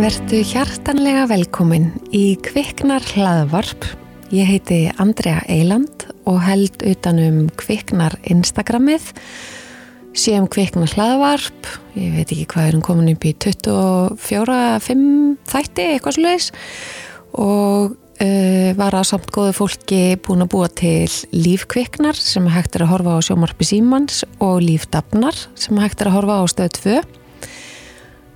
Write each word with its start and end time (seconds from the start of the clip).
Vertu 0.00 0.38
hjartanlega 0.40 1.26
velkomin 1.28 1.90
í 2.16 2.32
Kviknar 2.40 3.04
hlaðvarp. 3.04 3.84
Ég 4.32 4.48
heiti 4.48 4.78
Andrea 5.02 5.42
Eiland 5.44 6.06
og 6.24 6.38
held 6.40 6.80
utanum 6.88 7.50
Kviknar 7.60 8.16
Instagramið. 8.32 9.10
Séum 10.16 10.48
Kviknar 10.48 10.88
hlaðvarp, 10.96 11.68
ég 12.00 12.16
veit 12.16 12.32
ekki 12.32 12.48
hvað 12.48 12.70
erum 12.70 12.86
komin 12.86 13.12
upp 13.12 13.28
í 13.28 13.34
24-5 13.44 15.04
þætti, 15.52 15.88
eitthvað 15.90 16.16
sluðis. 16.16 16.48
Og 17.36 17.92
uh, 17.92 18.72
var 18.80 18.96
að 18.96 19.08
samt 19.12 19.28
góðu 19.36 19.52
fólki 19.60 20.02
búin 20.24 20.48
að 20.48 20.52
búa 20.56 20.72
til 20.80 21.12
lífkviknar 21.36 22.16
sem 22.16 22.48
hægt 22.56 22.80
er 22.80 22.88
að 22.88 22.94
horfa 22.96 23.20
á 23.20 23.26
sjómarpi 23.28 23.68
Símans 23.68 24.24
og 24.40 24.62
lífdabnar 24.64 25.44
sem 25.60 25.76
hægt 25.84 26.00
er 26.00 26.08
að 26.08 26.22
horfa 26.22 26.40
á 26.40 26.44
stöð 26.56 26.78
2 26.80 27.00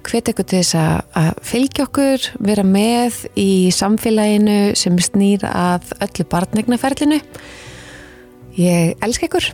hvet 0.04 0.30
ekkur 0.30 0.46
til 0.48 0.60
þess 0.60 0.76
að 0.76 1.42
fylgja 1.46 1.86
okkur, 1.88 2.28
vera 2.44 2.64
með 2.66 3.24
í 3.40 3.70
samfélaginu 3.74 4.74
sem 4.78 4.96
snýr 5.02 5.44
að 5.48 5.92
öllu 6.04 6.26
barnegnaferlinu. 6.30 7.20
Ég 8.58 8.94
elska 9.04 9.28
ykkur 9.28 9.50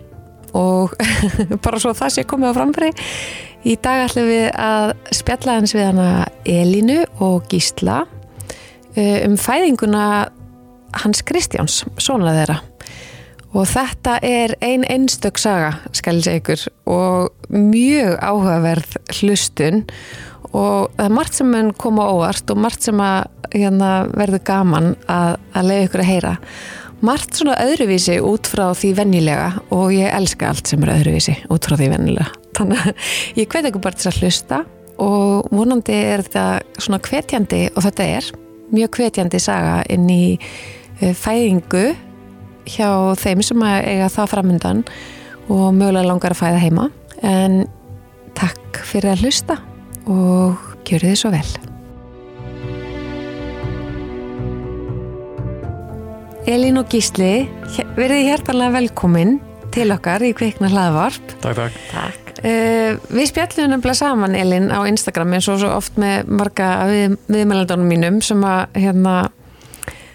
og 0.59 0.97
bara 1.65 1.81
svo 1.81 1.95
það 1.97 2.15
sé 2.17 2.27
komið 2.29 2.53
á 2.53 2.59
framfæri. 2.59 2.91
Í 3.61 3.77
dag 3.83 4.07
ætlum 4.07 4.29
við 4.31 4.47
að 4.57 4.95
spjalla 5.15 5.59
hans 5.59 5.77
við 5.77 5.87
hana 5.91 6.11
Elinu 6.49 7.03
og 7.21 7.47
Gísla 7.53 8.03
um 8.97 9.37
fæðinguna 9.39 10.05
hans 11.05 11.23
Kristjáns, 11.27 11.85
sónlega 12.01 12.41
þeirra. 12.41 12.59
Og 13.51 13.67
þetta 13.67 14.17
er 14.23 14.55
ein 14.63 14.85
einstök 14.87 15.39
saga, 15.43 15.73
skal 15.97 16.21
ég 16.21 16.27
segja 16.27 16.41
ykkur, 16.41 16.65
og 16.87 17.51
mjög 17.51 18.13
áhugaverð 18.23 18.99
hlustun 19.19 19.83
og 19.83 19.91
það 20.53 21.05
er 21.07 21.15
margt 21.15 21.39
sem 21.39 21.51
mun 21.51 21.73
koma 21.79 22.09
óvart 22.11 22.51
og 22.51 22.61
margt 22.61 22.87
sem 22.87 23.01
að 23.03 23.29
hérna, 23.55 23.91
verður 24.15 24.45
gaman 24.47 24.93
að, 25.11 25.39
að 25.55 25.71
leiða 25.71 25.87
ykkur 25.89 26.05
að 26.05 26.11
heyra. 26.11 26.35
Margt 27.01 27.39
svona 27.39 27.57
öðruvísi 27.63 28.19
út 28.21 28.51
frá 28.51 28.67
því 28.77 28.93
vennilega 28.99 29.55
og 29.73 29.95
ég 29.97 30.13
elska 30.13 30.51
allt 30.51 30.69
sem 30.69 30.83
er 30.85 30.99
öðruvísi 30.99 31.39
út 31.49 31.65
frá 31.65 31.79
því 31.81 31.95
vennilega 31.95 32.29
þannig 32.61 32.83
að 32.85 33.09
ég 33.41 33.49
hvet 33.51 33.71
ekki 33.71 33.83
bara 33.83 33.99
til 33.99 34.11
að 34.11 34.21
hlusta 34.21 34.61
og 35.01 35.49
vonandi 35.55 35.97
er 35.97 36.25
þetta 36.27 36.45
svona 36.83 37.01
hvetjandi 37.07 37.63
og 37.73 37.85
þetta 37.87 38.09
er 38.19 38.31
mjög 38.75 39.01
hvetjandi 39.01 39.41
saga 39.43 39.81
inn 39.91 40.07
í 40.13 40.25
uh, 40.37 41.15
fæðingu 41.17 41.87
hjá 42.71 42.91
þeim 43.19 43.43
sem 43.43 43.65
eiga 43.65 44.11
það 44.13 44.33
framöndan 44.35 44.85
og 45.51 45.73
mögulega 45.75 46.07
langar 46.07 46.37
að 46.37 46.43
fæða 46.45 46.61
heima. 46.63 46.85
En 47.27 47.65
takk 48.39 48.79
fyrir 48.87 49.17
að 49.17 49.25
hlusta 49.25 49.57
og 50.11 50.87
gjör 50.89 51.07
þið 51.07 51.19
svo 51.21 51.31
vel. 51.35 51.51
Elín 56.51 56.81
og 56.81 56.89
Gísli, 56.91 57.47
verðið 57.95 58.27
hjertalega 58.27 58.75
velkomin 58.81 59.37
til 59.71 59.91
okkar 59.95 60.25
í 60.27 60.33
Kvikna 60.35 60.71
hlaðvarp. 60.73 61.35
Takk, 61.45 61.61
takk. 61.61 61.77
Takk. 61.93 62.31
Uh, 62.41 62.97
við 63.13 63.29
spjallum 63.29 63.75
nefnilega 63.75 63.99
saman, 63.99 64.35
Elín, 64.39 64.71
á 64.73 64.81
Instagram 64.89 65.37
eins 65.37 65.51
og 65.53 65.61
svo 65.61 65.75
oft 65.77 66.01
með 66.01 66.31
marga 66.33 66.71
við, 66.89 67.19
viðmælandunum 67.29 67.93
mínum 67.93 68.19
sem 68.25 68.41
að 68.49 68.81
hérna, 68.81 69.15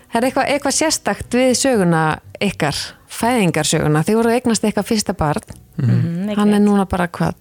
það 0.10 0.20
er 0.20 0.28
eitthvað, 0.32 0.50
eitthvað 0.56 0.78
sérstakt 0.80 1.38
við 1.38 1.54
söguna 1.62 2.04
ykkar, 2.44 2.82
fæðingarsöguna. 3.16 4.04
Þið 4.08 4.20
voru 4.20 4.34
eignast 4.34 4.66
eitthvað 4.66 4.90
fyrsta 4.90 5.16
barn. 5.16 5.56
Mm 5.78 5.90
-hmm. 5.90 6.36
Hann 6.36 6.54
er 6.58 6.64
núna 6.66 6.88
bara 6.90 7.08
hvað, 7.08 7.38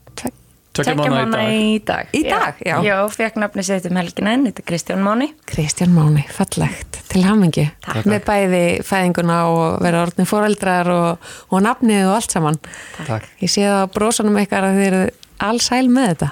Tvekja 0.74 1.06
mánu 1.06 1.40
í 1.54 1.78
dag. 1.86 2.08
Í 2.10 2.24
dag, 2.26 2.58
já. 2.66 2.74
Já, 2.82 2.96
fekk 3.14 3.36
nafni 3.38 3.62
sett 3.62 3.84
um 3.86 3.98
helgina 4.00 4.32
en 4.34 4.48
þetta 4.48 4.62
er 4.62 4.66
Kristján 4.66 5.02
Máni. 5.06 5.28
Kristján 5.46 5.92
Máni, 5.94 6.24
fallegt. 6.34 6.98
Til 7.12 7.22
hamingi. 7.22 7.68
Takk. 7.84 8.08
Með 8.10 8.24
bæði 8.26 8.62
fæðinguna 8.82 9.36
og 9.52 9.76
vera 9.84 10.00
orðin 10.02 10.26
fóreldrar 10.26 10.90
og, 10.90 11.28
og 11.54 11.62
nafnið 11.62 12.08
og 12.08 12.16
allt 12.16 12.34
saman. 12.34 12.58
Takk. 12.96 13.28
Ég 13.44 13.52
sé 13.54 13.62
það 13.68 13.84
á 13.86 13.92
brósanum 13.94 14.40
ykkar 14.42 14.66
að 14.66 14.80
þið 14.80 14.88
eru 14.88 15.02
allsæl 15.46 15.84
með 15.94 16.08
þetta. 16.10 16.30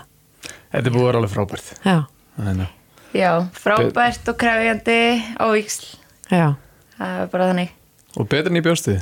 Þetta 0.73 0.83
er 0.83 0.97
búið 0.97 1.05
að 1.05 1.09
vera 1.13 1.23
alveg 1.23 1.35
frábært. 1.37 1.71
Já. 1.87 1.97
Þannig. 2.41 2.75
Já, 3.13 3.31
frábært 3.63 4.33
og 4.33 4.41
krefjandi 4.43 4.99
á 5.39 5.47
viksl. 5.55 5.87
Já. 6.33 6.47
Það 6.99 7.23
er 7.23 7.33
bara 7.37 7.49
þannig. 7.53 7.73
Og 8.21 8.27
betur 8.29 8.53
en 8.53 8.59
í 8.59 8.63
bjóstuði. 8.65 8.99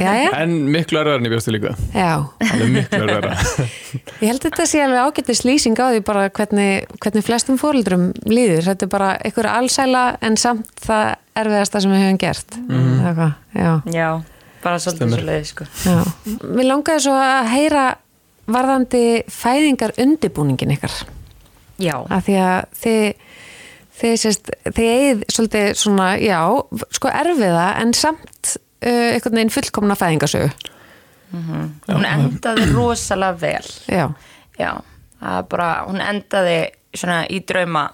Já, 0.00 0.12
já. 0.16 0.28
En 0.38 0.52
miklu 0.72 0.96
erðar 1.02 1.20
en 1.20 1.28
í 1.28 1.32
bjóstuði 1.32 1.58
líka. 1.58 1.74
Já. 1.92 2.12
Alveg 2.46 2.70
miklu 2.72 3.00
erðar. 3.04 3.42
Ég 4.22 4.30
held 4.30 4.38
að 4.38 4.46
þetta 4.46 4.66
sé 4.70 4.80
alveg 4.84 5.04
ágættist 5.04 5.44
lýsing 5.44 5.76
á 5.76 5.92
því 5.92 6.00
bara 6.06 6.22
hvernig, 6.32 6.88
hvernig 7.04 7.26
flestum 7.26 7.60
fóröldrum 7.60 8.08
líður. 8.24 8.64
Þetta 8.70 8.88
er 8.88 8.92
bara 8.94 9.10
einhverja 9.20 9.58
allsæla 9.60 10.04
en 10.24 10.40
samt 10.40 10.72
það 10.80 11.04
erfiðasta 11.42 11.84
sem 11.84 11.92
við 11.92 12.04
hefum 12.06 12.20
gert. 12.24 12.58
Mm 12.62 12.88
-hmm. 12.88 13.32
Já. 13.58 13.70
Já, 13.92 14.08
bara 14.64 14.78
svolítið 14.78 15.14
svo 15.14 15.24
leiði, 15.28 15.44
sko. 15.44 15.64
Já. 15.84 15.98
Mér 16.48 16.70
langaði 16.72 17.04
svo 17.04 17.12
að 17.20 17.52
heyra 17.52 17.86
varðandi 18.48 19.04
fæðingar 19.28 19.92
undibúningin 20.00 20.72
ykkar. 20.72 20.94
Já. 21.78 22.00
Af 22.08 22.24
því 22.24 22.38
að 22.42 22.64
þið 22.80 23.27
þið 23.98 24.16
sést, 24.22 24.50
þið 24.64 24.88
eigið 24.94 25.22
svolítið 25.32 25.68
svona, 25.78 26.08
já, 26.22 26.40
sko 26.94 27.10
erfiða 27.12 27.68
en 27.82 27.94
samt 27.96 28.54
uh, 28.54 29.14
einhvern 29.14 29.40
veginn 29.40 29.54
fullkomna 29.54 29.96
fæðingasögu 29.98 30.50
mm 31.30 31.44
-hmm. 31.48 31.94
hún 31.94 32.04
endaði 32.04 32.72
rosalega 32.72 33.32
vel 33.40 33.68
já, 33.88 34.10
já 34.58 34.72
bara, 35.48 35.84
hún 35.88 36.00
endaði 36.00 36.70
svona 36.94 37.24
í 37.26 37.40
drauma 37.46 37.88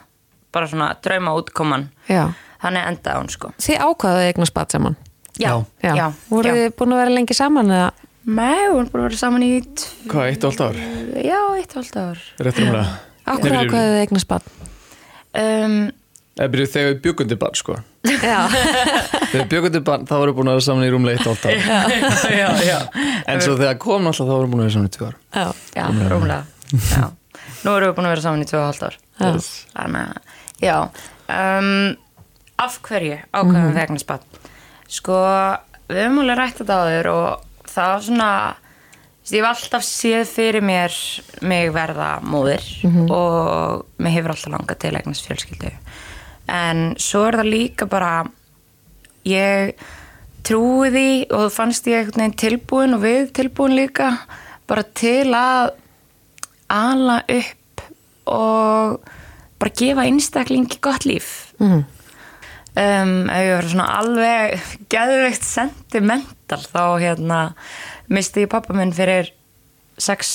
bara 0.53 0.67
svona 0.67 0.95
drauma 1.03 1.35
útkoman 1.35 1.89
já. 2.09 2.33
þannig 2.63 2.87
endaði 2.89 3.19
hún 3.19 3.31
sko 3.31 3.53
þið 3.59 3.79
ákvaðuði 3.81 4.27
eignar 4.27 4.47
spatt 4.47 4.71
saman 4.71 4.97
já, 5.39 5.65
já, 5.83 5.97
já. 5.97 6.13
voru 6.31 6.51
þið 6.51 6.77
búin 6.79 6.93
að 6.93 6.99
vera 6.99 7.11
lengi 7.11 7.35
saman 7.35 7.71
eða? 7.71 7.91
nei, 8.25 8.61
við 8.67 8.73
vorum 8.73 8.91
búin 8.93 9.01
að 9.01 9.09
vera 9.09 9.17
saman 9.17 9.43
í 9.43 9.63
hvað, 10.09 10.29
eitt 10.29 10.45
og 10.45 10.51
allt 10.51 10.61
ár? 10.61 10.77
já, 11.25 11.41
eitt 11.57 11.77
og 11.77 11.77
allt 11.77 11.97
ár 11.97 12.19
réttum 12.39 12.71
það 12.71 12.95
Akkur 13.25 13.55
ákvaðuði 13.57 14.01
eignar 14.05 14.21
spatt? 14.21 14.49
Um, 15.35 15.77
Eða 16.35 16.67
þegar 16.67 16.89
við 16.89 16.97
bjökundi 17.05 17.37
barn 17.39 17.55
sko. 17.55 17.77
Já. 18.05 18.39
Þegar 19.31 19.37
við 19.37 19.51
bjökundi 19.53 19.81
barn 19.87 20.07
þá 20.09 20.15
vorum 20.17 20.33
við 20.33 20.39
búin 20.41 20.51
að 20.51 20.57
vera 20.57 20.65
saman 20.67 20.87
í 20.87 20.89
rúmlega 20.91 21.21
eitt 21.21 21.29
og 21.29 21.37
allt 21.37 21.45
ár. 21.47 21.55
Já, 21.55 22.01
já, 22.41 22.49
já. 22.67 22.79
En 23.31 23.45
svo 23.45 23.55
þegar 23.61 23.79
kom 23.85 24.09
alltaf 24.11 24.27
þá 24.27 24.33
vorum 24.33 24.49
við 24.49 24.55
búin 24.57 24.65
að 24.65 24.67
vera 24.67 24.75
saman 24.75 24.91
í 24.91 24.95
tvö 24.97 25.07
ár. 25.07 25.21
Já, 25.31 25.47
já 25.79 26.09
rúmlega. 26.11 26.41
já. 26.75 27.05
Nú 27.63 27.77
erum 27.77 27.87
við 27.87 27.95
búin 28.01 28.09
að 28.09 28.15
vera 28.17 28.25
saman 28.27 28.43
í 28.43 28.49
tvö 28.51 28.59
og 28.61 28.67
halvt 28.67 28.89
ár. 28.89 28.99
Yes. 29.23 29.49
Þannig 29.77 30.11
að, 30.11 30.35
já. 30.65 30.77
Um, 31.31 31.71
Af 32.65 32.79
hverju 32.87 33.17
ákveðum 33.31 33.55
við 33.55 33.71
mm. 33.71 33.79
vegna 33.79 34.03
spatt 34.03 34.37
Sko, 34.95 35.17
við 35.89 36.05
höfum 36.05 36.21
alveg 36.23 36.39
rætt 36.39 36.61
þetta 36.61 36.77
á 36.79 36.83
þér 36.87 37.09
og 37.11 37.71
það 37.71 37.89
var 37.91 38.05
svona 38.09 38.29
ég 39.33 39.41
hef 39.41 39.49
alltaf 39.49 39.85
séð 39.87 40.29
fyrir 40.29 40.65
mér 40.65 40.93
mig 41.41 41.73
verða 41.73 42.21
móðir 42.21 42.65
mm 42.83 42.91
-hmm. 42.91 43.11
og 43.11 43.87
mig 43.99 44.13
hefur 44.13 44.31
alltaf 44.31 44.53
langað 44.53 44.79
til 44.79 44.97
eignast 44.97 45.27
fjölskyldu 45.27 45.71
en 46.49 46.95
svo 46.99 47.27
er 47.29 47.37
það 47.37 47.53
líka 47.53 47.87
bara 47.87 48.25
ég 49.25 49.73
trúi 50.45 50.91
því 50.93 51.11
og 51.33 51.53
fannst 51.53 51.87
ég 51.87 51.99
einhvern 51.99 52.21
veginn 52.21 52.41
tilbúin 52.43 52.95
og 52.95 53.01
við 53.05 53.33
tilbúin 53.33 53.77
líka 53.77 54.19
bara 54.67 54.83
til 54.83 55.33
að 55.33 55.73
ala 56.69 57.23
upp 57.29 57.85
og 58.27 59.01
bara 59.61 59.77
gefa 59.79 60.05
einstaklingi 60.05 60.81
gott 60.81 61.05
líf 61.05 61.55
mm 61.59 61.69
-hmm. 61.71 61.85
um, 62.77 63.31
ef 63.31 63.37
ég 63.37 63.57
verður 63.57 63.71
svona 63.71 63.99
alveg 63.99 64.61
geðveikt 64.89 65.45
sentimental 65.45 66.61
þá 66.61 66.85
hérna 67.01 67.55
misti 68.13 68.45
ég 68.45 68.53
pappa 68.53 68.77
minn 68.77 68.93
fyrir 68.95 69.31
6, 70.01 70.35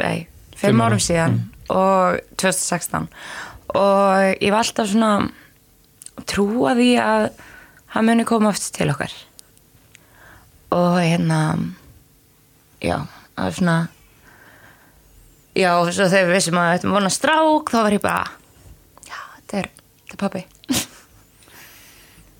nei, 0.00 0.26
5 0.58 0.82
árum. 0.84 1.02
síðan 1.02 1.36
mm. 1.36 1.44
og 1.74 2.18
2016 2.40 3.08
og 3.76 4.42
ég 4.42 4.54
var 4.54 4.64
alltaf 4.64 4.88
svona 4.90 5.28
trúa 6.28 6.74
því 6.78 6.92
að 7.02 7.28
hann 7.94 8.08
muni 8.08 8.24
koma 8.28 8.50
oft 8.50 8.64
til 8.74 8.88
okkar. 8.92 9.12
Og 10.74 10.98
hérna 11.00 11.38
já, 12.82 13.06
það 13.36 13.44
var 13.44 13.56
svona 13.58 13.76
já, 15.58 15.70
og 15.78 15.92
svo 15.92 16.08
þegar 16.10 16.28
við 16.28 16.36
vissum 16.36 16.60
að 16.60 16.72
þetta 16.74 16.88
var 16.88 16.96
vona 16.98 17.12
strák 17.12 17.72
þá 17.72 17.78
var 17.80 17.96
ég 17.96 18.04
bara 18.04 18.26
já, 19.08 19.18
þetta 19.38 19.60
er, 19.62 19.70
þetta 20.02 20.16
er 20.16 20.22
pappi 20.24 20.44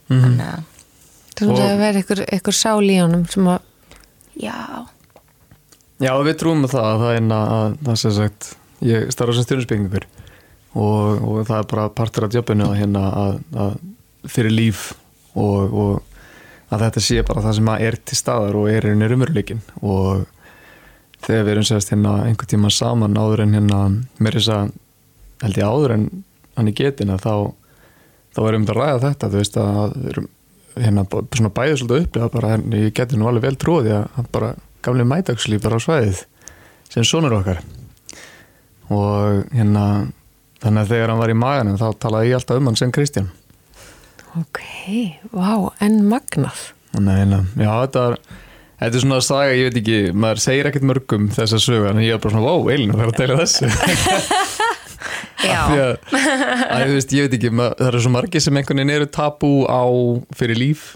mm 0.08 0.20
þannig 0.25 0.44
að 0.49 0.62
það 1.38 1.50
er 1.55 1.64
að 1.64 1.81
vera 1.82 2.00
einhver, 2.00 2.20
einhver 2.32 2.56
sál 2.56 2.87
í 2.88 2.99
honum 2.99 3.26
sem 3.31 3.49
að 3.50 3.66
Já. 4.38 4.87
Já, 5.99 6.12
við 6.23 6.37
trúum 6.38 6.62
með 6.62 6.76
það 6.76 6.88
að 6.88 7.00
það 7.02 7.17
er 7.17 7.31
að 7.35 7.76
það 7.88 8.00
sem 8.02 8.17
sagt, 8.19 8.50
ég 8.87 9.08
starfa 9.11 9.35
sem 9.35 9.46
stjórnusbyggingur 9.46 10.06
og, 10.79 11.25
og 11.26 11.38
það 11.49 11.56
er 11.58 11.70
bara 11.73 11.88
partur 11.90 12.29
af 12.29 12.37
jobbinu 12.37 12.69
að 12.69 12.79
hérna 12.79 13.05
að, 13.23 13.40
að 13.58 14.31
fyrir 14.31 14.55
líf 14.55 14.85
og, 15.35 15.75
og 15.75 16.73
að 16.75 16.85
þetta 16.85 17.02
sé 17.02 17.23
bara 17.26 17.43
það 17.46 17.56
sem 17.58 17.70
er 17.75 17.99
til 18.05 18.19
staðar 18.19 18.58
og 18.61 18.70
er 18.70 18.87
einhvern 18.90 19.17
umveruleikin 19.17 19.62
og 19.81 20.26
þegar 21.25 21.46
við 21.46 21.52
erum 21.55 21.69
sérst 21.69 21.93
hérna 21.93 22.14
einhver 22.29 22.50
tíma 22.50 22.70
saman 22.73 23.19
áður 23.19 23.44
en 23.46 23.56
hérna 23.58 23.81
mér 24.20 24.37
er 24.37 24.43
þess 24.43 24.55
að 24.55 24.75
held 25.43 25.61
ég 25.61 25.73
áður 25.73 25.94
en 25.96 26.08
hann 26.58 26.70
í 26.70 26.76
getin 26.76 27.14
að 27.14 27.25
þá 27.25 27.34
þá 28.37 28.43
erum 28.44 28.67
við 28.67 28.75
að 28.75 28.81
ræða 28.82 29.05
þetta 29.06 29.31
þú 29.32 29.41
veist 29.41 29.58
að 29.62 29.96
við 29.96 30.11
erum 30.12 30.29
hérna 30.85 31.05
svona 31.09 31.53
bæðið 31.55 31.81
svolítið 31.83 32.07
upplifa 32.07 32.31
bara 32.35 32.53
en 32.57 32.77
ég 32.77 32.95
geti 32.97 33.19
nú 33.19 33.29
alveg 33.31 33.49
vel 33.49 33.59
trúið 33.61 33.91
að 33.97 34.07
hann 34.17 34.31
bara 34.35 34.53
gamli 34.87 35.07
mætakslíf 35.09 35.65
bara 35.65 35.81
á 35.81 35.85
svæðið 35.85 36.23
sem 36.93 37.07
sonur 37.07 37.37
okkar 37.39 37.63
og 38.95 39.45
hérna 39.53 39.85
þannig 40.63 40.83
að 40.83 40.93
þegar 40.95 41.13
hann 41.13 41.23
var 41.23 41.35
í 41.35 41.39
maganum 41.39 41.81
þá 41.81 41.89
talaði 42.01 42.33
ég 42.33 42.41
alltaf 42.41 42.61
um 42.61 42.71
hann 42.71 42.81
sem 42.81 42.95
Kristján 42.95 43.31
Ok, 44.37 44.59
vá, 45.33 45.73
en 45.83 46.03
magnað. 46.07 46.59
Að 46.95 47.09
hérna, 47.09 47.39
já 47.57 47.71
þetta 47.73 48.03
er 48.11 48.19
Þetta 48.79 48.95
er 48.95 49.03
svona 49.03 49.17
að 49.19 49.25
saga, 49.27 49.55
ég 49.59 49.65
veit 49.67 49.79
ekki, 49.81 49.95
maður 50.15 50.41
segir 50.45 50.69
ekkert 50.69 50.85
mörgum 50.87 51.25
þessa 51.35 51.59
sögu, 51.59 51.89
en 51.91 51.99
ég 51.99 52.15
er 52.15 52.21
bara 52.23 52.31
svona, 52.37 52.45
wow, 52.47 52.69
Eilin, 52.71 52.93
það 52.95 53.01
er 53.03 53.11
að 53.11 53.17
deila 53.19 53.39
þessu. 53.41 53.71
Já, 55.38 55.58
að, 55.70 56.14
að, 56.75 56.94
veist, 56.96 57.12
ég 57.14 57.26
veit 57.29 57.37
ekki, 57.38 57.50
maður, 57.55 57.76
það 57.79 57.90
eru 57.93 58.00
svo 58.05 58.12
margir 58.14 58.43
sem 58.43 58.58
einhvern 58.58 58.81
veginn 58.82 58.94
eru 58.96 59.11
tabú 59.14 59.50
á 59.70 59.82
fyrir 60.38 60.58
líf, 60.58 60.87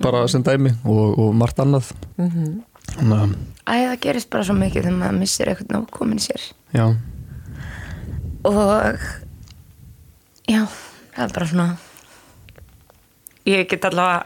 bara 0.00 0.24
sem 0.30 0.44
dæmi 0.46 0.72
og, 0.88 1.18
og 1.20 1.34
margt 1.36 1.60
annað. 1.60 1.90
Þannig 2.16 3.18
að, 3.18 3.34
Æ, 3.64 3.74
það 3.74 3.98
gerist 4.04 4.30
bara 4.32 4.44
svo 4.48 4.56
mikið 4.58 4.86
þegar 4.86 4.96
maður 5.00 5.20
missir 5.20 5.50
eitthvað 5.52 5.76
nóg 5.76 5.86
komin 5.92 6.20
í 6.20 6.24
sér. 6.24 6.46
Já, 6.74 6.86
og 8.44 9.04
já, 10.48 10.62
það 11.14 11.24
er 11.24 11.36
bara 11.38 11.50
svona 11.52 11.68
ég 13.48 13.68
get 13.68 13.84
allavega 13.88 14.24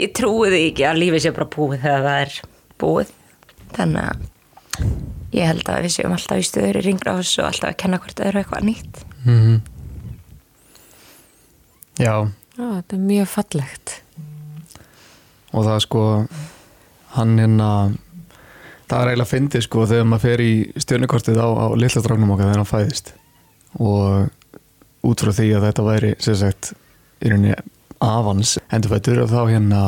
ég 0.00 0.12
trúi 0.16 0.50
því 0.50 0.60
ekki 0.70 0.86
að 0.86 1.00
lífið 1.02 1.24
sé 1.24 1.32
bara 1.36 1.50
búið 1.54 1.84
þegar 1.84 2.04
það 2.06 2.20
er 2.24 2.36
búið. 2.80 3.14
Þannig 3.76 4.04
að 4.10 4.28
ég 5.36 5.46
held 5.46 5.68
að 5.70 5.84
við 5.86 5.94
séum 5.94 6.14
alltaf 6.16 6.40
í 6.40 6.46
stöður 6.48 6.78
í 6.80 6.84
ringrás 6.88 7.32
og 7.38 7.48
alltaf 7.50 7.68
að 7.70 7.78
kenna 7.82 8.00
hvort 8.02 8.22
öðru 8.26 8.42
eitthvað 8.42 8.66
nýtt. 8.70 9.02
Mm 9.26 9.60
já, 12.00 12.14
Já, 12.56 12.66
þetta 12.80 12.96
er 12.96 13.00
mjög 13.04 13.28
fallegt. 13.28 13.92
og 15.52 15.64
það 15.66 15.74
er 15.74 15.82
sko, 15.84 16.02
hann 17.16 17.32
hérna, 17.40 17.68
það 18.90 19.00
er 19.02 19.10
eiginlega 19.10 19.30
fyndið 19.30 19.64
sko 19.66 19.86
þegar 19.90 20.06
maður 20.08 20.24
fer 20.26 20.42
í 20.44 20.52
stjörnukortið 20.84 21.40
á, 21.42 21.48
á 21.50 21.66
lillastráknum 21.76 22.32
okkar 22.34 22.50
þegar 22.50 22.62
hann 22.62 22.70
fæðist. 22.70 23.12
Og 23.80 24.30
út 25.10 25.24
frá 25.24 25.32
því 25.34 25.48
að 25.56 25.66
þetta 25.68 25.86
væri 25.86 26.12
sem 26.22 26.38
sagt 26.40 26.72
í 27.20 27.30
rauninni 27.32 27.54
avans 28.00 28.56
endurfættur 28.72 29.22
og 29.24 29.30
þá 29.32 29.40
hérna 29.50 29.80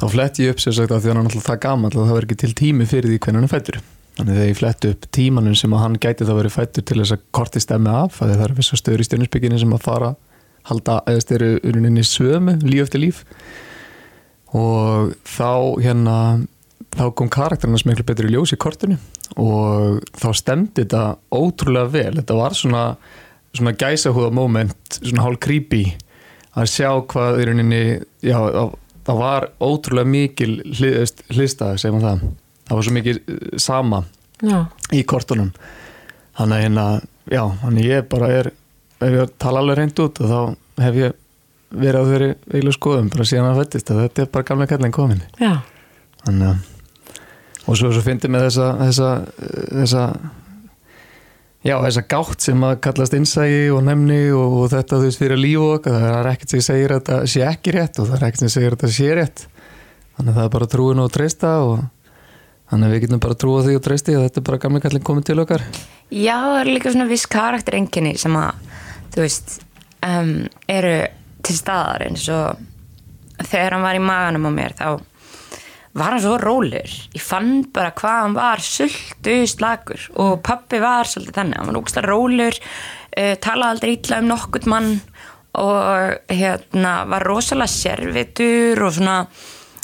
þá 0.00 0.04
fletti 0.14 0.46
ég 0.46 0.54
upp 0.54 0.62
sem 0.62 0.74
sagt 0.76 0.92
að 0.94 1.02
því 1.04 1.10
hann 1.12 1.20
er 1.24 1.28
alltaf 1.30 1.48
það 1.50 1.62
gammal 1.64 1.90
að 1.90 1.98
það 2.00 2.12
verður 2.14 2.28
ekki 2.28 2.38
til 2.44 2.52
tími 2.60 2.86
fyrir 2.90 3.10
því 3.10 3.18
hvernig 3.24 3.42
hann 3.42 3.50
fættur 3.52 3.80
þannig 4.18 4.36
þegar 4.36 4.50
ég 4.50 4.58
fletti 4.58 4.92
upp 4.94 5.06
tímanum 5.14 5.56
sem 5.58 5.74
að 5.74 5.84
hann 5.84 5.98
gæti 6.02 6.26
þá 6.28 6.34
verið 6.36 6.56
fættur 6.56 6.86
til 6.86 6.98
þess 7.00 7.14
að 7.16 7.24
korti 7.36 7.62
stemmi 7.62 7.92
af 7.92 8.20
að 8.20 8.34
það 8.34 8.44
eru 8.46 8.58
vissar 8.58 8.80
stöður 8.80 9.04
í 9.04 9.08
stjörnusbygginu 9.08 9.60
sem 9.62 9.74
að 9.76 9.84
fara 9.86 10.14
halda 10.68 11.00
eða 11.08 11.24
styrir 11.24 11.58
í 11.60 11.74
rauninni 11.74 12.04
sömu 12.06 12.56
líf 12.66 12.86
eftir 12.86 13.04
líf. 13.04 13.22
Og 14.56 15.14
þá 15.30 15.52
hérna 15.80 16.16
þá 16.96 17.06
kom 17.16 17.30
karakterina 17.30 17.78
sem 17.78 17.92
miklu 17.92 18.06
betur 18.06 18.28
í 18.28 18.34
ljós 18.34 18.54
í 18.54 18.60
kortinu 18.60 18.98
og 19.38 20.00
þá 20.18 20.28
stemdi 20.36 20.82
þetta 20.82 21.04
ótrúlega 21.30 21.92
vel. 21.94 22.12
Þetta 22.18 22.38
var 22.38 22.56
svona, 22.58 22.84
svona 23.54 23.76
gæsahúða 23.78 24.34
moment, 24.34 24.98
svona 24.98 25.26
hálf 25.26 25.40
creepy 25.44 25.84
að 26.58 26.70
sjá 26.72 26.90
hvað 27.12 27.40
í 27.40 27.48
rauninni 27.48 27.82
já, 28.26 28.38
það, 29.06 29.16
var 29.20 29.48
ótrúlega 29.62 30.10
mikil 30.10 30.52
hlið, 30.66 31.22
hlistaði, 31.30 31.82
segjum 31.82 32.02
það 32.02 32.24
það 32.70 32.78
var 32.78 32.86
svo 32.88 32.96
mikil 32.96 33.18
eh, 33.20 33.44
sama 33.60 34.04
Já, 34.40 34.64
í 34.96 35.02
kortunum. 35.04 35.50
Þannig 36.38 36.56
að 36.56 36.62
hérna, 36.64 36.84
já, 37.28 37.42
þannig 37.60 37.88
ég 37.90 38.06
bara 38.08 38.30
er 38.38 38.52
ef 39.00 39.16
ég 39.16 39.34
tala 39.40 39.60
alveg 39.60 39.78
reynd 39.80 40.00
út 40.00 40.20
þá 40.20 40.40
hef 40.80 40.96
ég 40.96 41.16
verið 41.70 42.00
á 42.00 42.08
þeirri 42.10 42.30
eilu 42.56 42.72
skoðum 42.74 43.12
bara 43.12 43.28
síðan 43.28 43.52
að 43.52 43.60
fættist 43.62 43.92
að 43.92 44.02
þetta 44.04 44.22
er 44.24 44.32
bara 44.34 44.48
gamla 44.48 44.66
kallin 44.70 44.94
komin 44.94 45.22
þannig 45.38 46.48
að 46.50 46.68
og 47.70 47.78
svo, 47.78 47.92
svo 47.94 48.02
fyndi 48.02 48.30
með 48.32 48.48
þessa 48.48 48.68
þessa, 48.80 49.10
þessa 49.70 50.04
já, 51.62 51.76
þessa 51.84 52.04
gátt 52.10 52.46
sem 52.46 52.66
að 52.66 52.76
kallast 52.86 53.16
innsægi 53.16 53.62
og 53.74 53.84
nefni 53.86 54.20
og, 54.34 54.58
og 54.62 54.72
þetta 54.74 54.98
þú 54.98 55.06
veist 55.06 55.22
fyrir 55.22 55.40
líf 55.40 55.62
og 55.62 55.76
okkar, 55.78 55.98
það 56.00 56.18
er 56.18 56.30
ekkert 56.32 56.54
sem 56.54 56.66
segir 56.66 56.94
að 56.94 57.00
þetta 57.00 57.32
sé 57.34 57.46
ekki 57.46 57.76
rétt 57.76 58.00
og 58.00 58.10
það 58.10 58.18
er 58.18 58.28
ekkert 58.28 58.44
sem 58.44 58.52
segir 58.56 58.74
að 58.74 58.76
þetta 58.78 58.92
sé 58.96 59.16
rétt. 59.18 59.46
Þannig 60.16 60.32
að 60.32 60.38
það 60.38 60.46
er 60.46 60.54
bara 60.56 60.70
trúin 60.74 61.02
og 61.04 61.12
treysta 61.14 61.52
og 61.64 61.76
þannig 62.70 62.86
að 62.86 62.94
við 62.94 63.02
getum 63.04 63.22
bara 63.22 63.38
trúið 63.42 63.68
því 63.68 63.78
og 63.78 63.84
treysti 63.86 64.16
að 64.16 64.26
þetta 64.28 64.40
er 64.40 64.48
bara 64.50 64.62
gamla 64.64 64.82
kallin 64.84 65.06
komin 65.06 65.26
til 65.26 65.38
okkar 65.42 65.66
Já, 66.10 66.36
það 66.38 66.60
eru 66.60 66.74
líka 66.74 66.94
svona 66.94 67.10
viss 67.10 67.28
karakterenginni 67.30 68.16
sem 68.18 68.34
að, 68.38 68.80
þú 69.14 69.22
veist, 69.22 69.60
um, 70.06 70.34
eru 70.70 70.96
til 71.46 71.56
staðar 71.56 72.06
eins 72.08 72.26
og 72.34 72.58
þegar 73.46 73.76
hann 73.76 73.86
var 73.86 73.98
í 73.98 74.02
maganum 74.04 74.50
á 74.50 74.52
mér 74.54 74.74
þá 74.78 74.88
var 75.98 76.14
hann 76.14 76.22
svo 76.22 76.36
rólur. 76.38 76.92
Ég 77.14 77.22
fann 77.24 77.64
bara 77.74 77.92
hvað 77.96 78.18
hann 78.24 78.36
var 78.36 78.62
sultu 78.62 79.36
slagur 79.50 80.06
og 80.22 80.40
pappi 80.46 80.78
var 80.82 81.08
svolítið 81.10 81.38
þannig. 81.40 81.58
Hann 81.58 81.70
var 81.70 81.80
úkslega 81.80 82.10
rólur, 82.10 82.58
uh, 83.18 83.34
talaði 83.42 83.74
aldrei 83.74 83.94
illa 83.96 84.20
um 84.22 84.30
nokkurt 84.30 84.68
mann 84.70 84.92
og 85.60 86.30
hérna 86.30 86.92
var 87.10 87.26
rosalega 87.26 87.72
servitur 87.72 88.84
og 88.86 88.94
svona, 88.94 89.16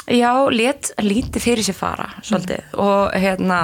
já, 0.07 0.33
let 0.53 0.93
lítið 1.03 1.43
fyrir 1.43 1.67
sér 1.67 1.79
fara 1.79 2.09
svolítið. 2.23 2.65
Og 2.83 3.15
hérna 3.17 3.61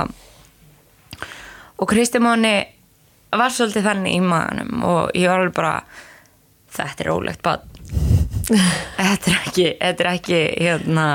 og 1.83 1.91
Kristi 1.91 2.21
Máni 2.23 2.57
var 3.33 3.53
svolítið 3.53 3.87
þannig 3.89 4.17
í 4.19 4.25
maðanum 4.25 4.83
og 4.87 5.15
ég 5.19 5.31
var 5.31 5.43
alveg 5.43 5.57
bara 5.57 5.77
þetta 6.73 7.05
er 7.05 7.13
ólegt 7.13 7.43
bad 7.45 7.65
þetta 8.99 9.33
er 9.33 9.39
ekki, 9.39 9.69
þetta 9.81 10.05
er 10.05 10.11
ekki 10.13 10.41
hérna, 10.63 11.07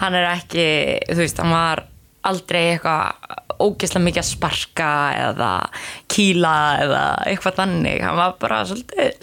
hann 0.00 0.18
er 0.18 0.28
ekki 0.34 0.66
þú 1.08 1.20
veist, 1.22 1.40
hann 1.42 1.54
var 1.54 1.84
aldrei 2.30 2.60
eitthvað 2.74 3.36
ógeðslega 3.60 4.04
mikið 4.06 4.22
að 4.22 4.28
sparka 4.28 4.90
eða 5.20 5.50
kýla 6.12 6.54
eða 6.84 7.02
eitthvað 7.28 7.58
þannig, 7.62 8.04
hann 8.04 8.20
var 8.20 8.36
bara 8.40 8.62
svolítið 8.68 9.14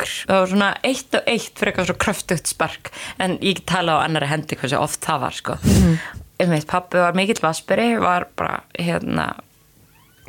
slagur, 0.00 0.14
það 0.28 0.40
var 0.40 0.50
svona 0.52 0.70
eitt 0.86 1.14
og 1.14 1.28
eitt 1.28 1.58
fyrir 1.58 1.72
eitthvað 1.72 1.90
svo 1.90 1.98
kröftugt 2.04 2.50
spark. 2.50 2.90
En 3.18 3.36
ég 3.44 3.62
tala 3.66 3.98
á 4.00 4.04
annari 4.04 4.30
hendi 4.30 4.56
hversu 4.56 4.78
oft 4.80 5.04
það 5.04 5.20
var 5.24 5.36
sko, 5.36 5.56
mm. 5.62 5.96
einmitt 6.40 6.68
pappi 6.70 6.98
var 6.98 7.16
mikill 7.18 7.42
vasperi, 7.42 7.92
var 8.00 8.28
bara 8.36 8.62
hérna 8.78 9.32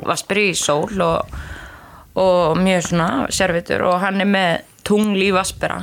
vasperi 0.02 0.50
í 0.50 0.58
sól 0.58 1.00
og, 1.04 1.36
og 2.18 2.58
mjög 2.58 2.88
svona 2.90 3.08
servitur 3.30 3.86
og 3.86 4.00
hann 4.02 4.20
er 4.20 4.28
með 4.28 4.52
tungl 4.84 5.20
í 5.22 5.30
vaspera 5.34 5.78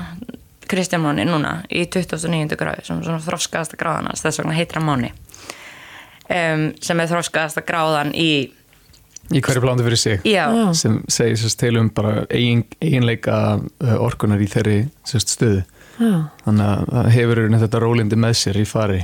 Kristján 0.70 1.02
Máni 1.02 1.26
núna 1.26 1.64
í 1.72 1.86
29. 1.90 2.54
gráði 2.60 2.84
sem 2.86 3.00
svona 3.02 3.24
þroskaðasta 3.24 3.78
gráðan 3.80 4.12
hans. 4.12 4.22
Þess 4.22 4.44
vegna 4.44 4.54
heitir 4.54 4.78
hann 4.78 4.86
Máni. 4.86 5.10
Um, 6.30 6.66
sem 6.78 7.00
er 7.02 7.10
þroskaðasta 7.10 7.64
gráðan 7.66 8.12
í 8.14 8.52
í 9.34 9.42
hverju 9.46 9.64
plándu 9.64 9.86
fyrir 9.86 10.02
sig. 10.02 10.26
Já, 10.28 10.46
Já. 10.56 10.66
sem 10.78 11.00
segir 11.12 11.38
sérst 11.42 11.60
til 11.62 11.76
um 11.82 11.92
bara 11.94 12.26
eigin, 12.30 12.66
eiginleika 12.82 13.60
uh, 13.60 13.96
orkunar 14.02 14.42
í 14.42 14.50
þeirri 14.50 14.80
sérst 15.08 15.36
stöðu. 15.36 15.64
Já, 16.00 16.14
þannig 16.46 16.66
að 16.66 16.92
það 16.96 17.10
hefur 17.18 17.42
þetta 17.60 17.82
rólindi 17.84 18.20
með 18.20 18.38
sér 18.40 18.62
í 18.62 18.68
fari. 18.68 19.02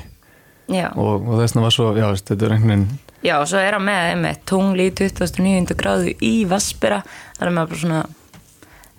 Já. 0.66 0.88
og, 0.98 1.28
og 1.30 1.42
þessna 1.44 1.62
var 1.62 1.74
svo, 1.76 1.92
já, 1.94 2.08
þetta 2.26 2.48
er 2.48 2.54
einhvern 2.56 2.72
veginn 2.72 2.86
já, 3.22 3.36
og 3.38 3.50
svo 3.50 3.60
er 3.62 3.76
hann 3.78 3.86
með, 3.86 4.08
með 4.24 4.40
tungl 4.50 4.82
í 4.82 4.88
29. 4.98 5.76
gráðu 5.78 6.14
í 6.26 6.32
vaspera 6.50 7.04
það 7.06 7.46
er 7.46 7.54
maður 7.54 7.72
bara 7.72 7.82
svona 7.84 8.00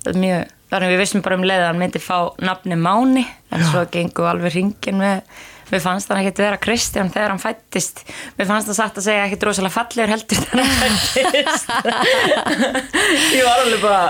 það 0.05 0.13
er 0.13 0.21
mjög, 0.23 0.55
þannig 0.71 0.93
við 0.93 1.03
vissum 1.03 1.25
bara 1.27 1.39
um 1.39 1.47
leið 1.51 1.63
að 1.65 1.69
hann 1.71 1.83
myndi 1.83 2.03
fá 2.03 2.19
nafni 2.47 2.79
Máni. 2.79 3.25
En 3.55 3.65
svo 3.67 3.85
gengur 3.91 4.31
alveg 4.31 4.55
ringin 4.55 5.01
með 5.01 5.43
Mér 5.71 5.83
fannst 5.83 6.11
hann 6.11 6.21
ekkert 6.23 6.41
vera 6.45 6.59
Kristján 6.63 7.11
þegar 7.11 7.33
hann 7.35 7.43
fættist. 7.43 8.03
Mér 8.39 8.49
fannst 8.51 8.71
það 8.71 8.79
satt 8.79 9.01
að 9.01 9.07
segja 9.09 9.25
ekkert 9.27 9.47
rosalega 9.49 9.75
fallegur 9.75 10.13
heldur 10.15 10.41
þegar 10.45 10.63
hann 10.63 10.99
fættist. 11.11 11.67
ég 13.37 13.43
var 13.49 13.63
alveg 13.65 13.83
bara... 13.83 14.01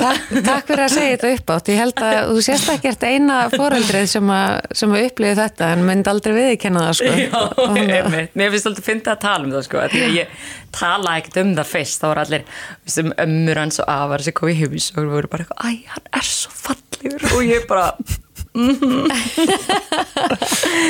Takk, 0.00 0.34
takk 0.48 0.70
fyrir 0.72 0.84
að 0.88 0.92
segja 0.96 1.14
þetta 1.14 1.32
upp 1.36 1.54
átt. 1.56 1.72
Ég 1.72 1.80
held 1.84 2.04
að 2.08 2.18
þú 2.32 2.44
sést 2.48 2.72
ekkert 2.74 3.06
eina 3.06 3.38
foreldrið 3.54 4.10
sem 4.16 4.34
að, 4.36 4.58
sem 4.82 4.96
að 4.96 5.08
upplifi 5.10 5.40
þetta 5.40 5.72
en 5.76 5.86
myndi 5.86 6.12
aldrei 6.12 6.36
viðkenna 6.40 6.86
það 6.88 7.00
sko. 7.00 7.14
Já, 7.22 7.40
einmitt. 7.70 8.36
Mér 8.36 8.54
finnst 8.54 8.70
alltaf 8.72 8.82
að 8.82 8.90
finna 8.90 9.14
að 9.14 9.22
tala 9.26 9.46
um 9.46 9.56
það 9.56 9.66
sko. 9.68 9.86
Ég 10.16 10.36
tala 10.76 11.16
ekkert 11.20 11.40
um 11.42 11.54
það 11.56 11.72
fyrst. 11.72 12.02
þá 12.02 12.06
voru 12.10 12.24
allir 12.24 12.46
sem 12.96 13.12
ömmur 13.24 13.60
hans 13.62 13.80
og 13.82 13.90
afar 13.90 14.24
sem 14.26 14.36
kom 14.36 14.52
í 14.52 14.58
hus 14.60 14.90
og 14.96 15.10
voru 15.10 15.30
bara 15.32 15.46
æ, 15.62 15.70
hann 15.92 16.10
er 16.12 16.28
svo 16.28 16.52
fallegur 16.54 17.26
og 17.32 17.42
ég 17.46 17.66
bara, 17.70 17.92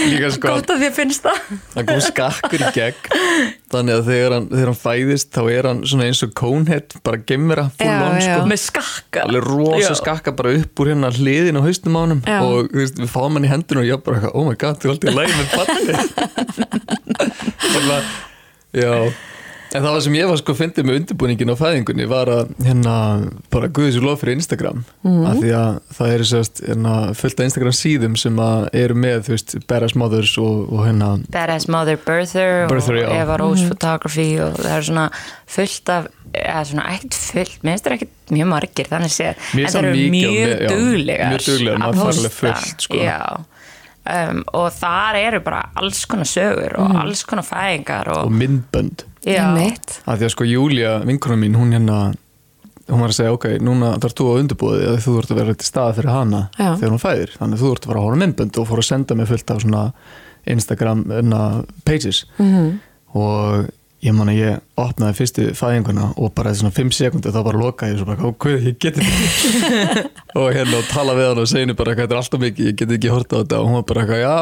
líka 0.07 0.31
sko 0.35 0.49
gott 0.55 0.71
að 0.73 0.81
því 0.83 0.89
að 0.91 0.95
finnst 0.97 1.25
það. 1.27 1.39
það 1.75 1.87
kom 1.91 2.01
skakkur 2.07 2.63
í 2.63 2.71
gegn 2.77 3.01
þannig 3.73 3.95
að 3.99 4.09
þegar 4.11 4.35
hann, 4.37 4.47
þegar 4.53 4.71
hann 4.71 4.79
fæðist 4.83 5.29
þá 5.35 5.41
er 5.57 5.69
hann 5.71 5.81
svona 5.91 6.07
eins 6.09 6.23
og 6.27 6.31
conehead 6.39 6.97
bara 7.07 7.21
gemera 7.29 7.65
full 7.75 7.89
Já, 7.91 7.97
on 8.07 8.17
já. 8.21 8.27
sko 8.29 8.41
Með 8.53 8.61
skakka. 8.65 9.25
alveg 9.27 9.43
rosa 9.51 9.91
Já. 9.93 9.99
skakka 10.01 10.31
bara 10.39 10.55
upp 10.61 10.83
úr 10.85 10.93
hérna 10.93 11.11
hliðin 11.17 11.59
á 11.59 11.63
haustum 11.67 11.99
á 11.99 12.01
honum 12.05 12.21
Já. 12.27 12.39
og 12.47 12.71
veist, 12.77 12.97
við 13.03 13.11
fáum 13.13 13.37
hann 13.39 13.49
í 13.49 13.53
hendinu 13.53 13.83
og 13.83 13.89
ég 13.91 14.05
bara 14.07 14.31
oh 14.33 14.45
my 14.49 14.57
god, 14.61 14.77
þú 14.83 14.85
er 14.87 14.93
alltaf 14.95 15.11
í 15.11 15.17
læg 15.17 15.29
með 15.35 15.49
falli 15.57 15.85
Þannig 17.67 17.93
að, 17.97 18.05
já 18.77 18.95
En 19.75 19.83
það 19.83 19.99
sem 20.07 20.17
ég 20.19 20.29
var 20.31 20.39
sko 20.41 20.55
fyndið 20.57 20.87
með 20.87 20.99
undirbúningin 21.01 21.53
á 21.53 21.57
fæðingunni 21.59 22.07
var 22.11 22.31
að 22.33 22.53
hérna 22.67 22.97
bara 23.53 23.71
guðis 23.73 23.99
úr 23.99 24.07
lof 24.07 24.23
fyrir 24.23 24.39
Instagram 24.39 24.85
mm. 25.03 25.25
af 25.31 25.41
því 25.41 25.55
að 25.59 25.81
það 25.99 26.13
eru 26.17 26.29
sérst 26.31 26.63
hérna, 26.67 26.95
fullt 27.19 27.41
af 27.41 27.49
Instagram 27.51 27.77
síðum 27.81 28.19
sem 28.21 28.43
að 28.47 28.69
eru 28.85 28.99
með 29.07 29.25
þú 29.27 29.35
veist 29.35 29.57
Badass 29.67 29.99
Mothers 29.99 30.37
og, 30.43 30.69
og 30.71 30.85
hérna 30.87 31.11
Badass 31.35 31.71
Mother 31.73 31.99
Birther, 32.07 32.67
Birther, 32.71 33.01
og 33.07 33.17
Eva 33.17 33.41
Rose 33.43 33.67
Photography 33.67 34.29
og 34.45 34.61
það 34.61 34.77
er 34.77 34.87
svona 34.91 35.09
fullt 35.57 35.93
af 35.97 36.09
eða 36.37 36.63
svona 36.69 36.87
ekkert 36.95 37.19
fullt, 37.33 37.59
mér 37.63 37.77
finnst 37.77 37.87
það 37.87 37.97
ekkert 37.97 38.33
mjög 38.37 38.49
margir 38.51 38.89
þannig 38.91 39.13
finnst 39.17 39.77
það 39.77 39.83
eru 39.83 40.07
mjög 40.15 40.55
og- 40.55 40.73
duglegar 40.73 41.35
mjög 41.35 41.45
duglegar, 41.51 41.77
að 41.77 41.85
maður 41.85 42.03
posta. 42.05 42.33
fullt, 42.41 42.83
sko. 42.87 42.99
já, 43.01 43.21
um, 44.07 44.43
og 44.59 44.69
þar 44.77 45.19
eru 45.21 45.41
bara 45.45 45.65
alls 45.79 46.05
konar 46.11 46.29
sögur 46.31 46.77
og 46.81 46.95
alls 47.03 47.25
konar 47.29 47.47
fæðingar 47.47 48.13
og 48.15 48.27
og, 48.27 48.33
myndbönd. 48.33 49.07
Af 50.07 50.21
því 50.21 50.29
að 50.29 50.33
sko 50.37 50.47
Júlia, 50.47 50.93
vinkunum 51.07 51.43
mín, 51.43 51.59
hún 51.59 51.75
hérna 51.75 51.99
hún 52.87 53.03
var 53.03 53.11
að 53.11 53.17
segja, 53.19 53.35
ok, 53.35 53.47
núna 53.67 53.95
þarf 54.03 54.15
þú 54.15 54.27
að 54.31 54.43
undirbúið 54.45 54.85
að 54.93 55.01
þú 55.03 55.15
ert 55.21 55.33
að 55.33 55.41
vera 55.41 55.55
til 55.59 55.67
stað 55.67 55.97
fyrir 55.99 56.13
hana 56.15 56.43
Já. 56.55 56.69
þegar 56.79 56.93
hún 56.95 57.03
fæðir, 57.03 57.33
þannig 57.41 57.59
að 57.59 57.65
þú 57.65 57.71
ert 57.73 57.87
að 57.87 57.91
fara 57.91 58.03
að 58.03 58.07
hóra 58.07 58.21
myndbönd 58.23 58.61
og 58.63 58.69
fór 58.69 58.83
að 58.83 58.89
senda 58.91 59.17
mig 59.19 59.31
fullt 59.31 59.51
af 59.51 59.63
svona 59.65 59.83
Instagram 60.47 61.03
enna, 61.11 61.41
pages. 61.85 62.23
Mhm. 62.39 62.69
og 63.17 63.67
ég 64.05 64.13
man 64.13 64.29
að 64.29 64.39
ég 64.39 64.59
opnaði 64.79 65.17
fyrstu 65.17 65.45
fæðinguna 65.57 66.11
og 66.21 66.33
bara 66.37 66.51
þessi 66.53 66.63
svona 66.63 66.75
5 66.77 66.91
sekundir 66.95 67.33
þá 67.33 67.39
bara 67.47 67.61
lokaði 67.63 67.95
ég 67.95 68.01
svo 68.01 68.09
bara, 68.11 68.33
hvað, 68.43 68.67
ég 68.69 68.77
geti 68.83 69.07
þetta 69.07 70.03
og 70.41 70.51
hérna 70.53 70.81
og 70.81 70.91
tala 70.91 71.15
við 71.17 71.29
hann 71.31 71.41
og 71.41 71.55
henni 71.57 71.77
bara 71.79 71.95
hvað 71.95 72.05
þetta 72.05 72.17
er 72.17 72.21
alltaf 72.21 72.43
mikið, 72.43 72.69
ég 72.69 72.77
geti 72.83 72.99
ekki 72.99 73.13
horta 73.15 73.41
á 73.41 73.41
þetta. 73.41 73.61
Og 73.63 73.71
hún 73.71 73.79
var 73.79 73.87
bara 73.89 74.19
já, 74.21 74.35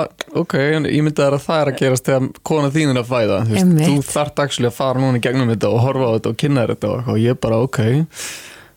ok, 0.42 0.56
ég 0.90 1.06
myndi 1.06 1.24
að 1.24 1.38
það 1.46 1.60
er 1.60 1.70
að 1.70 1.78
gerast 1.80 2.10
þegar 2.10 2.42
kona 2.50 2.72
þín 2.74 2.92
er 2.92 3.00
að 3.00 3.12
fæða. 3.12 3.38
Einmitt. 3.54 3.86
þú 3.86 4.08
þarft 4.10 4.44
actually 4.44 4.70
að 4.72 4.76
fara 4.80 5.04
núna 5.04 5.22
í 5.22 5.24
gegnum 5.28 5.54
þetta 5.54 5.70
og 5.70 5.80
horfa 5.86 6.10
á 6.10 6.14
þetta 6.16 6.34
og 6.34 6.42
kynna 6.42 6.64
þér 6.66 6.74
þetta 6.74 6.90
og, 6.90 7.14
og 7.14 7.22
ég 7.22 7.40
bara, 7.46 7.62
ok. 7.64 7.80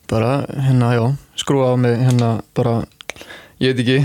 Bara, 0.07 0.31
hérna, 0.67 0.93
já, 0.95 1.03
skrúa 1.41 1.73
á 1.73 1.75
mig 1.75 1.97
hérna, 1.99 2.31
bara, 2.55 2.77
ég 3.59 3.73
veit 3.73 3.83
ekki. 3.83 3.99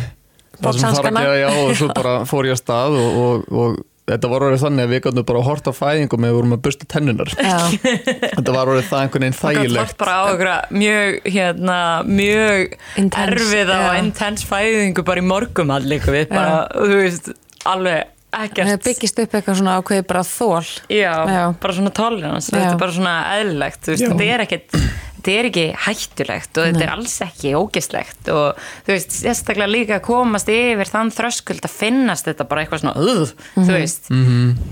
Það 0.62 0.76
sem 0.78 0.88
þarf 0.88 0.98
að 0.98 1.12
Boxhanskana. 1.12 1.22
gera, 1.22 1.38
já, 1.42 1.48
og 1.62 1.76
svo 1.78 1.88
bara 1.92 2.18
fór 2.28 2.48
ég 2.48 2.56
að 2.56 2.62
stað 2.62 2.98
og, 3.02 3.16
og, 3.22 3.48
og 3.52 3.80
þetta 4.11 4.30
var 4.32 4.44
orðið 4.49 4.62
þannig 4.64 4.87
að 4.87 4.92
við 4.92 5.02
gætum 5.06 5.26
bara 5.28 5.40
að 5.42 5.47
horta 5.47 5.75
fæðingum 5.76 6.25
eða 6.25 6.32
við 6.32 6.38
vorum 6.38 6.54
að 6.56 6.62
bursta 6.66 6.88
tennunar 6.90 7.35
þetta 8.37 8.54
var 8.56 8.73
orðið 8.73 8.88
það 8.88 9.04
einhvern 9.04 9.26
veginn 9.26 9.37
og 9.37 9.42
gætt 9.42 9.44
hort 9.44 9.61
þægilegt 9.62 10.00
bara 10.00 10.16
á 10.18 10.23
okkur 10.32 10.50
mjög, 10.80 11.21
hérna, 11.37 11.76
mjög 12.09 12.75
Intense, 13.02 13.37
erfiða 13.37 13.76
og 13.78 13.87
já. 13.87 14.00
intens 14.02 14.49
fæðingu 14.49 15.06
bara 15.06 15.23
í 15.23 15.28
morgum 15.28 15.75
allir 15.76 16.09
við 16.09 16.26
bara, 16.32 16.64
þú 16.75 16.99
veist, 16.99 17.30
alveg 17.68 18.02
það 18.32 18.47
ekkert 18.49 18.87
byggist 18.87 19.23
upp 19.23 19.35
eitthvað 19.37 19.59
svona 19.61 19.76
ákveði 19.78 20.04
bara 20.09 20.25
þól 20.25 20.68
Já, 20.88 21.14
Já. 21.28 21.42
bara 21.62 21.78
svona 21.78 21.94
tolerance, 21.94 22.49
Já. 22.49 22.56
þetta 22.59 22.75
er 22.75 22.82
bara 22.82 22.97
svona 22.99 23.16
eðlilegt, 23.38 23.82
þú 23.85 23.94
veist, 23.94 24.06
þetta 24.09 24.28
er 24.35 24.44
ekkit 24.47 24.78
þetta 25.22 25.34
er 25.38 25.48
ekki 25.48 25.66
hættulegt 25.84 26.58
og 26.58 26.66
þetta 26.66 26.82
er 26.82 26.92
alls 26.96 27.14
ekki 27.22 27.52
ógislegt 27.58 28.30
og 28.32 28.58
þú 28.86 28.94
veist, 28.96 29.14
sérstaklega 29.14 29.70
líka 29.70 29.98
að 30.00 30.06
komast 30.08 30.50
yfir 30.50 30.90
þann 30.90 31.12
þröskuld 31.14 31.62
að 31.68 31.76
finnast 31.76 32.26
þetta 32.26 32.48
bara 32.50 32.64
eitthvað 32.64 32.82
svona 32.82 32.96
uh, 32.98 33.32
þú 33.54 33.68
veist, 33.76 34.10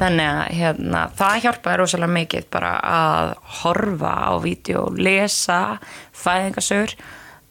þannig 0.01 0.27
að 0.27 0.43
hérna, 0.59 1.05
það 1.21 1.39
hjálpaði 1.47 1.81
rosalega 1.83 2.17
mikið 2.19 2.51
bara 2.51 2.75
að 2.91 3.33
horfa 3.61 4.13
á 4.27 4.33
vídeo, 4.43 4.85
lesa 4.99 5.61
fæðingasögur 6.19 6.97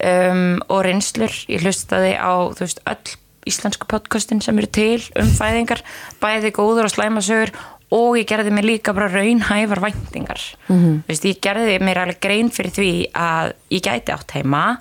um, 0.04 0.60
og 0.68 0.84
reynslur, 0.86 1.42
ég 1.48 1.64
hlustaði 1.64 2.14
á 2.20 2.52
þú 2.52 2.68
veist, 2.68 2.84
öll 2.90 3.18
íslensku 3.50 3.88
podcastin 3.90 4.44
sem 4.44 4.58
eru 4.60 4.68
til 4.68 5.02
um 5.18 5.30
fæðingar 5.34 5.82
bæði 6.22 6.52
góður 6.54 6.90
og 6.90 6.94
slæmasögur 6.94 7.54
og 7.96 8.18
ég 8.20 8.28
gerði 8.30 8.54
mér 8.54 8.68
líka 8.68 8.94
bara 8.94 9.10
raunhæfar 9.10 9.82
væntingar. 9.82 10.42
-hmm. 10.68 11.02
Vist, 11.08 11.26
ég 11.26 11.40
gerði 11.42 11.80
mér 11.80 12.04
alveg 12.04 12.20
grein 12.22 12.50
fyrir 12.50 12.72
því 12.72 12.92
að 13.14 13.54
ég 13.72 13.82
gæti 13.82 14.14
átt 14.14 14.32
heima 14.32 14.78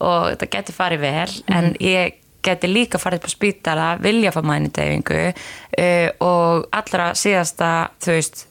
og 0.00 0.30
þetta 0.30 0.46
gæti 0.46 0.72
farið 0.72 1.00
vel 1.00 1.32
en 1.48 1.74
ég 1.80 2.14
gæti 2.46 2.68
líka 2.70 2.98
farið 2.98 3.24
på 3.24 3.32
spítala 3.32 3.96
vilja 4.02 4.32
fá 4.34 4.42
mænudeyfingu 4.42 5.20
uh, 5.32 6.08
og 6.20 6.68
allra 6.72 7.12
síðasta 7.14 7.88
þú 8.04 8.18
veist, 8.18 8.46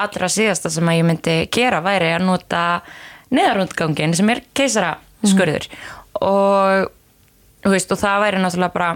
allra 0.00 0.28
síðasta 0.28 0.70
sem 0.70 0.88
að 0.88 0.98
ég 1.00 1.04
myndi 1.04 1.36
gera 1.52 1.82
væri 1.84 2.14
að 2.14 2.26
nota 2.26 2.64
neðarundgangin 3.30 4.16
sem 4.16 4.32
er 4.32 4.42
keisara 4.56 4.96
skurður 5.26 5.68
og, 6.20 6.90
þú 7.62 7.74
veist, 7.74 7.92
og 7.92 8.00
það 8.00 8.24
væri 8.24 8.42
náttúrulega 8.42 8.74
bara 8.74 8.90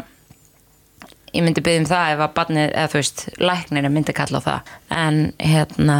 ég 1.35 1.45
myndi 1.45 1.65
byggja 1.65 1.83
um 1.83 1.89
það 1.91 2.13
ef 2.13 2.23
að 2.25 2.35
barnið, 2.39 2.69
eða 2.71 2.91
þú 2.93 3.01
veist, 3.01 3.25
læknir 3.43 3.89
myndi 3.93 4.17
kalla 4.17 4.41
á 4.41 4.47
það. 4.47 4.75
En 5.05 5.21
hérna, 5.43 5.99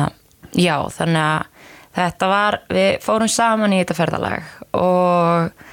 já, 0.55 0.77
þannig 0.97 1.23
að 1.25 1.73
þetta 1.95 2.29
var, 2.31 2.59
við 2.75 2.91
fórum 3.05 3.31
saman 3.31 3.75
í 3.75 3.81
þetta 3.83 3.99
ferðalag 3.99 4.53
og, 4.79 5.67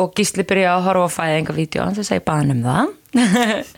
og 0.00 0.16
Gísli 0.16 0.46
byrjaði 0.48 0.72
að 0.72 0.88
horfa 0.88 1.04
á 1.08 1.16
fæðingavídeó 1.18 1.90
þess 1.98 2.12
að 2.12 2.18
ég 2.20 2.26
baði 2.30 2.56
um 2.56 2.64
það. 2.64 2.96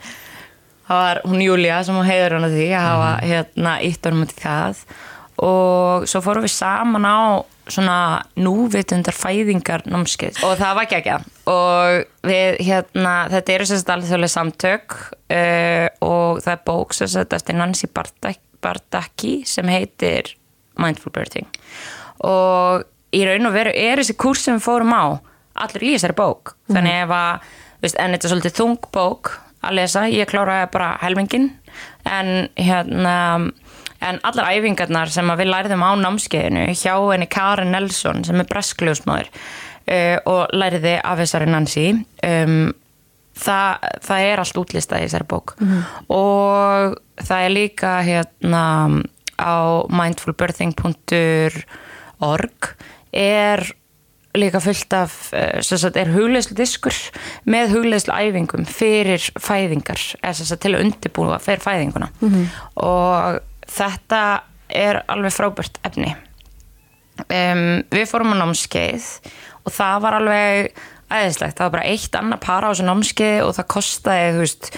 Það 0.87 1.01
var 1.03 1.19
hún 1.27 1.41
Júlia 1.43 1.81
sem 1.83 1.97
hún 1.99 2.07
heiður 2.07 2.37
hann 2.37 2.47
að 2.47 2.53
því 2.55 2.67
að 2.79 2.85
hafa 2.87 3.07
hérna 3.27 3.71
ítt 3.83 4.05
honum 4.07 4.29
til 4.31 4.37
það 4.39 4.83
og 5.43 6.07
svo 6.09 6.23
fórum 6.25 6.47
við 6.47 6.55
saman 6.55 7.07
á 7.07 7.19
svona 7.67 7.99
núvitundar 8.39 9.17
fæðingar 9.17 9.83
námskeið. 9.91 10.39
Og 10.47 10.55
það 10.61 10.77
var 10.79 10.87
ekki 10.87 10.99
ekki 11.01 11.17
og 11.51 12.29
við 12.31 12.61
hérna, 12.69 13.15
þetta 13.33 13.55
eru 13.57 13.69
sérst 13.69 13.91
alveg 13.93 14.11
þjóðlega 14.11 14.35
samtök 14.37 14.97
uh, 14.97 15.87
og 16.07 16.43
það 16.45 16.53
er 16.55 16.65
bók 16.71 16.97
sérst 16.97 17.37
eftir 17.37 17.59
Nancy 17.59 17.91
Bartaki 17.91 19.37
sem 19.49 19.71
heitir 19.71 20.37
Mindful 20.79 21.13
Birthing 21.15 21.49
og 22.25 22.87
í 23.17 23.25
raun 23.27 23.49
og 23.49 23.57
veru 23.57 23.73
er 23.75 24.01
þessi 24.01 24.17
kurs 24.19 24.45
sem 24.47 24.57
við 24.57 24.67
fórum 24.67 24.95
á 24.95 25.19
allur 25.57 25.85
í 25.85 25.95
þessari 25.95 26.17
bók. 26.17 26.55
Þannig 26.69 27.03
ef 27.03 27.13
að, 27.17 27.51
veist, 27.85 27.99
en 28.01 28.15
þetta 28.15 28.29
er 28.29 28.33
svolítið 28.35 28.57
þung 28.59 28.89
bók 28.95 29.33
að 29.67 29.79
lesa, 29.79 30.05
ég 30.13 30.29
kláraði 30.31 30.69
bara 30.75 30.91
helmingin 31.03 31.51
en 32.07 32.51
hérna 32.61 33.15
en 34.07 34.19
allar 34.27 34.51
æfingarnar 34.55 35.09
sem 35.13 35.29
við 35.39 35.53
læriðum 35.53 35.87
á 35.87 35.91
námskeiðinu 36.01 36.65
hjá 36.73 36.95
henni 36.97 37.29
Karen 37.31 37.73
Nelson 37.75 38.25
sem 38.27 38.43
er 38.43 38.51
breskljósmaður 38.51 39.29
uh, 39.31 40.17
og 40.27 40.43
læriði 40.57 40.95
af 41.03 41.23
þessari 41.23 41.49
Nancy 41.51 41.87
um, 42.27 42.75
það, 43.37 43.71
það 44.07 44.21
er 44.31 44.39
allt 44.43 44.61
útlistað 44.63 45.03
í 45.03 45.05
þessari 45.07 45.31
bók. 45.31 45.49
Og 46.13 46.97
það 47.23 47.41
er 47.43 47.53
líka 47.55 47.91
hérna 48.07 48.65
á 49.37 49.57
mindfulbirthing.org 49.93 52.59
er 53.17 53.61
líka 54.37 54.61
fullt 54.61 54.93
af 54.93 55.33
eh, 55.33 55.63
sem 55.65 55.79
sagt, 55.81 55.97
er 55.97 56.13
hugleðslu 56.13 56.53
diskur 56.59 56.93
með 57.49 57.73
hugleðslu 57.73 58.13
æfingum 58.13 58.67
fyrir 58.69 59.23
fæðingar 59.41 59.97
eða 60.21 60.35
sem 60.37 60.47
sagt, 60.49 60.63
til 60.65 60.75
að 60.77 60.83
undirbúa 60.85 61.39
fyrir 61.41 61.65
fæðinguna. 61.65 62.09
Og 62.85 63.41
þetta 63.71 64.23
er 64.73 65.01
alveg 65.11 65.35
frábært 65.35 65.81
efni. 65.87 66.13
Um, 67.27 67.83
við 67.93 68.05
fórum 68.11 68.35
á 68.37 68.43
námskeið 68.43 69.07
og 69.65 69.73
það 69.73 70.05
var 70.05 70.19
alveg 70.19 70.83
æðislegt, 71.07 71.57
það 71.57 71.65
var 71.65 71.75
bara 71.79 71.89
eitt 71.89 72.19
annað 72.19 72.43
para 72.45 72.69
á 72.69 72.71
þessu 72.73 72.87
námskeið 72.87 73.41
og 73.47 73.53
það 73.57 73.69
kostaði 73.73 74.31
þú 74.35 74.43
veist 74.43 74.71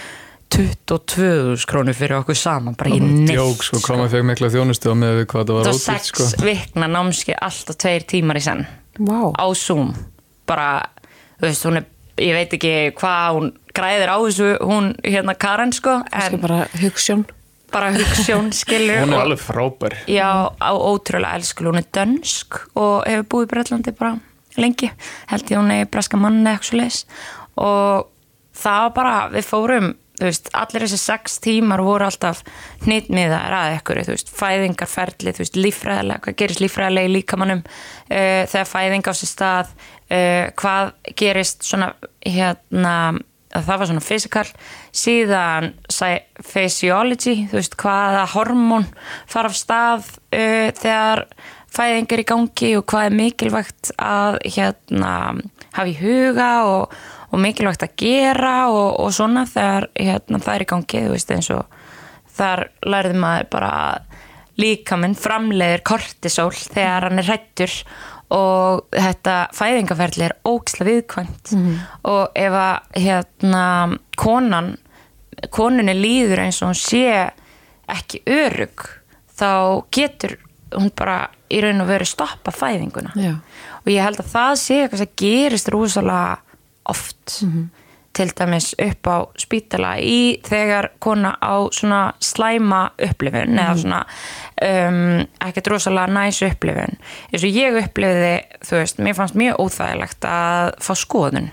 22 0.54 1.66
krónu 1.68 1.94
fyrir 1.96 2.20
okkur 2.20 2.38
saman 2.38 2.76
bara 2.78 2.92
ekki 2.92 3.04
neitt 3.04 3.34
Jók, 3.34 3.64
sko, 3.66 3.80
hvað 3.84 4.00
maður 4.00 4.14
fekk 4.14 4.28
mikla 4.30 4.52
þjónustu 4.54 4.92
á 4.92 4.96
með 4.96 5.22
hvað 5.32 5.50
það 5.50 5.58
var 5.58 5.66
það 5.66 5.72
var 5.72 5.74
ótrútt, 5.74 5.86
sex 5.88 6.12
sko 6.12 6.46
vikna 6.46 6.90
námskeið 6.94 7.42
alltaf 7.48 7.80
tveir 7.82 8.06
tímar 8.14 8.40
í 8.40 8.44
senn. 8.44 8.64
Vá. 8.98 9.18
á 9.34 9.46
Zoom. 9.54 9.92
Bara, 10.48 10.70
þú 11.38 11.48
veist, 11.48 11.66
hún 11.68 11.80
er 11.82 11.88
ég 12.22 12.34
veit 12.34 12.54
ekki 12.56 12.74
hvað 12.98 13.36
hún 13.36 13.50
græðir 13.76 14.10
á 14.10 14.16
þessu 14.18 14.48
hún, 14.64 14.92
hérna 15.06 15.34
Karen 15.38 15.74
sko 15.74 15.98
en 16.06 16.38
bara 16.42 16.64
hugssjón 16.80 17.26
bara 17.72 17.92
hugssjón 17.94 18.50
skilur. 18.56 19.02
Hún 19.04 19.12
er 19.12 19.18
og- 19.18 19.24
alveg 19.26 19.42
frábær. 19.44 19.96
Já, 20.08 20.50
á 20.56 20.70
ótrúlega 20.72 21.36
elskul, 21.36 21.70
hún 21.70 21.78
er 21.82 21.88
dönsk 21.92 22.60
og 22.74 23.04
hefur 23.06 23.28
búið 23.28 23.46
í 23.46 23.50
Breitlandi 23.52 23.92
bara 23.98 24.18
lengi, 24.58 24.90
held 25.28 25.50
ég 25.50 25.58
hún 25.58 25.70
er 25.70 25.86
breska 25.86 26.16
manni 26.16 26.56
og 27.58 28.06
það 28.54 28.80
var 28.84 28.92
bara, 28.94 29.14
við 29.30 29.46
fórum 29.46 29.94
þú 30.18 30.26
veist, 30.26 30.48
allir 30.56 30.84
þessi 30.84 30.98
sex 30.98 31.38
tímar 31.42 31.82
voru 31.86 32.06
alltaf 32.08 32.42
hnitmiðar 32.82 33.54
að 33.54 33.76
ekkur 33.76 34.00
þú 34.02 34.16
veist, 34.16 34.32
fæðingarferli, 34.34 35.34
þú 35.34 35.44
veist, 35.44 35.58
líffræðilega 35.58 36.24
hvað 36.24 36.38
gerist 36.42 36.62
líffræðilega 36.64 37.10
í 37.10 37.12
líkamannum 37.14 37.62
uh, 37.62 38.42
þegar 38.50 38.70
fæðing 38.72 39.10
á 39.10 39.12
sér 39.14 39.32
stað 39.32 39.72
uh, 39.78 40.44
hvað 40.58 40.92
gerist 41.22 41.66
svona 41.68 41.92
hérna 42.26 42.94
það 43.54 43.78
var 43.80 43.90
svona 43.90 44.04
physical. 44.04 44.46
Síðan 44.94 45.70
physiology 46.44 47.36
þú 47.50 47.58
veist 47.58 47.78
hvaða 47.80 48.24
hormón 48.34 48.88
fara 49.30 49.52
af 49.52 49.58
stað 49.58 50.10
uh, 50.32 50.68
þegar 50.78 51.24
fæðing 51.74 52.10
er 52.12 52.22
í 52.22 52.28
gangi 52.28 52.72
og 52.78 52.86
hvað 52.88 53.08
er 53.08 53.16
mikilvægt 53.18 53.92
að 54.00 54.38
hérna 54.46 55.12
hafa 55.76 55.88
í 55.90 55.96
huga 56.00 56.50
og, 56.68 56.94
og 57.28 57.42
mikilvægt 57.42 57.84
að 57.84 57.96
gera 58.00 58.54
og, 58.72 58.98
og 59.02 59.12
svona 59.14 59.44
þegar 59.48 59.90
hérna, 59.94 60.40
það 60.40 60.54
er 60.54 60.64
í 60.64 60.70
gangi 60.72 61.02
þú 61.04 61.14
veist 61.14 61.34
eins 61.34 61.50
og 61.54 61.76
þar 62.38 62.68
lærði 62.86 63.18
maður 63.20 63.50
bara 63.52 63.72
að 63.88 64.06
líkaminn 64.58 65.14
framleiðir 65.18 65.84
kortisol 65.86 66.50
þegar 66.56 67.08
hann 67.08 67.20
er 67.22 67.28
hrættur 67.28 67.74
og 68.34 68.88
þetta 68.92 69.36
fæðingaferli 69.56 70.26
er 70.26 70.34
ógislega 70.44 70.90
viðkvæmt. 70.90 71.54
Og 72.10 72.36
ef 72.36 72.58
að 72.60 73.00
hérna 73.00 73.64
konan 74.20 74.74
konunni 75.54 75.94
líður 75.94 76.42
eins 76.44 76.58
og 76.62 76.72
hún 76.72 76.78
sé 76.80 77.30
ekki 77.88 78.20
örug 78.26 78.84
þá 79.38 79.84
getur 79.94 80.34
hún 80.74 80.90
bara 80.98 81.28
í 81.48 81.60
raun 81.64 81.80
og 81.80 81.88
veru 81.88 82.04
stoppa 82.04 82.52
fæðinguna. 82.52 83.14
Já. 83.16 83.38
og 83.84 83.88
ég 83.88 84.04
held 84.04 84.20
að 84.20 84.32
það 84.34 84.54
sé 84.60 84.80
eitthvað 84.82 84.98
sem 85.04 85.14
gerist 85.22 85.70
rúsalega 85.72 86.38
oft 86.92 87.38
til 88.18 88.32
dæmis 88.36 88.72
upp 88.82 89.08
á 89.08 89.16
spítala 89.38 89.94
í 90.02 90.38
þegar 90.46 90.90
kona 91.02 91.36
á 91.38 91.70
svona 91.74 92.00
slæma 92.24 92.82
upplifun 93.08 93.58
eða 93.58 93.76
svona 93.78 94.02
um, 94.66 95.00
ekkert 95.46 95.72
rosalega 95.72 96.12
næs 96.12 96.42
upplifun. 96.46 96.98
Eins 97.32 97.46
og 97.46 97.58
ég 97.62 97.80
upplifiði 97.82 98.34
þú 98.66 98.78
veist, 98.82 99.02
mér 99.02 99.18
fannst 99.18 99.38
mjög 99.38 99.58
óþægilegt 99.64 100.28
að 100.28 100.70
fá 100.84 100.92
skoðun. 100.98 101.50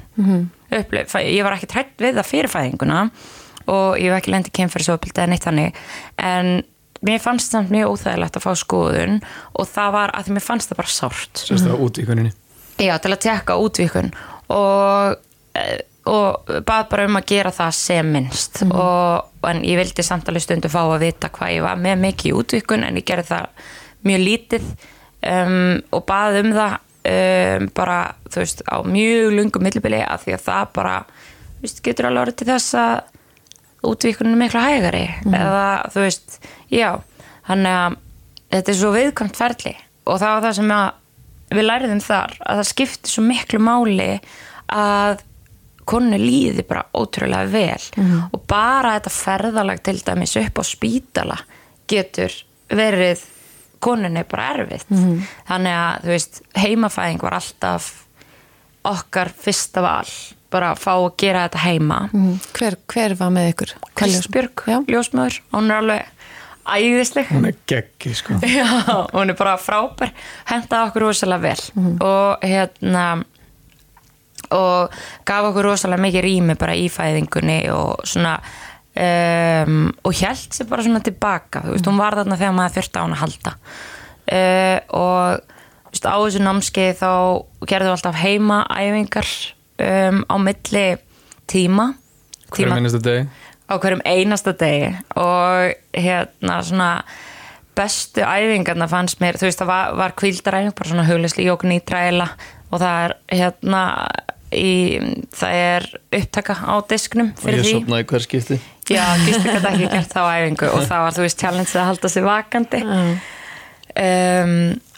Upplif, 0.76 1.18
ég 1.22 1.46
var 1.46 1.58
ekki 1.58 1.72
trætt 1.72 2.00
við 2.02 2.18
það 2.20 2.32
fyrir 2.32 2.52
fæðinguna 2.52 3.02
og 3.72 4.00
ég 4.02 4.12
var 4.12 4.22
ekki 4.22 4.34
lendi 4.34 4.54
kemfyrirsofbildi 4.56 5.22
eða 5.22 5.32
neitt 5.32 5.46
þannig 5.46 5.78
en 6.22 6.56
mér 7.06 7.22
fannst 7.22 7.54
það 7.54 7.72
mjög 7.74 7.94
óþægilegt 7.94 8.40
að 8.40 8.46
fá 8.46 8.54
skoðun 8.62 9.22
og 9.54 9.70
það 9.70 9.94
var 10.00 10.16
að 10.18 10.34
mér 10.34 10.46
fannst 10.46 10.72
það 10.72 10.82
bara 10.82 10.96
sárt. 10.96 11.46
Sérst 11.46 11.70
það 11.70 11.86
út 11.86 12.02
í 12.02 12.08
kunninni 12.08 12.34
Já, 12.76 12.98
til 13.00 13.14
að 13.14 13.22
tekka 13.24 13.56
útvíkun 13.64 14.10
og, 14.52 15.22
eh, 15.56 15.80
og 16.06 16.52
bað 16.66 16.90
bara 16.92 17.06
um 17.10 17.18
að 17.18 17.30
gera 17.32 17.52
það 17.56 17.78
sem 17.78 18.12
minnst. 18.14 18.62
Og, 18.68 19.32
en 19.50 19.62
ég 19.66 19.80
vildi 19.80 20.06
samt 20.06 20.30
alveg 20.30 20.46
stundu 20.46 20.70
fá 20.74 20.82
að 20.84 21.08
vita 21.08 21.32
hvað 21.34 21.56
ég 21.56 21.66
var 21.66 21.82
með 21.82 22.04
mikið 22.04 22.32
í 22.32 22.36
útvíkun 22.40 22.86
en 22.86 23.00
ég 23.00 23.08
gerði 23.08 23.30
það 23.32 23.72
mjög 24.06 24.24
lítið 24.26 24.68
um, 25.32 25.82
og 25.96 26.06
bað 26.10 26.40
um 26.44 26.52
það 26.56 26.76
um, 27.12 27.68
bara, 27.78 28.00
þú 28.30 28.44
veist, 28.44 28.64
á 28.70 28.78
mjög 28.86 29.36
lungum 29.40 29.66
millibili 29.66 30.02
af 30.06 30.26
því 30.26 30.38
að 30.38 30.46
það 30.46 30.72
bara 30.78 30.96
veist, 31.64 31.82
getur 31.86 32.10
alveg 32.10 32.26
orðið 32.26 32.40
til 32.42 32.50
þess 32.52 32.80
að 32.82 32.96
útvíkunin 33.86 34.34
er 34.34 34.42
miklu 34.42 34.66
hægari. 34.66 35.06
Eða 35.30 35.68
þú 35.94 36.06
veist, 36.06 36.40
já 36.74 36.90
þannig 37.46 37.80
að 37.80 37.98
þetta 38.56 38.72
er 38.74 38.80
svo 38.80 38.92
viðkvæmt 38.96 39.40
ferli. 39.40 39.76
Og 40.06 40.22
það 40.22 40.36
var 40.36 40.46
það 40.46 40.58
sem 40.60 40.76
að 40.76 41.56
við 41.56 41.68
læriðum 41.68 42.02
þar 42.02 42.36
að 42.42 42.60
það 42.60 42.70
skipti 42.72 43.12
svo 43.12 43.24
miklu 43.26 43.62
máli 43.62 44.12
að 44.74 45.22
konu 45.86 46.18
líði 46.18 46.64
bara 46.68 46.86
ótrúlega 46.98 47.50
vel. 47.52 48.06
Og 48.34 48.42
bara 48.50 48.96
þetta 48.98 49.14
ferðalag 49.14 49.84
til 49.86 50.00
dæmis 50.06 50.36
upp 50.42 50.62
á 50.62 50.64
spítala 50.66 51.38
getur 51.88 52.34
verið 52.70 53.22
konunni 53.86 54.24
bara 54.30 54.48
erfitt. 54.56 54.88
Þannig 55.48 55.76
að 55.78 56.00
þú 56.08 56.14
veist 56.16 56.42
heimafæðing 56.58 57.22
var 57.22 57.38
alltaf 57.38 57.92
okkar 58.86 59.30
fyrsta 59.34 59.82
val 59.86 60.10
bara 60.56 60.72
að 60.74 60.82
fá 60.82 60.92
að 60.96 61.08
gera 61.20 61.46
þetta 61.48 61.62
heima. 61.66 62.00
Mhm. 62.14 62.36
Hver, 62.56 62.78
hver 62.88 63.16
var 63.20 63.32
með 63.34 63.50
ykkur? 63.54 63.72
Kristbjörg, 64.00 64.66
ljósmöður 64.88 65.40
hún 65.52 65.72
er 65.72 65.82
alveg 65.82 66.12
æðisleg. 66.66 67.28
Hún 67.30 67.46
er 67.50 67.58
geggi 67.70 68.14
sko. 68.18 68.38
Já, 68.58 68.66
hún 69.14 69.30
er 69.34 69.38
bara 69.38 69.58
frábær 69.62 70.14
hendaði 70.50 70.90
okkur 70.90 71.06
rosalega 71.10 71.42
vel. 71.50 71.66
Og 72.02 72.46
hérna 72.46 73.06
og 74.56 74.96
gaf 75.28 75.50
okkur 75.50 75.70
rosalega 75.70 76.06
mikið 76.06 76.26
rými 76.26 76.56
bara 76.60 76.78
í 76.78 76.88
fæðingunni 76.92 77.60
og 77.74 78.06
svona 78.08 78.38
um, 78.96 79.90
og 80.04 80.16
held 80.22 80.56
sér 80.56 80.70
bara 80.70 80.86
svona 80.86 81.04
tilbaka 81.04 81.66
þú 81.66 81.76
veist, 81.76 81.90
hún 81.90 82.00
var 82.00 82.18
þarna 82.20 82.40
þegar 82.40 82.56
maður 82.58 82.78
þurfti 82.78 83.02
á 83.02 83.04
hún 83.04 83.18
að 83.18 83.24
halda. 83.24 83.56
Uh, 84.26 84.78
og 84.98 85.52
þú 85.86 85.94
veist, 85.94 86.10
á 86.10 86.18
þessu 86.18 86.44
námskeið 86.46 86.96
þá 87.02 87.12
gerðum 87.70 87.92
við 87.92 87.96
alltaf 87.98 88.22
heima 88.24 88.62
æfingar 88.72 89.32
um, 89.86 90.24
á 90.26 90.36
milli 90.42 90.88
tíma 91.52 91.92
hverju 92.54 92.74
minnstu 92.74 93.02
deg 93.06 93.30
á 93.66 93.74
hverjum 93.82 94.04
einasta 94.06 94.54
degi. 94.58 94.92
Og 95.18 95.74
hérna 95.98 96.60
svona 96.66 96.90
bestu 97.76 98.24
æfingarna 98.24 98.88
fannst 98.88 99.20
mér 99.24 99.40
þú 99.40 99.50
veist 99.50 99.62
það 99.62 99.72
var, 99.72 99.96
var 100.00 100.16
kvildaræfing 100.20 100.76
bara 100.78 100.92
svona 100.92 101.08
huglisli 101.10 101.48
jókn 101.48 101.76
í 101.76 101.82
træla 101.84 102.30
og 102.72 102.80
það 102.80 103.02
er 103.02 103.16
hérna 103.40 103.82
í, 104.54 104.72
það 105.36 105.60
er 105.60 105.88
upptaka 106.20 106.56
á 106.62 106.76
disknum 106.90 107.32
og 107.34 107.44
fyrir 107.44 107.62
ég 107.62 107.68
því. 107.68 107.76
sopnaði 107.80 108.08
hver 108.12 108.26
skipti. 108.26 108.60
Já, 108.86 109.06
Gisti 109.26 109.50
gæti 109.50 109.70
ekki 109.72 109.88
gert 109.90 110.12
þá 110.14 110.22
æfingu 110.30 110.68
og 110.70 110.84
það 110.86 111.06
var 111.06 111.16
þú 111.16 111.24
veist 111.26 111.42
challenge 111.42 111.74
að 111.74 111.88
halda 111.90 112.12
sig 112.14 112.26
vakandi. 112.26 112.82
Um, 113.96 114.54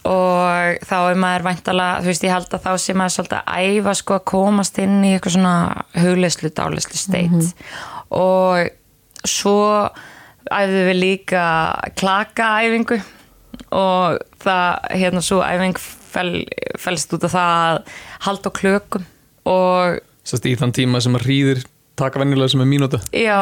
og 0.07 0.83
þá 0.88 0.95
er 0.97 1.19
maður 1.19 1.45
væntala, 1.47 1.88
þú 2.01 2.12
veist 2.12 2.25
ég 2.25 2.33
held 2.33 2.53
að 2.55 2.65
þá 2.65 2.71
sé 2.81 2.95
maður 2.97 3.15
svolítið 3.15 3.39
að 3.39 3.71
æfa 3.77 3.95
sko 3.99 4.17
að 4.17 4.27
komast 4.31 4.79
inn 4.83 4.97
í 5.03 5.13
eitthvað 5.15 5.36
svona 5.38 5.55
hugleyslu, 5.95 6.51
dáleyslu 6.57 6.99
state. 6.99 7.49
Og 8.15 9.27
svo 9.27 9.60
æfðum 10.47 10.89
við 10.91 10.99
líka 11.01 11.43
klakaæfingu 11.99 13.01
og 13.75 14.21
það, 14.43 14.89
hérna 14.95 15.23
svo 15.25 15.41
æfing 15.43 15.79
fel, 15.81 16.31
felst 16.79 17.13
út 17.15 17.27
af 17.27 17.36
það 17.36 17.53
að 17.67 17.93
halda 18.27 18.51
á 18.51 18.57
klökum. 18.60 19.07
og 19.07 19.16
sérst 20.27 20.45
í 20.49 20.55
þann 20.60 20.73
tíma 20.75 21.01
sem 21.03 21.15
að 21.17 21.27
rýðir 21.29 21.63
taka 21.97 22.19
venjulega 22.21 22.51
sem 22.53 22.62
er 22.62 22.67
mínúta. 22.69 22.99
Já, 23.15 23.38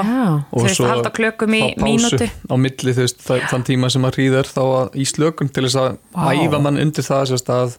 þú 0.54 0.62
veist 0.64 0.80
að 0.80 0.92
halda 0.94 1.10
klökum 1.18 1.56
í 1.58 1.62
mínútu. 1.82 2.30
á 2.48 2.56
milli 2.56 2.94
þú 2.96 3.02
veist, 3.04 3.26
þann 3.52 3.66
tíma 3.68 3.90
sem 3.92 4.06
að 4.08 4.16
rýðir 4.22 4.48
þá 4.48 4.62
að, 4.64 4.94
í 4.96 5.06
slökun 5.10 5.50
til 5.52 5.66
þess 5.66 5.76
að 5.82 5.98
Vá. 6.16 6.30
æfa 6.40 6.62
mann 6.64 6.80
undir 6.80 7.04
það 7.04 7.26
sérst 7.34 7.52
að 7.52 7.76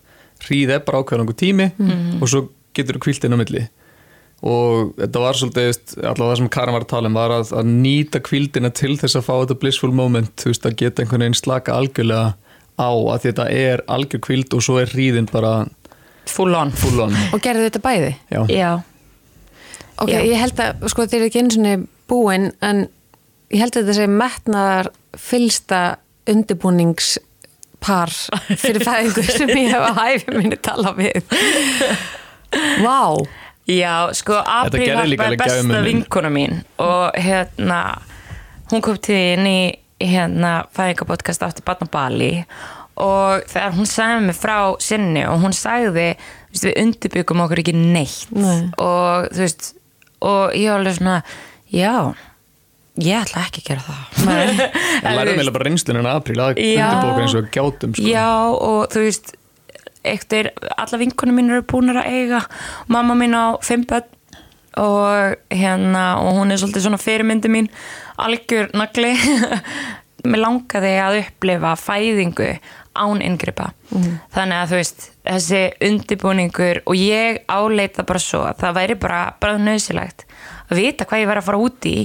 rýð 0.51 0.75
er 0.77 0.83
bara 0.85 1.01
ákveðan 1.01 1.33
tími 1.33 1.71
Mhm. 1.79 2.21
og 2.21 2.29
svo 2.29 2.49
getur 2.77 2.99
þú 2.99 3.05
kvílt 3.07 3.25
inn 3.25 3.33
á 3.33 3.41
milli. 3.41 3.69
Og 4.45 4.93
þetta 5.01 5.21
var 5.23 5.33
svolítið 5.33 5.79
allavega 6.05 6.33
það 6.35 6.37
sem 6.37 6.49
Karin 6.53 6.75
var 6.77 6.85
að 6.85 6.89
tala 6.93 7.09
um 7.09 7.15
var 7.17 7.31
að, 7.31 7.53
að 7.57 7.65
nýta 7.73 8.21
kvíldina 8.21 8.69
til 8.75 8.99
þess 9.01 9.17
að 9.17 9.25
fá 9.25 9.35
þetta 9.47 9.59
blissful 9.63 9.93
moment 9.97 10.37
þú 10.37 10.51
veist, 10.53 10.67
að 10.69 10.77
geta 10.77 11.03
einhvern 11.03 11.25
veginn 11.25 11.39
slaka 11.41 11.73
algjörlega 11.73 12.35
á 12.77 12.91
að 12.93 13.23
þetta 13.25 13.47
er 13.51 13.83
algjör 13.89 14.21
kvíld 14.21 14.53
og 14.53 14.61
svo 14.61 14.77
er 14.83 14.93
rýðin 14.93 15.31
bara 15.33 15.67
full 16.33 16.55
on 16.59 16.71
full 16.77 17.01
on 17.07 17.15
Og 17.33 17.41
gerðu 17.45 17.69
þetta 17.69 17.83
bæði? 17.85 18.13
já, 18.33 18.41
já, 18.53 18.71
Ok, 19.97 20.11
Já. 20.13 20.19
ég 20.29 20.37
held 20.37 20.59
að, 20.61 20.83
sko, 20.93 21.07
þeir 21.09 21.23
eru 21.23 21.29
ekki 21.31 21.41
einu 21.41 21.55
sinni 21.55 21.75
búin, 22.11 22.51
en 22.61 22.83
ég 23.49 23.63
held 23.63 23.77
að 23.79 23.87
þetta 23.87 23.95
sé 23.97 24.07
metnaðar 24.13 24.91
fylsta 25.17 25.79
undirbúningspar 26.29 28.13
fyrir 28.61 28.85
fæðingu 28.85 29.25
sem 29.25 29.49
ég 29.57 29.71
hef 29.73 29.87
að 29.89 29.97
hæfi 30.03 30.37
minni 30.37 30.59
tala 30.61 30.93
við. 30.99 31.23
Vá, 32.85 33.01
Já, 33.67 34.13
sko, 34.15 34.37
Apríl 34.47 34.93
er 34.93 35.01
alveg 35.03 35.39
besta 35.41 35.81
vinkona 35.83 36.29
mín 36.31 36.61
og 36.79 37.17
hérna 37.19 37.81
hún 38.71 38.83
kom 38.85 39.01
til 39.03 39.17
inn 39.35 39.49
í 39.51 39.59
hérna 39.99 40.61
fæðingapodcast 40.77 41.43
aftur 41.43 41.65
Batna 41.67 41.89
Bali 41.91 42.29
og 42.97 43.49
þegar 43.51 43.75
hún 43.77 43.89
sagði 43.91 44.29
mig 44.29 44.39
frá 44.39 44.59
sinni 44.83 45.25
og 45.29 45.43
hún 45.43 45.57
sagði 45.57 46.07
þú 46.17 46.55
veist, 46.55 46.65
við 46.65 46.79
undirbyggum 46.83 47.43
okkur 47.45 47.63
ekki 47.65 47.77
neitt. 47.77 48.31
Nei. 48.33 48.71
og 48.81 49.29
þú 49.33 49.45
veist 49.45 49.73
og 50.27 50.57
ég 50.57 50.73
var 50.73 50.81
alveg 50.81 50.97
svona, 50.97 51.19
já 51.69 52.15
ég 52.97 53.19
ætla 53.21 53.45
ekki 53.45 53.63
að 53.63 53.69
gera 53.69 53.83
það. 53.85 54.05
Ég 55.05 55.19
lærði 55.19 55.35
meila 55.37 55.53
bara 55.53 55.69
reynslunum 55.69 56.09
að 56.09 56.21
apríl 56.21 56.39
að 56.41 56.61
undirbóka 56.63 57.25
eins 57.25 57.37
og 57.37 57.51
gjátum 57.53 57.97
sko. 57.97 58.07
Já 58.09 58.31
og 58.55 58.87
þú 58.95 59.05
veist 59.05 59.35
eittir, 60.07 60.53
alla 60.79 61.01
vinkunum 61.01 61.37
mín 61.37 61.53
eru 61.53 61.67
búinir 61.67 61.99
að 62.01 62.13
eiga 62.15 62.41
mamma 62.93 63.17
mín 63.19 63.37
á 63.37 63.59
fimm 63.67 63.85
börn 63.89 64.13
og 64.77 65.37
hérna 65.51 66.05
og 66.21 66.37
hún 66.37 66.53
er 66.53 66.61
svolítið 66.61 66.85
svona 66.85 67.01
fyrirmyndi 67.01 67.53
mín 67.53 67.71
algjör 68.21 68.73
nagli. 68.77 69.15
Mér 70.27 70.43
langaði 70.43 70.95
að 70.99 71.21
upplifa 71.21 71.77
fæðingu 71.79 72.49
án 72.97 73.23
inngripa. 73.25 73.71
Þannig 74.35 74.57
að 74.57 74.73
þú 74.73 74.81
veist 74.81 75.07
þessi 75.27 75.63
undibúningur 75.89 76.83
og 76.85 76.97
ég 76.97 77.43
áleita 77.49 78.07
bara 78.07 78.23
svo 78.23 78.43
að 78.49 78.65
það 78.65 78.81
væri 78.81 78.99
bara, 79.07 79.21
bara 79.41 79.59
nöðsilegt 79.59 80.27
að 80.67 80.83
vita 80.83 81.07
hvað 81.07 81.23
ég 81.23 81.31
væri 81.31 81.43
að 81.43 81.49
fara 81.49 81.63
út 81.63 81.89
í 81.89 81.97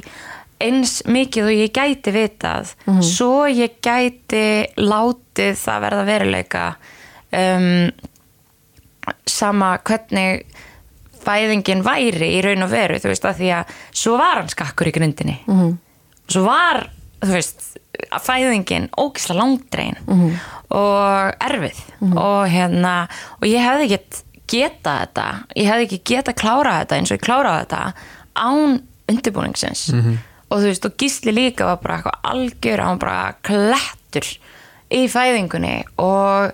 eins 0.62 1.02
mikið 1.10 1.50
og 1.50 1.58
ég 1.58 1.74
gæti 1.74 2.14
vitað 2.14 2.76
svo 3.02 3.48
ég 3.50 3.80
gæti 3.82 4.46
látið 4.78 5.56
það 5.58 5.86
verða 5.88 6.08
veruleika. 6.12 6.66
Um, 7.32 7.90
sama 9.26 9.78
hvernig 9.88 10.46
fæðingin 11.22 11.84
væri 11.86 12.32
í 12.38 12.42
raun 12.46 12.66
og 12.66 12.72
veru 12.72 13.00
þú 13.02 13.12
veist 13.12 13.28
að 13.28 13.42
því 13.42 13.52
að 13.60 13.76
svo 14.04 14.18
var 14.20 14.42
hann 14.42 14.52
skakkur 14.52 14.90
í 14.90 14.96
grundinni 14.96 15.38
-hmm. 15.46 15.78
svo 16.28 16.44
var 16.46 16.90
þú 17.22 17.32
veist 17.36 17.78
fæðingin 18.24 18.90
ógislega 18.98 19.40
langdrein 19.40 19.98
-hmm. 20.06 20.36
og 20.70 21.34
erfið. 21.40 21.80
Og 22.02 22.48
hérna 22.50 23.08
og 23.42 23.48
ég 23.48 23.64
hefði 23.64 23.88
ekki 23.94 24.24
geta 24.52 24.98
þetta 25.02 25.28
ég 25.56 25.70
hefði 25.70 25.88
ekki 25.88 26.02
geta 26.06 26.34
klára 26.34 26.80
þetta 26.80 26.96
eins 26.98 27.12
og 27.12 27.18
ég 27.18 27.26
kláraði 27.26 27.66
þetta 27.66 27.94
án 28.36 28.82
undirbúningsins. 29.12 29.90
Og 30.50 30.60
þú 30.60 30.68
veist 30.68 30.86
og 30.86 30.98
gísli 30.98 31.32
líka 31.32 31.66
var 31.66 31.80
bara 31.84 31.98
eitthvað 31.98 32.20
algjör 32.24 32.84
hann 32.84 33.00
var 33.00 33.08
bara 33.08 33.34
klettur 33.42 34.28
í 34.92 35.08
fæðingunni 35.08 35.84
og 35.98 36.52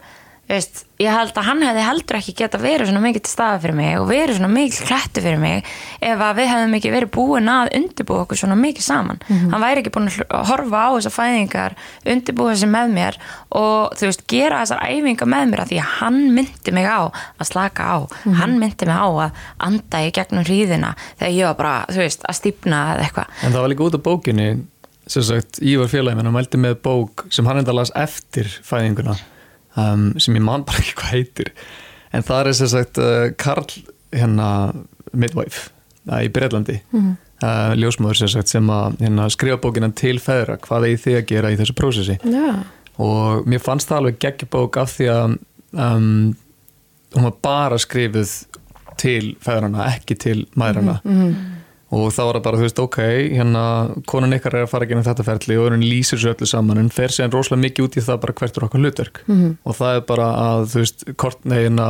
veist, 0.48 0.84
ég 1.02 1.12
held 1.12 1.36
að 1.36 1.48
hann 1.50 1.64
hefði 1.66 1.84
heldur 1.84 2.18
ekki 2.18 2.34
geta 2.40 2.60
verið 2.62 2.90
svona 2.90 3.02
mikið 3.04 3.24
til 3.26 3.32
staða 3.32 3.58
fyrir 3.64 3.76
mig 3.78 3.98
og 4.00 4.06
verið 4.08 4.38
svona 4.38 4.50
mikið 4.54 4.88
klættu 4.88 5.24
fyrir 5.26 5.42
mig 5.42 5.68
ef 6.00 6.24
að 6.24 6.40
við 6.40 6.50
hefðum 6.52 6.76
ekki 6.78 6.94
verið 6.94 7.12
búin 7.18 7.52
að 7.52 7.72
undirbúa 7.80 8.24
okkur 8.24 8.40
svona 8.42 8.58
mikið 8.60 8.86
saman. 8.86 9.20
Hann 9.28 9.64
væri 9.64 9.84
ekki 9.84 9.94
búin 9.98 10.08
að 10.08 10.48
horfa 10.52 10.86
á 10.88 10.90
þessar 10.96 11.16
fæðingar 11.18 11.76
undirbúa 12.14 12.54
þessi 12.54 12.72
með 12.72 12.96
mér 12.96 13.20
og 13.60 14.00
þú 14.00 14.10
veist, 14.10 14.26
gera 14.32 14.64
þessar 14.64 14.84
æfingar 14.88 15.32
með 15.36 15.52
mér 15.52 15.64
að 15.66 15.74
því 15.74 15.82
að 15.84 15.94
hann 16.00 16.20
myndi 16.40 16.76
mig 16.80 16.88
á 16.88 17.02
að 17.12 17.52
slaka 17.52 17.92
á. 17.92 17.98
Hann 18.40 18.58
myndi 18.62 18.88
mig 18.88 18.98
á 19.04 19.08
að 19.28 19.46
anda 19.68 20.04
í 20.08 20.12
gegnum 20.16 20.48
hríðina 20.48 20.96
þegar 21.20 21.36
ég 21.36 21.52
var 21.52 21.60
bara, 21.60 21.78
þú 21.92 22.04
veist, 22.06 22.24
að 22.24 22.40
stípna 22.40 22.84
eða 22.96 23.08
eitthvað. 23.08 23.40
En 23.44 23.52
það 23.52 23.64
var 23.66 23.74
líka 23.76 23.90
út 23.90 24.00
af 24.00 24.06
bókinni 24.08 24.52
sem 25.08 25.24
sagt, 25.24 25.60
Ívar 25.64 25.88
félagin 25.92 26.24
hann 26.24 26.36
mældi 26.36 26.60
með 26.60 26.82
bók 26.84 27.28
sem 27.32 27.48
hann 27.48 27.62
enda 27.62 27.76
las 27.76 27.94
eftir 27.96 28.48
fæðinguna 28.68 29.16
um, 29.78 30.10
sem 30.20 30.36
ég 30.38 30.46
man 30.46 30.66
bara 30.68 30.84
ekki 30.84 30.98
hvað 31.00 31.14
heitir. 31.16 31.54
En 32.16 32.26
það 32.26 32.52
er 32.52 32.60
sem 32.60 32.74
sagt 32.74 33.00
uh, 33.04 33.30
Karl 33.40 33.70
hérna 34.16 34.50
midwife 35.14 35.70
uh, 36.10 36.20
í 36.24 36.30
Breitlandi 36.34 36.82
mm 36.92 37.16
uh, 37.44 37.74
ljósmóður 37.78 38.22
sem 38.22 38.32
sagt 38.32 38.52
sem 38.52 38.72
að 38.72 38.98
hérna, 39.04 39.28
skrifa 39.34 39.60
bókina 39.62 39.90
til 39.98 40.18
feðra 40.24 40.58
hvað 40.64 40.90
eigi 40.90 41.04
þið 41.06 41.20
að 41.20 41.28
gera 41.32 41.54
í 41.54 41.60
þessu 41.60 41.78
prósessi. 41.78 42.18
Já. 42.24 42.48
og 43.04 43.50
mér 43.50 43.62
fannst 43.62 43.92
það 43.92 44.02
alveg 44.02 44.22
geggjubók 44.24 44.80
af 44.82 44.96
því 44.96 45.10
að 45.14 45.36
um, 45.86 46.08
hún 47.14 47.28
var 47.28 47.36
bara 47.46 47.78
skrifuð 47.82 48.34
til 48.98 49.36
feðrana, 49.44 49.92
ekki 49.94 50.18
til 50.18 50.40
mæðrana 50.58 50.98
og 51.88 52.10
þá 52.12 52.22
var 52.26 52.38
það 52.38 52.44
bara, 52.44 52.58
þú 52.60 52.66
veist, 52.66 52.80
ok 52.84 52.98
hérna, 53.32 53.64
konan 54.10 54.36
ykkar 54.36 54.58
er 54.58 54.66
að 54.66 54.74
fara 54.74 54.88
genið 54.90 55.08
þetta 55.08 55.28
ferli 55.28 55.58
og 55.58 55.70
hún 55.72 55.86
lýsir 55.86 56.20
sér 56.20 56.34
öllu 56.34 56.50
saman 56.50 56.82
en 56.82 56.90
fer 56.92 57.14
sér 57.16 57.32
rosalega 57.32 57.64
mikið 57.64 57.88
út 57.88 57.98
í 57.98 58.04
það 58.04 58.20
bara 58.26 58.36
hvert 58.42 58.58
er 58.58 58.68
okkar 58.68 58.84
hlutverk 58.84 59.22
-hmm. 59.28 59.56
og 59.64 59.78
það 59.78 59.96
er 59.96 60.04
bara 60.10 60.28
að, 60.48 60.68
þú 60.74 60.84
veist, 60.84 61.08
kort 61.16 61.46
negina 61.46 61.88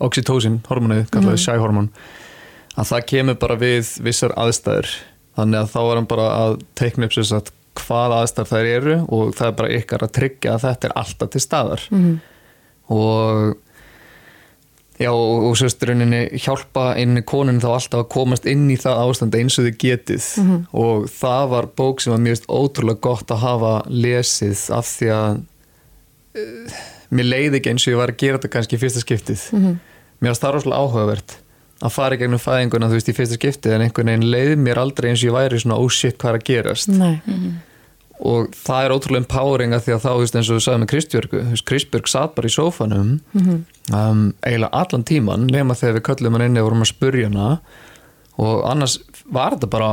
oxytocin, 0.00 0.60
hormonið, 0.68 1.10
kallaði 1.10 1.40
mm 1.40 1.60
hormón 1.60 1.90
að 2.76 2.88
það 2.92 3.06
kemur 3.10 3.38
bara 3.40 3.56
við 3.56 3.92
vissar 4.04 4.34
aðstæður 4.36 4.88
þannig 5.36 5.60
að 5.60 5.70
þá 5.72 5.80
er 5.82 5.96
hann 5.96 6.10
bara 6.10 6.26
að 6.44 6.58
teikna 6.74 7.08
upp 7.08 7.16
sér 7.16 7.28
satt 7.30 7.52
hvað 7.76 8.16
aðstæður 8.20 8.50
þær 8.52 8.66
eru 8.72 8.96
og 9.08 9.34
það 9.36 9.46
er 9.48 9.56
bara 9.60 9.76
ykkar 9.78 10.04
að 10.04 10.14
tryggja 10.18 10.54
að 10.54 10.64
þetta 10.66 10.88
er 10.88 10.96
alltaf 11.02 11.32
til 11.32 11.40
staðar 11.40 11.82
-hmm. 11.90 12.18
og 12.88 13.56
Já 14.96 15.10
og, 15.12 15.44
og 15.50 15.56
sérsturinninni 15.60 16.22
hjálpa 16.40 16.94
einni 16.96 17.20
konun 17.28 17.60
þá 17.60 17.68
alltaf 17.74 18.04
að 18.04 18.10
komast 18.14 18.46
inn 18.48 18.64
í 18.72 18.78
það 18.80 19.02
ástand 19.02 19.36
eins 19.36 19.58
og 19.60 19.66
þið 19.68 19.78
getið. 19.82 20.28
Og 20.72 21.08
það 21.12 21.48
var 21.52 21.68
bók 21.76 22.00
sem 22.00 22.14
var 22.14 22.22
mjög 22.24 22.46
ótrúlega 22.48 23.02
gott 23.04 23.34
að 23.34 23.42
hafa 23.44 23.72
lesið 23.92 24.62
af 24.76 24.88
því 24.88 25.10
að 25.16 25.42
uh, 26.40 26.78
mér 27.12 27.28
leiði 27.28 27.60
ekki 27.60 27.74
eins 27.74 27.84
og 27.86 27.92
ég 27.92 28.00
var 28.00 28.14
að 28.14 28.22
gera 28.24 28.40
þetta 28.40 28.54
kannski 28.56 28.78
í 28.78 28.80
fyrsta 28.86 29.04
skiptið. 29.04 29.44
Mér 30.16 30.32
varst 30.32 30.46
það 30.46 30.56
rosalega 30.56 30.80
áhugavert 30.86 31.36
að 31.84 31.92
fara 31.92 32.16
í 32.16 32.20
gegnum 32.22 32.40
fæðinguna 32.40 32.88
þú 32.88 32.96
veist 32.96 33.10
í 33.12 33.14
fyrsta 33.16 33.36
skiptið 33.36 33.74
en 33.76 33.82
einhvern 33.84 34.08
veginn 34.08 34.30
leiði 34.32 34.56
mér 34.56 34.80
aldrei 34.80 35.10
eins 35.10 35.20
og 35.20 35.28
ég 35.28 35.36
væri 35.36 35.60
svona 35.60 35.76
oh 35.76 35.90
shit 35.92 36.16
hvað 36.16 36.30
er 36.30 36.38
að 36.38 36.46
gerast? 36.48 36.88
Nei. 36.88 37.18
Og 38.24 38.54
það 38.56 38.84
er 38.84 38.94
ótrúlega 38.94 39.22
empowering 39.24 39.76
að 39.76 39.86
því 39.86 39.94
að 39.96 40.04
þá, 40.04 40.10
veist, 40.20 40.36
eins 40.38 40.50
og 40.50 40.58
við 40.58 40.64
sagðum 40.66 40.84
með 40.84 40.92
veist, 41.50 41.66
Kristbjörg 41.68 42.10
satt 42.10 42.36
bara 42.36 42.48
í 42.48 42.54
sófanum 42.54 43.10
um, 43.36 44.22
eiginlega 44.40 44.72
allan 44.72 45.04
tíman 45.06 45.48
nema 45.52 45.76
þegar 45.76 45.98
við 45.98 46.06
köllum 46.08 46.38
hann 46.38 46.46
inni 46.48 46.62
og 46.62 46.70
vorum 46.70 46.86
að 46.86 46.92
spurja 46.94 47.30
hana. 47.30 47.48
Og 48.36 48.64
annars 48.68 48.98
var 49.32 49.56
þetta 49.56 49.68
bara 49.72 49.90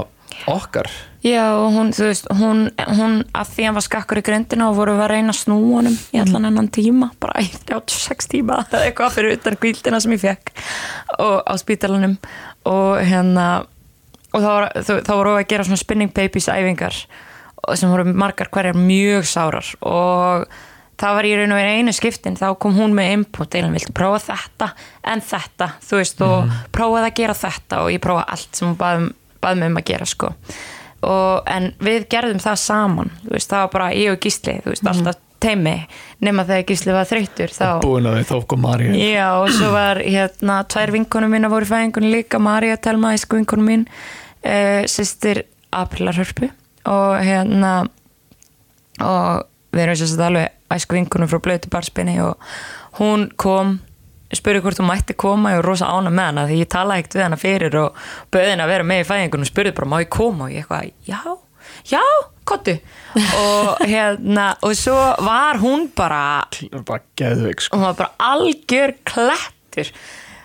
okkar. 0.51 0.89
Já, 1.23 1.55
hún, 1.71 1.93
þú 1.95 2.07
veist, 2.09 2.25
hún, 2.35 2.63
hún 2.97 3.19
að 3.31 3.51
því 3.53 3.67
hann 3.67 3.77
var 3.77 3.85
skakkur 3.85 4.19
í 4.19 4.23
grindina 4.27 4.69
og 4.71 4.79
voru 4.79 4.95
að 4.97 5.13
reyna 5.13 5.31
að 5.31 5.39
snúa 5.39 5.77
honum 5.77 5.95
í 5.95 6.19
allan 6.19 6.49
ennan 6.49 6.67
tíma 6.73 7.13
bara 7.23 7.43
í 7.43 7.51
36 7.69 8.31
tíma 8.33 8.57
eða 8.65 8.87
eitthvað 8.89 9.19
fyrir 9.19 9.37
utan 9.37 9.59
kvíldina 9.59 10.01
sem 10.03 10.15
ég 10.17 10.23
fekk 10.23 10.51
og 11.19 11.37
á 11.47 11.53
spítalanum. 11.59 12.17
Og 12.67 13.03
hérna 13.03 13.47
og 14.33 14.41
þá, 14.41 14.49
var, 14.49 14.67
þá, 14.81 14.93
þá 15.05 15.13
voru 15.13 15.37
að 15.37 15.47
gera 15.53 15.67
svona 15.67 15.83
spinning 15.83 16.11
babies 16.15 16.49
æfingar 16.51 16.97
sem 17.79 17.91
voru 17.91 18.05
margar 18.11 18.51
hverjar 18.53 18.77
mjög 18.77 19.27
sárar. 19.29 19.73
Og 19.87 20.45
það 20.99 21.17
var 21.17 21.27
í 21.27 21.33
raun 21.37 21.55
og 21.55 21.59
veru 21.59 21.79
einu 21.79 21.95
skiptin 21.95 22.37
þá 22.39 22.47
kom 22.61 22.77
hún 22.77 22.95
með 22.95 23.17
input 23.17 23.57
eða 23.57 23.73
viltu 23.73 23.95
prófa 23.95 24.21
þetta? 24.29 24.69
En 25.13 25.23
þetta 25.23 25.69
þú 25.83 25.99
veist 25.99 26.23
og 26.27 26.53
prófaði 26.75 27.09
að 27.09 27.19
gera 27.19 27.39
þetta 27.43 27.83
og 27.83 27.91
ég 27.93 28.03
prófa 28.03 28.23
allt 28.35 28.55
sem 28.55 28.69
hún 28.69 28.79
baði, 28.79 29.11
baði 29.43 29.61
mig 29.61 29.73
um 29.73 29.81
að 29.81 29.89
gera 29.91 30.09
sko. 30.09 30.31
Og, 31.03 31.43
en 31.51 31.73
við 31.83 32.05
gerðum 32.11 32.39
það 32.39 32.59
saman 32.61 33.11
þú 33.25 33.35
veist, 33.35 33.51
það 33.51 33.65
var 33.65 33.71
bara 33.73 33.91
ég 33.97 34.13
og 34.13 34.21
Gísli 34.23 34.59
þú 34.63 34.71
veist, 34.71 34.87
alltaf 34.87 35.19
teimi 35.43 35.75
nema 36.23 36.45
þegar 36.47 36.67
Gísli 36.69 36.95
var 36.95 37.09
þreyttur 37.09 37.51
þá 37.51 37.67
búin 37.83 38.07
að 38.07 38.21
við 38.21 38.45
kom 38.47 38.63
Marja 38.63 38.93
Já, 38.95 39.27
og 39.41 39.51
svo 39.51 39.73
var 39.73 39.99
hérna 39.99 40.61
tvær 40.71 40.93
vinkonum 40.95 41.35
mín 41.35 41.47
að 41.47 41.55
voru 41.57 41.67
í 41.67 41.71
fæðingunni 41.73 42.11
líka 42.13 42.39
Marja 42.39 42.79
Telma, 42.79 43.11
æsku 43.17 43.41
vinkonum 43.41 43.67
mín 43.67 43.83
uh, 43.89 44.83
sýstir 44.87 45.43
Aprilar 45.75 46.15
Hörpu 46.21 46.47
og 46.89 47.15
hérna 47.23 47.73
og 49.03 49.47
við 49.73 49.85
erum 49.85 49.97
sérst 49.99 50.21
alveg 50.21 50.51
æsku 50.73 50.97
vinkonum 50.97 51.29
frá 51.31 51.41
blötu 51.43 51.71
barspinni 51.73 52.19
og 52.23 52.37
hún 52.99 53.29
kom 53.39 53.79
spurði 54.33 54.63
hvort 54.65 54.81
hún 54.81 54.89
mætti 54.89 55.15
koma 55.17 55.53
ég 55.53 55.61
var 55.61 55.67
rosa 55.67 55.89
ána 55.93 56.11
með 56.13 56.29
hana 56.29 56.45
því 56.49 56.59
ég 56.63 56.69
talaði 56.73 57.03
ekkert 57.03 57.17
við 57.17 57.25
hana 57.27 57.39
fyrir 57.39 57.79
og 57.81 58.03
henni 58.37 58.65
að 58.65 58.73
vera 58.73 58.87
með 58.89 59.01
í 59.03 59.07
fæðingunum 59.09 59.45
og 59.45 59.51
spurði 59.51 59.73
bara 59.77 59.89
má 59.89 59.97
ég 60.01 60.11
koma? 60.13 60.47
Og 60.47 60.53
ég 60.53 60.63
eitthvað 60.63 60.89
já, 61.09 61.21
já, 61.93 62.03
kottu 62.49 62.77
og 63.39 63.83
hérna 63.93 64.47
og 64.65 64.75
svo 64.77 64.97
var 65.25 65.61
hún 65.61 65.87
bara 65.95 66.23
bara 66.81 67.03
geðveik 67.19 67.65
sko. 67.65 67.77
hún 67.77 67.87
var 67.87 67.99
bara 67.99 68.31
algjör 68.33 68.95
klettur. 69.05 69.93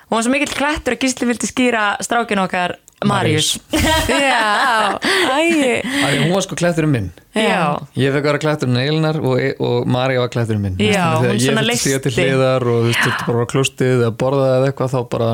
Hún 0.09 0.17
var 0.17 0.27
svo 0.27 0.35
mikill 0.35 0.57
klettur 0.57 0.97
að 0.97 1.03
Gísli 1.05 1.29
vildi 1.29 1.49
skýra 1.49 1.89
strákin 2.05 2.45
okkar 2.45 2.79
Marius. 3.07 3.53
Já, 4.09 4.99
ægi 5.39 5.83
hún 6.25 6.33
var 6.35 6.43
sko 6.43 6.57
klætturinn 6.59 6.91
minn. 6.91 7.09
Já, 7.37 7.79
ég 7.95 8.11
fekk 8.15 8.25
að 8.25 8.29
vera 8.33 8.43
klætturinn 8.43 8.81
Eilinar 8.81 9.21
og, 9.23 9.39
og 9.63 9.87
Marja 9.87 10.25
var 10.25 10.33
klætturinn 10.35 10.65
minn. 10.65 10.81
Já, 10.83 11.05
að 11.05 11.19
hún 11.21 11.29
þegar 11.29 11.41
svona 11.45 11.63
ég 11.63 11.69
fyrir 11.69 11.81
stíða 11.83 12.03
til 12.03 12.13
leysti. 12.13 12.27
hliðar 12.27 12.67
og 12.67 12.79
þú 12.81 12.89
veist, 12.89 13.03
þurfti 13.05 13.29
bara 13.31 13.45
að 13.45 13.51
klústið 13.53 13.95
eða 14.01 14.15
borða 14.23 14.49
eða 14.57 14.71
eitthvað 14.73 14.95
þá 14.97 15.01
bara 15.15 15.31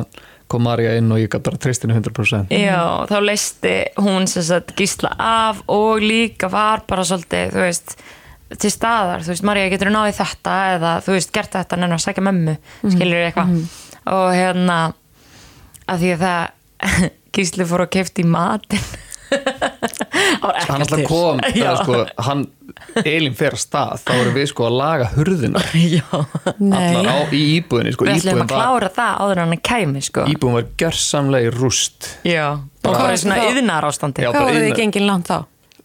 kom 0.52 0.66
Marja 0.68 0.92
inn 0.98 1.08
og 1.14 1.22
ég 1.22 1.30
gæti 1.32 1.46
bara 1.48 1.60
tristinu 1.64 1.96
100% 1.96 2.52
já, 2.52 2.80
þá 3.08 3.16
leisti 3.24 3.72
hún 3.96 4.28
sem 4.28 4.44
sagt 4.44 4.74
Gísla 4.76 5.14
af 5.16 5.62
og 5.72 6.04
líka 6.04 6.50
var 6.52 6.84
bara 6.88 7.06
svolítið, 7.08 7.54
þú 7.54 7.64
veist 7.64 7.96
til 8.60 8.70
staðar, 8.70 9.24
þú 9.24 9.32
veist, 9.32 9.46
Marja 9.48 9.70
getur 9.72 9.90
náði 9.94 10.12
þetta 10.18 10.58
eða 10.76 10.92
þú 11.06 11.16
veist, 11.16 11.32
gert 11.34 11.56
þetta 11.56 11.80
nennar 11.80 11.96
að 11.96 12.04
sækja 12.04 12.26
mömmu 12.28 12.58
skilur 12.92 13.24
eitthvað? 13.24 13.56
Og 14.12 14.26
hérna 14.36 14.78
að 15.88 16.04
því 16.04 16.12
að 16.18 16.24
það 16.26 17.08
Gísli 17.34 17.66
fór 17.68 17.84
að 17.86 17.90
kefti 17.98 18.24
í 18.24 18.28
matinn. 18.30 18.84
Hann 20.44 20.82
alltaf 20.84 21.00
kom 21.08 21.40
sko, 21.42 21.96
hann, 22.22 22.44
Elin 23.04 23.34
fer 23.36 23.56
að 23.56 23.62
stað 23.62 24.02
þá 24.04 24.10
erum 24.14 24.36
við 24.36 24.46
sko 24.50 24.66
að 24.68 24.76
laga 24.78 25.06
hurðina 25.14 25.62
Já, 25.96 26.04
allar 26.12 27.08
á, 27.08 27.16
í 27.34 27.40
íbúðinni 27.56 27.94
sko, 27.96 28.06
við 28.06 28.20
ætlum 28.20 28.42
að 28.44 28.52
var, 28.52 28.52
klára 28.52 28.90
það 28.94 29.22
áður 29.24 29.40
en 29.42 29.54
hann 29.54 29.62
kæmi 29.70 30.02
sko. 30.04 30.26
Íbúðin 30.30 30.58
var 30.58 30.68
gjörsamlega 30.82 31.48
í 31.48 31.54
rúst. 31.54 32.10
Já, 32.28 32.44
og 32.52 32.86
Bara- 32.86 33.00
hvað 33.00 33.10
er 33.16 33.20
svona 33.24 33.40
yðnar 33.50 33.88
ástandi 33.88 34.24
Já, 34.26 34.30
Hvað 34.30 34.48
voruð 34.50 34.66
þið 34.68 34.78
gengin 34.82 35.08
langt 35.08 35.30
þá? 35.32 35.38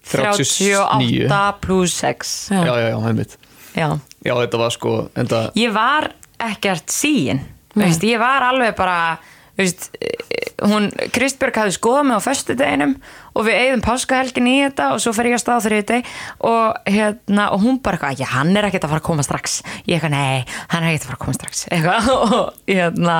39 0.09 1.27
38 1.29 1.39
pluss 1.62 1.97
6 2.01 2.35
já, 2.53 2.62
já, 2.65 2.88
já, 2.89 2.97
einmitt. 3.09 3.35
Já, 3.75 3.89
já, 4.25 4.33
þetta 4.33 4.62
var 4.62 4.73
sko 4.73 4.93
enda, 5.19 5.41
ég 5.59 5.73
var 5.75 6.09
ekkert 6.39 6.89
síin 6.93 7.43
veist, 7.77 8.03
ég 8.07 8.19
var 8.21 8.47
alveg 8.47 8.73
bara 8.79 9.19
veist, 9.59 9.89
eh, 9.99 10.49
hún, 10.67 10.89
Kristbjörg 11.15 11.59
hafði 11.61 11.75
skoðað 11.75 12.05
mig 12.07 12.19
á 12.19 12.27
föstudeginum 12.27 12.95
og 13.35 13.45
við 13.47 13.57
eigðum 13.59 13.83
páskahelgin 13.85 14.49
í 14.49 14.55
þetta 14.63 14.89
og 14.95 15.01
svo 15.03 15.13
fer 15.15 15.29
ég 15.29 15.37
að 15.37 15.43
stað 15.43 15.65
þrjöði 15.67 15.87
deg 15.91 16.11
og, 16.49 16.79
hérna, 16.89 17.47
og 17.53 17.63
hún 17.65 17.79
bara 17.83 17.99
eitthvað, 17.99 18.23
já 18.23 18.29
hann 18.33 18.55
er 18.55 18.69
ekkert 18.69 18.87
að 18.87 18.93
fara 18.95 19.03
að 19.03 19.09
koma 19.09 19.25
strax. 19.27 19.59
Ég 19.85 19.97
eitthvað, 19.99 20.15
nei, 20.15 20.45
hann 20.73 20.83
er 20.83 20.91
ekkert 20.91 21.05
að 21.05 21.11
fara 21.11 21.19
að 21.19 21.25
koma 21.25 21.39
strax. 21.39 21.65
Eitthvað 21.73 22.11
og, 22.15 22.37
hérna, 22.69 23.17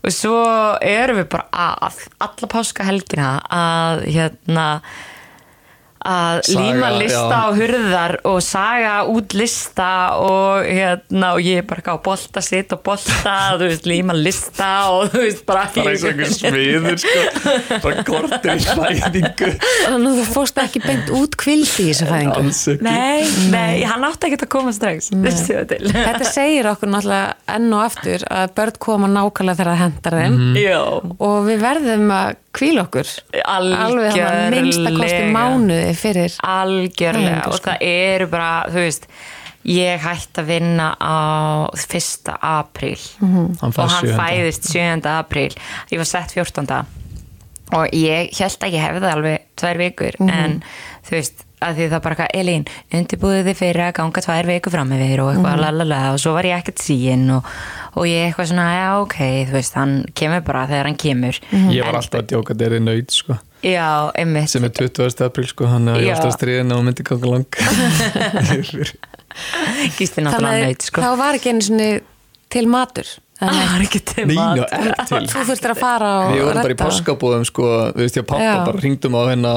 og 0.00 0.16
svo 0.16 0.42
erum 0.86 1.20
við 1.20 1.30
bara 1.34 1.48
að 1.68 2.02
alla 2.26 2.52
páskahelgina 2.56 3.30
að 3.60 4.04
hérna 4.08 4.66
að 6.00 6.40
Saga, 6.48 6.60
líma 6.64 6.90
lista 6.96 7.36
já. 7.36 7.44
á 7.44 7.48
hurðar 7.56 8.14
og 8.30 8.38
saga 8.44 8.94
út 9.12 9.34
lista 9.36 9.88
og 10.16 10.64
hérna 10.64 11.32
og 11.36 11.44
ég 11.44 11.60
er 11.60 11.66
bara 11.68 11.92
á 11.92 11.98
bolta 12.00 12.42
sitt 12.44 12.72
og 12.72 12.82
bolta, 12.86 13.34
þú 13.60 13.68
veist, 13.68 13.88
líma 13.90 14.16
lista 14.16 14.70
og 14.94 15.12
þú 15.12 15.24
veist, 15.26 15.44
bara 15.48 15.66
bara 15.74 15.92
eins 15.92 16.04
og 16.04 16.12
einhver 16.14 16.32
smiður 16.32 17.00
sko, 17.04 17.26
bara 17.84 18.04
kortir 18.08 18.52
í 18.54 18.66
fæðingu. 18.80 19.52
Þannig 19.60 20.10
að 20.10 20.20
þú 20.22 20.26
fórst 20.32 20.62
ekki 20.64 20.84
beint 20.86 21.12
út 21.20 21.36
kvildi 21.40 21.86
í 21.86 21.90
þessu 21.90 22.08
fæðingu? 22.08 22.78
Nei, 22.86 23.28
nei, 23.52 23.84
hann 23.88 24.06
átti 24.08 24.30
ekki 24.30 24.40
að 24.46 24.52
koma 24.56 24.74
strax 24.76 25.10
það 25.12 25.76
Þetta 25.90 26.28
segir 26.28 26.68
okkur 26.70 26.90
náttúrulega 26.90 27.56
enn 27.56 27.72
og 27.76 27.84
aftur 27.84 28.24
að 28.30 28.54
börn 28.56 28.78
koma 28.82 29.10
nákvæmlega 29.10 29.58
þegar 29.60 29.72
það 29.72 29.82
hendar 29.84 30.16
þeim. 30.20 30.38
Já, 30.60 30.80
og 31.20 31.36
við 31.48 31.64
verðum 31.64 32.14
að 32.14 32.38
kvíla 32.56 32.86
okkur 32.86 33.10
alveg 33.44 34.14
þannig 34.14 34.22
að 34.26 34.46
minnsta 34.54 34.94
kosti 34.96 35.26
mánuði 35.34 35.92
fyrir 35.98 36.38
algjörlega 36.42 37.42
og 37.46 37.58
sko. 37.58 37.68
það 37.68 37.84
eru 37.90 38.30
bara, 38.32 38.54
þú 38.70 38.86
veist 38.86 39.06
ég 39.70 40.00
hætti 40.00 40.40
að 40.40 40.48
vinna 40.48 40.88
á 40.96 41.18
1. 41.76 42.32
apríl 42.38 43.02
Hann 43.20 43.52
og 43.60 43.76
hann 43.76 44.08
7. 44.08 44.16
fæðist 44.16 44.70
7. 44.72 45.04
apríl 45.12 45.52
ég 45.92 46.00
var 46.00 46.08
sett 46.08 46.34
14. 46.34 46.80
og 47.76 47.94
ég 47.94 48.32
held 48.40 48.66
að 48.66 48.74
ég 48.74 48.86
hefði 48.88 49.12
alveg 49.14 49.46
tvær 49.60 49.82
vikur 49.84 50.20
en 50.26 50.58
þú 51.06 51.18
veist 51.18 51.46
að 51.60 51.76
því 51.76 51.88
það 51.92 52.02
bara 52.06 52.16
eitthvað, 52.16 52.32
Elín, 52.40 52.64
undirbúðu 52.96 53.44
þið 53.46 53.58
fyrir 53.60 53.84
að 53.86 53.92
ganga 53.98 54.24
tvær 54.24 54.48
vikur 54.50 54.74
fram 54.74 54.90
með 54.92 55.04
þér 55.04 55.22
og 55.24 55.30
eitthvað 55.34 55.62
lalala 55.64 56.00
og 56.14 56.18
svo 56.22 56.32
var 56.36 56.48
ég 56.48 56.56
ekkert 56.60 56.82
síinn 56.84 57.26
og, 57.36 57.52
og 57.94 58.08
ég 58.08 58.26
eitthvað 58.28 58.50
svona, 58.52 58.66
já 58.76 58.88
ok, 59.02 59.18
þú 59.50 59.56
veist 59.58 59.78
hann 59.80 59.94
kemur 60.16 60.44
bara 60.46 60.66
þegar 60.70 60.90
hann 60.90 61.00
kemur. 61.04 61.40
Ég 61.74 61.86
var 61.86 62.00
alltaf 62.00 62.22
að 62.22 62.28
djóka 62.32 62.56
að 62.56 62.64
það 62.64 62.76
er 62.78 62.84
nöyt 62.88 63.16
sko. 63.16 63.38
Já, 63.60 63.88
einmitt. 64.16 64.48
Sem 64.48 64.64
er 64.64 64.72
20. 64.72 65.24
apríl 65.26 65.48
sko 65.50 65.68
hann 65.68 65.90
er 65.92 66.00
alltaf 66.14 66.32
stríðin 66.38 66.72
og 66.72 66.80
myndi 66.86 67.04
ganga 67.04 67.34
lang 67.34 67.58
Þannig 69.30 70.24
náttúrulega 70.24 70.48
að 70.48 70.64
nöyt 70.64 70.86
sko. 70.88 71.02
þá 71.04 71.10
var 71.20 71.36
ekki 71.36 71.52
einu 71.52 71.66
svona 71.66 71.90
til 72.50 72.66
matur 72.70 73.10
það 73.40 73.48
Þannig 73.50 73.70
var 73.72 73.82
ekki 73.86 74.00
til 74.10 74.24
mat. 74.30 74.58
er 74.60 74.94
til. 75.08 75.20
Þú 75.30 75.42
þurftir 75.48 75.72
að 75.74 75.78
fara 75.80 76.08
og 76.20 76.32
Við 76.34 76.42
vorum 76.44 76.62
bara 76.62 76.74
í 76.74 76.78
páskabóðum 76.80 77.44
sko, 77.48 77.68
við 77.96 78.02
veist 78.04 78.18
ég 78.20 78.24
að 78.24 78.28
pappa 78.30 78.56
bara 78.68 78.82
ringdum 78.84 79.16
á 79.16 79.22
hérna 79.30 79.52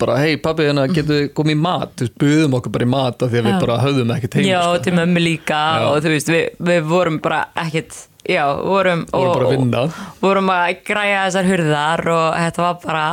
bara 0.00 0.16
hei 0.22 0.36
pappi 0.42 0.66
hérna 0.68 0.86
getur 0.88 1.14
við 1.20 1.26
komið 1.36 1.56
í 1.56 1.60
mat? 1.62 1.92
Við 2.04 2.12
buðum 2.24 2.56
okkur 2.58 2.74
bara 2.78 2.88
í 2.88 2.92
mat 2.94 3.22
af 3.26 3.32
því 3.32 3.40
að 3.42 3.48
við 3.50 3.58
bara 3.66 3.78
höfðum 3.84 4.14
ekkert 4.16 4.38
heim 4.38 4.48
já, 4.48 4.60
sko. 4.64 4.82
til 4.88 4.94
mömmu 4.98 5.24
líka 5.24 5.60
Já. 5.78 5.84
og 5.90 5.98
þú 6.06 6.14
veist, 6.14 6.32
við, 6.32 6.44
við 6.70 6.88
vorum 6.88 7.18
bara 7.24 7.40
ekkert 7.64 7.98
já, 8.28 8.44
vorum, 8.64 9.04
Vorum 9.12 9.32
bara 9.34 9.46
að 9.48 9.54
vinna. 9.56 9.82
og 9.88 10.24
vorum 10.24 10.50
að 10.52 10.72
græja 10.88 11.20
þessar 11.28 11.48
hurðar 11.52 12.04
og 12.16 12.26
þetta 12.38 12.64
var 12.64 12.80
bara 12.84 13.04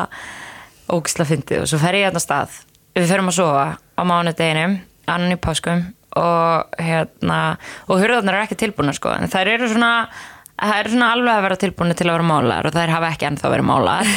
ógisla 0.96 1.26
fyndið. 1.26 1.62
Og 1.66 1.70
svo 1.72 1.80
fer 1.82 1.96
ég 1.98 2.08
hérna 2.10 2.22
stað. 2.22 2.58
Við 2.96 3.08
ferum 3.10 3.30
að 3.32 3.38
sofa 3.40 3.64
á 3.96 4.02
mánudeginum 4.06 4.76
annan 5.08 5.34
í 5.36 5.40
páskum 5.42 5.86
og 6.20 6.80
hérna 6.80 7.42
og 7.90 8.00
hurðarnar 8.00 8.40
eru 8.40 8.48
ekki 8.48 8.62
tilbúna 8.66 8.96
sko. 8.96 9.14
En 9.16 9.32
þær 9.32 9.54
eru 9.58 9.70
svona 9.72 9.92
það 10.56 10.78
eru 10.80 10.92
svona 10.94 11.08
alveg 11.12 11.34
að 11.34 11.42
vera 11.46 11.58
tilbúinu 11.60 11.96
til 12.00 12.06
að 12.08 12.16
vera 12.16 12.28
málar 12.30 12.68
og 12.70 12.76
þær 12.76 12.92
hafa 12.94 13.10
ekki 13.12 13.28
ennþá 13.28 13.50
verið 13.52 13.66
málar 13.68 14.12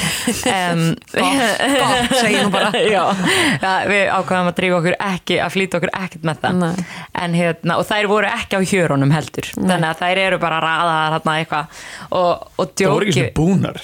um, 0.53 0.83
Gott, 1.19 1.65
gott, 1.81 2.13
segi 2.15 2.37
ég 2.37 2.47
nú 2.47 2.53
bara. 2.55 2.71
já, 2.95 3.03
ja, 3.65 3.73
við 3.91 4.03
ákveðum 4.15 4.51
að 4.53 4.57
drífa 4.61 4.79
okkur 4.79 4.99
ekki 5.09 5.41
að 5.43 5.55
flýta 5.57 5.81
okkur 5.81 5.95
ekkert 5.99 6.29
með 6.29 6.43
það. 6.45 6.63
Nei. 6.63 6.87
en 7.25 7.39
hérna, 7.41 7.79
og 7.81 7.89
þær 7.89 8.11
voru 8.13 8.31
ekki 8.31 8.59
á 8.59 8.63
hjörunum 8.73 9.15
heldur. 9.15 9.51
Þannig 9.57 9.89
að 9.91 10.03
þær 10.05 10.23
eru 10.29 10.43
bara 10.43 10.61
raðaðar 10.63 11.17
hérna 11.19 11.39
eitthvað. 11.43 11.81
Og, 12.09 12.47
og 12.55 12.75
það 12.79 12.95
voru 12.95 13.09
ekki 13.09 13.19
djóki 13.19 13.33
svona 13.33 13.39
búnar 13.41 13.83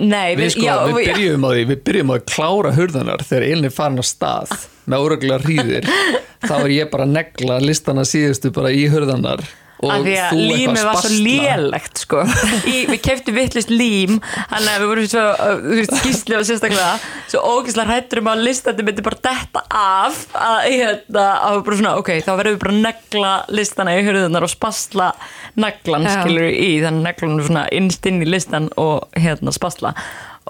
Nei, 0.00 0.34
við, 0.38 0.54
sko, 0.54 0.64
já, 0.64 0.74
við 0.88 1.10
byrjum 1.12 1.48
því, 1.48 1.64
við 1.68 1.82
byrjum 1.86 2.12
að 2.14 2.22
klára 2.32 2.74
hurðanar 2.76 3.24
þegar 3.28 3.48
Elin 3.48 3.68
er 3.68 3.74
farin 3.74 4.00
á 4.00 4.04
stað 4.06 4.54
með 4.88 5.04
óreglega 5.06 5.44
hríðir 5.44 5.90
þá 6.48 6.54
er 6.62 6.76
ég 6.78 6.92
bara 6.92 7.06
að 7.06 7.18
negla 7.18 7.58
listana 7.62 8.06
síðustu 8.08 8.52
bara 8.54 8.72
í 8.74 8.86
hurðanar 8.90 9.44
og 9.82 9.90
að 9.90 9.96
að 9.98 10.06
þú 10.06 10.12
eitthvað 10.14 10.42
límið 10.46 10.84
var 10.86 10.96
svo 10.96 11.10
spasla. 11.10 11.22
lélegt 11.26 12.02
sko. 12.04 12.20
í, 12.72 12.76
við 12.90 13.00
keftum 13.02 13.36
vittlust 13.36 13.72
lím 13.72 14.18
þannig 14.22 14.70
að 14.70 14.82
við 14.82 14.90
vorum 14.92 15.08
svo 15.10 15.24
uh, 15.32 15.80
skýsli 15.90 16.38
og 16.38 16.46
sérstaklega 16.46 16.92
svo 17.32 17.42
ógeðslega 17.42 17.88
hrættur 17.90 18.22
um 18.22 18.30
að 18.32 18.44
listandi 18.46 18.86
myndi 18.86 19.06
bara 19.06 19.20
detta 19.28 19.64
af 19.66 20.20
að, 20.38 20.58
hérna, 20.68 21.26
að 21.34 21.58
við 21.58 21.64
bara 21.68 21.80
svona, 21.80 21.94
ok, 22.02 22.12
þá 22.22 22.32
verðum 22.32 22.56
við 22.56 22.62
bara 22.64 22.74
að 22.76 22.84
negla 22.86 23.32
listana 23.58 23.96
í 23.98 24.04
hörðunar 24.06 24.46
og 24.46 24.54
spasla 24.54 25.10
neglan 25.60 26.06
Já. 26.06 26.12
skilur 26.18 26.48
í 26.48 26.68
þannig 26.82 27.00
að 27.02 27.06
neglan 27.08 27.38
er 27.38 27.48
svona 27.48 27.64
innst 27.78 28.06
inn 28.08 28.20
í 28.24 28.28
listan 28.28 28.68
og 28.80 29.18
hérna 29.18 29.54
spasla. 29.54 29.94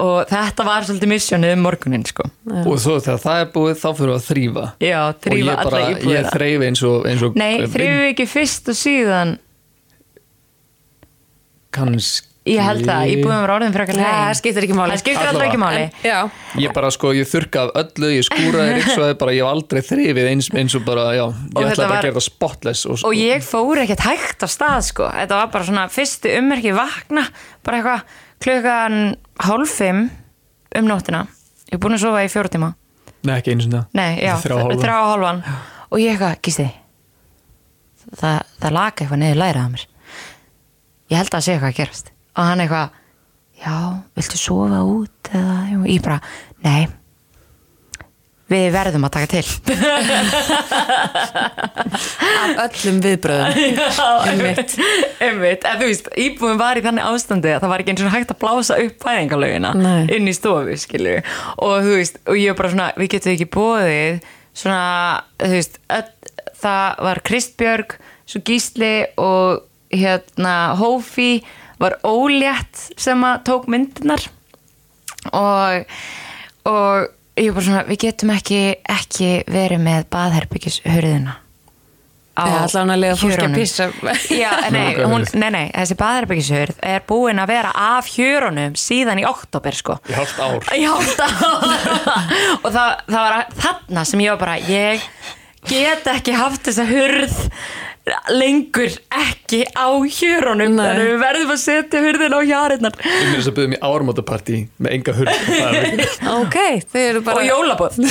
Og 0.02 0.24
þetta 0.30 0.64
var 0.64 0.86
svolítið 0.88 1.10
missjónið 1.10 1.54
um 1.56 1.64
morgunin 1.66 2.04
sko. 2.08 2.24
og 2.64 2.78
svo 2.80 2.96
þegar 3.02 3.22
það 3.26 3.40
er 3.42 3.48
búið 3.52 3.78
þá 3.82 3.88
fyrir 3.98 4.08
við 4.08 4.16
að 4.16 4.26
þrýfa 4.30 4.66
já, 4.80 4.98
og 5.02 5.18
þrýfa 5.26 5.38
ég 5.42 5.52
alla 5.52 5.70
bara, 5.70 5.82
ég 5.82 5.98
íbúðina 5.98 6.32
þreif 6.32 6.66
eins 6.68 6.82
og, 6.88 6.98
eins 7.10 7.24
og 7.26 7.36
Nei, 7.36 7.54
þrýfum 7.60 8.00
við 8.00 8.10
ekki 8.14 8.28
fyrst 8.32 8.72
og 8.72 8.78
síðan. 8.78 9.34
Kannski 11.72 12.31
Ég 12.42 12.59
held 12.59 12.81
það, 12.83 13.05
íbúðum 13.12 13.38
var 13.44 13.50
orðin 13.55 13.70
fyrir 13.70 13.90
Nei, 13.94 14.02
það 14.02 14.33
skiptir 14.40 14.64
ekki 14.66 14.74
máli. 14.74 14.90
Það 14.96 15.00
skiptir 15.05 15.28
alltaf 15.31 15.44
ekki 15.46 15.59
máli. 15.62 15.83
Já, 16.02 16.16
Ég 16.59 16.72
bara 16.74 16.88
sko, 16.90 17.12
ég 17.14 17.28
þurrka 17.31 17.61
af 17.62 17.76
öllu, 17.78 18.09
ég 18.11 18.24
skúraði 18.26 18.72
ríksvæði 18.81 19.14
bara, 19.20 19.35
ég 19.37 19.44
hef 19.44 19.50
aldrei 19.52 19.83
þrifið 19.87 20.31
eins, 20.33 20.48
eins 20.59 20.74
og 20.74 20.83
bara, 20.88 21.05
já, 21.14 21.22
ég 21.22 21.52
þetta 21.52 21.68
ætla 21.68 21.76
bara 21.76 21.92
var- 21.92 22.00
að 22.00 22.07
gera 22.09 22.16
það 22.16 22.24
spotless 22.26 22.83
og, 22.90 23.05
Og 23.07 23.14
ég 23.14 23.44
fór 23.46 23.83
ekkert 23.85 24.02
hægt 24.09 24.42
á 24.42 24.48
stað 24.50 24.81
sko. 24.88 25.07
Þetta 25.14 25.38
var 25.38 25.52
bara 25.55 25.68
svona 25.68 25.85
fyrstu 25.94 26.33
ummerki 26.40 26.72
vakna 26.74 27.24
Bara 27.62 27.78
eitthvað 27.78 28.02
klukkan 28.42 28.98
hálf 29.46 29.76
fimm 29.78 30.00
um 30.81 30.88
nóttina. 30.90 31.20
Ég 31.70 31.78
er 31.78 31.83
búin 31.85 31.94
að 31.94 32.02
sofa 32.09 32.24
í 32.26 32.33
fjóra 32.33 32.50
tíma. 32.50 32.72
Nei, 33.22 33.37
ekki 33.38 33.55
einu 33.55 33.68
sinna 33.68 33.85
Nei, 33.94 34.18
já, 34.18 34.35
Þrjá 34.42 34.59
og 34.59 34.66
hálfan. 34.66 34.98
og 34.98 35.12
hálfan. 35.12 35.44
Og 35.94 36.02
ég 36.02 36.16
eitthvað, 36.16 36.40
gísti 36.42 36.66
Það, 38.18 38.42
það 38.59 38.74
laka 38.81 39.07
eitthvað 39.07 39.87
Ég 41.12 41.20
held 41.20 41.28
að 41.28 41.35
það 41.37 41.44
sé 41.44 41.52
eitthvað 41.55 41.70
að 41.72 41.78
gerast 41.78 42.11
Og 42.36 42.44
hann 42.48 42.64
eitthvað 42.64 42.98
Já, 43.62 43.76
viltu 44.18 44.38
sofa 44.40 44.80
út 44.82 45.30
eða? 45.30 45.58
Ég 45.86 46.02
bara, 46.02 46.18
nei 46.64 46.88
Við 48.52 48.66
verðum 48.74 49.06
að 49.06 49.12
taka 49.14 49.28
til. 49.30 49.46
Af 52.42 52.58
öllum 52.66 52.98
viðbröðum 53.04 53.54
einmitt, 54.28 54.74
einmitt. 55.22 55.64
En 55.68 55.78
þú 55.80 55.88
veist, 55.88 56.10
íbúin 56.20 56.60
var 56.60 56.76
í 56.76 56.82
þannig 56.84 57.06
ástandi 57.06 57.52
að 57.54 57.62
það 57.62 57.72
var 57.72 57.84
ekki 57.84 57.94
eins 57.94 58.04
og 58.04 58.12
hægt 58.12 58.34
að 58.34 58.40
blása 58.42 58.78
upp 58.82 59.06
fæðingalögina 59.06 59.72
Nei. 59.78 60.02
inn 60.16 60.28
í 60.28 60.36
stofu, 60.36 60.76
skilur 60.80 61.22
og 61.56 61.86
þú 61.86 61.96
veist, 62.00 62.20
og 62.26 62.40
ég 62.40 62.52
var 62.52 62.60
bara 62.60 62.72
svona, 62.74 62.90
við 62.98 63.12
getum 63.14 63.32
ekki 63.34 63.48
bóðið 63.56 64.28
svona, 64.52 64.84
þú 65.40 65.52
veist 65.56 65.80
öll, 65.96 66.08
það 66.66 67.02
var 67.08 67.22
Kristbjörg 67.30 67.96
svo 68.28 68.44
Gísli 68.50 68.94
og 69.22 69.64
hérna 69.92 70.56
Hófi 70.80 71.32
var 71.82 71.98
ólétt 72.06 72.86
sem 73.00 73.26
að 73.28 73.42
tók 73.50 73.68
myndinar 73.72 74.28
og 75.32 75.84
og 76.68 77.08
ég 77.38 77.48
var 77.50 77.56
bara 77.58 77.66
svona, 77.66 77.84
við 77.88 78.02
getum 78.06 78.30
ekki 78.34 78.60
ekki 78.92 79.30
verið 79.50 79.80
með 79.82 80.04
baðherbyggishurðina 80.12 81.38
á 82.32 82.44
hjörunum. 83.20 83.58
Já, 84.32 84.50
nei, 84.72 84.94
hún, 85.04 85.24
nei, 85.36 85.48
nei, 85.52 85.66
þessi 85.74 85.96
baðherbyggishurð 86.00 86.78
er 86.88 87.04
búin 87.08 87.40
að 87.42 87.52
vera 87.52 87.72
af 87.76 88.08
hjörunum 88.14 88.76
síðan 88.78 89.20
í 89.20 89.26
oktober 89.28 89.76
sko. 89.76 89.98
Í 90.08 90.16
hálft 90.16 90.40
ár. 90.40 90.70
Já, 90.78 90.92
það, 91.12 91.46
og 92.62 92.68
það, 92.72 92.90
það 93.10 93.20
var 93.20 93.38
þarna 93.66 94.06
sem 94.08 94.24
ég 94.24 94.32
var 94.32 94.42
bara 94.46 94.58
ég 94.64 95.08
get 95.68 96.08
ekki 96.10 96.34
haft 96.34 96.64
þessa 96.66 96.88
hurð 96.88 97.36
lengur 98.34 98.90
ekki 99.14 99.60
á 99.78 99.86
hjörunum. 100.02 100.72
Nei. 100.74 100.82
þannig 100.88 101.06
við 101.12 101.20
verðum 101.22 101.52
að 101.54 101.60
setja 101.62 102.00
hurðin 102.02 102.34
á 102.34 102.40
hjarinnar 102.42 102.96
mér 102.98 103.36
þess 103.36 103.50
að 103.50 103.54
byrja 103.58 103.70
mér 103.72 103.82
áramótapartí 103.86 104.56
með 104.82 104.90
enga 104.96 105.12
hurð. 105.18 105.36
Er 105.62 106.02
Ok, 106.32 106.56
þau 106.90 107.00
eru 107.02 107.20
bara 107.26 107.38
og 107.42 107.46
jólabóð. 107.46 107.92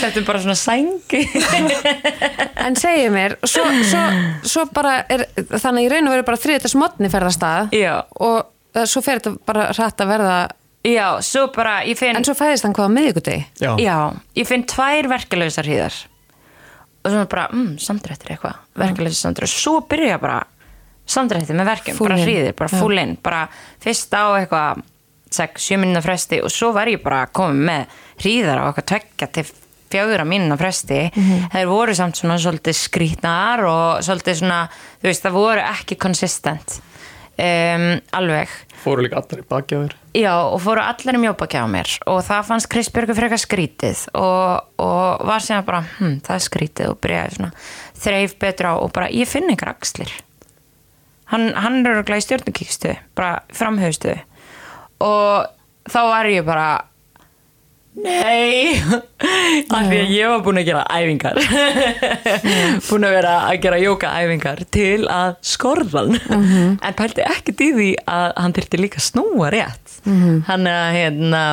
Settum 0.00 0.24
bara 0.26 0.38
svona 0.42 0.58
sængi. 0.58 1.22
En 2.64 2.72
segið 2.80 3.10
mér, 3.12 3.34
svo, 3.44 3.60
svo, 3.84 4.00
svo 4.48 4.62
bara 4.72 4.92
er, 5.12 5.26
þannig 5.52 5.84
í 5.84 5.88
raun 5.92 6.06
og 6.08 6.14
veru 6.14 6.24
bara 6.26 6.40
þriðdags 6.40 6.72
modni 6.80 7.10
ferðast 7.12 7.42
að 7.44 7.74
Já. 7.76 7.98
og 8.16 8.38
uh, 8.46 8.84
svo 8.88 9.02
fer 9.04 9.20
þetta 9.20 9.34
bara 9.44 9.66
hrætt 9.74 10.00
að 10.00 10.08
verða 10.14 10.36
já, 10.86 11.08
svo 11.24 11.42
bara 11.52 11.82
ég 11.84 11.98
finn 12.00 12.16
en 12.16 12.24
svo 12.24 12.32
fæðist 12.38 12.64
hann 12.64 12.72
hvað 12.76 12.88
á 12.88 12.92
miðvikudegi? 12.96 13.42
Já, 13.60 13.70
Já, 13.82 13.96
ég 14.38 14.46
finn 14.48 14.64
tvær 14.70 15.04
verkeflausar 15.12 15.66
hríðar 15.68 15.94
og 17.04 17.10
svona 17.12 17.28
bara, 17.28 17.48
mm, 17.52 17.76
samdrættir 17.78 18.34
eitthvað. 18.34 18.60
Verkeflausar 18.80 19.20
samdrættir, 19.28 19.52
svo 19.52 19.80
byrja 19.88 20.18
bara 20.20 20.38
samdrættir 21.06 21.58
með 21.58 21.68
verkefum, 21.68 21.98
Full 21.98 22.08
bara 22.08 22.24
hríðir 22.24 22.54
bara 22.56 22.68
full 22.80 22.98
in, 22.98 23.16
bara 23.22 23.42
fyrst 23.84 24.14
á 24.16 24.24
eitthvað 24.38 24.82
6-7 25.34 25.76
minna 25.82 26.00
fresti 26.00 26.40
og 26.42 26.52
svo 26.52 26.72
var 26.72 26.88
ég 26.88 27.02
bara 27.02 27.26
komið 27.26 27.68
með 27.68 28.00
hríðar 28.22 28.62
á 28.62 28.64
eitthvað 28.70 28.88
tvekja 28.92 29.30
til 29.34 29.44
fjögura 29.94 30.24
mínuna 30.26 30.56
fresti. 30.58 31.10
Mhm. 31.14 31.50
þeir 31.52 31.68
voru 31.70 31.94
samt 31.94 32.16
svona 32.16 32.38
svolítið 32.38 32.74
skrítnar 32.74 33.62
og 33.68 34.02
svolítið 34.02 34.40
svona, 34.40 34.68
þú 35.02 35.10
veist, 35.10 35.22
það 35.22 35.32
voru 35.32 35.60
ekki 35.60 35.98
consistent 35.98 36.80
um, 37.38 37.86
alveg. 38.18 38.52
Fóru 38.84 39.04
líka 39.04 39.20
allar 39.20 39.42
í 39.42 39.46
baki 39.48 39.76
á 39.76 39.78
þér? 39.84 39.96
Já, 40.14 40.34
og 40.44 40.60
fóru 40.62 40.84
allir 40.84 41.18
í 41.18 41.22
mjóbaki 41.24 41.58
á 41.58 41.66
mér. 41.70 41.96
Og 42.10 42.20
það 42.26 42.50
fannst 42.50 42.70
Kristbjörgu 42.72 43.16
frekar 43.16 43.40
skrítið. 43.42 44.04
Og, 44.20 44.68
og 44.84 45.24
var 45.28 45.44
sem 45.44 45.64
bara, 45.66 45.82
hm, 45.98 46.20
það 46.26 46.36
er 46.36 46.46
skrítið. 46.48 46.92
Og 46.92 47.00
byrjaði 47.02 47.38
svona 47.38 47.50
þreif 48.04 48.38
betur 48.42 48.70
á 48.70 48.74
og 48.76 48.92
bara, 48.94 49.10
ég 49.10 49.30
finn 49.30 49.48
einhver 49.50 49.72
axlir. 49.72 50.12
Hann, 51.32 51.50
hann 51.56 51.80
er 51.80 51.96
örgulega 51.96 52.20
í 52.20 52.26
stjórnukíkstu 52.26 52.92
bara 53.16 53.38
framhauðstu 53.56 54.12
og 55.02 55.46
þá 55.90 56.00
var 56.10 56.28
ég 56.30 56.44
bara 56.46 56.68
Nei. 57.94 58.74
Af 59.70 59.86
því 59.86 59.98
að 60.00 60.10
ég 60.10 60.30
var 60.32 60.40
búin 60.42 60.58
að 60.58 60.66
gera 60.66 60.82
æfingar. 60.90 61.38
Búin 62.88 63.06
að 63.06 63.14
vera 63.14 63.34
að 63.46 63.60
gera 63.62 63.78
jókaæfingar 63.82 64.64
til 64.74 65.04
að 65.10 65.36
skorðan 65.46 66.18
en 66.26 66.96
pælti 66.98 67.22
ekkert 67.22 67.62
í 67.62 67.70
því 67.76 67.90
að 68.10 68.26
hann 68.40 68.56
þyrfti 68.56 68.82
líka 68.82 69.04
snúa 69.04 69.52
rétt. 69.54 70.00
Hann 70.48 70.66
að 70.70 70.88
hérna 70.98 71.44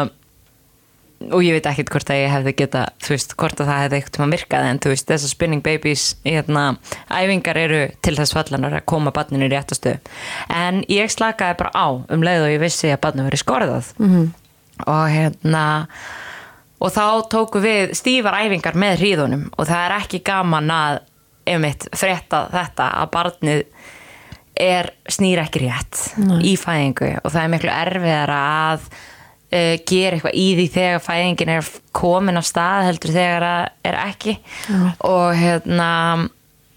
og 1.30 1.43
ég 1.45 1.54
veit 1.54 1.67
ekkert 1.69 1.91
hvort 1.93 2.10
að 2.10 2.21
ég 2.23 2.32
hefði 2.34 2.54
geta 2.58 2.82
þú 3.04 3.13
veist, 3.13 3.36
hvort 3.38 3.62
að 3.62 3.69
það 3.69 3.82
hefði 3.84 3.97
eitthvað 3.99 4.32
virkað 4.34 4.67
en 4.69 4.80
þú 4.82 4.93
veist, 4.93 5.08
þessar 5.12 5.32
spinning 5.36 5.63
babies 5.65 6.06
hérna, 6.25 6.63
æfingar 7.13 7.60
eru 7.62 7.82
til 8.01 8.15
þess 8.17 8.34
fallanar 8.34 8.80
að 8.80 8.88
koma 8.89 9.13
barninu 9.13 9.45
í 9.45 9.51
réttastu 9.54 9.93
en 10.49 10.82
ég 10.89 11.13
slakaði 11.13 11.60
bara 11.62 11.73
á 11.77 11.88
um 11.93 12.25
leið 12.25 12.47
og 12.47 12.54
ég 12.56 12.63
vissi 12.63 12.89
að 12.89 13.04
barninu 13.06 13.30
verið 13.30 13.43
skorðað. 13.43 13.93
-hmm. 13.99 14.27
og 14.88 15.06
hérna 15.13 15.65
og 16.81 16.93
þá 16.93 17.05
tóku 17.29 17.61
við 17.61 17.93
stífar 17.97 18.39
æfingar 18.41 18.77
með 18.79 18.99
hríðunum. 19.03 19.47
Og 19.57 19.69
það 19.69 19.85
er 19.85 19.95
ekki 19.99 20.21
gaman 20.25 20.73
að 20.73 20.99
einmitt 21.51 21.87
frétta 21.97 22.45
þetta 22.53 22.89
að 23.01 23.11
barnið 23.15 23.63
er 24.61 24.91
snýr 25.09 25.41
ekki 25.41 25.63
rétt 25.63 26.01
Nei. 26.21 26.41
í 26.51 26.57
fæðingu. 26.59 27.13
Og 27.21 27.33
það 27.33 27.43
er 27.43 27.53
miklu 27.55 27.71
erfiðara 27.73 28.41
að 28.71 28.83
uh, 28.89 29.77
gera 29.87 30.17
eitthvað 30.17 30.37
í 30.41 30.47
því 30.57 30.67
þegar 30.75 31.05
fæðingin 31.05 31.53
er 31.55 31.71
komin 31.97 32.41
á 32.41 32.43
stað 32.45 32.89
heldur 32.89 33.15
þegar 33.15 33.47
það 33.47 33.89
er 33.91 33.99
ekki. 34.03 34.37
Og 35.07 35.25
hérna 35.37 35.89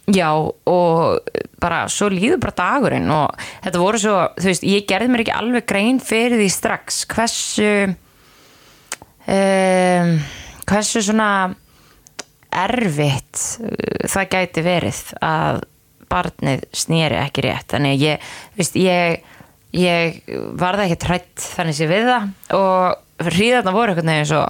já 0.05 0.29
og 0.37 1.31
bara 1.65 1.87
svo 1.89 2.11
líður 2.13 2.43
bara 2.45 2.59
dagurinn. 2.61 3.11
Og 3.13 3.45
þetta 3.65 3.81
voru 3.81 4.01
svo, 4.01 4.17
þú 4.37 4.51
veist, 4.51 4.67
ég 4.69 4.89
gerði 4.89 5.13
mér 5.13 5.25
ekki 5.25 5.37
alveg 5.39 5.69
grein 5.69 6.01
fyrir 6.05 6.37
því 6.41 6.49
strax 6.53 7.05
hversu 7.13 7.71
um, 9.29 10.17
hversu 10.71 11.05
svona 11.05 11.29
erfitt 12.55 13.45
uh, 13.61 14.09
það 14.11 14.33
gæti 14.37 14.65
verið 14.67 15.05
að 15.25 15.63
barnið 16.15 16.67
snýri 16.77 17.17
ekki 17.19 17.47
rétt. 17.49 17.71
Þannig 17.73 17.97
að 17.97 18.05
ég, 18.05 18.27
þú 18.53 18.61
veist, 18.63 18.77
ég 18.79 19.23
ég 19.75 20.21
varði 20.59 20.89
ekki 20.89 21.01
trætt 21.03 21.49
þannig 21.57 21.77
sé 21.79 21.89
við 21.91 22.07
það 22.09 22.59
og 22.59 23.25
hríðarna 23.25 23.73
voru 23.75 23.93
eitthvað 23.93 24.09
neginn 24.09 24.29
svo 24.29 24.41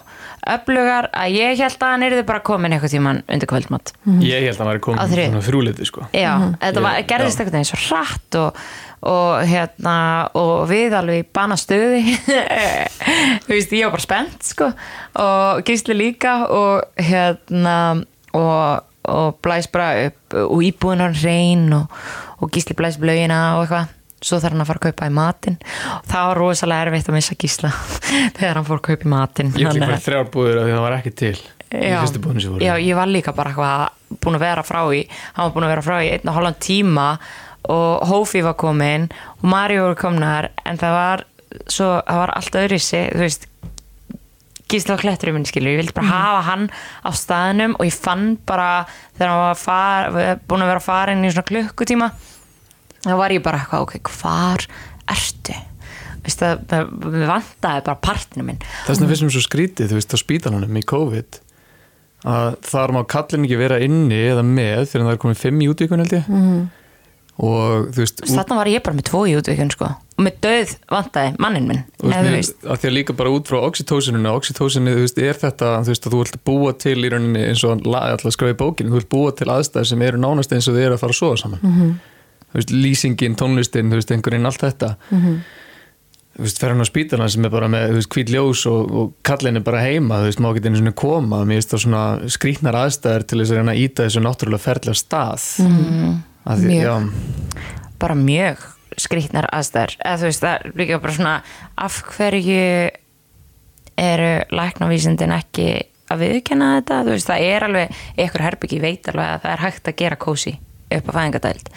öflugar 0.55 1.09
að 1.13 1.37
ég 1.37 1.61
held 1.61 1.77
að 1.85 1.93
hann 1.93 2.07
yrði 2.07 2.25
bara 2.29 2.43
komin 2.45 2.75
eitthvað 2.75 2.95
tíman 2.95 3.21
undir 3.33 3.49
kvöldmatt 3.49 3.93
Ég 4.25 4.47
held 4.49 4.57
að 4.57 4.63
hann 4.63 4.71
væri 4.73 4.81
Á 4.81 4.85
komin 4.85 5.45
þrjúliti 5.49 5.89
sko. 5.89 6.07
Já, 6.17 6.33
þetta 6.63 6.85
var, 6.85 7.01
gerðist 7.09 7.41
eitthvað 7.41 7.59
neginn 7.59 7.71
svo 7.71 7.81
hratt 7.85 8.39
og, 8.41 8.63
og 9.05 9.43
hérna 9.49 9.95
og 10.39 10.65
við 10.71 10.95
alveg 10.97 11.23
í 11.23 11.27
bana 11.37 11.57
stöði 11.61 12.01
þú 13.45 13.51
veist, 13.53 13.75
ég 13.77 13.85
var 13.87 13.95
bara 13.97 14.05
spennt 14.05 14.47
sko. 14.49 14.71
Og 15.21 15.61
gísli 15.69 15.97
líka 15.99 16.37
og 16.49 17.01
hérna 17.01 17.77
og, 18.35 18.85
og 19.11 19.37
blæs 19.45 19.69
bara 19.73 20.07
upp 20.09 20.39
og 20.47 20.63
íbúin 20.65 21.05
var 21.05 21.17
reyn 21.21 21.69
og, 21.77 21.93
og 22.41 22.51
gísli 22.55 22.77
blæs 22.79 22.97
upp 22.99 23.07
laugina 23.11 23.43
og 23.59 23.67
eitthvað. 23.67 23.93
Svo 24.25 24.39
þarf 24.41 24.55
hann 24.55 24.63
að 24.65 24.69
fara 24.71 24.81
að 24.81 24.87
kaupa 24.87 25.07
í 25.11 25.13
matinn. 25.13 25.57
Og 25.99 26.07
það 26.09 26.29
var 26.31 26.39
rosalega 26.41 26.87
erfitt 26.87 27.11
að 27.11 27.17
missa 27.19 27.35
gísla 27.37 27.73
þegar 28.39 28.57
hann 28.57 28.69
fór 28.71 28.81
að 28.81 28.87
kaupa 28.89 29.05
í 29.05 29.13
matinn. 29.13 29.53
Ég 29.61 29.69
að- 29.69 29.83
bara 29.85 30.01
þrjár 30.07 30.31
búður 30.33 30.63
að 30.63 30.71
því 30.71 30.77
það 30.79 30.87
var 30.89 30.97
ekki 31.03 31.15
til 31.21 31.37
Já, 31.75 31.99
já, 32.63 32.75
ég 32.79 32.95
var 32.95 33.09
líka 33.11 33.33
bara 33.35 33.51
búin 34.23 34.37
að 34.37 34.45
vera 34.45 34.63
frá 34.63 34.85
í 34.95 35.01
hann 35.35 35.49
var 35.49 35.55
búin 35.57 35.65
að 35.67 35.73
vera 35.73 35.83
frá 35.83 35.97
í 36.05 36.11
einn 36.15 36.31
og 36.31 36.37
hálfan 36.37 36.59
tíma 36.63 37.07
og 37.73 38.05
Hófi 38.11 38.43
var 38.45 38.57
komin 38.61 39.09
og 39.41 39.45
Mario 39.49 39.87
voru 39.89 39.97
komnar 40.01 40.51
en 40.65 40.79
það 40.81 40.95
var 40.99 41.25
svo, 41.71 41.89
það 42.05 42.21
var 42.23 42.33
allt 42.37 42.59
öðru 42.65 42.79
sig 42.83 43.11
þú 43.15 43.23
veist 43.25 43.47
Gísla 44.69 44.97
á 44.97 45.03
kletturinn 45.03 45.37
minn 45.37 45.45
skilur, 45.47 45.75
ég 45.75 45.83
vildi 45.83 45.93
bara 45.95 46.09
hafa 46.09 46.41
hann 46.49 46.63
á 47.05 47.11
staðnum 47.15 47.75
og 47.77 47.85
ég 47.85 47.95
fann 47.95 48.31
bara 48.49 48.87
þegar 49.15 49.29
hann 49.31 49.43
var 49.45 49.59
far, 49.61 50.09
búin 50.49 50.65
að 50.65 50.71
vera 50.73 50.83
farin 50.83 51.25
í 51.25 51.31
svona 51.31 51.47
klukkutíma 51.51 52.09
þá 53.05 53.13
var 53.21 53.35
ég 53.37 53.43
bara 53.45 53.61
eitthvað, 53.61 53.85
ok, 53.85 54.11
hvar 54.17 54.65
ertu? 55.13 55.57
Það, 56.25 56.63
það 56.71 56.93
við 57.13 57.27
vantaði 57.29 57.83
bara 57.85 58.01
partinu 58.01 58.47
minn 58.49 58.63
Þess 58.87 58.97
vegna 58.97 59.11
finnst 59.11 59.27
mér 59.27 59.35
svo 59.37 59.43
skrítið, 59.45 59.91
þú 59.93 59.99
veist, 59.99 60.15
á 60.17 60.19
spítalunum 60.25 60.79
í 60.81 60.85
COVID 60.89 61.41
að 62.25 62.55
þar 62.65 62.95
má 62.97 63.03
kallin 63.13 63.45
ekki 63.45 63.59
vera 63.61 63.77
inni 63.85 64.23
eða 64.31 64.41
með 64.49 64.87
fyrir 64.89 65.05
að 65.05 65.11
það 65.11 65.17
er 65.19 65.23
komið 65.27 65.43
fimm 65.43 65.61
í 65.61 65.69
útvíkun 65.69 66.01
held 66.01 66.15
ég 66.17 66.31
Mhm. 66.33 66.63
Og 67.39 67.89
þú 67.91 67.99
veist, 68.05 68.21
Þarna 68.31 68.57
var 68.61 68.67
ég 68.71 68.83
bara 68.87 68.95
með 68.97 69.09
tvo 69.11 69.25
í 69.27 69.33
útvikun 69.35 69.71
sko 69.75 69.89
og 70.15 70.23
með 70.23 70.37
döð 70.45 70.75
vantaði 70.93 71.33
mannin 71.43 71.65
minn 71.67 71.81
veist, 71.99 72.31
veist. 72.31 72.59
að 72.63 72.79
því 72.79 72.87
að 72.91 72.95
líka 72.95 73.17
bara 73.19 73.33
út 73.35 73.49
frá 73.51 73.59
oxytósininu 73.67 74.31
oxytósinu, 74.31 74.93
þú 74.95 75.03
veist, 75.03 75.19
er 75.19 75.35
þetta 75.43 75.73
þú 75.83 75.91
veist, 75.91 76.07
að 76.07 76.13
þú 76.15 76.21
vilt 76.23 76.39
búa 76.47 76.73
til 76.79 76.95
í 77.03 77.11
rauninni 77.11 77.43
eins 77.49 77.65
og 77.67 77.83
alltaf 77.91 78.37
skræði 78.37 78.55
bókinu, 78.61 78.93
þú 78.93 79.01
vilt 79.01 79.11
búa 79.11 79.33
til 79.35 79.51
aðstæður 79.51 79.91
sem 79.91 80.03
eru 80.07 80.19
nánast 80.23 80.55
eins 80.55 80.69
og 80.71 80.77
þið 80.79 80.87
eru 80.87 80.95
að 80.95 81.03
fara 81.03 81.17
að 81.17 81.19
sofa 81.19 81.37
saman 81.43 81.61
Mhm. 81.65 81.91
þú 82.55 82.61
veist, 82.61 82.71
lýsingin, 82.71 83.35
tónlistin 83.35 83.91
þú 83.91 83.99
veist, 83.99 84.11
einhverjinn, 84.15 84.47
allt 84.47 84.61
þetta 84.63 84.97
Mhm. 85.11 85.35
þú 86.39 86.43
veist, 86.47 86.59
fer 86.63 86.69
hann 86.71 86.81
á 86.83 86.87
spítalana 86.87 87.31
sem 87.31 87.45
er 87.45 87.51
bara 87.51 87.67
með, 87.69 87.91
þú 87.91 87.95
veist, 87.99 88.09
hvít 88.15 88.31
ljós 88.31 88.67
og, 88.71 88.95
og 88.95 89.13
kallin 89.25 89.57
er 89.57 89.61
bara 89.67 89.83
heima, 89.83 90.23
þú 90.23 90.31
veist, 90.31 90.39
má 90.39 90.55
ekki 90.55 90.67
einu 90.71 90.79
svona 90.79 90.95
koma 90.95 91.43
mér 91.45 91.59
finnst 91.59 91.75
það 91.75 91.83
svona 91.83 92.05
skrýtnar 92.31 92.79
aðstæður 92.79 93.27
til 93.27 93.39
þess 93.43 93.51
að 93.51 93.59
mm. 96.45 96.61
því, 96.61 96.69
Mjög. 96.69 96.85
já, 96.85 97.65
bara 98.03 98.19
mjög 98.19 98.69
skrýtnar 99.01 99.49
aðstæður. 99.51 99.97
Eða 100.05 100.21
þú 100.21 100.29
veist 100.31 100.45
það 100.45 100.55
er 100.55 100.77
líka 100.79 101.01
bara 101.03 101.17
svona 101.17 101.35
af 101.87 101.97
hverju 102.15 102.69
eru 104.05 104.31
læknavísindin 104.55 105.35
ekki 105.35 105.69
að 106.13 106.23
viðkenna 106.25 106.71
þetta, 106.77 107.03
þú 107.07 107.17
veist 107.17 107.31
það 107.31 107.49
er 107.49 107.67
alveg 107.69 108.01
ykkur 108.27 108.45
herbyggi 108.45 108.81
veit 108.83 109.11
alveg 109.11 109.29
að 109.29 109.45
það 109.45 109.53
er 109.55 109.63
hægt 109.65 109.91
að 109.91 110.01
gera 110.03 110.21
kósi 110.21 110.55
upp 110.95 111.11
á 111.11 111.17
fæðingadæld 111.17 111.71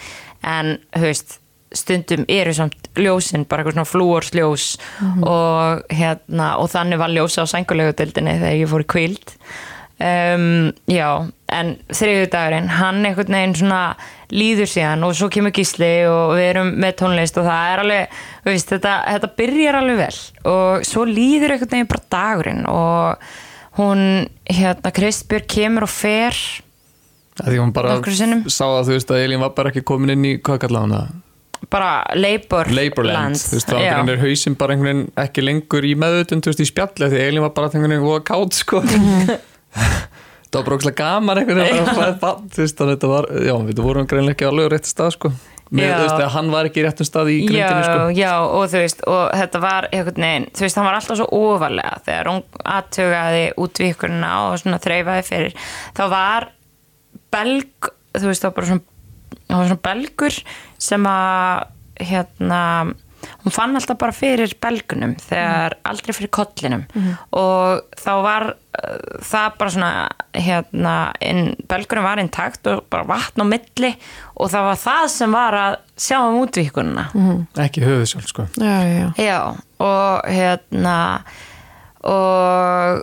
en 0.46 0.74
þú 0.94 1.04
veist 1.06 1.38
stundum 1.74 2.24
eru 2.32 2.52
samt 2.56 2.88
ljósin 2.96 3.44
bara 3.48 3.62
eitthvað 3.62 3.76
svona 3.76 3.90
flúorsljós 3.90 4.66
og 5.28 5.82
hérna 5.92 6.52
og 6.62 6.70
þannig 6.72 7.00
var 7.00 7.12
ljósa 7.12 7.44
á 7.44 7.46
sængulegudildinni 7.52 8.38
þegar 8.40 8.56
ég 8.56 8.70
fór 8.70 8.84
í 8.84 8.88
kvíld 8.94 9.34
um, 9.98 10.70
já, 10.90 11.08
en 11.54 11.74
þriðu 11.90 12.28
dagurinn 12.32 12.70
hann 12.78 13.02
einhvern 13.06 13.36
veginn 13.38 13.56
svona 13.58 13.82
líður 14.34 14.70
síðan 14.70 15.04
og 15.06 15.16
svo 15.16 15.30
kemur 15.32 15.54
gísli 15.56 15.90
og 16.08 16.36
við 16.36 16.48
erum 16.52 16.72
með 16.82 16.96
tónlist 17.02 17.38
og 17.40 17.48
það 17.48 17.72
er 17.72 17.82
alveg 17.84 18.16
veist, 18.48 18.72
þetta, 18.74 18.94
þetta 19.08 19.30
byrjar 19.40 19.80
alveg 19.80 20.00
vel 20.02 20.16
og 20.52 20.88
svo 20.88 21.04
líður 21.08 21.54
einhvern 21.54 21.74
veginn 21.74 21.92
bara 21.94 22.08
dagurinn 22.16 22.64
og 22.70 23.30
hún 23.78 24.02
hérna 24.50 24.92
Kristbjörg 24.94 25.48
kemur 25.50 25.86
og 25.88 25.94
fer 25.94 26.36
að 27.38 27.54
því 27.54 27.62
hún 27.62 27.72
bara 27.74 27.96
sá 28.50 28.66
að 28.66 28.90
þú 28.90 28.98
veist 28.98 29.14
að 29.14 29.24
Elín 29.24 29.42
var 29.42 29.54
bara 29.56 29.72
ekki 29.72 29.86
komin 29.86 30.14
inn 30.16 30.26
í, 30.26 30.36
hvað 30.42 30.62
kallaði 30.66 30.88
hún 30.88 30.98
það? 30.98 31.16
bara 31.66 31.90
Labour 32.14 32.70
Labourland, 32.70 33.38
þú 33.38 33.56
veist, 33.56 33.70
þá 33.72 34.08
er 34.12 34.22
hausinn 34.22 34.56
bara 34.58 34.74
einhvern 34.74 34.88
veginn 34.88 35.22
ekki 35.24 35.44
lengur 35.44 35.86
í 35.86 35.94
meðutund, 35.98 36.44
þú 36.44 36.52
veist, 36.52 36.62
í 36.62 36.68
spjalli 36.70 37.10
því 37.12 37.22
Elín 37.24 37.44
var 37.44 37.54
bara 37.56 37.70
einhvern 37.72 37.94
veginn 37.96 38.06
voða 38.06 38.24
kátt, 38.30 38.58
sko. 38.60 38.82
það 40.48 40.58
var 40.58 40.66
bara 40.68 40.78
ógslag 40.78 40.98
gaman 40.98 41.42
einhvern 41.42 41.62
veginn 41.62 41.84
bara 41.84 41.92
að 41.92 42.00
fæða 42.00 42.18
bann, 42.24 42.50
þú 42.54 42.64
veist, 42.64 42.78
þannig 42.80 42.90
að 42.90 42.96
þetta 42.96 43.12
var 43.12 43.30
já, 43.48 43.54
við 43.68 43.84
vorum 43.84 44.10
greinlega 44.10 44.36
ekki 44.36 44.48
alveg 44.48 44.68
á 44.68 44.72
rétt 44.74 44.90
stað, 44.90 45.14
sko. 45.16 45.32
Með, 45.68 45.90
þú 45.92 46.04
veist, 46.06 46.22
að 46.24 46.30
hann 46.32 46.50
var 46.54 46.66
ekki 46.70 46.80
í 46.80 46.84
réttum 46.86 47.08
stað 47.08 47.28
í 47.28 47.38
grindinu, 47.44 47.60
já, 47.60 47.82
sko. 47.84 48.04
já, 48.16 48.30
og 48.40 48.62
þú 48.72 48.80
veist 48.80 49.02
og 49.04 49.24
þetta 49.36 49.60
var 49.60 49.88
einhvern 49.92 50.24
veginn, 50.24 50.46
þú 50.56 50.64
veist, 50.64 50.78
hann 50.80 50.88
var 50.88 50.96
alltaf 50.96 51.18
svo 51.20 51.26
ofalega 51.36 51.98
þegar 52.06 52.30
hún 52.32 52.40
aðtugaði 52.76 53.42
útvíkurna 53.60 54.30
og 54.46 54.54
svona 54.62 54.78
þreifaði 54.80 55.26
fyrir 55.28 55.58
þá 55.98 56.02
var 56.14 56.48
belg 57.36 57.90
þú 58.16 58.30
veist, 58.30 58.48
var 58.48 58.56
bara 58.56 58.70
svona 58.70 58.86
svona 59.48 59.78
belgur 59.84 60.40
sem 60.80 61.06
að 61.08 61.66
hérna 62.08 62.62
hún 63.44 63.54
fann 63.54 63.74
alltaf 63.78 63.98
bara 63.98 64.14
fyrir 64.14 64.52
belgunum 64.62 65.16
þegar 65.22 65.74
aldrei 65.88 66.14
fyrir 66.16 66.30
kollinum. 66.34 66.84
Og 67.36 67.82
þá 67.98 68.10
var 68.24 68.46
uh, 68.52 69.18
það 69.26 69.58
bara 69.58 69.74
svona 69.74 69.90
hérna, 70.38 70.94
inn, 71.24 71.54
belgunum 71.70 72.06
var 72.06 72.22
intakt 72.22 72.66
og 72.70 72.84
bara 72.92 73.08
vatn 73.08 73.42
á 73.42 73.46
milli 73.48 73.92
og 74.38 74.52
það 74.52 74.68
var 74.70 74.80
það 74.84 75.04
sem 75.16 75.36
var 75.38 75.58
að 75.58 75.76
sjá 75.98 76.18
um 76.22 76.40
útvíkununa 76.44 77.08
ekki 77.64 77.82
höfuð 77.82 78.06
sjálf, 78.12 78.28
sko. 78.30 78.48
Já, 78.62 78.76
já, 78.86 79.06
Já, 79.18 79.38
og 79.82 80.28
hérna 80.30 80.98
og 82.06 83.02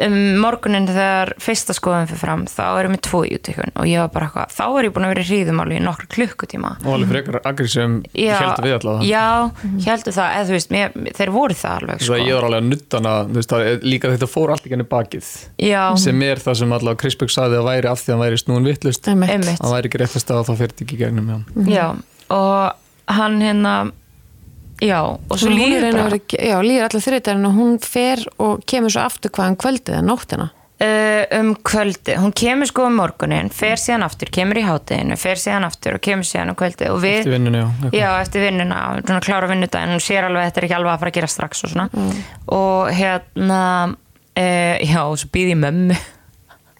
um 0.00 0.14
morgunin 0.40 0.86
þegar 0.88 1.34
fyrsta 1.42 1.74
skoðum 1.76 2.06
fyrir 2.08 2.20
fram 2.22 2.44
þá 2.48 2.62
erum 2.80 2.94
við 2.94 3.02
tvo 3.04 3.20
í 3.28 3.32
útíkun 3.36 3.74
og 3.76 3.88
ég 3.90 4.00
var 4.00 4.12
bara 4.14 4.28
eitthvað, 4.28 4.54
þá 4.56 4.64
er 4.66 4.88
ég 4.88 4.94
búin 4.94 5.06
að 5.06 5.12
vera 5.12 5.24
í 5.24 5.28
hríðumáli 5.28 5.76
í 5.76 5.82
nokkru 5.84 6.08
klukkutíma. 6.16 6.70
Og 6.80 6.96
alveg 6.96 7.12
frekar 7.12 7.38
agressum 7.50 7.98
heldur 8.16 8.68
við 8.68 8.76
allavega 8.78 9.08
Já, 9.10 9.26
heldur 9.86 10.16
það, 10.16 10.36
eða 10.38 10.48
þú 10.48 10.56
veist 10.56 10.72
mér, 10.72 10.96
þeir 11.20 11.34
voru 11.36 11.58
það 11.60 11.78
alveg 11.82 12.04
sko. 12.06 12.16
að 12.16 12.24
ég 12.24 12.38
var 12.38 12.48
alveg 12.48 12.62
að 12.62 12.70
nutta 12.70 13.00
hana, 13.02 13.14
þú 13.28 13.40
veist, 13.40 13.52
það 13.52 13.86
líka 13.92 14.12
þetta 14.16 14.30
fór 14.32 14.54
allt 14.54 14.64
ekki 14.64 14.76
henni 14.78 14.88
bakið 14.96 15.32
Já, 15.60 15.82
sem 16.00 16.26
er 16.28 16.42
það 16.42 16.60
sem 16.62 16.76
allavega 16.78 17.02
Krispjök 17.04 17.34
saði 17.36 17.60
að 17.60 17.68
væri 17.68 17.92
af 17.92 18.00
því 18.02 18.12
að 18.12 18.16
hann 18.16 18.24
væri 18.24 18.40
snúin 18.40 18.68
vittlust 18.70 19.10
hann 19.12 19.26
væri 19.26 19.90
ekki 19.90 20.00
rétt 20.00 20.20
að 20.22 20.46
þá 20.48 20.54
fyrir 20.56 20.72
þetta 20.72 20.86
ekki 20.86 20.96
í 20.96 21.02
gegnum 21.02 21.32
Já, 21.68 21.86
og 22.32 23.12
hann 23.12 23.42
hérna 23.44 23.74
Já, 24.82 24.98
og 25.14 25.38
svo 25.38 25.52
líður 25.52 25.94
verið, 25.94 26.34
já, 26.34 26.56
líður 26.64 26.88
allir 26.88 27.04
þriðdærin 27.04 27.46
og 27.46 27.54
hún 27.54 27.78
fer 27.82 28.24
og 28.42 28.64
kemur 28.66 28.90
svo 28.90 29.04
aftur 29.06 29.30
hvaðan 29.34 29.58
kvöldið 29.62 29.98
eða 29.98 30.06
nóttina. 30.08 30.48
Uh, 30.82 31.22
um 31.38 31.52
kvöldi, 31.62 32.16
hún 32.18 32.32
kemur 32.34 32.66
sko 32.66 32.88
um 32.88 32.96
morgunin 32.98 33.52
fer 33.54 33.78
síðan 33.78 34.02
aftur, 34.02 34.32
kemur 34.34 34.58
í 34.58 34.64
hátteginu 34.66 35.14
fer 35.20 35.38
síðan 35.38 35.68
aftur 35.68 35.94
og 35.94 36.02
kemur 36.02 36.26
síðan 36.26 36.50
um 36.50 36.56
kvöldi 36.58 36.88
og 36.90 36.98
við, 37.04 37.20
eftir 37.20 37.36
vinnunni, 37.36 37.60
já, 37.60 37.92
já, 37.94 38.06
eftir 38.24 38.42
vinnuna 38.48 38.80
svona 38.96 39.20
klára 39.22 39.50
vinnudaginn, 39.52 39.94
hún 39.94 40.02
sér 40.02 40.26
alveg 40.26 40.42
að 40.42 40.48
þetta 40.48 40.60
er 40.60 40.66
ekki 40.66 40.76
alveg 40.80 40.94
að 40.96 41.04
fara 41.04 41.12
að 41.12 41.18
gera 41.20 41.30
strax 41.30 41.62
og 41.62 41.72
svona. 41.76 41.86
Og 42.58 42.90
hérna 42.98 43.60
uh, 43.92 44.74
já, 44.82 44.98
og 45.04 45.14
svo 45.22 45.30
býð 45.38 45.54
ég 45.54 45.62
mömmu 45.62 46.00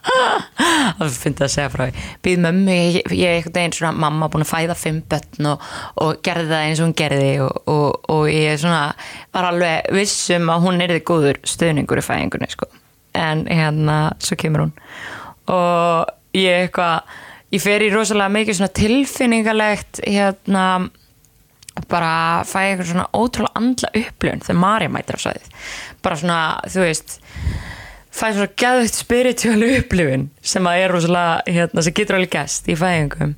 það 0.03 1.17
finnst 1.23 1.43
að 1.45 1.53
segja 1.53 1.71
frá 1.73 1.85
býð 2.25 2.43
mömmu, 2.43 2.77
ég, 2.97 3.13
er 3.15 3.37
einhvern 3.37 3.57
veginn 3.57 3.77
svona 3.77 3.93
mamma 4.05 4.29
búin 4.33 4.45
að 4.45 4.51
fæða 4.51 4.77
fimm 4.79 5.03
börn 5.11 5.51
og, 5.53 5.67
og 6.03 6.23
gerði 6.27 6.49
það 6.51 6.67
eins 6.67 6.83
og 6.83 6.89
hún 6.89 6.97
gerði 6.99 7.33
og, 7.45 7.61
og, 7.71 7.99
og 8.15 8.25
ég 8.33 8.59
svona 8.63 8.85
var 9.35 9.51
alveg 9.53 9.93
vissum 9.95 10.51
að 10.53 10.65
hún 10.67 10.83
er 10.83 10.97
þið 10.97 11.05
góður 11.11 11.43
stöðningur 11.55 12.03
í 12.03 12.07
fæðingunni 12.07 12.51
sko. 12.51 12.71
en 13.19 13.45
hérna, 13.47 13.99
svo 14.25 14.39
kemur 14.41 14.65
hún. 14.65 14.75
Og 15.53 16.39
ég 16.39 16.67
eitthvað 16.67 17.03
ég 17.53 17.63
fer 17.63 17.85
í 17.85 17.93
rosalega 17.93 18.33
mikið 18.33 18.59
svona 18.59 18.77
tilfinningalegt 18.79 20.03
hérna 20.07 20.67
bara 21.89 22.43
fæ 22.49 22.59
eitthvað 22.63 22.89
svona 22.91 23.09
ótrúlega 23.17 23.61
andla 23.61 23.93
upplöfun 23.97 24.43
þegar 24.45 24.61
Marja 24.61 24.93
mætir 24.93 25.17
á 25.17 25.25
sæðið 25.25 25.69
bara 26.05 26.19
svona, 26.21 26.41
þú 26.69 26.83
veist 26.85 27.15
fæ 28.13 28.27
svona 28.35 28.49
gæðveitt 28.61 28.97
spiritual 28.99 29.63
upplifun 29.67 30.25
sem 30.45 30.67
að 30.69 30.81
er 30.85 30.93
rosalega 30.93 31.55
hérna, 31.57 31.81
sem 31.85 31.95
getur 31.97 32.17
alveg 32.19 32.35
gæst 32.37 32.69
í 32.69 32.75
fæðingum. 32.79 33.33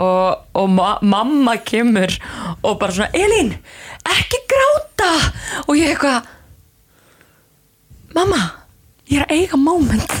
Og, 0.00 0.28
og 0.56 0.66
ma 0.72 0.90
mamma 1.04 1.54
kemur 1.60 2.12
og 2.62 2.78
bara 2.80 2.92
svona 2.96 3.12
Elín, 3.16 3.50
ekki 4.16 4.38
gráta! 4.50 5.12
Og 5.66 5.74
ég 5.78 5.86
eitthvað 5.94 6.18
mamma 8.16 8.40
ég 9.06 9.22
er 9.22 9.26
að 9.28 9.34
eiga 9.36 9.56
moment. 9.60 10.12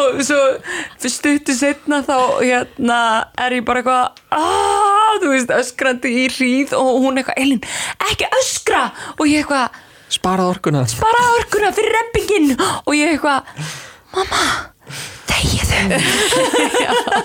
Og 0.00 0.10
svo 0.24 0.40
stuttu 1.10 1.52
setna 1.56 1.98
þá 2.06 2.18
hérna 2.40 2.98
er 3.44 3.50
ég 3.58 3.66
bara 3.66 3.80
eitthvað 3.82 4.04
aaa, 4.38 5.12
þú 5.20 5.28
veist, 5.34 5.50
öskrandi 5.52 6.08
í 6.22 6.24
hríð 6.32 6.70
og 6.78 6.88
hún 7.04 7.18
eitthvað, 7.20 7.40
Elín, 7.42 7.62
ekki 8.08 8.26
öskra! 8.40 8.82
Og 9.18 9.24
ég 9.28 9.36
eitthvað 9.44 9.66
Sparað 10.12 10.52
orkuna. 10.54 10.86
Bara 11.02 11.26
orkuna 11.40 11.72
fyrir 11.74 11.92
rempingin 11.98 12.54
og 12.58 12.94
ég 12.94 13.16
eitthvað 13.16 13.40
mamma, 14.14 14.42
þegiðu 15.26 15.66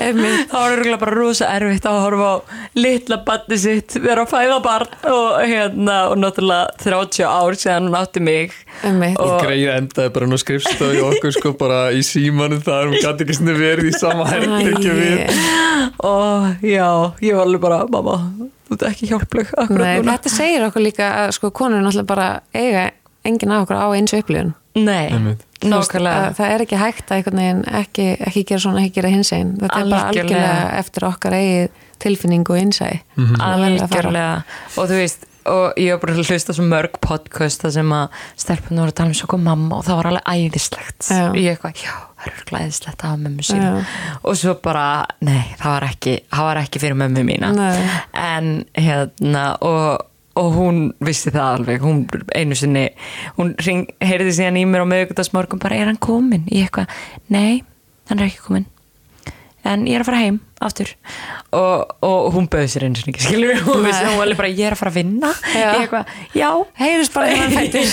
það 0.00 0.54
var 0.54 0.74
örgulega 0.74 0.98
bara 1.00 1.14
rosa 1.16 1.48
erfitt 1.54 1.86
að 1.88 1.98
horfa 2.04 2.28
á 2.30 2.36
litla 2.78 3.18
barni 3.26 3.58
sitt 3.60 3.96
vera 4.00 4.24
að 4.24 4.32
fæða 4.32 4.58
barn 4.64 5.08
og 5.10 5.40
hérna 5.44 5.96
og 6.12 6.20
náttúrulega 6.20 6.76
30 6.84 7.26
ár 7.26 7.58
síðan 7.58 7.88
hún 7.88 7.98
átti 8.00 8.22
mig. 8.24 8.54
Einmitt. 8.86 9.18
Og 9.20 9.34
og 9.34 9.44
greið 9.44 9.72
endaði 9.74 10.14
bara 10.14 10.30
nú 10.30 10.38
skrifstofu 10.40 10.92
í 10.96 11.02
okkur 11.08 11.36
sko 11.36 11.54
bara 11.60 11.80
í 11.96 12.04
símanu 12.06 12.60
þar. 12.64 12.92
Hún 12.92 13.00
gæti 13.02 13.26
ekki 13.26 13.58
verið 13.60 13.90
í 13.90 13.96
sama 13.98 14.28
herbyggju 14.30 14.96
við. 15.00 15.18
og 16.12 16.64
já, 16.64 16.88
ég 17.24 17.36
var 17.36 17.44
alveg 17.48 17.64
bara 17.66 17.82
mamma, 17.90 18.16
þú 18.70 18.78
ert 18.78 18.86
ekki 18.92 19.10
hjálpleg 19.10 19.52
Nei, 19.76 20.00
þetta 20.06 20.32
segir 20.32 20.64
okkur 20.68 20.84
líka 20.86 21.10
að 21.24 21.34
sko 21.36 21.50
konur 21.50 21.82
náttúrulega 21.84 22.06
bara 22.14 22.28
eiga 22.54 22.88
enginn 23.26 23.52
af 23.52 23.66
okkur 23.66 23.76
á 23.76 23.86
eins 23.98 24.14
upplifun. 24.16 24.54
Nei, 24.78 25.10
nákvæmlega. 25.60 26.20
að 26.30 26.36
það 26.38 26.52
er 26.54 26.62
ekki 26.64 26.76
hægt 26.80 27.10
að 27.10 27.16
einhvern 27.18 27.40
veginn 27.42 27.64
ekki, 27.80 28.04
ekki 28.28 28.44
gera 28.48 28.62
svona, 28.64 28.84
ekki 28.86 28.94
gera 29.00 29.10
hins 29.12 29.32
einn 29.36 29.50
þetta 29.58 29.80
er 29.82 29.90
bara 29.90 30.04
Algjörlega. 30.08 30.44
algjörlega 30.46 30.78
eftir 30.78 31.06
okkar 31.10 31.36
eigið 31.36 31.82
tilfinningu 32.00 32.54
og 32.54 32.60
innsæ 32.62 32.88
algjörlega. 33.44 34.44
Og 34.78 34.86
þú 34.88 35.00
veist 35.02 35.26
og 35.50 35.78
ég 35.80 35.94
var 35.96 36.00
bara 36.04 36.14
að 36.14 36.30
hlusta 36.30 36.54
svo 36.54 36.64
mörg 36.68 36.96
podcast 37.02 37.64
sem 37.74 37.92
að 37.96 38.22
stelpunum 38.38 38.84
voru 38.84 38.92
að 38.92 38.98
tala 39.00 39.12
um 39.12 39.18
svo 39.18 39.28
kom 39.32 39.42
mamma 39.44 39.78
og 39.80 39.86
það 39.88 39.98
var 40.00 40.08
alveg 40.10 40.28
æðislegt. 40.36 41.08
Já. 41.08 41.22
og 41.30 41.38
ég 41.40 41.54
eitthvað, 41.56 41.80
já, 41.80 41.94
æðislegt 42.26 43.04
að 43.04 43.08
hafa 43.08 43.22
mömmu 43.24 43.46
sín 43.46 43.62
Já. 43.64 43.70
og 44.22 44.38
svo 44.38 44.54
bara, 44.62 44.84
nei, 45.24 45.42
það 45.60 45.74
var 45.76 45.88
ekki 45.90 46.14
það 46.28 46.48
var 46.50 46.62
ekki 46.62 46.82
fyrir 46.82 46.98
mömmu 47.00 47.24
mína 47.28 47.52
Nei. 47.56 47.88
en 48.20 48.50
hérna 48.76 49.44
og, 49.66 50.06
og 50.40 50.50
hún 50.58 50.82
vissi 51.04 51.32
það 51.34 51.54
alveg 51.60 51.86
hún 51.86 52.02
einu 52.36 52.58
sinni, 52.58 52.88
hún 53.38 53.54
ring, 53.64 53.88
heyrði 54.04 54.36
síðan 54.36 54.60
í 54.60 54.66
mér 54.68 54.84
á 54.84 54.92
meðugundagsmorgun 54.92 55.62
bara, 55.62 55.80
er 55.80 55.92
hann 55.92 56.00
komin? 56.02 56.44
Ég 56.52 56.68
eitthvað, 56.68 56.92
nei, 57.32 57.62
hann 58.10 58.20
er 58.20 58.30
ekki 58.30 58.44
komin 58.48 58.68
en 59.68 59.84
ég 59.88 59.98
er 59.98 60.04
að 60.04 60.08
fara 60.08 60.20
heim 60.22 60.38
aftur. 60.60 60.90
Og, 61.56 61.92
og 62.04 62.26
hún 62.34 62.46
bauði 62.52 62.68
sér 62.72 62.86
eins 62.86 63.02
og 63.02 63.10
ekki 63.10 63.24
skilur 63.24 63.52
við, 63.52 63.60
hún 63.66 63.84
vissi 63.86 64.02
hún 64.06 64.18
var 64.20 64.32
bara 64.38 64.50
ég 64.52 64.66
er 64.68 64.76
að 64.76 64.80
fara 64.80 64.92
að 64.92 64.98
vinna. 65.00 65.30
Já. 65.54 65.68
eitthvað, 65.76 66.10
já 66.36 66.48
heyrðist 66.80 67.14
bara 67.16 67.30
þegar 67.30 67.44
hann 67.44 67.54
fættur 67.58 67.86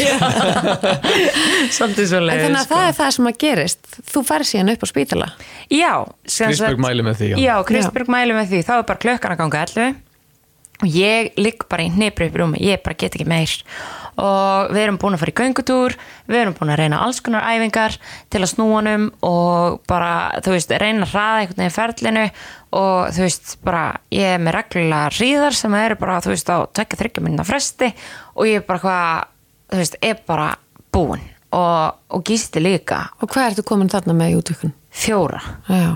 svolítið 1.77 2.09
svo 2.11 2.19
en 2.19 2.27
leið 2.27 2.43
þannig 2.45 2.61
að 2.61 2.73
það 2.73 2.87
er 2.87 2.97
það 2.99 3.13
sem 3.17 3.29
að 3.31 3.39
gerist. 3.45 3.93
Þú 4.11 4.25
færð 4.31 4.49
síðan 4.51 4.73
upp 4.73 4.83
á 4.83 4.87
spítala. 4.91 5.29
Já, 5.73 5.93
sem 6.25 6.51
Kristberg 6.51 6.83
mæli 6.87 7.07
með 7.07 7.21
því 7.21 7.31
já. 7.31 7.37
já, 7.45 7.55
Kristberg 7.71 8.11
mæli 8.17 8.35
með 8.37 8.51
því, 8.51 8.65
þá 8.67 8.75
er 8.79 8.89
bara 8.91 9.03
klökkan 9.05 9.37
að 9.37 9.41
ganga 9.43 9.63
11 9.67 10.03
og 10.77 10.93
ég 10.93 11.31
ligg 11.41 11.63
bara 11.71 11.87
í 11.87 11.93
hnipri 11.93 12.27
upp 12.29 12.35
í 12.35 12.41
rúmi, 12.43 12.59
ég 12.61 12.83
bara 12.85 12.97
get 12.99 13.15
ekki 13.17 13.25
meir 13.25 13.53
og 14.17 14.71
við 14.73 14.81
erum 14.83 14.97
búin 15.01 15.15
að 15.15 15.21
fara 15.21 15.33
í 15.33 15.37
göngutúr 15.37 15.95
við 16.27 16.39
erum 16.41 16.55
búin 16.57 16.73
að 16.73 16.79
reyna 16.81 17.01
alls 17.05 17.19
konar 17.21 17.45
æfingar 17.45 17.97
til 18.33 18.41
að 18.41 18.51
snúanum 18.53 19.07
og 19.27 19.79
bara, 19.89 20.11
þú 20.41 20.55
veist, 20.55 20.73
reyna 20.73 21.05
að 21.05 21.13
hraða 21.13 21.39
einhvern 21.43 21.61
veginn 21.63 21.75
ferlinu 21.77 22.25
og 22.77 23.13
þú 23.15 23.25
veist, 23.27 23.55
bara 23.65 23.83
ég 24.13 24.35
er 24.35 24.41
með 24.43 24.57
reglulega 24.57 25.13
ríðar 25.15 25.57
sem 25.57 25.77
eru 25.79 25.99
bara, 26.01 26.19
þú 26.25 26.33
veist, 26.33 26.49
á 26.49 26.57
tvekja 26.65 27.01
þryggja 27.03 27.25
minna 27.27 27.45
fresti 27.47 27.91
og 28.35 28.49
ég 28.49 28.61
er 28.61 28.67
bara 28.67 28.83
hvað, 28.83 29.33
þú 29.73 29.81
veist, 29.83 29.99
er 30.01 30.21
bara 30.27 30.49
búin 30.93 31.23
og, 31.53 32.01
og 32.11 32.25
gísti 32.27 32.61
líka 32.63 33.03
og 33.21 33.29
hvað 33.31 33.51
ertu 33.53 33.67
komin 33.67 33.91
þarna 33.91 34.17
með 34.17 34.33
í 34.33 34.39
útvikun? 34.41 34.73
fjóra 34.97 35.39
Já, 35.69 35.91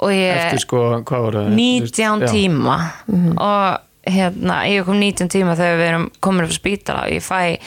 og 0.00 0.14
ég 0.14 0.40
Eftir 0.40 0.62
sko, 0.64 0.80
hvað 1.04 1.26
voru 1.26 1.44
það? 1.44 1.58
19 1.58 2.24
Já. 2.24 2.32
tíma 2.32 2.78
og 3.36 3.84
hérna, 4.14 4.62
ég 4.70 4.88
kom 4.88 4.98
19 5.00 5.32
tíma 5.32 5.56
þegar 5.58 5.78
við 5.80 5.90
erum 5.92 6.08
komin 6.24 6.46
upp 6.48 6.54
á 6.54 6.60
spítala 6.60 7.04
og 7.06 7.14
ég 7.16 7.24
fæ 7.24 7.58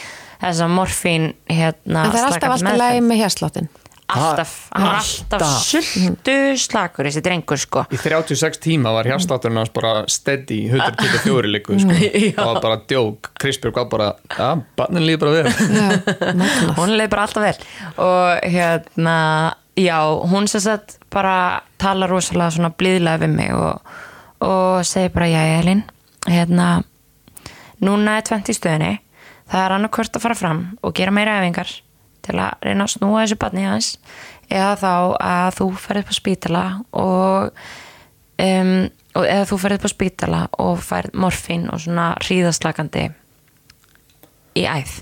þessa 0.42 0.68
morfín 0.70 1.30
hérna 1.46 2.06
en 2.08 2.12
það 2.14 2.18
er 2.18 2.28
alltaf 2.30 2.56
alltaf 2.56 2.80
lægi 2.82 3.06
með 3.06 3.24
hérsláttin 3.24 3.70
alltaf, 4.12 4.52
hann 4.72 4.86
er 4.86 4.98
alltaf. 4.98 5.54
sultu 5.64 6.34
slakur 6.60 7.08
þessi 7.08 7.22
drengur 7.24 7.60
sko. 7.60 7.84
Í 7.92 8.00
36 8.00 8.60
tíma 8.62 8.92
var 8.94 9.08
hjarslátturinn 9.08 9.60
hans 9.60 9.72
bara 9.74 10.04
steady 10.10 10.62
124 10.68 11.52
líku 11.52 11.78
sko. 11.80 11.96
Það 12.36 12.50
var 12.50 12.60
bara 12.64 12.78
djók, 12.90 13.32
Kristbjörg 13.40 13.80
var 13.80 13.88
bara 13.92 14.10
já, 14.28 14.50
barnin 14.78 15.06
líður 15.06 15.24
bara 15.24 15.34
vel. 15.38 16.76
Hún 16.78 16.94
leið 16.98 17.10
bara 17.14 17.26
alltaf 17.28 17.46
vel. 17.46 17.56
Og 18.02 18.52
hérna, 18.56 19.16
já, 19.78 19.98
hún 20.32 20.48
sem 20.50 20.64
sagt 20.64 20.98
bara 21.12 21.36
tala 21.82 22.10
rosalega 22.10 22.52
svona 22.56 22.72
blíðlega 22.76 23.24
við 23.24 23.36
mig 23.38 23.56
og, 23.56 23.96
og 24.44 24.84
segir 24.88 25.14
bara, 25.16 25.30
já, 25.32 25.42
Elin 25.62 25.84
hérna 26.28 26.68
núna 27.82 28.18
er 28.18 28.28
20 28.28 28.52
í 28.52 28.58
stöðinni 28.58 28.92
það 29.50 29.64
er 29.64 29.76
annarkvört 29.76 30.16
að 30.16 30.24
fara 30.26 30.38
fram 30.38 30.62
og 30.82 30.94
gera 30.96 31.14
meira 31.14 31.40
æfingar 31.40 31.72
til 32.22 32.38
að 32.38 32.62
reyna 32.62 32.86
að 32.86 32.94
snúa 32.94 33.24
þessu 33.24 33.38
barni 33.42 33.66
hans 33.66 33.92
eða 34.52 34.72
þá 34.78 34.92
að 35.18 35.48
þú 35.58 35.68
ferð 35.82 36.02
upp 36.02 36.12
á 36.12 36.16
spítala 36.16 36.64
og, 37.02 37.62
um, 38.46 38.72
og 39.18 39.26
eða 39.26 39.48
þú 39.50 39.60
ferð 39.64 39.78
upp 39.78 39.86
á 39.88 39.94
spítala 39.94 40.40
og 40.62 40.82
færð 40.84 41.18
morfín 41.24 41.68
og 41.72 41.82
svona 41.82 42.12
hríðaslakandi 42.22 43.06
í 44.60 44.66
æð. 44.68 44.98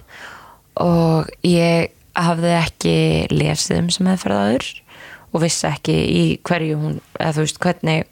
Og 0.80 1.30
ég 1.46 1.90
hafði 2.16 2.52
ekki 2.56 2.94
lesið 3.32 3.82
um 3.82 3.90
sem 3.92 4.06
meðferðaður 4.08 4.68
og 5.30 5.42
vissi 5.44 5.66
ekki 5.68 5.96
í 5.96 6.22
hverju 6.46 6.78
hún 6.78 6.96
eða 7.18 7.34
þú 7.36 7.44
veist 7.44 7.60
hvernig 7.62 8.06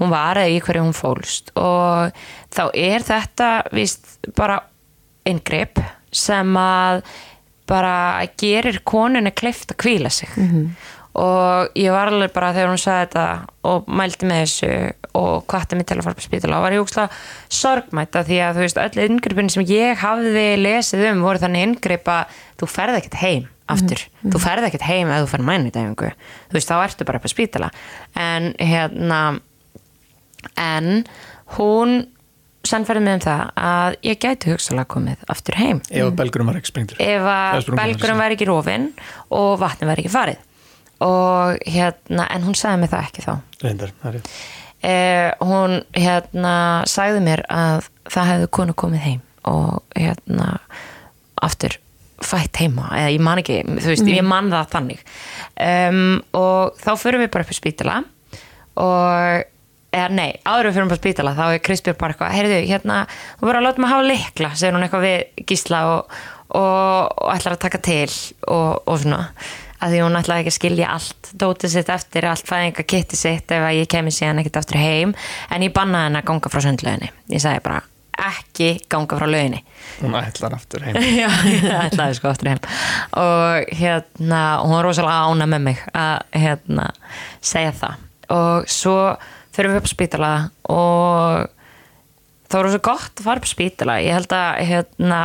hún 0.00 0.12
var 0.12 0.40
eða 0.40 0.52
í 0.54 0.60
hverju 0.64 0.84
hún 0.84 0.96
fólst. 0.96 1.52
Og 1.58 2.12
þá 2.54 2.64
er 2.74 3.06
þetta 3.06 3.50
víst 3.76 4.18
bara 4.36 4.60
inngrip 5.26 5.80
sem 6.14 6.52
að 6.60 7.02
bara 7.66 8.26
gerir 8.38 8.78
konunni 8.86 9.32
kleift 9.34 9.72
að 9.74 9.80
kvíla 9.82 10.12
sig. 10.14 10.30
Og 11.16 11.72
ég 11.80 11.90
var 11.94 12.12
alveg 12.12 12.32
bara 12.34 12.52
þegar 12.52 12.68
hún 12.74 12.80
sagði 12.80 13.06
þetta 13.06 13.26
og 13.70 13.86
mældi 13.88 14.28
með 14.28 14.42
þessu 14.44 14.70
og 15.16 15.46
kvatti 15.48 15.78
mig 15.78 15.86
til 15.88 15.96
að 15.96 16.04
fara 16.04 16.18
på 16.18 16.26
spítala 16.26 16.58
og 16.58 16.66
var 16.66 16.76
ég 16.76 16.84
úkslega 16.84 17.08
sorgmætta 17.48 18.22
því 18.26 18.40
að 18.44 18.58
þú 18.58 18.64
veist 18.66 18.80
öll 18.82 19.04
inngripin 19.06 19.48
sem 19.48 19.64
ég 19.64 19.96
hafði 20.02 20.46
lesið 20.60 21.06
um 21.14 21.24
voru 21.24 21.40
þannig 21.40 21.64
inngrip 21.70 22.10
að 22.12 22.36
þú 22.60 22.68
ferð 22.68 22.98
ekkert 23.00 23.18
heim 23.22 23.46
aftur, 23.66 24.04
þú 24.22 24.38
ferð 24.44 24.68
ekkert 24.68 24.86
heim 24.86 25.10
ef 25.10 25.24
þú 25.24 25.30
ferð 25.32 25.48
mæni 25.48 25.72
dæfingu, 25.74 26.12
þú 26.50 26.58
veist 26.58 26.70
þá 26.70 26.76
ertu 26.84 27.08
bara 27.08 27.18
á 27.18 27.28
spítala. 27.32 27.70
En 28.14 28.52
hérna 28.60 29.20
en 30.60 31.06
hún 31.56 32.06
sannferði 32.66 33.04
mig 33.04 33.18
um 33.18 33.22
það 33.22 33.42
að 33.62 33.96
ég 34.08 34.20
gæti 34.22 34.50
hugsalega 34.50 34.90
komið 34.96 35.24
aftur 35.32 35.58
heim. 35.60 35.80
Ef 35.90 36.12
belgurum 36.18 36.50
var 36.50 36.58
ekki 36.58 36.72
sprengtur 36.72 37.00
ef 37.02 37.30
að 37.30 37.70
belgurum 37.78 38.22
væri 38.22 38.36
ekki 38.38 38.48
rofinn 38.50 38.90
og 39.34 39.56
vatni 39.62 39.88
væri 39.88 40.04
ekki 40.04 40.14
farið. 40.14 40.44
Og 41.06 41.58
hérna, 41.68 42.24
en 42.32 42.46
hún 42.46 42.56
sagði 42.56 42.82
mig 42.82 42.92
það 42.92 43.08
ekki 43.10 43.24
þá. 43.26 43.32
Reyndar, 43.62 43.90
það 44.00 44.14
er 44.16 44.20
eh, 44.90 45.30
hún 45.44 45.80
hérna 45.96 46.54
sagði 46.88 47.24
mér 47.26 47.42
að 47.52 47.90
það 48.08 48.30
hefði 48.32 48.52
konu 48.58 48.76
komið 48.80 49.04
heim 49.04 49.24
og 49.46 49.98
hérna 49.98 50.54
aftur 51.44 51.76
fætt 52.24 52.62
heima. 52.62 52.88
Eða 52.96 53.12
ég 53.12 53.22
man 53.22 53.42
ekki, 53.42 53.58
þú 53.66 53.92
veist, 53.92 54.08
ég 54.08 54.24
man 54.24 54.48
það 54.52 54.70
þannig. 54.72 55.02
Um, 55.66 56.00
og 56.36 56.78
þá 56.80 56.90
förum 57.00 57.22
við 57.24 57.32
bara 57.34 57.44
upp 57.44 57.52
í 57.52 57.58
spítala 57.58 57.98
og 58.80 59.52
eða 59.96 60.08
nei, 60.12 60.30
áður 60.44 60.70
við 60.70 60.76
fyrir 60.76 60.86
upp 60.86 60.96
á 60.96 61.02
spítala 61.02 61.34
þá 61.36 61.44
er 61.48 61.62
Kristbjörg 61.66 62.00
bara 62.00 62.14
eitthvað, 62.14 62.34
heyrðu, 62.36 62.62
hérna 62.70 63.02
þú 63.10 63.48
verður 63.48 63.60
að 63.60 63.68
láta 63.68 63.84
mig 63.84 63.92
hafa 63.92 64.08
leikla, 64.10 64.50
segir 64.54 64.76
hún 64.76 64.86
eitthvað 64.86 65.06
við 65.06 65.46
Gísla 65.50 65.84
og, 65.92 66.18
og, 66.48 67.14
og 67.22 67.30
ætlar 67.34 67.56
að 67.56 67.62
taka 67.66 67.82
til 67.86 68.10
og, 68.46 68.82
og 68.84 69.00
svona 69.02 69.22
að 69.76 69.92
því 69.92 70.04
hún 70.04 70.18
ætlaði 70.20 70.44
ekki 70.44 70.52
að 70.52 70.56
skilja 70.56 70.92
allt 70.94 71.32
dótið 71.36 71.74
sitt 71.74 71.90
eftir, 71.92 72.26
allt 72.30 72.48
fæðinga 72.48 72.86
kitti 72.88 73.18
sitt 73.18 73.52
ef 73.52 73.66
að 73.66 73.80
ég 73.80 73.90
kemi 73.92 74.14
síðan 74.14 74.40
ekkert 74.40 74.62
aftur 74.62 74.80
heim. 74.80 75.12
En 75.52 75.64
ég 75.66 75.74
bannaði 75.76 76.08
henni 76.08 76.22
að 76.22 76.30
ganga 76.30 76.52
frá 76.52 76.64
sundlöginni 76.64 77.10
ég 77.32 77.42
sagði 77.44 77.64
bara 77.66 77.82
ekki 78.26 78.70
ganga 78.88 79.18
frá 79.18 79.28
löginni 79.28 79.60
hún 80.00 80.16
ætlar 80.18 80.56
aftur 80.56 80.84
heim. 80.86 80.96
Já, 81.20 81.28
ætlaði 81.84 82.18
sko 82.18 82.30
aftur 82.32 82.52
heim. 82.52 82.60
Og 83.20 83.70
hérna, 83.76 84.42
hún 84.62 84.76
var 84.76 84.88
rosalega 84.88 85.30
ána 85.30 85.48
með 85.50 85.64
mig 85.70 85.82
að 85.92 86.42
hérna 86.44 86.90
segja 87.40 87.74
það. 87.82 88.04
Og 88.36 88.70
svo 88.70 88.98
fyrir 89.56 89.72
við 89.74 89.80
upp 89.82 89.88
spítala 89.90 90.30
og 90.70 91.46
það 92.46 92.60
var 92.62 92.70
svo 92.74 92.82
gott 92.86 93.20
að 93.20 93.26
fara 93.26 93.42
upp 93.42 93.48
spítala. 93.50 93.98
Ég 94.04 94.14
held 94.14 94.34
að 94.36 94.60
hérna 94.68 95.20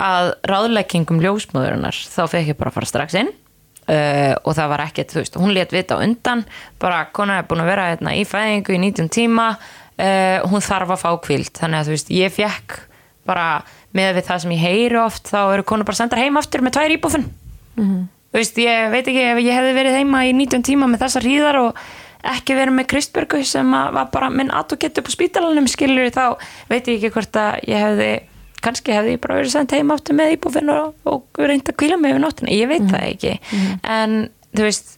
að 0.00 0.30
ráðleggingum 0.48 1.20
ljósmóðurinnar 1.20 1.96
þá 2.08 2.22
fekk 2.32 2.52
ég 2.54 2.58
bara 2.60 2.70
að 2.72 2.76
fara 2.78 2.88
strax 2.88 3.16
inn 3.20 3.28
uh, 3.28 4.34
og 4.46 4.54
það 4.56 4.70
var 4.72 4.82
ekkert, 4.86 5.12
þú 5.12 5.20
veist, 5.20 5.36
hún 5.42 5.52
létt 5.56 5.74
vita 5.76 5.98
á 5.98 6.02
undan 6.04 6.46
bara 6.80 7.02
konar 7.12 7.42
er 7.42 7.48
búin 7.50 7.60
að 7.66 7.68
vera 7.74 7.88
hérna, 7.90 8.14
í 8.16 8.24
fæðingu 8.28 8.76
í 8.78 8.80
19 8.86 9.10
tíma 9.12 9.50
uh, 9.58 10.38
hún 10.48 10.64
þarf 10.64 10.94
að 10.96 11.02
fá 11.04 11.10
kvild, 11.26 11.52
þannig 11.60 11.82
að 11.82 11.90
þú 11.90 11.96
veist 11.98 12.14
ég 12.16 12.32
fekk 12.38 12.78
bara 13.28 13.46
með 13.92 14.16
við 14.16 14.26
það 14.30 14.40
sem 14.46 14.54
ég 14.56 14.64
heyri 14.64 14.98
oft, 15.02 15.28
þá 15.28 15.40
eru 15.52 15.66
konar 15.68 15.88
bara 15.90 16.00
sendar 16.00 16.22
heim 16.22 16.40
aftur 16.40 16.64
með 16.64 16.78
tvær 16.78 16.96
íbúfinn 16.96 17.28
Mhm. 17.80 18.00
þú 18.32 18.38
veist, 18.40 18.56
ég 18.60 18.88
veit 18.92 19.06
ekki 19.06 19.20
ef 19.30 19.38
ég 19.44 19.54
hefði 19.54 19.76
verið 19.76 19.94
heima 20.00 20.24
í 20.26 20.32
19 20.34 20.64
tíma 20.66 20.88
með 20.90 21.04
þessar 21.04 21.24
hríðar 21.28 21.58
og 21.60 21.84
ekki 22.26 22.56
verið 22.58 22.76
með 22.76 22.88
Kristbergu 22.92 23.42
sem 23.48 23.74
að 23.76 23.94
var 23.96 24.10
bara 24.12 24.30
minn 24.32 24.52
aðtokett 24.52 25.00
upp 25.00 25.08
á 25.08 25.12
spítalanum 25.16 25.68
skilur 25.70 26.10
þá 26.12 26.24
veit 26.70 26.88
ég 26.88 26.98
ekki 26.98 27.12
hvort 27.14 27.40
að 27.40 27.60
ég 27.70 27.84
hefði 27.84 28.10
kannski 28.60 28.92
hefði 28.92 29.14
ég 29.16 29.22
bara 29.22 29.38
verið 29.38 29.54
sendt 29.54 29.72
heim 29.72 29.92
aftur 29.94 30.16
með 30.18 30.34
íbúfinn 30.36 30.72
og, 30.74 30.96
og 31.08 31.40
reynd 31.40 31.68
að 31.70 31.78
kvíla 31.80 31.96
mig 31.96 32.12
við 32.12 32.22
nóttina, 32.24 32.52
ég 32.52 32.68
veit 32.68 32.88
það 32.90 33.06
ekki. 33.06 33.36
En 33.88 34.18
þú 34.52 34.66
veist 34.66 34.96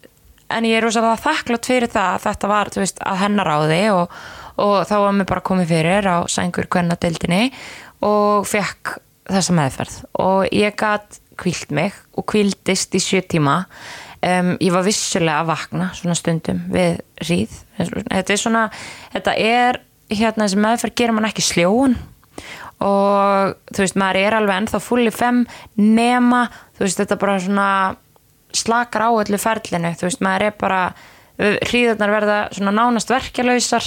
en 0.52 0.66
ég 0.68 0.78
er 0.78 0.84
rosalega 0.84 1.20
þakklátt 1.22 1.68
fyrir 1.70 1.92
það 1.92 2.16
að 2.16 2.24
þetta 2.26 2.50
var 2.50 2.70
þú 2.72 2.82
veist, 2.82 3.00
að 3.06 3.20
hennar 3.22 3.48
á 3.48 3.56
því 3.62 3.80
og, 3.94 4.18
og 4.66 4.76
þá 4.90 4.94
var 5.04 5.16
mér 5.16 5.30
bara 5.30 5.46
komið 5.48 5.72
fyrir 5.72 6.08
á 6.10 6.18
sængur 6.28 6.68
kvenna 6.72 6.98
deildinni 7.00 7.42
og 8.04 8.48
fekk 8.50 8.96
þessa 9.32 9.56
meðferð. 9.56 9.98
Og 10.20 10.48
ég 10.52 10.76
gat 10.76 11.20
kvílt 11.40 11.70
mig 11.72 11.96
og 12.18 12.26
kvíldist 12.28 12.94
í 12.98 13.00
sjö 13.00 13.22
tíma 13.24 13.62
um, 14.22 14.52
ég 14.62 14.74
var 14.74 14.86
vissulega 14.86 15.42
að 15.42 15.50
vakna 15.52 15.90
svona 15.98 16.16
stundum 16.18 16.62
við 16.72 17.00
ríð 17.28 17.58
þetta 17.78 18.34
er 18.34 18.40
svona, 18.40 18.64
þetta 19.14 19.36
er 19.38 19.80
hérna 20.12 20.46
þessi 20.46 20.62
meðferð 20.62 20.98
gerir 20.98 21.16
mann 21.16 21.28
ekki 21.28 21.44
sljóun 21.46 21.96
og 22.82 23.56
þú 23.70 23.84
veist, 23.84 23.98
maður 24.00 24.20
er 24.24 24.36
alveg 24.36 24.60
ennþá 24.62 24.82
fulli 24.82 25.12
fem 25.14 25.42
nema, 25.78 26.46
þú 26.76 26.86
veist, 26.86 26.98
þetta 26.98 27.18
bara 27.20 27.38
svona 27.42 27.68
slakar 28.52 29.06
á 29.06 29.10
öllu 29.14 29.38
ferlinu, 29.40 29.92
þú 29.96 30.08
veist, 30.08 30.22
maður 30.24 30.48
er 30.48 30.56
bara 30.60 30.80
hríðarnar 31.42 32.12
verða 32.12 32.38
svona 32.52 32.74
nánast 32.76 33.10
verkjalausar 33.10 33.86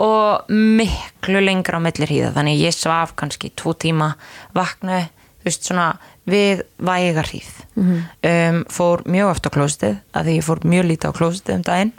og 0.00 0.48
miklu 0.50 1.42
lengra 1.44 1.78
á 1.78 1.84
milli 1.84 2.06
hríða, 2.08 2.32
þannig 2.34 2.62
ég 2.62 2.74
svaf 2.74 3.12
kannski 3.18 3.52
tvo 3.54 3.74
tíma 3.74 4.14
vaknaði, 4.56 5.08
veist, 5.48 5.66
svona 5.66 5.90
við 6.28 6.64
væga 6.84 7.24
hríð 7.26 7.54
um, 7.78 8.64
fór 8.72 9.04
mjög 9.08 9.30
oft 9.32 9.48
á 9.48 9.50
klóstið 9.54 9.94
að 10.12 10.28
því 10.28 10.34
ég 10.38 10.48
fór 10.48 10.66
mjög 10.68 10.90
lítið 10.90 11.14
á 11.14 11.18
klóstið 11.18 11.56
um 11.58 11.64
daginn. 11.66 11.94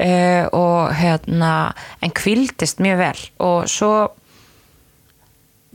Uh, 0.00 0.46
og 0.56 0.94
hérna 0.96 1.52
en 2.00 2.12
kvildist 2.16 2.80
mjög 2.80 3.02
vel. 3.02 3.18
Og 3.44 3.68
svo 3.68 3.92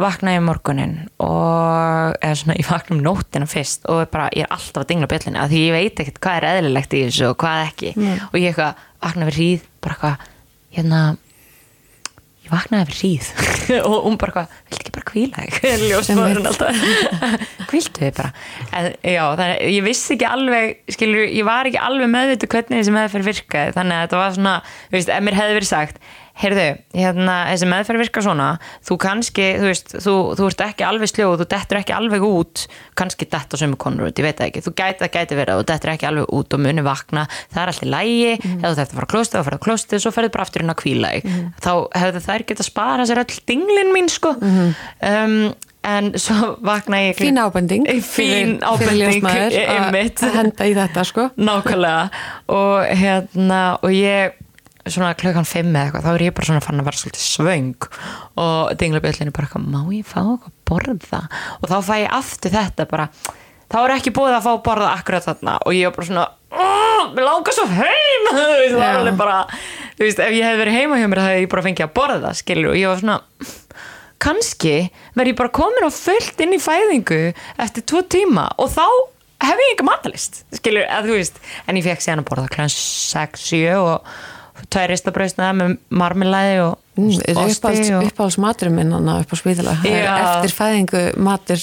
vaknaði 0.01 0.39
ég 0.39 0.43
morgunin 0.43 0.95
og 1.23 2.15
eða 2.19 2.39
svona 2.39 2.57
ég 2.61 2.69
vaknaði 2.69 2.97
um 2.97 3.03
nóttina 3.05 3.49
fyrst 3.49 3.85
og 3.91 4.01
bara, 4.11 4.31
ég 4.35 4.47
er 4.47 4.55
alltaf 4.55 4.83
að 4.83 4.89
dingla 4.91 5.11
bjöllinu 5.11 5.41
að 5.43 5.53
því 5.53 5.61
ég 5.61 5.77
veit 5.77 6.01
ekkert 6.03 6.23
hvað 6.25 6.39
er 6.39 6.49
eðlilegt 6.51 6.95
í 6.97 7.03
þessu 7.05 7.29
og 7.29 7.37
hvað 7.43 7.61
ekki. 7.69 7.93
Og 8.31 8.39
ég 8.41 8.49
eitthvað 8.51 8.81
vaknaði 9.05 9.29
við 9.29 9.39
hríð 9.39 9.69
bara 9.85 9.95
eitthvað, 9.95 10.33
hérna 10.75 11.03
ég 12.45 12.51
vaknaði 12.53 12.87
við 12.89 12.99
hríð. 12.99 13.29
Og 13.89 13.95
hún 14.05 14.17
bara 14.21 14.31
eitthvað, 14.31 14.57
viltu 14.69 14.81
ekki 14.83 14.93
bara 14.95 15.07
kvíla 15.09 15.45
þig? 15.45 15.69
Ljósmaðurinn 15.89 16.49
alltaf. 16.51 16.83
Kvíltu 17.71 18.03
þig 18.03 18.13
bara. 18.19 18.33
En, 18.71 18.91
já, 19.01 19.23
þannig, 19.39 19.63
ég 19.75 19.87
vissi 19.87 20.13
ekki 20.15 20.29
alveg 20.29 20.93
skilur, 20.95 21.25
ég 21.25 21.47
var 21.47 21.69
ekki 21.69 21.81
alveg 21.81 22.11
meðvitu 22.13 22.51
hvernig 22.51 22.81
þessi 22.81 22.95
meðferð 22.95 23.31
virkaði. 23.31 23.75
Þannig 23.79 23.97
að 23.97 24.05
þetta 24.05 24.21
var 24.21 24.37
svona, 24.37 24.55
þú 24.85 24.99
veist, 24.99 25.15
ef 25.17 25.25
mér 25.25 25.39
hefði 25.41 25.59
verið 25.59 25.71
sagt 25.71 26.13
heyrðu, 26.39 26.65
hérna, 26.95 27.35
þessi 27.51 27.67
meðferð 27.71 28.01
virkar 28.03 28.25
svona. 28.25 28.47
Þú 28.85 28.97
kannski, 29.05 29.45
þú 29.59 29.69
veist 29.69 29.93
þú, 30.03 30.15
þú 30.35 30.47
ert 30.49 30.63
ekki 30.65 30.85
alveg 30.87 31.11
sljóð, 31.11 31.35
þú 31.41 31.47
dettur 31.53 31.79
ekki 31.79 31.95
alveg 31.95 32.25
út. 32.27 32.65
Kannski 32.99 33.27
dett 33.31 33.55
á 33.55 33.57
sömu 33.61 33.79
konur 33.79 34.09
út, 34.09 34.19
ég 34.19 34.27
veit 34.27 34.43
ekki. 34.43 34.63
Þú 34.65 34.73
gæti, 34.75 35.03
það 35.05 35.13
gæti 35.15 35.39
verið 35.39 35.53
að 35.55 35.61
þú 35.61 35.67
dettur 35.71 35.93
ekki 35.95 36.09
alveg 36.09 36.33
út 36.39 36.57
og 36.57 36.63
muni 36.65 36.85
vakna, 36.85 37.27
það 37.53 37.61
er 37.63 37.73
alltaf 37.73 37.91
lægi 37.95 38.33
mm. 38.35 38.57
ef 38.57 38.65
þú 38.65 38.73
þetta 38.81 38.99
fara 38.99 39.07
á 39.07 39.13
klóstið, 39.15 39.37
þá 39.37 39.47
fara 39.49 39.59
á 39.59 39.65
klóstið 39.67 40.03
svo 40.03 40.15
ferðu 40.15 40.33
bara 40.35 40.47
aftur 40.47 40.65
inn 40.65 40.75
að 40.75 40.81
kvíla 40.83 41.13
þig. 41.15 41.37
Þá 41.63 41.71
hefðu 42.01 42.25
þær 42.27 42.47
geta 42.51 42.67
spara 42.67 43.07
sér 43.07 43.23
öll 43.23 43.39
dinglin 43.47 43.95
mín 43.95 44.11
sko. 44.11 44.35
Um, 44.35 45.37
en 45.85 46.15
svo 46.19 46.55
vakna 46.65 47.01
ég 47.05 47.19
Fín 47.19 47.37
ábending. 47.39 47.85
Fín 48.03 48.57
ábending, 48.65 49.21
að- 49.23 49.59
að 50.25 50.39
henda 50.39 50.67
í 50.67 50.73
þetta 50.77 51.05
sko. 51.07 51.29
Nákvæmlega. 51.47 52.09
Og 52.51 52.89
hérna 52.97 53.61
og 53.81 53.93
ég 53.93 54.41
svona 54.93 55.13
klukkan 55.17 55.47
fimm 55.49 55.71
eða 55.73 55.87
eitthvað 55.87 56.05
þá 56.05 56.11
er 56.13 56.23
ég 56.27 56.35
bara 56.37 56.49
svona 56.49 56.63
fann 56.65 56.81
að 56.81 56.87
vera 56.89 56.99
svolítið 57.01 57.25
svöng 57.25 57.87
og 58.43 58.73
dinglabjöllinu 58.81 59.33
bara 59.35 59.47
eitthvað, 59.47 59.65
má 59.73 59.81
ég 59.95 60.05
fá 60.05 60.19
eitthvað 60.21 60.51
að 60.51 60.59
borða? 60.69 61.21
Og 61.61 61.69
þá 61.71 61.77
fæ 61.87 61.95
ég 62.03 62.13
aftur 62.19 62.53
þetta 62.55 62.87
bara 62.91 63.07
þá 63.71 63.77
er 63.81 63.95
ekki 63.97 64.13
búið 64.15 64.35
að 64.37 64.45
fá 64.45 64.51
að 64.53 64.63
borða 64.67 64.91
akkurat 64.99 65.25
þarna 65.25 65.55
og 65.65 65.73
ég 65.73 65.87
er 65.89 65.95
bara 65.95 66.07
svona 66.09 66.27
"Åh, 66.55 67.09
mér 67.15 67.25
langar 67.25 67.53
svo 67.57 67.65
heim. 67.67 68.27
Þú 68.31 68.43
veist, 68.61 68.75
það 68.77 68.85
Já. 68.85 68.97
alveg 68.99 69.17
bara 69.19 69.39
þú 69.97 70.05
veist, 70.05 70.19
ef 70.23 70.31
ég 70.37 70.45
hef 70.45 70.59
verið 70.61 70.77
heima 70.79 70.99
hjá 71.01 71.07
mér 71.11 71.19
þá 71.23 71.27
hef 71.31 71.41
ég 71.41 71.49
bara 71.55 71.65
fengið 71.65 71.85
að 71.87 71.95
borða 71.97 72.31
skilur 72.37 72.71
og 72.71 72.77
ég 72.79 72.87
var 72.91 73.01
svona 73.01 73.17
kannski 74.25 74.75
verð 75.17 75.33
ég 75.33 75.37
bara 75.41 75.51
komin 75.53 75.85
á 75.85 75.91
fullt 75.91 76.39
inn 76.45 76.55
í 76.55 76.61
fæðingu 76.61 77.19
eftir 77.61 77.83
tvo 77.89 78.01
tíma 78.07 78.45
og 78.61 78.71
þá 78.71 78.85
hef 79.45 79.59
ég 79.59 79.73
ekki 79.75 79.85
matalist 79.85 80.43
veist 80.53 81.41
en 81.67 81.75
ég 81.75 81.83
fekk 81.85 82.05
síðan 82.05 82.23
að 82.23 82.29
borða 82.31 82.47
klæðan 82.53 82.71
6-7 82.71 83.75
og 83.81 84.15
tvær 84.75 84.91
ristabrausnaða 84.91 85.59
með 85.61 85.77
marmilæði 86.03 86.57
og 86.69 86.81
Mm, 86.95 87.09
osti 87.11 87.91
og 87.91 88.05
uppáhalds 88.07 88.37
maturum 88.39 88.77
minn 88.79 88.93
hann 88.95 89.09
upp 89.11 89.33
á 89.35 89.35
Já. 89.83 90.13
eftir 90.15 90.53
fæðingu 90.55 91.01
matur. 91.19 91.59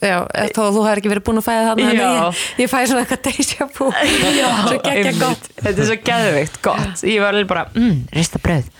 Já, 0.00 0.14
þó 0.56 0.60
að 0.64 0.76
þú 0.78 0.84
hefur 0.86 1.00
ekki 1.02 1.10
verið 1.12 1.24
búin 1.26 1.40
að 1.42 1.44
fæða 1.50 1.74
Já. 1.76 1.90
ég, 1.98 2.38
ég 2.62 2.70
fæ 2.72 2.78
svona 2.88 3.02
eitthvað 3.04 3.26
deja 3.26 3.66
bú 3.76 3.90
svo 3.92 4.78
geggja 4.86 5.12
gott. 5.20 5.50
Þetta 5.60 5.74
er 5.74 5.90
svo 5.90 5.98
geðvikt 6.06 6.56
gott. 6.64 7.02
Ég 7.04 7.20
var 7.20 7.36
alveg 7.36 7.50
bara, 7.50 7.66
mm, 7.76 7.98
ristabrauð 8.16 8.70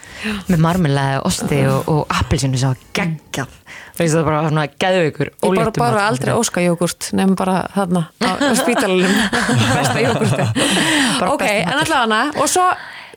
með 0.49 0.63
marmilæði, 0.65 1.19
osti 1.29 1.59
og, 1.69 1.91
og 1.93 2.17
appelsinu 2.17 2.61
sem 2.61 2.73
var 2.73 2.81
geggjað 2.97 3.59
það 4.01 4.15
er 4.21 4.25
bara 4.25 4.41
svona 4.49 4.65
geðvikur 4.81 5.31
Ég 5.33 5.59
bara 5.59 5.73
bara 5.77 6.07
aldrei 6.09 6.33
óska 6.37 6.63
jógurt 6.65 7.11
nefnum 7.17 7.37
bara 7.37 7.59
þarna 7.75 8.07
á, 8.25 8.31
spítalunum 8.57 9.13
besta 9.77 10.01
jógurti 10.01 10.49
Ok, 11.29 11.45
en 11.45 11.77
allavega 11.83 12.41
og 12.41 12.49
svo 12.49 12.65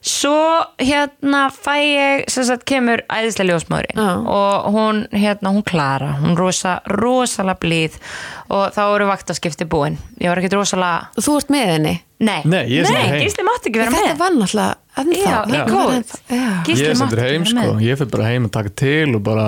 Svo 0.03 0.35
hérna 0.83 1.45
fæ 1.55 1.75
ég 1.79 2.23
sem 2.31 2.43
sagt 2.43 2.65
kemur 2.67 2.99
æðislega 3.07 3.53
ljósmári 3.53 3.93
Já. 3.95 4.07
og 4.27 4.65
hún 4.75 4.97
hérna 5.15 5.53
hún 5.55 5.63
Klara, 5.63 6.09
hún 6.19 6.35
rosa, 6.35 6.81
rosalega 6.91 7.55
blíð. 7.63 7.95
Og 8.51 8.73
þá 8.75 8.81
eru 8.97 9.07
vaktaskipti 9.07 9.63
búin. 9.71 9.95
Ég 10.19 10.27
var 10.33 10.41
ekkert 10.41 10.57
rosalega 10.59 11.07
þú 11.23 11.37
ert 11.39 11.53
með 11.55 11.71
henni? 11.71 11.93
Nei, 12.23 12.41
Nei, 12.47 12.65
heim. 12.67 13.15
Gísli 13.23 13.43
mátti 13.47 13.71
ekki 13.71 13.79
vera 13.79 13.91
Þetta 13.95 14.11
með. 14.11 14.19
var 14.19 14.35
náttúrulega 14.41 14.75
ennþá. 14.99 15.39
Já, 15.55 15.63
góð. 15.71 16.13
Gísli 16.67 16.83
ég 16.83 16.91
er 16.91 16.99
mátti 16.99 16.99
sendur 16.99 17.23
heim 17.23 17.41
ekki 17.41 17.53
vera 17.55 17.63
sko, 17.63 17.73
með. 17.73 17.87
ég 17.87 17.97
fyrir 18.03 18.11
bara 18.17 18.27
heim 18.29 18.45
að 18.47 18.53
taka 18.59 18.75
til 18.83 19.15
og 19.15 19.23
bara 19.23 19.47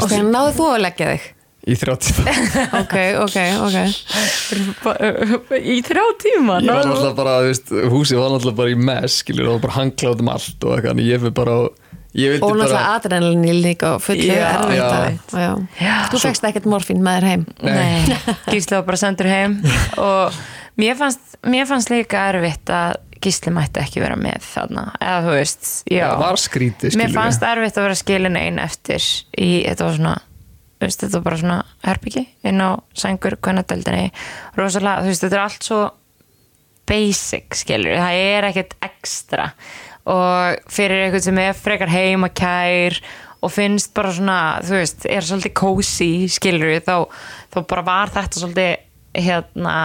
Ok, 0.00 0.12
náðu 0.30 0.50
þú 0.54 0.66
að 0.70 0.82
leggja 0.86 1.10
þig 1.10 1.28
í 1.68 1.76
þrjátt 1.76 2.08
Ok, 2.80 2.94
ok, 3.20 3.36
ok. 3.66 3.76
Í 5.60 5.76
þrjá 5.84 6.04
tíma? 6.22 6.60
Ég 6.64 6.70
var 6.70 6.86
náttúrulega 6.86 7.16
bara, 7.18 7.34
þú 7.42 7.50
veist, 7.50 7.74
húsið 7.92 8.22
var 8.22 8.32
náttúrulega 8.34 8.60
bara 8.62 8.72
í 8.72 8.78
mess 8.88 9.20
skilur, 9.24 9.50
og 9.54 9.62
bara 9.64 9.76
hangláð 9.76 10.24
um 10.24 10.32
allt 10.32 10.66
og 10.66 10.76
eitthvað, 10.76 10.92
en 10.94 11.02
ég 11.04 11.22
fyrir 11.24 11.36
bara 11.36 11.56
ég 12.16 12.32
vildi 12.34 12.42
Og 12.42 12.48
bara 12.48 12.62
náttúrulega 12.62 12.94
adrenalin 12.96 13.60
líka 13.66 13.92
og 13.98 14.00
fullu 14.04 14.30
já. 14.30 15.50
Þú 16.10 16.22
fegst 16.24 16.48
ekkert 16.48 16.70
morfín 16.70 17.04
með 17.04 17.20
þér 17.20 17.28
heim? 17.34 17.44
Nei, 17.66 18.16
Gísli 18.54 18.78
var 18.78 18.88
bara 18.88 19.02
sendur 19.04 19.30
heim 19.30 19.60
og 20.00 20.40
mér 20.80 20.98
fannst, 20.98 21.38
mér 21.46 21.68
fannst 21.70 21.92
líka 21.92 22.24
erfitt 22.32 22.72
að 22.72 22.98
Gísli 23.20 23.52
mætti 23.52 23.82
ekki 23.82 24.00
vera 24.00 24.16
með 24.16 24.40
þarna 24.48 24.86
eða 24.96 25.20
þú 25.26 25.32
veist, 25.36 25.66
já. 25.92 26.06
Það 26.08 26.22
var 26.24 26.40
skrítið 26.40 26.96
Mér 26.96 27.12
fannst 27.12 27.42
erfitt 27.44 27.76
að 27.76 27.84
vera 27.90 27.98
skilin 28.00 28.38
einn 28.40 28.60
eftir 28.64 29.04
í, 29.36 29.50
þetta 29.68 29.84
var 29.90 29.98
svona 29.98 30.14
veist, 30.86 31.02
þetta 31.04 31.18
var 31.18 31.26
bara 31.28 31.40
svona 31.40 31.58
herbyggi 31.84 32.24
inn 32.48 32.62
á 32.64 32.70
sængur 32.96 33.36
kvennadeldinni 33.42 34.10
rosalega, 34.58 35.04
þú 35.04 35.12
veist, 35.12 35.24
þetta 35.26 35.38
er 35.38 35.44
allt 35.44 35.66
svo 35.68 35.80
basic, 36.90 37.54
skilur, 37.60 37.96
það 38.00 38.20
er 38.24 38.48
ekkert 38.50 38.76
ekstra. 38.82 39.50
Og 40.10 40.70
fyrir 40.72 41.04
eitthvað 41.04 41.26
sem 41.28 41.40
er 41.42 41.58
frekar 41.58 41.92
heimakær 41.92 42.96
og 43.40 43.52
finnst 43.54 43.92
bara 43.96 44.12
svona, 44.14 44.38
þú 44.64 44.78
veist, 44.80 45.06
er 45.08 45.26
svolítið 45.26 45.54
kósi, 45.60 46.10
skilur 46.32 46.80
þá, 46.84 46.96
þá 47.52 47.58
bara 47.70 47.86
var 47.86 48.12
þetta 48.16 48.42
svolítið 48.42 49.22
hérna, 49.26 49.76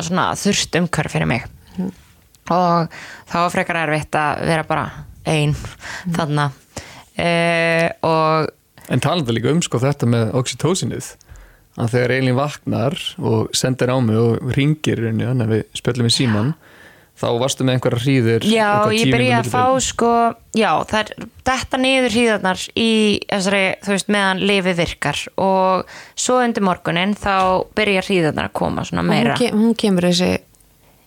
svona 0.00 0.26
þurft 0.38 0.80
umhverf 0.80 1.16
fyrir 1.16 1.30
mig. 1.30 1.46
Og 2.52 2.98
þá 3.30 3.38
frekar 3.50 3.80
erfitt 3.84 4.18
að 4.18 4.44
vera 4.46 4.66
bara 4.68 4.86
ein 5.26 5.54
þarna. 6.14 6.50
Uh, 7.16 7.88
og 8.04 8.50
En 8.92 9.02
talandi 9.02 9.34
líka 9.34 9.50
um 9.52 9.62
sko 9.64 9.80
þetta 9.82 10.08
með 10.10 10.34
oxytocinið 10.38 11.14
að 11.76 11.92
þegar 11.92 12.14
Elin 12.16 12.38
vaknar 12.38 12.96
og 13.18 13.52
sendir 13.56 13.92
á 13.92 13.96
mig 14.00 14.16
og 14.16 14.54
ringir 14.56 15.02
henni 15.08 15.26
þannig 15.28 15.46
að 15.46 15.54
við 15.56 15.80
spjöllum 15.80 16.08
við 16.08 16.16
síman 16.16 16.54
þá 17.16 17.26
varstu 17.40 17.64
með 17.64 17.76
einhverja 17.76 18.02
hríðir 18.04 18.46
Já, 18.48 18.70
ég 18.92 19.12
byrja 19.12 19.38
að 19.40 19.50
fá 19.52 19.64
sko, 19.84 20.10
já, 20.56 20.70
er 20.98 21.12
detta 21.48 21.80
niður 21.80 22.12
hríðarnar 22.12 22.64
í 22.76 22.90
þessari, 23.24 23.62
þú 23.84 23.94
veist, 23.94 24.10
meðan 24.12 24.42
lifið 24.50 24.82
virkar 24.82 25.22
og 25.40 25.94
svo 26.18 26.40
undir 26.44 26.66
morgunin 26.66 27.16
þá 27.16 27.64
byrja 27.76 28.04
hríðarnar 28.04 28.50
að 28.50 28.58
koma 28.60 28.84
svona 28.88 29.04
hún, 29.04 29.12
meira. 29.14 29.38
ke 29.40 29.52
hún 29.54 29.72
kemur 29.78 30.10
þessi 30.10 30.34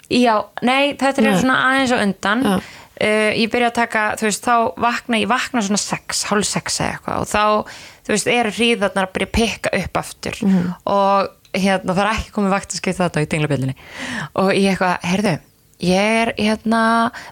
Já, 0.09 0.39
nei, 0.65 0.95
þetta 0.97 1.21
er 1.21 1.25
Nei. 1.27 1.35
svona 1.37 1.57
aðeins 1.67 1.91
og 1.93 1.99
undan 2.01 2.39
Já. 2.41 2.53
Uh, 2.99 3.31
ég 3.35 3.51
byrja 3.51 3.71
að 3.71 3.77
taka, 3.79 4.05
þú 4.19 4.27
veist, 4.27 4.45
þá 4.45 4.55
vakna 4.85 5.19
ég 5.21 5.31
vakna 5.31 5.63
svona 5.65 5.81
sex, 5.81 6.23
hálf 6.29 6.47
sex 6.47 6.79
eða 6.79 6.95
eitthvað 6.95 7.25
og 7.25 7.29
þá, 7.31 7.75
þú 8.07 8.15
veist, 8.15 8.31
eru 8.35 8.55
hríðarnar 8.55 9.09
að 9.09 9.13
byrja 9.17 9.29
að 9.29 9.35
pikka 9.39 9.75
upp 9.79 10.01
aftur. 10.03 10.41
Mhm. 10.45 10.73
og 10.85 11.35
hérna, 11.57 11.95
það 11.95 12.03
er 12.03 12.11
ekki 12.13 12.33
komið 12.35 12.51
vakt 12.53 12.73
að 12.73 12.81
skipta 12.81 13.07
þetta 13.07 13.23
í 13.23 13.29
dinglabjöldinni 13.31 13.75
og 14.37 14.51
ég 14.53 14.75
eitthvað, 14.75 15.07
heyrðu 15.09 15.39
ég 15.79 16.19
er, 16.23 16.33
hérna, 16.37 16.81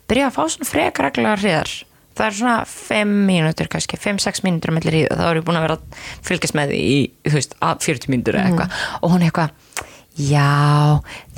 byrja 0.09 0.29
að 0.29 0.37
fá 0.37 0.41
svona 0.47 0.69
frekar 0.69 1.07
reglulega 1.09 1.41
hríðar. 1.41 1.73
Það 2.17 2.25
er 2.25 2.37
svona 2.39 2.55
5 2.65 3.11
mínútur 3.27 3.67
kannski 3.69 3.99
5-6 4.01 4.41
mínútur 4.41 4.73
á 4.73 4.77
milli 4.77 4.93
hríða, 4.93 5.17
þá 5.19 5.25
er 5.27 5.37
ég 5.37 5.45
búin 5.45 5.59
að 5.59 5.65
vera 5.67 5.77
að 5.77 5.99
fylgjast 6.25 6.55
með 6.57 6.71
því 6.73 6.79
í, 6.81 6.95
þú 7.27 7.35
veist, 7.35 7.53
að 7.61 7.83
40 7.85 8.09
mínútur 8.13 8.39
eða 8.39 8.47
eitthvað. 8.49 8.79
Og 9.03 9.13
hún 9.13 9.25
eitthvað 9.27 9.83
já, 10.17 10.47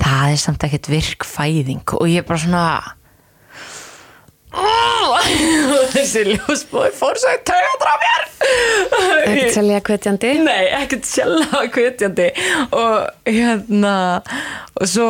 það 0.00 0.24
er 0.30 0.40
samt 0.40 0.64
ekkert 0.64 0.88
virkfæðing. 0.94 1.84
Og 1.98 2.08
ég 2.08 2.22
er 2.22 2.28
bara 2.30 2.40
svona 2.40 2.64
þessi 5.94 6.24
ljósbóði 6.32 6.90
fór 6.96 7.20
svo 7.20 7.34
í 7.36 7.40
taugaður 7.46 7.90
á 7.90 7.96
mér. 8.02 8.26
Ekkert 9.20 9.54
selja 9.54 9.80
kvetjandi 9.86 10.32
Nei, 10.42 10.64
ekkert 10.80 11.06
sjálfa 11.06 11.62
kvetjandi 11.70 12.26
og 12.74 13.28
hérna 13.28 13.94
og 14.74 14.90
svo 14.90 15.08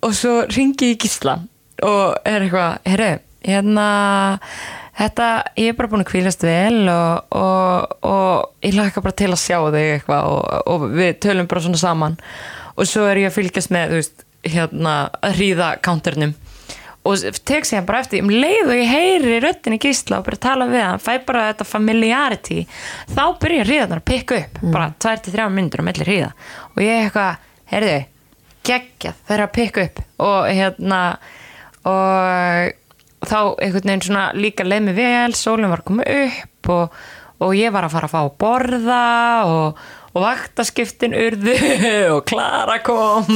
og 0.00 0.16
svo 0.16 0.40
ringi 0.48 0.94
ég 0.94 1.02
gísla 1.04 1.36
og 1.84 2.16
er 2.28 2.44
eitthvað, 2.44 2.78
herru, 2.88 3.10
hérna 3.44 3.86
þetta, 5.00 5.28
ég 5.60 5.72
er 5.72 5.76
bara 5.78 5.90
búin 5.92 6.04
að 6.04 6.10
kvílast 6.10 6.44
vel 6.44 6.88
og, 6.92 7.36
og, 7.36 7.94
og 8.08 8.66
ég 8.66 8.76
laka 8.76 9.04
bara 9.04 9.16
til 9.16 9.30
að 9.30 9.42
sjá 9.42 9.58
þig 9.72 9.94
eitthvað 9.94 10.32
og, 10.34 10.42
og 10.74 10.88
við 10.96 11.14
tölum 11.24 11.48
bara 11.50 11.64
svona 11.64 11.80
saman. 11.80 12.18
Og 12.76 12.88
svo 12.88 13.06
er 13.08 13.22
ég 13.22 13.30
að 13.30 13.38
fylgjast 13.38 13.72
með, 13.74 13.92
þú 13.92 14.00
veist, 14.00 14.24
hérna 14.50 14.94
að 15.20 15.36
hríða 15.38 15.72
counternum 15.84 16.34
og 17.08 17.36
tek 17.48 17.64
sér 17.64 17.86
bara 17.88 18.02
eftir, 18.04 18.20
um 18.20 18.30
leið 18.32 18.68
og 18.68 18.76
ég 18.76 18.90
heyri 18.90 19.38
röddin 19.40 19.76
í 19.76 19.80
gísla 19.80 20.18
og 20.20 20.26
bara 20.26 20.40
tala 20.42 20.66
við 20.68 20.84
hann 20.84 21.00
fæ 21.00 21.12
bara 21.26 21.46
þetta 21.48 21.66
familiarity 21.68 22.64
þá 23.08 23.22
byrja 23.40 23.66
hríðarnar 23.66 24.02
að 24.02 24.08
pikka 24.10 24.40
upp 24.42 24.60
bara 24.74 24.90
2-3 25.00 25.46
myndur 25.54 25.80
á 25.80 25.88
milli 25.88 26.06
hríða. 26.06 26.32
Og 26.74 26.82
ég 26.84 27.06
eitthvað, 27.06 27.46
heyrðu 27.72 27.96
geggjað, 28.68 29.22
er 29.32 29.44
að 29.44 29.54
pikka 29.56 29.86
upp. 29.88 30.02
Og 30.26 30.50
hérna 30.50 31.00
og 31.88 32.76
þá 33.28 33.38
einhvern 33.60 33.88
veginn 33.88 34.04
svona 34.04 34.26
líka 34.36 34.66
leið 34.66 34.86
mig 34.88 34.98
vel, 34.98 35.32
sólinn 35.36 35.72
var 35.72 35.82
að 35.82 35.88
koma 35.88 36.04
upp 36.04 36.70
og, 36.74 37.00
og 37.40 37.56
ég 37.56 37.72
var 37.72 37.86
að 37.86 37.94
fara 37.96 38.10
að 38.10 38.14
fá 38.14 38.20
að 38.20 38.36
borða 38.44 39.04
og, 39.48 39.80
og 40.10 40.24
vaktaskiptin 40.24 41.12
urðu 41.14 41.54
og 42.16 42.24
Klara 42.26 42.78
kom 42.86 43.28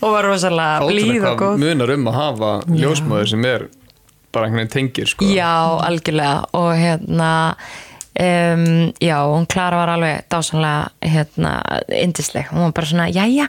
og 0.00 0.08
var 0.10 0.26
rosalega 0.26 0.88
blíð 0.90 1.28
og 1.30 1.38
góð. 1.44 1.60
munar 1.62 1.92
um 1.94 2.08
að 2.10 2.18
hafa 2.18 2.50
ljósmóður 2.70 3.30
sem 3.34 3.46
er 3.50 3.68
bara 4.34 4.46
einhvern 4.48 4.62
veginn 4.64 4.74
tengir 4.74 5.08
sko. 5.10 5.26
Já, 5.26 5.52
algjörlega. 5.86 6.44
Og 6.54 6.68
hérna 6.78 7.30
um, 8.14 8.92
já, 9.02 9.16
hún 9.26 9.46
Klara 9.50 9.80
var 9.80 9.94
alveg 9.96 10.26
dásanlega 10.30 10.90
hérna, 11.02 11.54
indisleg, 12.02 12.50
hún 12.52 12.68
var 12.68 12.74
bara 12.76 12.90
svona 12.90 13.08
jæja, 13.10 13.46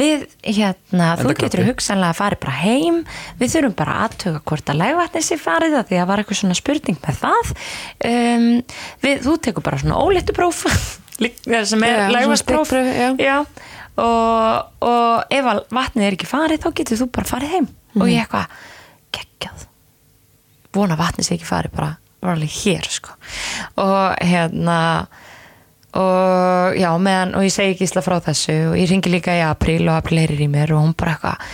við 0.00 0.24
hérna, 0.46 1.10
þú 1.20 1.26
Enda 1.28 1.36
getur 1.42 1.62
hugsanlega 1.68 2.14
að 2.14 2.18
fara 2.22 2.38
bara 2.40 2.56
heim. 2.62 3.02
Við 3.38 3.52
þurfum 3.54 3.74
bara 3.78 3.96
að 3.98 4.06
aðtuga 4.08 4.42
hvort 4.48 4.72
að 4.72 4.78
legvatni 4.80 5.22
sé 5.26 5.38
farið 5.42 5.74
það 5.76 5.88
því 5.90 5.98
að 6.00 6.08
var 6.10 6.22
eitthvað 6.22 6.40
svona 6.40 6.58
spurning 6.58 6.98
með 7.04 7.20
það. 7.26 7.52
Um, 8.10 8.48
við, 9.04 9.22
þú 9.26 9.36
tekur 9.46 9.66
bara 9.66 9.82
svona 9.82 10.00
óléttu 10.00 10.34
próf. 10.38 10.64
lík- 10.66 10.98
sem 11.68 11.86
er 11.86 12.04
já. 13.20 13.36
og, 14.00 14.84
og 14.86 15.32
ef 15.36 15.48
vatnið 15.70 16.06
er 16.06 16.18
ekki 16.18 16.28
farið 16.30 16.64
þá 16.64 16.70
getur 16.80 17.02
þú 17.02 17.10
bara 17.16 17.30
farið 17.30 17.56
heim. 17.56 17.72
Og 17.98 18.06
ég 18.10 18.22
eitthvað 18.22 18.60
geggjað. 19.16 19.66
Vona 20.76 20.98
vatnið 21.00 21.26
sé 21.26 21.36
ekki 21.36 21.48
farið 21.48 21.76
bara 21.76 21.90
var 22.20 22.36
alveg 22.36 22.52
hér 22.52 22.86
sko. 22.92 23.16
Og 23.80 24.16
hérna 24.20 24.78
og 25.96 26.76
já, 26.78 26.90
meðan, 27.02 27.34
og 27.34 27.42
ég 27.42 27.50
segi 27.54 27.74
ekki 27.74 27.88
ísla 27.88 28.02
frá 28.04 28.20
þessu 28.22 28.54
og 28.70 28.76
ég 28.78 28.86
ringi 28.92 29.10
líka 29.10 29.34
í 29.34 29.42
apríl 29.42 29.88
og 29.88 29.96
apríl 29.96 30.20
heyrir 30.22 30.44
í 30.44 30.46
mér 30.50 30.76
og 30.76 30.84
hún 30.84 30.92
bara 30.94 31.16
eitthvað 31.16 31.48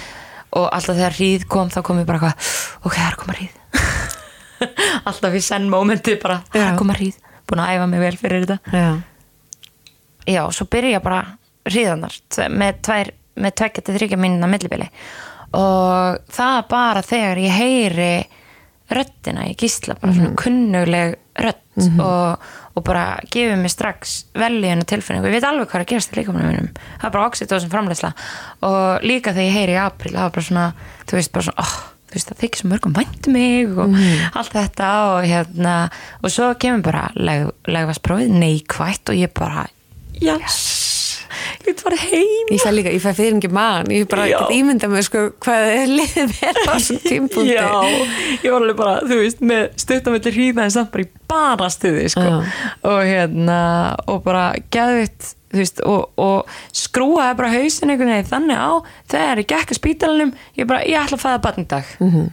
og 0.57 0.67
alltaf 0.73 0.99
þegar 0.99 1.17
hríð 1.17 1.47
kom 1.53 1.71
þá 1.73 1.79
kom 1.87 2.01
ég 2.03 2.09
bara 2.09 2.21
eitthvað 2.21 2.51
ok, 2.83 2.97
það 2.97 3.07
er 3.07 3.15
að 3.15 3.21
koma 3.23 3.37
hríð. 3.39 3.55
Alltaf 5.09 5.35
í 5.37 5.43
senn 5.45 5.67
momenti 5.73 6.17
bara 6.21 6.39
það 6.49 6.61
er 6.61 6.65
Já. 6.65 6.69
að 6.71 6.79
koma 6.81 6.97
hríð, 6.97 7.17
búin 7.49 7.63
að 7.63 7.73
æfa 7.75 7.89
mig 7.91 8.03
vel 8.03 8.17
fyrir 8.21 8.47
þetta. 8.47 8.77
Já, 8.77 8.87
já, 10.27 10.43
svo 10.53 10.67
byrja 10.71 11.03
bara 11.05 11.23
hríðanar 11.67 12.17
með 12.53 12.83
tvær, 12.87 13.13
með 13.43 13.57
tvekja 13.61 13.87
til 13.87 13.97
þryggja 13.99 14.21
mínuna 14.21 14.51
millibili. 14.51 14.89
Og 15.57 16.21
það 16.35 16.59
bara 16.71 17.05
þegar 17.07 17.41
ég 17.43 17.57
heyri 17.57 18.11
röddina 18.93 19.49
í 19.51 19.57
gísla 19.59 19.97
bara 19.99 20.15
svona 20.15 20.37
kunnuleg 20.39 21.17
rödd 21.43 21.89
og, 22.03 22.45
og 22.79 22.85
bara 22.87 23.17
gefið 23.27 23.59
mér 23.59 23.73
strax 23.73 24.15
vel 24.39 24.61
í 24.61 24.71
hennar 24.71 24.87
tilfinningu, 24.89 25.27
ég 25.27 25.41
veit 25.41 25.49
alveg 25.49 25.67
hvað 25.67 25.81
er 25.81 25.85
að 25.85 25.91
gerast 25.91 26.15
í 26.15 26.21
líkamanum 26.21 26.53
mínum, 26.53 26.71
það 27.01 27.09
er 27.09 27.17
bara 27.17 27.27
oxytocin 27.33 27.73
framleysla 27.73 28.13
og 28.69 29.05
líka 29.05 29.35
þegar 29.35 29.49
ég 29.49 29.59
heyri 29.59 29.75
í 29.75 29.83
april 29.83 30.15
það 30.15 30.23
var 30.23 30.37
bara 30.39 30.49
svona, 30.49 30.69
þú 31.03 31.19
veist 31.19 31.35
bara 31.35 31.49
svona 31.49 31.67
oh, 31.67 31.77
þú 32.07 32.17
veist 32.17 32.31
það 32.31 32.43
þykir 32.43 32.63
svo 32.63 32.71
mörgum 32.71 32.97
væntu 32.97 33.33
mig 33.35 33.73
og 33.75 33.97
allt 34.39 34.55
þetta. 34.55 34.91
Og 35.11 35.27
hérna 35.27 35.75
og 36.23 36.33
svo 36.33 36.53
kemur 36.61 36.85
bara 36.87 37.09
leg, 37.19 37.51
legvasprófið 37.67 38.37
neikvætt 38.41 39.13
og 39.13 39.19
ég 39.19 39.33
bara 39.37 39.67
yes, 40.23 40.57
ég 41.61 41.67
get 41.67 41.83
farið 41.85 42.03
heim 42.11 42.51
ég 42.55 42.63
fæ 42.63 42.71
líka, 42.75 42.93
ég 42.95 43.03
fæ 43.03 43.11
fyrir 43.19 43.37
ekki 43.39 43.51
mann 43.53 43.91
ég 43.93 44.07
bara 44.11 44.27
Já. 44.31 44.39
get 44.41 44.55
ímynda 44.57 44.89
með 44.93 45.07
sko 45.09 45.25
hvað 45.45 45.71
er 45.75 45.93
liðið 45.93 46.35
mér 46.37 46.61
á 46.63 46.73
þessum 46.73 47.01
tímpúnti 47.05 47.57
Já, 47.59 47.71
ég 48.45 48.51
var 48.53 48.61
alveg 48.63 48.79
bara, 48.79 48.95
þú 49.07 49.19
veist, 49.23 49.41
með 49.53 49.65
stuttamöldir 49.83 50.37
hríða 50.37 50.67
en 50.67 50.75
samt 50.77 50.93
bara 50.95 51.07
í 51.07 51.11
bara 51.27 51.69
stuði, 51.75 52.07
sko. 52.13 52.27
Og 52.87 53.01
hérna, 53.03 53.59
og 54.07 54.21
bara 54.23 54.45
geðvitt, 54.71 55.33
þú 55.51 55.59
veist, 55.63 55.81
og, 55.83 56.05
og 56.23 56.57
skrúaði 56.77 57.37
bara 57.41 57.51
hausin 57.57 57.91
einhvern 57.91 58.13
veginn 58.15 58.29
þannig 58.31 58.61
á 58.63 58.71
þegar 59.11 59.43
ég 59.43 59.49
gekk 59.51 59.73
að 59.75 59.81
spítalanum, 59.81 60.31
ég 60.61 60.69
bara, 60.71 60.85
ég 60.87 61.01
ætla 61.03 61.19
að 61.19 61.25
fæða 61.27 61.41
barn 61.49 61.65
í 61.65 61.69
dag. 61.75 61.91
Mhm. 61.99 62.27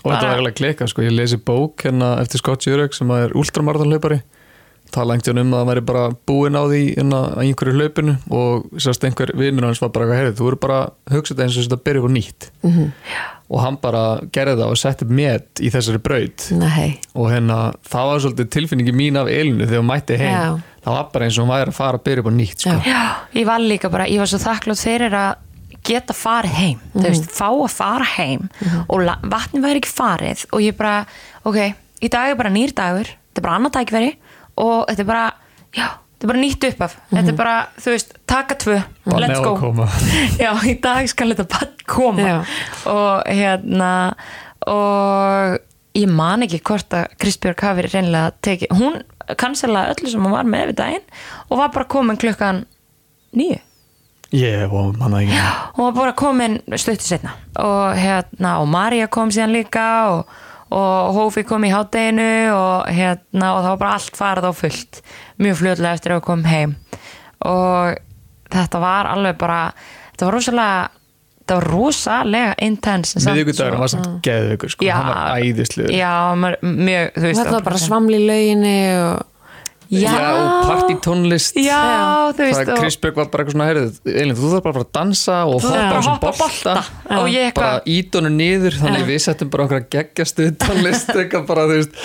og 0.00 0.08
þetta 0.10 0.16
Bara- 0.16 0.28
var 0.30 0.38
eiginlega 0.40 0.58
klika 0.58 0.86
sko. 0.90 1.02
ég 1.06 1.12
lesi 1.14 1.36
bók 1.36 1.82
hérna 1.86 2.06
eftir 2.22 2.40
Scott 2.42 2.64
Jurek 2.66 2.94
sem 2.96 3.10
er 3.12 3.34
ultramarðanhlaupari 3.36 4.22
tala 4.94 5.14
einhvern 5.16 5.38
um 5.42 5.52
að 5.54 5.60
það 5.62 5.68
væri 5.70 5.84
bara 5.90 6.04
búinn 6.30 6.56
á 6.58 6.62
því 6.66 6.80
hérna, 6.96 7.20
á 7.36 7.38
einhverju 7.44 7.74
hlaupinu 7.78 8.14
og 8.30 8.70
sérst 8.80 9.04
einhver 9.08 9.32
vinnur 9.38 9.66
hans 9.68 9.80
var 9.82 9.90
bara 9.94 10.06
eitthvað, 10.06 10.20
heyrðu, 10.20 10.36
þú 10.40 10.48
eru 10.50 10.60
bara 10.66 10.78
hugsað 11.14 11.42
eins 11.44 11.56
og 11.58 11.66
þetta 11.68 11.84
byrja 11.88 12.00
upp 12.04 12.08
á 12.10 12.12
nýtt 12.16 12.48
Mhm. 12.62 12.92
og 13.50 13.60
hann 13.64 13.76
bara 13.82 14.02
gerði 14.30 14.56
það 14.60 14.70
og 14.70 14.78
setti 14.78 15.04
met 15.10 15.60
í 15.60 15.70
þessari 15.74 15.98
braut 16.02 16.48
Nei, 16.54 17.00
og 17.14 17.30
hérna 17.32 17.74
það 17.82 18.06
var 18.10 18.20
svolítið 18.24 18.50
tilfinningi 18.54 18.92
mín 18.94 19.16
af 19.18 19.26
Elinu 19.28 19.66
þegar 19.66 19.82
hún 19.82 19.90
mætti 19.90 20.16
heim 20.18 20.34
Já. 20.36 20.60
það 20.84 20.94
var 20.98 21.08
bara 21.12 21.24
eins 21.26 21.38
og 21.38 21.44
hún 21.46 21.54
væri 21.54 21.68
að 21.72 21.78
fara 21.80 21.98
að 21.98 22.04
byrja 22.04 22.20
upp 22.24 22.30
á 22.30 22.34
nýtt 22.38 22.58
sko. 22.58 22.70
Já. 22.70 22.82
Já, 22.86 23.40
ég 23.40 23.46
var 23.46 23.58
líka 23.58 23.90
bara, 23.90 24.06
ég 24.06 24.18
var 24.18 24.26
svo 24.30 24.38
þakklátt 24.38 24.84
fyrir 24.86 25.10
að 25.14 25.34
geta 25.82 26.12
farið 26.12 26.54
heim, 26.60 26.78
þú 26.94 27.02
veist, 27.08 27.30
fá 27.32 27.48
að 27.48 27.70
fara 27.72 28.04
heim 28.18 28.48
og 28.88 29.00
la- 29.00 29.18
vatnið 29.22 29.62
væri 29.64 29.80
ekki 29.80 29.94
farið 29.96 30.44
og 30.52 30.60
ég 30.60 30.76
bara, 30.76 31.06
ok, 31.44 31.56
í 32.02 32.08
dag 32.12 32.30
er 32.30 32.36
bara 32.36 32.50
nýr 32.52 32.74
dagur, 32.76 33.08
þetta 33.08 33.38
er 33.40 33.42
bara 33.46 33.56
annað 33.58 33.72
tækveri 33.78 34.10
og 34.56 34.88
þetta 34.88 35.04
er 35.04 35.08
bara, 35.08 35.24
já, 35.76 35.86
þetta 35.86 36.26
er 36.26 36.32
bara 36.32 36.42
nýtt 36.42 36.68
uppaf, 36.70 36.98
þetta 37.12 37.32
er 37.32 37.38
bara, 37.38 37.56
þú 37.78 37.94
veist, 37.94 38.12
taka 38.30 38.58
tvö, 38.64 38.76
Bannið 39.06 39.24
let's 39.26 39.44
go. 39.46 39.88
Já, 40.44 40.50
í 40.66 40.76
dag 40.82 41.08
skal 41.10 41.32
þetta 41.34 41.48
bara 41.50 41.70
koma. 41.90 42.26
Já. 42.26 42.38
og 42.90 43.30
hérna, 43.30 43.92
og 44.70 45.58
ég 45.98 46.12
man 46.12 46.46
ekki 46.46 46.60
hvort 46.64 46.94
að 46.94 47.16
Kristbjörg 47.20 47.64
hafi 47.66 47.88
reynilega 47.88 48.36
tekið, 48.44 48.76
hún 48.78 49.00
kanselaði 49.38 49.94
öllu 49.94 50.12
sem 50.12 50.24
hún 50.26 50.34
var 50.34 50.48
með 50.48 50.70
við 50.70 50.78
daginn 50.80 51.18
og 51.48 51.60
var 51.60 51.74
bara 51.74 51.90
komin 51.90 52.18
klukkan 52.20 52.64
nýju 53.36 53.58
ég 54.34 54.70
og 54.70 54.94
hún 54.94 55.88
var 55.88 55.96
bara 55.96 56.14
komin 56.18 56.60
stuttu 56.78 57.06
setna 57.06 57.34
og 57.58 57.98
hérna 57.98 58.58
og 58.62 58.68
Marja 58.70 59.08
kom 59.10 59.32
síðan 59.34 59.54
líka 59.56 59.86
og, 60.14 60.36
og 60.70 61.14
Hófi 61.16 61.42
kom 61.48 61.64
í 61.66 61.72
hátteginu 61.74 62.28
og 62.54 62.86
hérna 62.94 63.54
og 63.56 63.64
það 63.64 63.70
var 63.72 63.80
bara 63.82 63.94
allt 63.98 64.16
farið 64.20 64.46
á 64.46 64.52
fullt 64.54 65.00
mjög 65.42 65.58
fljóðlega 65.62 65.96
eftir 65.98 66.12
að 66.14 66.20
við 66.20 66.26
komum 66.28 66.44
heim. 66.50 66.76
Og 67.50 67.98
þetta 68.54 68.80
var 68.82 69.08
alveg 69.10 69.38
bara 69.40 69.60
þetta 70.12 70.26
var 70.28 70.36
rosalega 70.38 70.88
þetta 71.40 71.56
var 71.58 71.66
rosalega 71.72 72.54
intense 72.62 73.16
en 73.18 73.24
samt 73.24 73.36
miðvíkudagur 73.40 73.74
svo- 73.74 73.80
var 73.80 73.88
samt 73.94 74.20
geðveikur 74.26 74.70
sko. 74.76 74.84
Já. 74.86 74.94
hann 74.94 75.10
var 75.10 75.40
æðislegur. 75.40 75.90
Já, 75.96 76.14
mjög, 76.62 77.10
þú 77.16 77.26
veist 77.26 77.40
Þetta 77.40 77.56
var 77.56 77.66
bara 77.70 77.78
svaml 77.86 78.14
í 78.14 78.22
lauginni 78.28 78.76
og 79.00 79.26
já, 79.90 80.12
og 80.38 80.68
partytónlist. 80.70 81.56
Já, 81.58 81.80
þú 82.36 82.46
veist 82.46 82.70
Krisberg 82.78 83.16
var 83.18 83.26
bara 83.32 83.42
eitthvað 83.44 83.56
svona 83.56 83.66
heyrið, 83.70 84.00
Elin, 84.06 84.36
þú 84.38 84.50
þarf 84.54 84.64
bara 84.68 84.82
að 84.84 84.90
dansa 84.96 85.36
og 85.50 85.56
hoppa 85.58 85.70
bara 85.80 86.00
á 86.00 86.08
hoppa 86.08 86.32
bolta. 86.38 86.74
Og 87.18 87.28
ég 87.32 87.54
bara 87.56 87.70
eitthvað- 87.80 87.90
ídónu 87.96 88.30
niður 88.36 88.76
þannig 88.80 89.06
við 89.10 89.20
settum 89.26 89.50
bara 89.50 89.64
okkur 89.66 89.80
að 89.80 89.88
geggjastu 89.96 90.48
tónlist 90.62 91.10
eitthvað 91.20 91.46
bara, 91.50 91.64
þú 91.70 91.78
veist. 91.80 91.98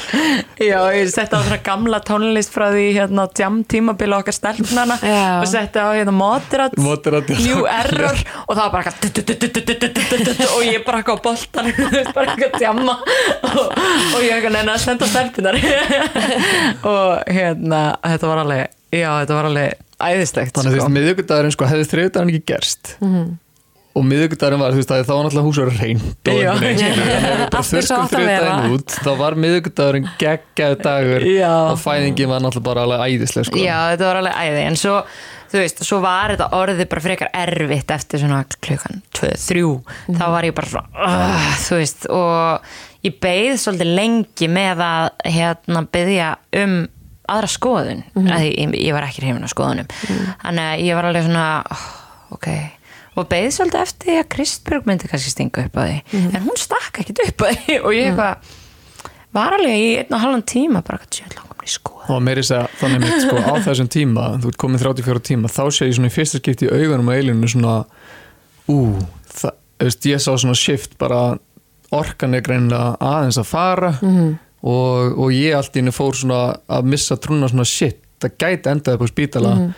Já, 0.66 0.80
ég 0.98 1.12
setti 1.14 1.36
á 1.36 1.40
svona 1.46 1.60
gamla 1.68 2.00
tónlist 2.08 2.54
frá 2.56 2.68
því 2.74 2.86
hérna 2.98 3.28
jam 3.38 3.62
tímabili 3.64 4.16
okkar 4.18 4.34
stelpnana 4.40 4.98
Já. 5.04 5.22
og 5.44 5.48
setti 5.52 5.78
á 5.84 5.88
hérna 5.94 6.14
moderat, 6.16 6.74
Moderat, 6.80 7.30
já. 7.30 7.38
new 7.46 7.66
error 7.70 8.16
og 8.48 8.56
það 8.56 8.64
var 8.64 8.72
bara 8.72 8.94
eitthvað 8.96 10.50
og 10.56 10.62
ég 10.66 10.82
bara 10.86 11.02
eitthvað 11.04 11.20
á 11.20 11.26
boltan 11.26 11.72
bara 12.16 12.34
eitthvað 12.34 12.56
að 12.56 12.62
jamma 12.66 12.96
og, 12.96 13.66
og 14.16 14.20
ég 14.24 14.34
eitthvað 14.38 14.56
neina 14.56 14.76
að 14.76 14.84
senda 14.86 15.10
stelpunar 15.12 15.58
og 16.86 17.32
hérna 17.36 17.75
þetta 18.06 18.30
var 18.32 18.44
alveg, 18.44 18.76
já 18.96 19.10
þetta 19.22 19.40
var 19.40 19.50
alveg 19.52 19.82
æðislegt 20.06 20.58
þannig 20.58 20.70
að 20.70 20.76
þú 20.76 20.78
sko. 20.78 20.86
veist, 20.86 20.96
miðvíkudagurinn 21.00 21.56
sko 21.56 21.72
hefði 21.72 21.90
þriðudagurinn 21.94 22.36
ekki 22.36 22.48
gerst 22.54 22.96
og 23.96 24.04
miðvíkudagurinn 24.04 24.60
var, 24.60 24.74
þú 24.76 24.82
veist, 24.82 24.90
það 24.92 25.06
þá 25.08 25.12
var 25.16 25.22
náttúrulega 25.26 25.46
húsur 25.48 25.70
reynd 25.72 26.02
og 26.04 26.34
einhvern 26.34 26.66
veginn, 26.66 26.98
þannig 26.98 27.62
að 27.62 27.78
við 27.78 27.92
bara 27.94 28.02
að 28.06 28.26
vera. 28.26 28.50
þriðudaginn 28.50 28.74
út 28.76 28.96
þá 29.06 29.12
var 29.22 29.38
miðvíkudagurinn 29.46 30.10
geggjaðu 30.20 30.80
dagur 30.84 31.28
Já. 31.32 31.54
og 31.72 31.80
fæðingin 31.80 32.32
var 32.34 32.44
náttúrulega 32.44 32.68
bara 32.68 32.84
alveg 32.90 33.06
æðisleg 33.16 33.48
sko. 33.48 33.62
Já, 33.64 33.78
þetta 33.94 34.10
var 34.10 34.20
alveg 34.20 34.42
æði 34.44 34.66
en 34.66 34.80
svo, 34.82 34.98
þú 35.54 35.62
veist, 35.64 35.80
svo 35.88 36.02
var 36.04 36.34
þetta 36.36 36.50
orðið 36.60 36.90
bara 36.92 37.06
frekar 37.06 37.32
erfitt 37.46 37.94
eftir 37.96 38.24
svona 38.26 38.42
klukkan 38.68 39.00
2-3, 39.16 39.64
þá 40.20 40.26
var 40.36 40.50
ég 40.50 40.58
bara 40.60 40.74
svona 40.74 41.08
uh, 41.08 41.48
þú 41.64 41.80
veist, 41.80 42.10
og 42.12 43.08
ég 43.08 43.16
beið 43.24 43.56
svolítið 43.64 43.96
lengi 43.96 44.52
með 44.52 44.84
að 44.90 45.08
hérna 45.38 45.86
byggja 45.96 46.34
um 46.66 46.76
aðra 47.32 47.50
skoðun, 47.52 48.04
mm 48.14 48.26
-hmm. 48.26 48.42
ég, 48.46 48.76
ég 48.88 48.94
var 48.94 49.08
ekki 49.08 49.24
hrifin 49.24 49.46
á 49.46 49.50
skoðunum, 49.52 49.88
þannig 50.44 50.66
að 50.66 50.84
ég 50.86 50.96
var 50.96 51.06
alveg 51.10 51.24
svona, 51.24 51.48
oh, 51.72 51.88
ok. 52.38 52.48
Og 53.16 53.30
beið 53.32 53.50
svolítið 53.56 53.82
eftir 53.82 54.20
að 54.20 54.30
Kristbjörg 54.34 54.86
myndi 54.86 55.08
kannski 55.08 55.32
stinga 55.32 55.66
upp 55.66 55.78
á 55.80 55.84
því, 55.88 55.98
en 56.36 56.44
hún 56.44 56.58
stakk 56.60 57.00
ekkit 57.00 57.22
upp 57.30 57.42
á 57.42 57.46
því. 57.48 57.78
Og 57.86 57.92
ég 57.96 58.12
eitthvað 58.12 58.36
var 59.36 59.56
alveg 59.58 59.76
í 59.76 59.90
einn 60.00 60.16
og 60.16 60.24
halvan 60.24 60.46
tíma 60.48 60.82
bara 60.86 61.08
sjöld 61.12 61.36
langum 61.36 61.66
í 61.66 61.72
skoðun. 61.72 62.08
Og 62.16 62.22
meiri 62.24 62.44
segja 62.46 62.68
þannig 62.80 63.04
mitt 63.04 63.26
sko 63.26 63.42
á 63.42 63.54
þessum 63.66 63.90
tíma 63.92 64.28
þú 64.44 64.52
ert 64.52 64.60
komin 64.62 64.82
34 64.82 65.24
tíma 65.32 65.52
þá 65.52 65.64
sé 65.72 65.90
ég 65.90 65.98
svona 65.98 66.12
í 66.12 66.16
fyrsta 66.16 66.42
skipti 66.42 66.70
í 66.70 66.72
augunum 66.72 67.12
á 67.12 67.18
eilinu 67.18 67.52
svona 67.52 67.76
ú, 68.72 68.78
það, 69.32 69.58
ég 70.12 70.24
sá 70.24 70.32
svona 70.32 70.58
shift 70.60 70.96
bara 71.02 71.38
orkan 71.96 72.36
er 72.36 72.44
greinilega 72.46 72.96
aðeins 73.04 73.40
að 73.42 73.50
fara. 73.50 73.94
Mhm. 74.02 74.36
Og, 74.66 75.18
og 75.22 75.30
ég 75.36 75.54
allt 75.58 75.76
í 75.78 75.82
henni 75.84 75.94
fór 75.94 76.18
svona 76.18 76.40
að 76.68 76.88
missa 76.90 77.18
trúna 77.22 77.50
svona 77.52 77.66
shit, 77.70 78.00
það 78.24 78.38
gæti 78.42 78.72
endaði 78.72 79.02
på 79.04 79.10
spítala 79.12 79.56
Mhm. 79.56 79.74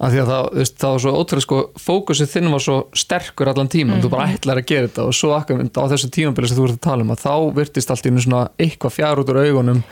af 0.00 0.12
því 0.12 0.18
að 0.22 0.28
það, 0.30 0.48
veist, 0.54 0.74
það 0.78 0.92
var 0.94 1.00
svo 1.02 1.12
ótrúlega 1.18 1.42
sko, 1.42 1.56
fókusið 1.82 2.28
þinn 2.30 2.50
var 2.52 2.60
svo 2.62 2.76
sterkur 2.94 3.48
allan 3.50 3.68
tíman, 3.68 4.00
þú 4.02 4.10
bara 4.12 4.26
Mhm. 4.28 4.36
ætlar 4.38 4.58
að 4.62 4.66
gera 4.66 4.86
þetta 4.88 5.06
og 5.08 5.14
svo 5.18 5.32
akkur 5.34 5.58
á 5.58 5.84
þessu 5.90 6.10
tímabili 6.14 6.48
sem 6.48 6.56
þú 6.56 6.68
ert 6.68 6.76
að 6.78 6.86
tala 6.86 7.02
um 7.02 7.10
að 7.10 7.24
þá 7.24 7.54
virtist 7.54 7.90
allt 7.90 8.06
í 8.06 8.08
henni 8.12 8.22
svona 8.22 8.48
eitthvað 8.58 8.94
fjár 8.94 9.18
út 9.18 9.28
úr 9.34 9.42
augunum 9.46 9.82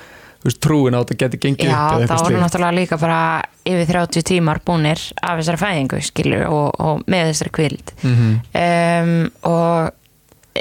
trúin 0.62 0.94
á 0.94 1.03
þetta 1.03 1.16
geti 1.18 1.38
gengið 1.42 1.66
Já, 1.66 1.74
upp 1.74 1.90
þá 1.90 1.97
eða 1.97 2.01
eitthvað 2.07 2.22
voru 2.22 2.36
slíkt. 2.36 2.44
náttúrulega 2.47 2.76
líka 2.78 2.97
bara 3.01 3.42
yfir 3.66 3.86
30 3.90 4.22
tímar 4.22 4.61
búnir 4.62 5.01
af 5.22 5.40
þessari 5.40 5.59
fæðingu, 5.59 5.99
skilur, 6.07 6.47
og, 6.47 6.74
og 6.78 7.03
með 7.11 7.32
þessari 7.32 7.51
kvild. 7.51 7.92
Mhm. 8.05 8.40
um, 8.55 9.30
og 9.42 9.90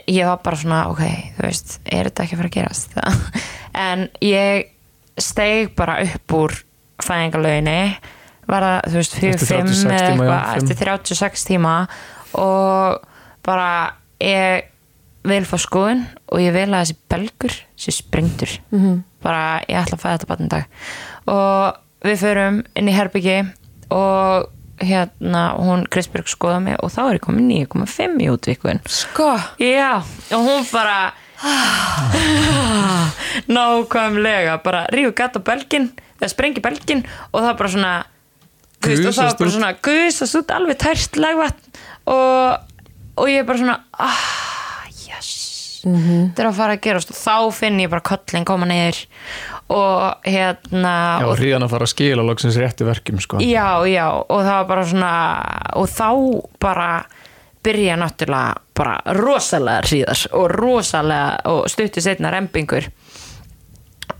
ég 0.10 0.26
var 0.26 0.40
bara 0.44 0.56
svona, 0.58 0.80
ok, 0.90 1.04
þú 1.38 1.44
veist, 1.46 1.78
er 1.86 2.10
þetta 2.10 2.24
ekki 2.26 2.34
að 2.34 2.42
fara 2.42 2.50
að 2.50 2.58
gerast? 2.58 2.90
en 3.76 4.08
ég 4.24 4.72
steig 5.22 5.74
bara 5.78 6.00
upp 6.04 6.36
úr 6.36 6.56
fæðingalöginni, 7.04 7.96
var 8.50 8.66
það, 8.66 8.80
þú 8.92 9.02
veist, 9.02 9.18
4-5 9.20 9.34
Eftir 9.34 9.50
36 9.50 9.84
eða 9.86 10.08
eitthvað, 10.12 10.56
eftir 10.60 10.80
36 10.82 11.46
tíma. 11.50 11.76
Og 12.40 13.08
bara 13.46 13.70
ég 14.22 14.72
vil 15.26 15.46
fá 15.50 15.56
skoðun 15.62 16.04
og 16.30 16.42
ég 16.44 16.54
vil 16.54 16.68
að 16.70 16.82
þessi 16.84 16.98
belgur 17.10 17.56
sé 17.80 17.92
sprengtur 17.96 18.52
-hmm. 18.72 19.02
bara 19.24 19.62
ég 19.68 19.80
ætla 19.82 19.98
að 19.98 20.04
fæða 20.04 20.18
þetta 20.18 20.28
batn 20.28 20.48
dag. 20.48 20.66
Og 21.26 21.76
við 22.06 22.20
förum 22.22 22.64
inn 22.76 22.90
í 22.90 22.96
herbyggi 22.96 23.40
og 23.90 24.52
hérna 24.82 25.56
hún 25.58 25.86
Kristbjörg 25.90 26.28
skoða 26.28 26.60
mig 26.60 26.76
og 26.84 26.92
þá 26.92 27.02
er 27.06 27.18
ég 27.18 27.24
komin 27.24 27.48
9,5 27.50 28.18
í 28.22 28.30
útvikun 28.32 28.82
Sko, 28.92 29.38
já 29.60 30.04
og 30.36 30.42
hún 30.44 30.66
bara 30.72 31.14
nákvæmlega 33.52 34.60
bara 34.64 34.86
rífu 34.94 35.14
gatt 35.18 35.38
á 35.38 35.42
belgin 35.46 35.92
eða 36.20 36.32
sprengi 36.32 36.64
belgin 36.64 37.04
og 37.32 37.42
það 37.44 37.58
bara 37.60 37.74
svona 37.76 37.94
þú 38.80 38.92
veist, 38.92 39.06
og 39.06 39.18
það 39.18 39.28
var 39.30 39.40
bara 39.42 39.56
svona 39.58 39.74
gusast 39.88 40.40
út 40.40 40.54
alveg 40.56 40.80
tært 40.82 41.20
legvatn 41.20 41.82
og, 42.12 42.72
og 43.20 43.32
ég 43.32 43.44
er 43.44 43.48
bara 43.48 43.62
svona 43.62 43.78
ah, 44.00 44.86
yes. 45.08 45.34
Þetta 45.86 46.42
er 46.42 46.50
að 46.50 46.58
fara 46.58 46.78
að 46.78 46.86
gerast 46.88 47.12
og 47.14 47.20
þá 47.20 47.36
finn 47.60 47.82
ég 47.84 47.92
bara 47.92 48.06
kollin 48.06 48.48
koma 48.48 48.70
niður 48.70 49.04
og 49.76 50.26
hérna 50.26 50.96
Já, 51.22 51.28
og 51.30 51.38
hríðan 51.40 51.66
að 51.66 51.76
fara 51.76 51.88
að 51.88 51.94
skila 51.94 52.26
loksins 52.26 52.58
réttu 52.62 52.86
verkjum 52.86 53.22
sko. 53.22 53.42
Já, 53.42 53.82
já, 53.90 54.06
og 54.14 54.42
það 54.46 54.58
var 54.60 54.68
bara 54.70 54.88
svona 54.90 55.14
og 55.82 55.90
þá 55.90 56.10
bara 56.62 56.90
byrja 57.66 57.96
náttúrulega 58.00 58.62
bara 58.78 58.96
rosalega 59.18 59.82
hríðar 59.88 60.22
og 60.38 60.46
rosalega 60.54 61.40
og 61.52 61.66
stuttu 61.72 62.04
setna 62.06 62.32
rempingur 62.34 62.88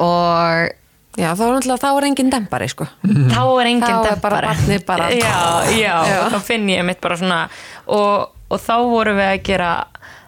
og 0.02 0.72
já 1.16 1.30
þá 1.38 1.42
er 1.46 1.54
náttúrulega 1.56 1.82
þá 1.84 1.90
er 2.00 2.08
engin 2.10 2.32
dempari 2.34 2.68
sko. 2.72 2.88
Þá 3.06 3.42
er 3.62 3.70
engin 3.70 3.86
Þá 3.86 3.92
er 3.96 4.08
dempari. 4.10 4.22
bara 4.36 4.50
barnið 4.52 4.86
bara- 4.88 5.10
já, 5.24 5.36
já, 5.72 5.96
Já. 6.10 6.18
þá 6.34 6.40
finn 6.44 6.68
ég 6.74 6.84
mitt 6.88 7.02
bara 7.04 7.18
svona 7.20 7.42
og, 7.88 8.32
og 8.50 8.60
þá 8.60 8.74
vorum 8.92 9.20
við 9.22 9.30
að 9.32 9.44
gera 9.48 9.70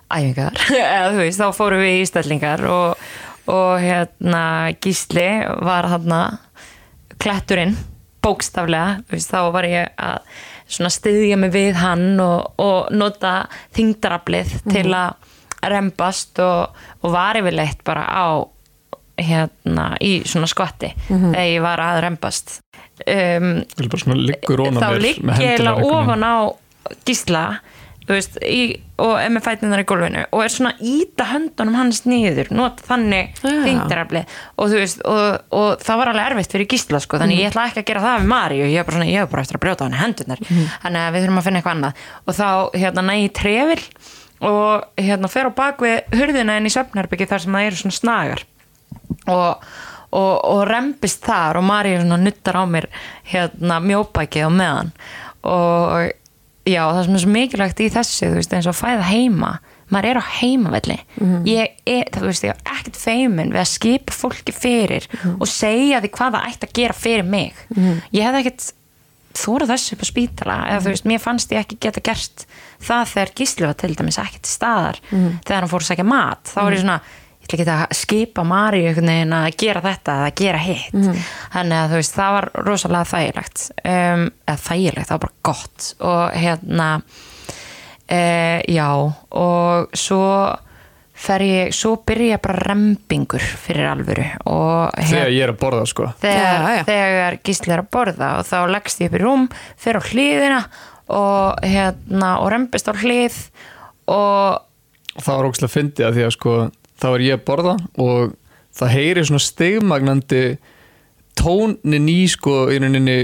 æfingar, 0.08 0.56
eða 0.78 1.10
þú 1.12 1.24
veist 1.26 1.42
þá 1.42 1.48
fórum 1.58 1.82
við 1.84 1.98
í 2.00 2.06
stellingar 2.08 2.64
og, 2.72 3.08
og 3.52 3.74
hérna 3.84 4.44
Gísli 4.80 5.28
var 5.68 5.90
hérna 5.92 6.22
kletturinn 7.20 7.76
bókstaflega, 8.24 9.02
þú 9.08 9.16
veist, 9.18 9.32
þá 9.32 9.42
var 9.56 9.68
ég 9.68 9.92
að 10.00 10.40
styðja 10.94 11.38
mig 11.40 11.54
við 11.56 11.80
hann 11.80 12.20
og, 12.24 12.54
og 12.60 12.92
nota 12.96 13.48
þingdaraflið 13.78 14.54
til 14.68 14.88
að 14.96 15.34
rembast 15.68 16.40
og, 16.44 16.78
og 17.02 17.14
var 17.14 17.40
yfirleitt 17.40 17.84
bara 17.88 18.06
á 18.08 18.28
hérna 19.18 19.96
í 20.04 20.20
svona 20.30 20.50
skvatti 20.50 20.92
þegar 21.08 21.48
ég 21.48 21.64
var 21.66 21.82
að 21.82 22.02
rembast. 22.06 22.60
Um, 23.02 23.64
liggur 24.30 24.62
þá 24.68 24.84
mér 24.84 25.02
ligg 25.02 25.24
með 25.26 25.44
ég 25.46 25.66
ofan 25.88 26.26
á 26.26 26.36
gísla 27.08 27.44
veist, 28.16 28.38
í, 28.42 28.80
og 29.04 29.14
er 29.20 29.32
með 29.36 29.46
fætnirnar 29.46 29.84
í 29.84 29.88
gólfinu 29.90 30.24
og 30.32 30.44
er 30.44 30.54
svona 30.54 30.74
íta 30.80 31.28
höndunum 31.34 31.76
hans 31.76 32.04
niður, 32.08 32.52
nota 32.56 32.86
þannig 32.88 33.36
Já. 33.42 33.52
þingdaraflið 33.66 34.38
og 34.56 34.72
þú 34.72 34.82
veist 34.82 35.04
og, 35.04 35.26
og 35.52 35.84
það 35.84 36.02
var 36.02 36.12
alveg 36.14 36.32
erfitt 36.32 36.56
fyrir 36.56 36.70
gísla 36.72 37.02
sko, 37.04 37.20
þannig 37.22 37.42
ég 37.44 37.52
ætla 37.52 37.68
ekki 37.72 37.84
að 37.84 37.90
gera 37.92 38.06
það 38.06 38.22
við 38.22 38.32
Mari 38.32 38.62
og 38.64 38.72
ég 38.72 38.84
er 38.84 38.88
bara 38.88 39.38
bara 39.38 39.46
eftir 39.46 39.60
að 39.60 39.64
brjóta 39.66 39.88
hann 39.88 39.98
hendunar 39.98 40.42
þannig 40.42 41.02
að 41.02 41.16
við 41.16 41.26
þurfum 41.26 41.42
að 41.42 41.48
finna 41.48 41.62
eitthvað 41.62 41.76
annað. 41.76 42.06
Og 42.26 42.38
þá 42.38 42.50
hérna 42.82 43.04
næ 43.06 43.14
ég 43.18 43.34
trefil 43.38 43.84
og 44.48 45.02
hérna 45.02 45.32
fer 45.32 45.50
á 45.50 45.52
bak 45.58 45.84
við 45.84 46.18
hurðina 46.18 46.58
inn 46.58 46.70
í 46.70 46.74
söfnherbyggi 46.74 47.30
þar 47.30 47.44
sem 47.44 47.58
það 47.58 47.70
eru 47.70 47.82
svona 47.82 47.98
snagar. 47.98 48.44
Og, 49.28 49.68
og, 50.14 50.34
og 50.38 50.62
rempist 50.70 51.26
þar 51.26 51.60
og 51.62 51.68
Mari 51.68 51.96
nuttar 52.06 52.62
á 52.62 52.64
mér 52.70 52.90
hérna 53.32 53.82
mjóbækið 53.84 54.48
á 54.48 54.52
meðan. 54.54 54.94
Og 55.48 56.14
já 56.68 56.84
það 56.84 57.02
sem 57.06 57.18
er 57.18 57.24
svo 57.24 57.34
mikilvægt 57.34 57.82
í 57.84 57.90
þessu 57.96 58.30
þú 58.30 58.38
veist 58.42 58.56
eins 58.58 58.70
og 58.70 58.78
fæða 58.78 59.10
heima. 59.10 59.52
Maður 59.88 60.10
er 60.10 60.18
á 60.20 60.24
heimavelli. 60.42 60.98
Ég 61.48 61.78
er, 61.88 62.10
þú 62.12 62.26
veist, 62.28 62.44
ég 62.44 62.52
er 62.52 62.74
ekkert 62.74 62.98
feimin 63.00 63.54
við 63.54 63.62
að 63.62 63.70
skipa 63.72 64.12
fólki 64.16 64.52
fyrir 64.52 65.06
og 65.40 65.48
segja 65.48 66.02
því 66.04 66.10
hvað 66.18 66.34
það 66.36 66.48
ætti 66.50 66.68
að 66.68 66.74
gera 66.82 66.98
fyrir 66.98 67.24
mig. 67.24 67.54
Ég 68.12 68.28
hefði 68.28 68.42
ekkert 68.44 68.66
þóra 69.38 69.68
þessu 69.70 69.94
upp 69.96 70.04
á 70.04 70.08
spítala 70.10 70.58
eða 70.72 70.82
þú 70.84 70.92
veist, 70.92 71.08
mér 71.08 71.22
fannst 71.24 71.52
ég 71.54 71.62
ekki 71.62 71.78
geta 71.86 72.02
gert 72.04 72.46
það 72.84 73.12
þegar 73.14 73.32
gísli 73.38 73.68
var 73.68 73.78
til 73.80 73.94
dæmis 73.96 74.20
til 74.20 74.52
staðar. 74.52 75.00
Þegar 75.46 75.62
hann 75.62 75.72
fór 75.72 75.86
að 75.86 75.90
sækja 75.94 76.08
mat 76.08 76.52
þá 76.52 76.60
var 76.64 76.74
ég 76.76 76.84
svona, 76.84 77.00
ég 77.54 77.62
ætla 77.64 77.78
ekki 77.78 77.92
að 77.94 77.98
skipa 78.02 78.44
Mari 78.48 78.84
einhvern 78.90 79.12
veginn 79.14 79.34
að 79.38 79.48
gera 79.64 79.82
þetta 79.86 80.16
eða 80.18 80.28
að 80.32 80.36
gera 80.42 80.62
hitt. 80.66 80.94
Þannig 81.56 81.78
að 81.80 81.90
þú 81.94 82.00
veist, 82.02 82.16
það 82.18 82.36
var 82.38 82.48
rosalega 82.68 83.10
þægilegt. 83.14 83.66
Um, 83.84 84.24
eða 84.48 84.58
þægilegt, 84.68 85.08
það 85.08 85.16
var 85.18 85.26
bara 85.26 85.38
gott. 85.52 85.90
Og 86.12 86.38
hérna 86.44 86.88
uh, 88.12 88.60
já, 88.68 88.90
og 89.44 89.98
svo 89.98 90.24
fer 91.18 91.42
ég, 91.42 91.72
svo 91.74 91.96
byrja 92.06 92.38
bara 92.44 92.62
rempingur 92.68 93.42
fyrir 93.42 93.88
alvöru 93.90 94.26
og 94.54 94.92
þegar 95.02 95.32
ég 95.34 95.48
er 95.48 95.54
að 95.56 95.58
borða 95.64 95.88
sko. 95.90 96.12
Þegar, 96.22 96.44
Já, 96.46 96.76
já. 96.78 96.84
þegar 96.86 97.38
gísli 97.48 97.74
er 97.74 97.82
að 97.82 97.90
borða 97.96 98.28
og 98.38 98.46
þá 98.46 98.58
leggst 98.76 99.02
ég 99.02 99.10
upp 99.10 99.18
í 99.18 99.22
rúm, 99.24 99.48
fer 99.82 99.98
á 99.98 100.02
hliðina 100.06 100.60
og 101.18 101.66
hérna 101.66 102.30
og 102.44 102.52
rempist 102.54 102.92
á 102.92 102.94
hlið 103.02 103.40
og 104.14 104.64
og 105.18 105.24
það 105.26 105.34
var 105.40 105.48
ógæslega 105.50 105.74
fyndið 105.74 106.06
að 106.06 106.18
því 106.20 106.26
að 106.28 106.34
sko 106.36 106.52
þá 107.02 107.08
er 107.12 107.26
ég 107.28 107.38
að 107.38 107.46
borða 107.48 107.78
og 108.04 108.34
það 108.78 108.94
heyri 108.96 109.24
svona 109.28 109.46
stigmagnandi 109.46 110.44
tónin 111.38 112.10
í 112.10 112.20
sko 112.32 112.66
í 112.74 112.80
rauninni 112.82 113.18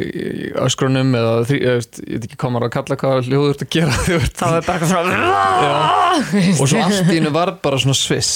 öskrunum 0.62 1.14
eða 1.18 1.36
því, 1.50 1.60
ég 1.64 1.86
veit 2.14 2.28
ekki 2.28 2.38
á 2.38 2.50
að 2.54 2.72
kalla 2.76 2.98
hvað 3.02 3.30
hljóður 3.30 3.56
ert 3.56 3.66
að 3.66 3.72
gera 3.74 4.00
þú 4.06 4.18
ert 4.20 4.42
þá 4.42 4.48
er 4.50 4.68
bara 4.68 4.76
eitthvað 4.78 4.92
svona 4.94 6.60
og 6.62 6.70
svo 6.70 6.84
allt 6.84 7.10
í 7.10 7.18
hennu 7.18 7.34
var 7.34 7.56
bara 7.64 7.80
svona 7.82 7.98
sviss. 7.98 8.34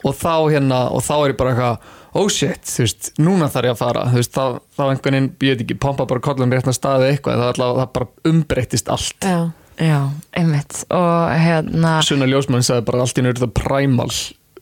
Og 0.00 0.14
þá 0.16 0.34
hérna 0.48 0.86
og 0.96 1.02
þá 1.04 1.14
er 1.18 1.32
ég 1.34 1.40
bara 1.40 1.52
eitthvað 1.52 1.96
oh 2.20 2.28
shit, 2.32 2.64
þú 2.66 2.84
veist, 2.86 3.10
núna 3.20 3.50
þarf 3.52 3.68
ég 3.68 3.74
að 3.76 3.80
fara. 3.82 4.04
Þú 4.10 4.20
veist, 4.20 4.34
þá, 4.34 4.60
þá 4.76 4.82
einhvern 4.86 5.16
veginn, 5.16 5.30
ég 5.46 5.54
veit 5.54 5.64
ekki, 5.66 5.78
pompa 5.84 6.06
bara 6.10 6.24
kollum 6.24 6.54
rétna 6.54 6.74
staði 6.74 7.12
eitthvað, 7.12 7.42
það, 7.42 7.52
allavega, 7.54 7.84
það 7.84 7.92
bara 7.98 8.32
umbreyttist 8.32 8.90
allt. 8.90 9.28
Já, 9.28 9.40
já, 9.80 10.00
einmitt. 10.36 10.84
Og 10.92 11.32
hérna 11.40 11.96
Sunna 12.06 12.28
Ljósmann 12.30 12.66
sagði 12.66 12.86
bara 12.90 13.06
allt 13.06 13.18
í 13.18 13.24
er 13.24 13.32
þetta 13.32 13.50
primal 13.56 14.10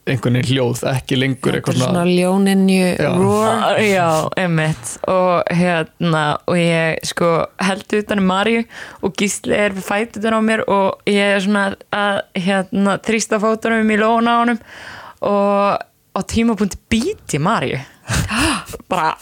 einhvern 0.09 0.39
veginn 0.39 0.49
hljóð, 0.49 0.83
ekki 0.89 1.19
lengur 1.19 1.39
þetta 1.39 1.51
er 1.51 1.59
eitthvað 1.59 1.79
svona 1.79 1.89
svona 1.93 2.05
ljóninju 2.09 2.87
Já. 2.97 3.11
roar. 3.19 3.81
Já, 3.85 4.09
einmitt. 4.41 4.93
Og 5.13 5.51
hérna 5.61 6.23
og 6.49 6.61
ég 6.61 7.09
sko 7.09 7.33
held 7.65 7.97
utan 8.01 8.23
um 8.23 8.31
Marju 8.31 8.65
og 9.05 9.19
Gísli 9.21 9.57
er 9.59 9.77
við 9.77 9.89
fætutur 9.89 10.39
á 10.39 10.41
mér 10.45 10.65
og 10.65 11.05
ég 11.09 11.37
er 11.37 11.45
svona 11.45 11.67
að 11.93 12.23
hérna 12.47 12.99
þrýsta 13.05 13.41
fótunum 13.43 13.93
í 13.93 14.01
lóna 14.01 14.39
á 14.39 14.41
honum 14.43 14.63
og 15.29 15.83
á 16.17 16.21
tímapunkti 16.25 16.81
býti 16.91 17.41
Marju 17.43 17.81
bara 18.91 19.13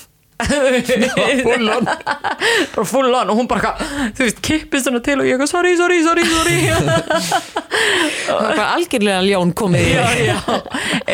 full 0.45 1.69
on. 1.73 1.85
bara 2.75 2.85
full 2.85 3.15
on. 3.15 3.31
Og 3.31 3.39
hún 3.41 3.49
bara 3.51 3.75
þú 4.17 4.27
veist, 4.27 4.43
kippist 4.45 4.89
svona 4.89 5.03
til 5.05 5.19
og 5.21 5.29
ég 5.29 5.37
eitthvað 5.37 5.53
sorry, 5.53 5.77
sorry, 5.79 6.03
sorry, 6.05 6.27
sorry. 6.33 6.59
Það 8.27 8.35
var 8.35 8.51
bara 8.51 8.69
algjörlega 8.75 9.23
ljón 9.27 9.55
komið 9.57 9.89
já, 9.93 10.05
já, 10.25 10.37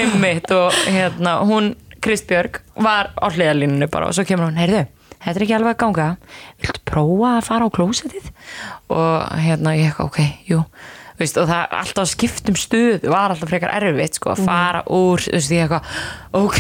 einmitt. 0.03 0.51
Og 0.57 0.81
hérna, 0.89 1.39
hún, 1.49 1.75
Kristbjörg 2.03 2.63
var 2.83 3.13
á 3.15 3.27
hliðalínunni 3.31 3.87
bara 3.93 4.11
og 4.11 4.17
svo 4.17 4.27
kemur 4.27 4.51
hún, 4.51 4.59
heyrðu 4.59 4.87
þetta 5.23 5.39
er 5.39 5.45
ekki 5.45 5.55
alveg 5.55 5.77
að 5.77 5.83
ganga. 5.85 6.09
Viltu 6.59 6.83
prófa 6.89 7.37
að 7.37 7.47
fara 7.47 7.69
á 7.71 7.75
klósetið 7.77 8.33
og 8.91 9.39
hérna, 9.39 9.77
ég 9.79 9.93
eitthvað, 9.93 10.11
ok, 10.11 10.43
jú 10.51 10.65
Veist, 11.23 11.37
og 11.39 11.47
það 11.49 11.61
er 11.63 11.75
alltaf 11.79 12.09
skiptum 12.11 12.57
stuð 12.59 13.05
var 13.13 13.31
alltaf 13.35 13.51
frekar 13.53 13.75
erfitt 13.79 14.19
sko, 14.19 14.33
að 14.35 14.45
fara 14.49 14.81
úr 14.91 15.23
þú 15.23 15.35
veist, 15.37 15.53
ég 15.55 15.67
eitthvað, 15.67 15.93
ok. 16.43 16.59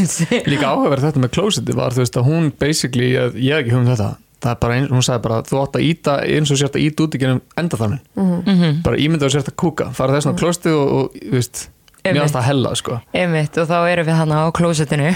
Líka 0.52 0.70
áhugaverð 0.70 1.08
þetta 1.08 1.22
með 1.24 1.32
klósiti 1.34 1.74
var 1.76 1.96
þú 1.96 2.04
veist 2.04 2.18
að 2.20 2.28
hún 2.30 2.50
basically, 2.62 3.08
ég, 3.16 3.34
ég 3.42 3.56
hef 3.56 3.64
ekki 3.64 3.74
hugum 3.74 3.90
þetta. 3.90 4.10
Það 4.44 4.52
er 4.52 4.58
bara, 4.60 4.74
eins, 4.76 4.90
hún 4.92 5.04
sagði 5.06 5.22
bara, 5.24 5.36
þú 5.48 5.60
átt 5.62 5.76
að 5.80 5.84
íta 5.88 6.14
eins 6.28 6.50
og 6.52 6.58
sért 6.60 6.74
að 6.76 6.82
íta 6.84 7.04
út 7.06 7.14
í 7.16 7.20
genum 7.22 7.38
enda 7.56 7.78
þannig 7.80 8.00
Mhm. 8.20 8.82
bara 8.84 8.98
ímynda 9.00 9.24
og 9.24 9.32
sért 9.32 9.48
að 9.48 9.56
kúka 9.62 9.86
fara 9.96 10.12
þess 10.18 10.28
að 10.28 10.38
klósiti 10.42 10.74
og, 10.76 10.92
og 10.98 11.14
þú 11.16 11.32
veist, 11.38 11.62
mér 12.04 12.10
Einmitt. 12.12 12.24
ást 12.28 12.36
að 12.36 12.44
hella 12.50 12.74
sko. 12.76 12.98
Einmitt, 13.16 13.56
og 13.62 13.70
þá 13.70 13.76
erum 13.88 14.06
við 14.10 14.18
hann 14.20 14.34
á 14.36 14.42
klósettinu 14.52 15.14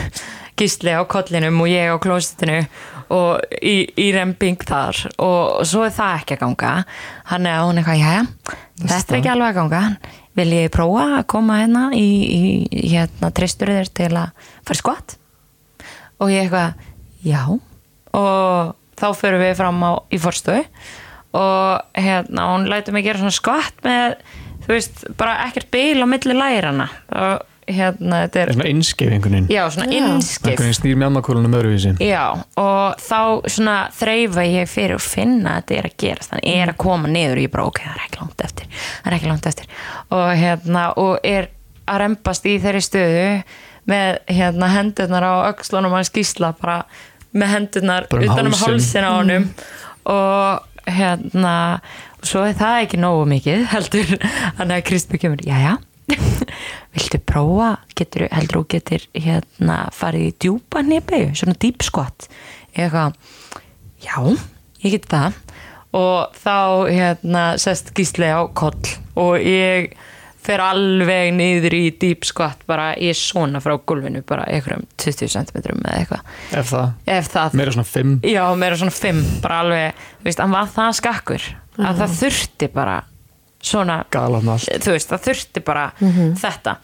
Gísli 0.59 0.91
á 0.97 1.05
kollinum 1.07 1.61
og 1.61 1.69
ég 1.71 1.93
á 1.93 1.97
klósettinu 2.03 2.63
og 3.15 3.59
í, 3.61 3.77
í 3.99 4.09
remping 4.15 4.61
þar. 4.69 5.03
Og 5.25 5.67
svo 5.69 5.85
er 5.87 5.95
það 5.97 6.17
ekki 6.23 6.37
að 6.37 6.43
ganga. 6.45 6.73
Hann 7.33 7.49
er 7.49 7.63
hún 7.65 7.81
eitthvað, 7.81 8.03
jæja 8.03 8.25
þetta 8.79 9.15
er 9.15 9.19
ekki 9.19 9.33
alveg 9.33 9.51
að 9.51 9.61
ganga. 9.61 9.83
Vil 10.39 10.49
ég 10.55 10.73
prófa 10.75 11.07
að 11.19 11.29
koma 11.33 11.59
hérna 11.59 11.89
í, 11.99 12.09
í 12.31 12.83
hérna 12.93 13.33
tristur 13.35 13.73
þér 13.75 13.93
til 13.97 14.13
að 14.13 14.51
fara 14.63 14.81
skvatt 14.83 15.17
og 16.19 16.33
ég 16.33 16.47
eitthvað, 16.47 16.79
já. 17.27 17.43
Og 18.19 18.75
þá 18.99 19.09
förum 19.19 19.43
við 19.43 19.59
fram 19.59 19.83
á 19.83 19.93
í 20.11 20.21
forstöðu 20.23 20.65
og 21.39 21.99
hérna 21.99 22.47
hún 22.55 22.69
lætur 22.71 22.95
mig 22.97 23.05
gera 23.05 23.21
svona 23.21 23.37
skvatt 23.37 23.83
með 23.85 24.17
þú 24.65 24.73
veist, 24.73 25.03
bara 25.21 25.43
ekkert 25.47 25.71
bil 25.75 26.01
á 26.03 26.07
milli 26.09 26.37
lærana 26.37 26.89
og 27.13 27.45
hérna 27.69 28.23
þetta 28.25 28.41
er 28.43 28.53
svona 28.55 28.69
innskeifingunin 28.73 29.47
já, 29.53 29.61
svona 29.71 29.87
Já. 29.89 29.99
innskif 29.99 30.47
einhvern 30.49 30.65
veginn 30.69 30.79
snýr 30.79 30.99
mjammakólunum 31.03 31.57
öðruvísi. 31.59 31.93
Já, 32.05 32.23
og 32.61 33.03
þá 33.05 33.21
svona 33.55 33.77
þreifa 33.99 34.45
ég 34.49 34.71
fyrir 34.73 34.97
að 34.99 35.05
finna 35.05 35.57
að 35.57 35.61
þetta 35.63 35.79
er 35.83 35.89
að 35.91 35.97
gerast. 36.05 36.33
Þannig 36.33 36.57
er 36.63 36.73
að 36.73 36.79
koma 36.85 37.13
niður 37.13 37.41
og 37.41 37.45
ég 37.47 37.53
bara 37.55 37.67
ok, 37.71 37.81
það 37.85 37.95
er 37.99 38.05
ekki 38.07 38.21
langt 38.23 38.45
eftir. 38.49 38.71
Það 39.03 39.11
er 39.13 39.17
ekki 39.19 39.31
langt 39.33 39.51
eftir. 39.53 39.73
Og 40.19 40.29
hérna, 40.43 40.87
og 41.05 41.19
er 41.35 41.51
að 41.89 42.01
rempast 42.05 42.49
í 42.49 42.57
þeirri 42.63 42.83
stöðu 42.85 43.29
með 43.89 44.19
hérna 44.39 44.69
hendurnar 44.75 45.25
á 45.25 45.35
öxlunum 45.53 45.95
hans 45.97 46.11
gísla 46.13 46.51
bara 46.61 46.83
með 47.33 47.53
hendurnar 47.55 48.09
Bara 48.11 48.25
um 48.25 48.33
utan 48.33 48.47
um 48.51 48.57
hálsinn. 48.57 48.75
hálsin 48.75 49.09
á 49.09 49.13
honum. 49.17 49.49
Og 50.09 50.65
hérna 50.89 51.55
svo 52.25 52.43
er 52.49 52.57
það 52.59 52.83
ekki 52.87 52.99
nógu 53.01 53.27
mikið 53.31 53.67
heldur, 53.75 54.15
hann 54.59 54.73
að 54.75 54.85
Kristby 54.89 55.21
kemur 55.23 55.41
jæja 55.45 55.77
viltu 56.97 57.21
prófa? 57.23 57.73
Getur, 57.99 58.27
heldur 58.33 58.63
þú 58.63 58.67
getur 58.77 59.07
hérna 59.15 59.79
farið 59.95 60.29
í 60.29 60.35
djúpa 60.45 60.83
nýrbegu 60.87 61.33
svona 61.39 61.57
deep 61.61 61.85
squat. 61.87 62.29
Ég 62.77 62.87
eitthvað, 62.87 63.17
já, 64.05 64.19
ég 64.85 64.99
get 64.99 65.09
það. 65.11 65.41
Og 65.99 66.37
þá 66.37 66.57
hérna 66.93 67.45
sest 67.61 67.95
gísli 67.97 68.29
á 68.29 68.45
koll 68.53 68.77
og 69.19 69.39
ég 69.41 69.95
fer 70.49 70.63
alveg 70.65 71.33
niður 71.37 71.75
í 71.77 71.85
deep 72.01 72.25
squat 72.29 72.63
bara 72.69 72.91
ég 72.97 73.13
er 73.13 73.19
svona 73.19 73.61
frá 73.61 73.75
gulfinu 73.77 74.23
bara 74.29 74.47
einhverjum 74.49 74.87
20 75.01 75.33
cm 75.35 75.59
eða 75.61 75.97
eitthvað. 75.99 76.35
Ef 76.57 76.71
það, 76.73 76.93
ef 77.19 77.31
það. 77.35 77.57
Meira 77.61 77.75
svona 77.77 77.89
fimm? 77.89 78.15
Já, 78.25 78.43
meira 78.61 78.81
svona 78.81 78.97
fimm, 78.97 79.23
bara 79.45 79.63
alveg, 79.65 80.05
þú 80.21 80.29
veist, 80.29 80.45
hann 80.45 80.55
var 80.55 80.71
það 80.77 80.99
skakkur 81.01 81.49
að 81.79 82.03
það 82.03 82.17
þurfti 82.23 82.71
bara 82.75 82.97
svona, 83.63 84.05
þú 84.11 84.93
veist, 84.95 85.09
það 85.11 85.25
þurfti 85.29 85.65
bara 85.67 85.87
þetta. 86.39 86.77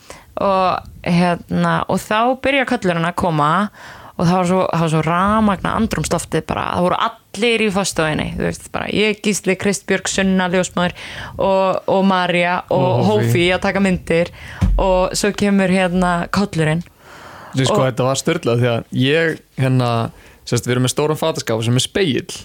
Og 0.44 0.88
hérna, 1.06 1.74
og 1.88 2.00
þá 2.02 2.18
byrja 2.42 2.64
köllurinn 2.66 3.06
að 3.06 3.14
koma 3.20 3.50
og 4.14 4.26
það 4.26 4.34
var 4.36 4.46
svo, 4.46 4.58
það 4.70 4.80
var 4.84 4.90
svo 4.92 5.02
ramagna 5.02 5.70
andrumstoftið 5.78 6.44
bara, 6.46 6.64
það 6.76 6.84
voru 6.86 6.98
allir 7.06 7.62
í 7.64 7.68
fórstofinni, 7.74 8.26
þú 8.36 8.44
veist, 8.46 8.68
bara 8.74 8.86
ég, 8.94 9.20
Gísli, 9.22 9.56
Kristbjörg, 9.58 10.06
Sunna, 10.10 10.46
Ljósmaður 10.52 10.94
og, 11.38 11.80
og 11.90 12.04
Marja 12.06 12.60
og, 12.70 13.04
Hófí. 13.08 13.26
Hófi. 13.30 13.46
Að 13.56 13.62
taka 13.66 13.82
myndir. 13.82 14.30
Og 14.78 15.14
svo 15.18 15.32
kemur 15.34 15.70
hérna 15.70 16.12
köllurinn. 16.34 16.82
Þú 17.54 17.66
sko, 17.66 17.78
Og- 17.80 17.88
þetta 17.88 18.06
var 18.06 18.18
störlað 18.22 18.62
því 18.62 18.70
að 18.70 18.84
ég 19.02 19.38
hérna, 19.62 19.90
sérst, 20.46 20.66
við 20.66 20.74
erum 20.76 20.86
með 20.86 20.94
stóran 20.94 21.18
fataskáp 21.20 21.62
sem 21.66 21.74
er 21.78 21.84
speill 21.86 22.38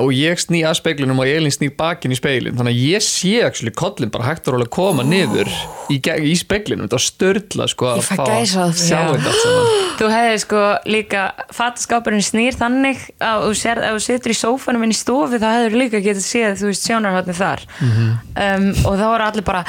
og 0.00 0.10
ég 0.16 0.40
sný 0.42 0.62
að 0.66 0.78
speilunum 0.80 1.22
og 1.22 1.30
Elin 1.30 1.54
snýr 1.54 1.74
bakin 1.78 2.14
í 2.14 2.18
speilin 2.18 2.56
þannig 2.58 2.74
að 2.74 2.82
ég 2.94 3.04
sé 3.04 3.32
actually 3.46 3.74
kollin 3.74 4.12
bara 4.14 4.30
hægt 4.32 4.50
rólega 4.50 4.72
koma 4.74 5.04
niður 5.06 5.50
í, 5.92 5.98
í 5.98 6.34
speilinum, 6.38 6.86
þetta 6.86 6.98
var 6.98 7.04
störlað 7.04 7.72
sko 7.74 7.90
að 7.92 8.02
fá 8.08 8.24
að 8.24 8.44
sjá 8.50 8.98
Já. 8.98 9.02
þetta 9.14 9.34
Þú 9.98 10.10
hefði 10.10 10.38
sko 10.42 10.60
líka 10.90 11.24
fataskápurinn 11.54 12.24
snýr 12.24 12.56
þannig 12.58 13.02
að 13.22 13.44
þú 13.46 13.56
sér, 13.60 13.80
ef 13.86 13.96
þú 13.96 14.04
situr 14.08 14.34
í 14.34 14.38
sófanum 14.38 14.86
inn 14.86 14.94
í 14.94 14.98
stofu 14.98 15.38
þá 15.38 15.48
hefur 15.52 15.76
líka 15.78 16.02
getið 16.02 16.24
séð 16.26 16.56
þú 16.58 16.70
veist 16.72 16.88
sjónarhóttni 16.88 17.36
þar. 17.38 17.62
Um, 17.84 18.70
og 18.82 18.96
þá 18.98 19.04
voru 19.06 19.28
allir 19.28 19.46
bara 19.46 19.62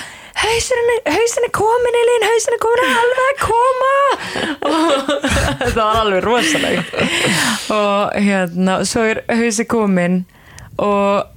hausin 0.43 0.81
er, 0.95 1.01
hausin 1.15 1.47
er 1.47 1.53
komin 1.55 1.99
Elín, 2.01 2.25
hausin 2.29 2.55
er 2.57 2.63
komin 2.63 2.97
alveg 3.01 3.27
að 3.27 3.37
koma. 3.43 3.93
Og 4.71 5.13
það 5.75 5.79
var 5.79 6.01
alveg 6.01 6.25
rosalegt. 6.25 6.97
Og 7.75 8.19
hérna 8.27 8.81
svo 8.87 9.05
er 9.13 9.23
hausin 9.31 9.71
komin 9.71 10.19
og 10.81 11.31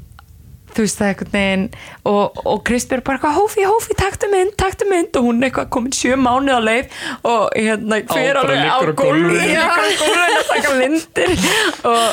þú 0.78 0.84
veist 0.84 1.00
það 1.00 1.08
einhvern 1.08 1.32
veginn 1.34 1.62
og, 2.06 2.40
og 2.46 2.58
Kristbjörg 2.66 3.04
bara 3.06 3.18
eitthvað 3.18 3.38
hófi, 3.38 3.64
hófi, 3.66 3.94
taktu 3.98 4.28
mynd, 4.30 4.54
taktu 4.60 4.86
mynd. 4.90 5.10
Og 5.18 5.28
hún 5.28 5.40
er 5.40 5.48
eitthvað 5.48 5.70
komin 5.74 5.94
sjö 5.96 6.18
mánuð 6.20 6.58
á 6.58 6.62
leið 6.62 6.98
og 7.26 7.46
hérna 7.56 8.00
bara 8.10 8.42
alveg 8.42 8.68
á 8.70 8.78
gólfinu. 8.98 9.62
að 9.62 10.52
taka 10.52 10.74
myndir. 10.78 11.32
Og 11.88 12.04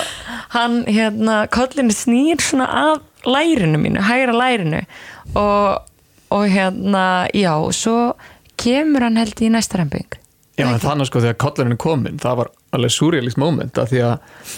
hann 0.56 0.80
hérna 0.90 1.42
kollinu 1.54 1.94
snýr 1.96 2.42
svona 2.42 2.70
að 2.86 3.04
lærinu 3.26 3.82
mínu, 3.82 4.06
hægra 4.06 4.38
lærinu. 4.38 4.82
Og, 5.36 5.84
og 6.34 6.46
hérna 6.50 7.28
já, 7.36 7.54
svo 7.76 8.14
kemur 8.62 9.06
hann 9.06 9.20
held 9.20 9.42
í 9.42 9.52
næsta 9.54 9.82
remping 9.82 10.22
Já, 10.56 10.70
en 10.70 10.80
þannig 10.80 11.10
sko 11.10 11.20
þegar 11.20 11.42
kollurinn 11.42 11.80
komin 11.82 12.22
það 12.22 12.38
var 12.40 12.52
alveg 12.76 12.94
surrealist 12.96 13.40
moment 13.40 13.76
að 13.80 13.92
því 13.92 14.04
að 14.08 14.54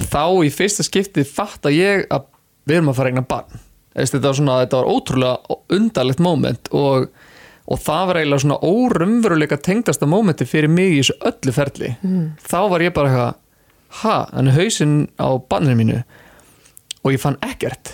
þá 0.00 0.24
í 0.46 0.50
fyrsta 0.52 0.86
skipti 0.86 1.24
fatt 1.28 1.68
að 1.68 1.76
ég 1.76 2.06
að 2.12 2.26
við 2.64 2.78
erum 2.78 2.90
að 2.90 2.98
fara 2.98 3.10
að 3.10 3.14
eigna 3.14 3.26
barn. 3.28 3.62
Eðst, 3.94 4.16
þetta, 4.16 4.26
var 4.26 4.38
svona, 4.38 4.58
þetta 4.64 4.80
var 4.80 4.90
ótrúlega 4.90 5.56
undarlegt 5.76 6.22
moment 6.24 6.70
og, 6.74 7.06
og 7.70 7.82
það 7.84 8.06
var 8.08 8.18
eiginlega 8.20 8.44
svona 8.44 8.58
órumveruleika 8.66 9.58
tengdasta 9.62 10.08
momenti 10.10 10.48
fyrir 10.48 10.72
mig 10.72 10.96
í 10.96 11.02
þessu 11.02 11.18
öllu 11.30 11.54
ferli. 11.54 11.92
Þá 12.42 12.58
var 12.72 12.86
ég 12.86 12.96
bara 12.96 13.12
eitthvað 13.12 13.34
ha, 14.00 14.16
hann 14.32 14.50
er 14.50 14.58
hausinn 14.58 14.96
á 15.20 15.28
barninu 15.38 15.78
mínu? 15.78 16.00
Og 17.04 17.14
ég 17.14 17.22
fann 17.22 17.38
ekkert 17.44 17.92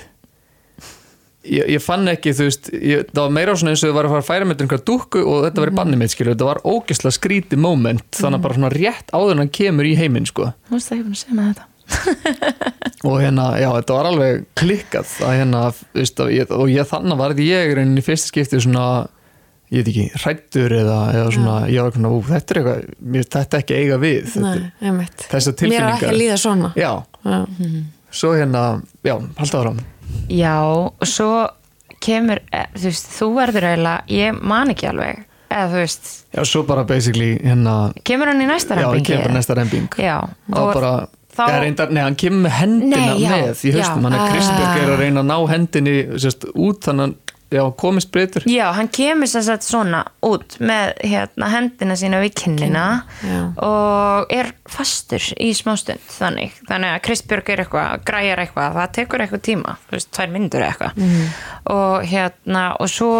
ég, 1.46 1.70
ég 1.76 1.82
fann 1.82 2.08
ekki, 2.12 2.34
þú 2.36 2.46
veist 2.48 2.70
ég, 2.74 3.06
það 3.12 3.22
var 3.22 3.34
meira 3.36 3.56
svona 3.56 3.74
eins 3.74 3.84
og 3.84 3.90
þau 3.90 3.96
var 3.96 4.08
að 4.08 4.14
fara 4.14 4.24
að 4.24 4.28
færa 4.30 4.48
með 4.50 4.64
einhverja 4.64 4.86
dúkku 4.90 5.22
og 5.24 5.42
þetta 5.46 5.64
var 5.64 5.72
í 5.72 5.76
banni 5.80 6.00
mitt, 6.00 6.14
skilur 6.14 6.34
þetta 6.34 6.48
var 6.50 6.62
ógeðslega 6.68 7.16
skrítið 7.16 7.62
moment, 7.64 8.06
þannig 8.18 8.40
að 8.40 8.46
bara 8.46 8.58
svona 8.58 8.72
rétt 8.74 9.14
áður 9.16 9.34
en 9.36 9.44
hann 9.44 9.52
kemur 9.60 9.88
í 9.88 9.94
heiminn, 9.98 10.28
sko. 10.28 10.50
Þú 10.68 10.76
veist 10.76 10.92
ekki 10.94 11.06
búin 11.06 11.16
að 11.16 11.22
segja 11.24 11.38
með 11.38 11.52
þetta. 11.52 11.66
Og 13.10 13.16
hérna, 13.18 13.46
já, 13.58 13.70
þetta 13.78 13.94
var 13.96 14.08
alveg 14.10 14.44
klikkað 14.60 15.14
að 15.26 15.38
hérna, 15.40 15.62
þú 15.72 16.02
veist, 16.02 16.20
að 16.20 16.34
ég, 16.36 16.52
og 16.54 16.70
ég 16.70 16.90
þannig 16.90 17.18
var 17.22 17.32
þetta 17.34 17.48
ég 17.48 17.72
reynin 17.78 17.98
í 17.98 18.04
fyrsta 18.04 18.30
skipti 18.30 18.60
svona 18.62 18.84
ég 19.70 19.84
veit 19.84 19.90
ekki, 19.92 20.04
hrættur 20.20 20.74
eða, 20.74 20.98
eða 21.14 21.30
svona, 21.34 21.54
ég 21.70 21.80
var 21.80 21.92
eitthvað, 21.92 22.14
ú, 22.14 22.20
þetta 22.26 22.54
er 22.54 22.60
eitthvað 22.60 23.08
mér 23.14 23.26
þetta 23.34 23.60
ekki 23.62 23.78
eiga 23.78 23.98
við 24.02 24.28
þetta, 24.34 24.52
þessar 25.30 25.30
Mér 25.30 25.40
er 25.40 25.58
tilfinningar 25.62 25.94
ekki 25.94 26.10
að 26.10 26.18
líða 26.18 26.38
svona. 26.42 26.70
Já, 26.78 26.90
Já. 27.24 27.38
svo 28.20 28.32
hérna, 28.34 28.64
já, 29.06 29.14
halda 29.38 29.62
áram 29.64 29.80
Já, 30.30 30.56
og 30.64 31.06
svo 31.08 31.48
kemur, 32.00 32.38
eh, 32.52 32.66
þú 32.74 32.86
veist, 32.88 33.08
þú 33.18 33.28
verður 33.36 33.66
eiginlega, 33.70 34.02
ég 34.08 34.42
man 34.42 34.68
ekki 34.72 34.88
alveg 34.88 35.24
eða 35.50 35.64
þú 35.72 35.78
veist, 35.82 36.10
já, 36.32 36.42
svo 36.46 36.62
bara 36.66 36.84
basically 36.84 37.32
hérna, 37.42 37.92
kemur 38.06 38.30
hann 38.30 38.40
í 38.40 38.46
næsta 38.46 38.76
já, 38.76 38.84
rembingi? 38.84 39.06
kemur 39.10 39.24
bara 39.26 39.34
næsta 39.34 39.56
rembing. 39.58 39.88
Já, 39.98 40.18
þá 40.50 40.58
og 40.60 40.74
bara 40.74 40.92
þá- 41.36 41.60
reyndar, 41.64 41.90
nei, 41.90 42.02
hann 42.02 42.14
kemur 42.16 42.44
með 42.46 42.54
hendina 42.60 42.96
Nei, 42.96 43.18
já, 43.24 43.28
með 43.30 43.64
í 43.66 43.72
haustum, 43.74 44.00
já. 44.00 44.04
hann 44.06 44.14
er 44.14 44.32
Kristberg 44.34 44.76
er 44.84 44.92
að 44.94 44.98
reyna 45.02 45.20
að 45.20 45.26
ná 45.32 45.48
hendinni 45.50 45.96
sérst, 46.22 46.46
út 46.54 46.80
þannig 46.86 47.14
já, 47.50 47.62
komist 47.76 48.10
breytur 48.14 48.44
Já, 48.46 48.70
hann 48.76 48.88
kemur 48.94 49.26
sér 49.30 49.42
sett 49.42 49.64
svona 49.66 50.04
út 50.26 50.56
með 50.62 50.92
hérna, 51.02 51.48
hendina 51.50 51.96
sína 51.98 52.20
við 52.22 52.34
kinnina 52.42 52.84
Já. 53.26 53.40
og 53.66 54.30
er 54.34 54.52
fastur 54.70 55.24
í 55.40 55.50
smástund 55.58 56.02
þannig, 56.14 56.54
þannig 56.68 56.94
að 56.96 57.02
Kristbjörg 57.08 57.50
er 57.54 57.64
eitthvað 57.64 58.04
græjar 58.06 58.44
eitthvað, 58.44 58.76
það 58.78 58.92
tekur 59.00 59.24
eitthvað 59.26 59.44
tíma 59.50 59.76
þú 59.88 59.96
veist, 59.98 60.12
tvær 60.16 60.30
myndur 60.36 60.66
eitthvað 60.68 60.96
Mhm. 61.00 61.28
og 61.74 62.04
hérna, 62.10 62.64
og 62.80 62.88
svo 62.88 63.12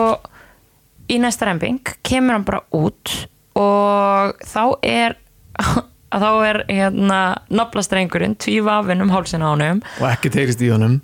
í 1.11 1.18
næsta 1.18 1.47
rembing 1.51 1.81
kemur 2.07 2.33
hann 2.39 2.45
bara 2.47 2.62
út 2.72 3.16
og 3.59 4.37
þá 4.47 4.62
er 4.87 5.16
að 5.59 5.81
þá 6.22 6.31
er 6.49 6.57
hérna 6.68 7.18
naflastrengurinn 7.55 8.35
tvífafinn 8.43 9.03
um 9.05 9.11
hálsin 9.14 9.43
á 9.47 9.51
honum 9.53 9.83
og 10.01 10.07
ekki 10.11 10.31
teirist 10.35 10.62
í 10.62 10.70
honum 10.72 10.97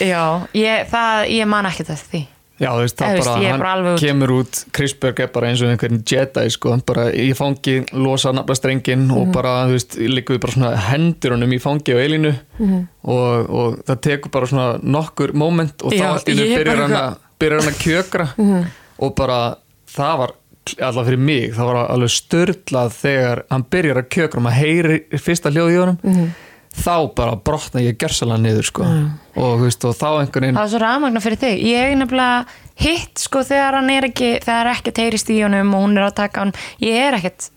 já, 0.00 0.22
ég, 0.54 0.86
það, 0.90 1.24
ég 1.30 1.46
man 1.50 1.66
ekki 1.70 1.84
þetta 1.88 2.04
því 2.12 2.26
Já, 2.60 2.68
þú 2.76 2.80
veist, 2.84 2.96
það 3.00 3.18
bara, 3.24 3.34
hann 3.48 3.62
bara 3.62 3.92
kemur 3.96 4.30
út 4.34 4.58
Kristberg 4.76 5.20
er 5.24 5.28
bara 5.32 5.48
eins 5.48 5.62
og 5.64 5.70
einhvern 5.72 6.02
Jedi 6.04 6.42
sko, 6.52 6.74
hann 6.74 6.82
bara 6.84 7.06
í 7.16 7.30
fangi, 7.32 7.78
losa 7.96 8.34
nafla 8.36 8.52
strengin 8.58 9.06
Mhm. 9.06 9.14
og 9.16 9.30
bara, 9.32 9.64
þú 9.70 9.72
veist, 9.78 9.96
líka 9.96 10.34
við 10.34 10.40
bara 10.42 10.52
svona 10.52 10.72
hendur 10.90 11.32
honum 11.32 11.54
í 11.56 11.58
fangi 11.62 11.94
á 11.96 12.02
eilinu 12.02 12.34
Mhm. 12.58 12.82
og, 13.04 13.48
og 13.50 13.78
það 13.88 14.00
tekur 14.02 14.30
bara 14.30 14.46
svona 14.46 14.78
nokkur 14.82 15.32
moment 15.32 15.82
og 15.82 15.92
þá 15.92 15.96
Já, 16.02 16.10
allt 16.12 16.28
í 16.28 16.36
er 16.36 16.58
byrjar 16.64 16.76
hann 16.84 16.92
að 16.92 17.16
byrjar 17.40 17.60
hann 17.62 17.72
að 17.72 17.80
kjökra 17.80 18.28
Mhm. 18.36 18.66
og 18.98 19.14
bara 19.16 19.40
það 19.96 20.18
var 20.18 20.30
alltaf 20.82 21.06
fyrir 21.08 21.18
mig, 21.18 21.54
það 21.56 21.64
var 21.72 21.88
alveg 21.88 22.12
störlað 22.12 22.92
þegar 23.00 23.42
hann 23.50 23.64
byrjar 23.70 23.96
að 24.02 24.08
kjökra 24.12 24.36
og 24.36 24.42
maður 24.44 24.60
heyri 24.60 25.00
fyrsta 25.16 25.48
hljóð 25.50 25.72
í 25.72 25.80
honum 25.80 25.98
Mhm. 26.04 26.28
Þá 26.70 26.94
bara 27.16 27.36
brotna 27.36 27.82
ég 27.82 27.98
gersalega 27.98 28.38
niður 28.44 28.66
sko. 28.68 28.84
og, 29.34 29.54
þú 29.58 29.62
veist, 29.66 29.84
og 29.84 29.94
þá 29.98 30.08
einhvern 30.22 30.44
veginn 30.46 30.56
Það 30.58 30.62
var 30.64 30.72
svo 30.74 30.80
rafmagna 30.84 31.20
fyrir 31.24 31.40
þig. 31.42 31.62
Ég 31.66 31.86
er 31.92 31.96
nefnilega 31.98 32.44
hitt 32.80 33.18
sko 33.20 33.42
þegar 33.44 33.78
hann 33.80 33.90
er 33.90 34.06
ekki, 34.10 34.28
þegar 34.44 34.66
er 34.66 34.74
ekki 34.76 34.92
teirist 34.96 35.32
í 35.34 35.40
honum 35.44 35.74
og 35.74 35.82
hún 35.88 35.98
er 35.98 36.06
að 36.08 36.14
taka 36.22 36.44
hann. 36.44 36.52
Ég 36.80 37.00
er 37.08 37.16
ekkert, 37.18 37.50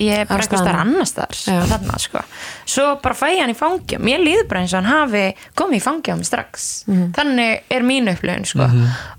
ég 0.00 0.22
er 0.22 0.30
bara 0.30 0.40
Á 0.40 0.42
eitthvað 0.46 0.62
starf 0.64 0.80
annars 0.84 1.12
þar, 1.18 1.40
Já. 1.50 1.58
þarna 1.74 1.98
sko. 2.00 2.22
Svo 2.64 2.86
bara 3.02 3.18
fæ 3.18 3.26
ég 3.34 3.42
hann 3.42 3.52
í 3.52 3.58
fangi 3.58 3.98
og 3.98 4.06
mér 4.06 4.22
líður 4.24 4.48
bara 4.48 4.62
eins 4.62 4.72
og 4.72 4.80
hann 4.80 4.92
hafi 4.94 5.24
komið 5.58 5.76
í 5.80 5.84
fangi 5.84 6.14
á 6.14 6.16
mig 6.16 6.30
strax. 6.30 6.70
Þannig 6.88 7.74
er 7.76 7.82
mín 7.90 8.08
upplifun 8.14 8.46
sko. 8.48 8.70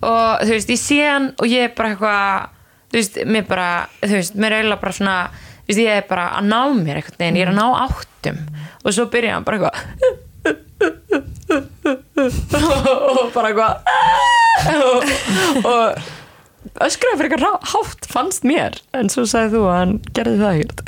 Og 0.08 0.42
þú 0.48 0.56
veist, 0.56 0.74
ég 0.74 0.82
sé 0.82 1.00
hann 1.06 1.32
og 1.38 1.52
ég 1.52 1.68
er 1.70 1.76
bara 1.78 1.94
eitthvað, 1.94 2.50
þú 2.92 3.02
veist, 3.02 3.22
mér 3.28 3.48
bara, 3.52 3.70
þú 4.02 4.16
veist, 4.18 4.36
mér 4.40 4.56
er 4.56 4.62
eiginlega 4.64 4.82
bara 4.88 4.98
svona, 4.98 5.18
veist, 5.72 5.84
ég 5.84 6.02
er 6.02 6.08
bara 6.10 6.30
að 6.38 6.50
ná 6.52 6.62
mér 6.78 7.02
eitthvað 7.02 7.24
neginn, 7.24 7.40
ég 7.42 7.48
er 7.48 7.54
að 7.54 7.60
ná 7.62 7.68
áttum. 7.88 8.42
Og 8.82 8.96
svo 8.96 9.08
byrja 9.12 9.38
hann 9.38 9.48
bara 9.48 9.58
eitthvað, 9.58 9.76
og 13.12 13.30
bara 13.36 13.52
eitthvað. 13.52 13.74
Og, 14.72 15.00
og 15.66 15.86
öskraði 16.86 17.18
fyrir 17.20 17.34
eitthvað 17.36 17.70
hátt 17.72 18.08
fannst 18.12 18.46
mér. 18.48 18.78
En 18.98 19.10
svo 19.12 19.24
sagði 19.30 19.56
þú 19.58 19.62
að 19.66 19.78
hann 19.80 19.94
gerði 20.16 20.38
það 20.42 20.60
ekkert. 20.62 20.84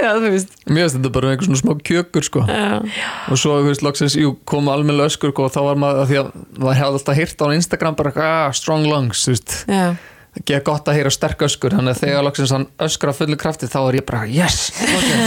Mér 0.68 0.86
finnst 0.86 0.98
þetta 0.98 1.14
bara 1.18 1.32
einhver 1.34 1.48
svona 1.50 1.62
smá 1.62 1.74
kjökur 1.90 2.28
sko. 2.28 2.46
og 2.46 3.42
svo 3.42 3.58
veist, 3.66 3.86
loksins, 3.86 4.18
jú, 4.20 4.36
kom 4.50 4.70
almennilega 4.72 5.12
öskur 5.12 5.34
sko, 5.34 5.48
og 5.50 5.56
þá 5.56 5.62
var 5.70 5.82
maður, 5.84 6.04
af 6.04 6.12
því 6.12 6.20
að 6.22 6.32
maður 6.60 6.80
hefði 6.82 7.00
alltaf 7.00 7.20
hýrt 7.22 7.46
á 7.46 7.48
Instagram 7.58 8.00
bara, 8.00 8.16
ah, 8.16 8.50
strong 8.56 8.84
lungs 8.90 9.26
þú 9.26 9.36
veist, 9.36 9.58
Já. 9.70 9.86
Það 10.34 10.46
geða 10.50 10.64
gott 10.70 10.90
að 10.90 10.98
heyra 11.00 11.12
sterk 11.14 11.46
öskur 11.48 11.76
þannig 11.78 11.96
að 11.96 12.02
þegar 12.04 12.26
loksins 12.28 12.54
hann 12.56 12.68
öskra 12.88 13.14
fullu 13.18 13.38
krafti 13.40 13.70
þá 13.72 13.80
er 13.82 14.00
ég 14.00 14.08
bara, 14.08 14.24
yes! 14.30 14.72
Okay. 14.84 15.18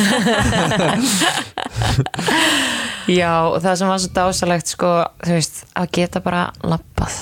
já 3.21 3.33
og 3.47 3.61
það 3.65 3.79
sem 3.81 3.93
var 3.93 4.03
svo 4.03 4.11
dásalegt 4.17 4.73
sko 4.73 4.91
þú 5.23 5.37
veist 5.37 5.63
að 5.79 5.93
geta 6.01 6.25
bara 6.25 6.49
lappað 6.67 7.21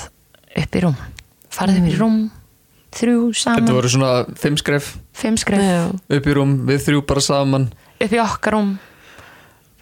upp 0.55 0.81
í 0.81 0.85
rúm. 0.87 0.97
Farið 1.55 1.83
upp 1.83 1.93
í 1.93 1.99
rúm 2.01 2.19
þrjú 2.95 3.31
saman, 3.37 3.65
þetta 3.65 3.77
voru 3.77 3.91
svona 3.91 4.11
fimm 4.39 4.59
skref. 4.61 4.95
Fimm 5.17 5.39
skref. 5.41 5.63
Já. 5.63 5.87
upp 6.17 6.29
í 6.29 6.35
rúm, 6.37 6.57
við 6.69 6.83
þrjú 6.89 7.05
bara 7.09 7.23
saman. 7.25 7.69
Upp 7.99 8.13
í 8.13 8.21
okkar 8.23 8.57
rúm. 8.57 8.75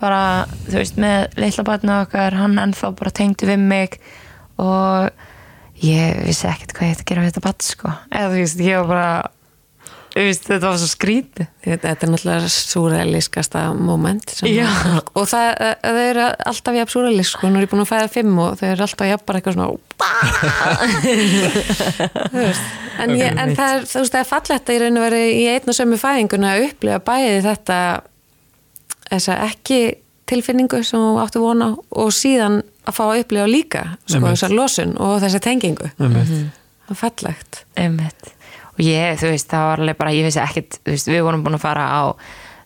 Bara, 0.02 0.22
þú 0.66 0.78
veist, 0.80 0.96
með 0.98 1.36
litla 1.38 1.64
batna 1.66 2.00
okkar, 2.06 2.34
hann 2.34 2.58
ennþá 2.58 2.90
bara 2.98 3.12
tengdi 3.14 3.46
við 3.46 3.60
mig 3.62 3.98
og 4.60 5.12
ég 5.82 6.24
vissi 6.26 6.46
ekkert 6.50 6.74
hvað 6.76 6.88
ég 6.88 6.94
ætti 6.96 7.04
að 7.04 7.10
gera 7.12 7.22
við 7.22 7.30
þetta 7.32 7.46
bat, 7.46 7.60
sko, 7.66 7.88
eða 8.10 8.32
þú 8.32 8.36
veist, 8.42 8.60
ég 8.62 8.74
var 8.82 8.88
bara 8.92 9.12
þú 10.12 10.20
veist, 10.26 10.44
þetta 10.48 10.68
var 10.68 10.78
svo 10.80 10.88
skrítið 10.90 11.46
Þetta 11.62 11.92
er 11.92 12.10
náttúrulega 12.10 12.48
súræliskasta 12.52 13.60
moment 13.78 14.26
og 15.16 15.24
það, 15.30 15.48
þau 15.80 16.00
eru 16.02 16.24
alltaf 16.50 16.74
jafn 16.76 16.92
súrælisk 16.92 17.30
sko, 17.36 17.44
nú 17.48 17.56
er 17.60 17.64
ég 17.66 17.72
búin 17.72 17.84
að 17.84 17.92
fæða 17.92 18.08
fimm 18.12 18.34
og 18.42 18.50
þau 18.60 18.68
eru 18.68 18.82
alltaf 18.86 19.06
jafn 19.08 19.26
bara 19.28 19.36
eitthvað 19.40 19.56
svona 19.56 19.70
en, 23.02 23.10
ég, 23.16 23.28
en 23.30 23.50
það 23.56 23.70
er, 23.76 23.80
þú 23.88 23.96
veist, 24.02 24.12
það 24.12 24.20
er 24.20 24.32
fallegt 24.32 24.66
að 24.68 24.74
ég 24.76 24.82
raun 24.84 25.00
að 25.00 25.06
vera 25.06 25.20
í 25.24 25.26
einn 25.54 25.70
og 25.72 25.76
sömu 25.78 25.96
fæðinguna 26.02 26.48
að 26.52 26.64
upplifa 26.68 27.06
bæði 27.08 27.40
þetta 27.46 27.78
þessa 29.12 29.34
ekki 29.48 29.80
tilfinningu 30.30 30.82
sem 30.86 31.00
þú 31.00 31.16
áttu 31.22 31.42
vona 31.42 31.72
á 31.72 31.78
og 32.02 32.12
síðan 32.14 32.60
að 32.86 32.96
fá 32.98 33.02
að 33.08 33.24
upplifa 33.24 33.48
líka 33.50 33.82
sko, 34.06 34.18
Einmitt. 34.18 34.36
þessa 34.36 34.52
losun 34.52 34.94
og 34.98 35.18
þessa 35.22 35.42
tengingu. 35.42 35.90
Einmitt. 35.98 36.30
það 36.86 36.94
er 36.94 37.00
fallegt. 37.02 37.64
Einmitt. 37.76 38.32
og 38.72 38.80
ég, 38.86 39.18
þú 39.20 39.34
veist, 39.34 39.50
það 39.50 39.68
var 39.68 39.84
alveg 39.84 40.00
bara 40.00 40.14
ég 40.16 40.26
vissi 40.26 40.40
ekkert, 40.42 40.80
þú 40.80 40.94
veist, 40.96 41.12
við 41.12 41.26
vorum 41.26 41.44
búin 41.44 41.58
að 41.58 41.66
fara 41.66 41.86
á 41.92 42.02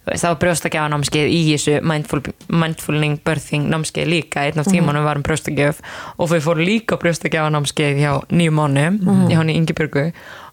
veist, 0.07 0.23
það 0.23 0.33
var 0.33 0.41
brjóstakjafa 0.45 0.91
námskeið 0.93 1.33
í 1.35 1.41
þessu 1.51 1.77
mindful, 1.87 2.21
mindfulning 2.49 3.19
birthing 3.27 3.71
námskeið 3.73 4.11
líka, 4.13 4.45
einn 4.47 4.63
af 4.63 4.71
tímanum 4.71 5.07
var 5.07 5.19
um 5.19 5.25
brjóstakjöf. 5.27 5.81
Og 6.19 6.31
við 6.31 6.45
fórum 6.47 6.67
líka 6.67 6.99
brjóstakjafa 7.03 7.53
námskeið 7.55 8.03
hjá 8.03 8.13
nýju 8.31 8.55
mánum 8.55 9.01
hjá 9.27 9.41
hann 9.41 9.51
í 9.51 9.57
Ingibjörgu. 9.59 10.13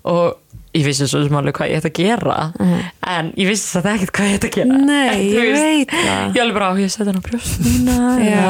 Og 0.09 0.39
ég 0.73 0.85
vissi 0.87 1.05
svo 1.07 1.21
sem 1.23 1.35
alveg 1.37 1.53
hvað 1.57 1.69
ég 1.71 1.79
ætti 1.81 1.89
að 1.91 1.97
gera 1.99 2.37
en 3.13 3.31
ég 3.37 3.47
vissi 3.49 3.69
þetta 3.77 3.93
ekkert 3.97 4.13
hvað 4.17 4.29
ég 4.31 4.37
ætti 4.39 4.49
að 4.49 4.55
gera. 4.57 4.77
Nei, 4.87 5.09
En, 5.13 5.23
ég 5.29 5.53
veit 5.53 5.91
það. 5.93 6.23
ég 6.35 6.41
alveg 6.43 6.57
bara 6.57 6.69
á, 6.69 6.73
ég 6.81 6.89
setja 6.93 7.09
hann 7.11 7.21
á 7.21 7.25
brjóst. 7.27 7.59
Mína 7.65 7.97
Já. 8.33 8.47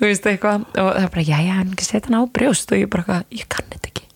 þú 0.00 0.08
veist 0.08 0.28
eitthvað 0.32 0.64
og 0.80 0.88
það 0.94 1.02
er 1.04 1.10
bara, 1.16 1.26
já, 1.30 1.38
já, 1.44 1.52
hann 1.60 1.74
setja 1.78 2.06
hann 2.08 2.20
á 2.20 2.22
brjóst. 2.38 2.72
Og 2.72 2.80
ég 2.84 2.88
bara, 2.96 3.20
ég 3.34 3.44
kann 3.52 3.68
þetta 3.74 3.90
ekki. 3.92 4.06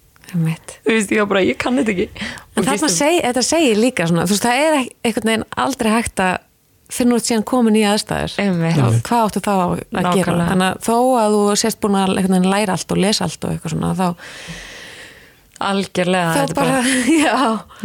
Þú 0.85 0.91
veist, 0.97 1.13
ég 1.15 1.29
bara, 1.31 1.45
ég 1.47 1.59
kann 1.63 1.77
þetta 1.79 1.93
ekki. 1.95 2.09
En 2.17 2.59
Og 2.59 2.65
þarna 2.65 2.73
fyrstu- 2.81 2.97
seg, 2.97 3.21
þetta 3.29 3.43
segir 3.47 3.77
líka 3.79 4.07
svona, 4.11 4.25
þú 4.27 4.35
veist, 4.35 4.47
það 4.49 4.65
er 4.65 4.79
einhvern 5.05 5.29
veginn 5.31 5.45
aldrei 5.67 5.93
hægt 5.95 6.25
að 6.25 6.35
finna 6.95 7.17
út 7.17 7.25
síðan 7.27 7.45
komin 7.49 7.77
í. 7.79 7.83
Já, 7.85 7.95
Hvað 9.07 9.23
áttu 9.29 9.41
þá 9.45 9.53
að 9.55 10.09
gera? 10.17 10.35
Þannig 10.51 10.67
að 10.69 10.83
algjörlega 15.71 16.33
þá 16.33 16.41
þetta 16.41 16.51
er 16.51 16.59
bara, 16.61 16.81
já. 17.25 17.37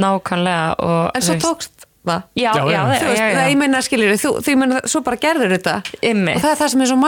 nákvæmlega 0.04 0.74
og 0.88 1.12
En 1.16 1.22
svo 1.26 1.34
veist- 1.36 1.46
tókst 1.48 1.86
það. 2.10 2.24
já, 2.36 2.50
Já, 2.50 2.52
já, 2.56 2.66
já. 2.66 2.80
já, 2.80 2.84
veist, 2.90 3.04
já, 3.20 3.26
það 3.36 3.44
já. 3.44 3.50
ég 3.54 3.58
meina 3.64 3.82
skiljur, 3.86 4.14
þú, 4.24 4.32
þú 4.46 4.56
meina, 4.58 4.82
svo 4.90 5.02
bara 5.06 5.18
gerður 5.22 5.56
þetta. 5.58 5.76
Einmitt. 6.02 6.38
Og 6.40 6.44
það 6.46 6.52
er 6.56 6.60
það 6.64 6.72
sem 6.76 6.82
er 6.86 6.92
svo 6.94 7.00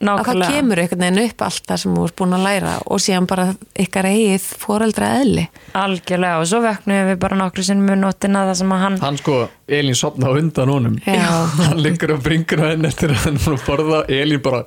magnað. 0.00 0.18
Að 0.18 0.24
það 0.24 0.34
Nákvæmlega. 0.34 0.52
kemur 0.54 0.80
einhvern 0.82 1.00
veginn 1.04 1.24
upp 1.30 1.42
allt 1.46 1.66
það 1.70 1.78
sem 1.80 1.94
þú 1.94 2.04
ert 2.04 2.16
búin 2.18 2.34
að 2.36 2.42
læra 2.44 2.72
og 2.92 3.00
síðan 3.00 3.26
bara 3.30 3.44
ykkar 3.84 4.04
eigið 4.10 4.46
foreldra 4.64 5.06
eðli. 5.20 5.44
algjörlega 5.74 6.40
og 6.40 6.46
svo 6.50 6.60
veknum 6.64 7.08
við 7.08 7.18
bara 7.22 7.36
nokkru 7.38 7.64
sinnum 7.64 7.86
með 7.88 8.00
nótina 8.02 8.42
það 8.50 8.58
sem 8.60 8.74
að 8.74 8.82
hann 8.84 8.98
hann 9.04 9.16
sko, 9.22 9.38
Elín 9.68 9.94
sopna 9.96 10.30
undan 10.34 10.68
honum 10.74 10.98
Já. 11.06 11.30
hann 11.70 11.80
liggur 11.82 12.12
á 12.12 12.18
bringuna 12.20 12.68
henn 12.74 12.84
eftir 12.90 13.14
að 13.14 13.22
hann 13.24 13.38
er 13.38 13.46
búin 13.46 13.56
að 13.58 13.64
borða 13.70 14.02
Elín 14.18 14.42
bara 14.44 14.60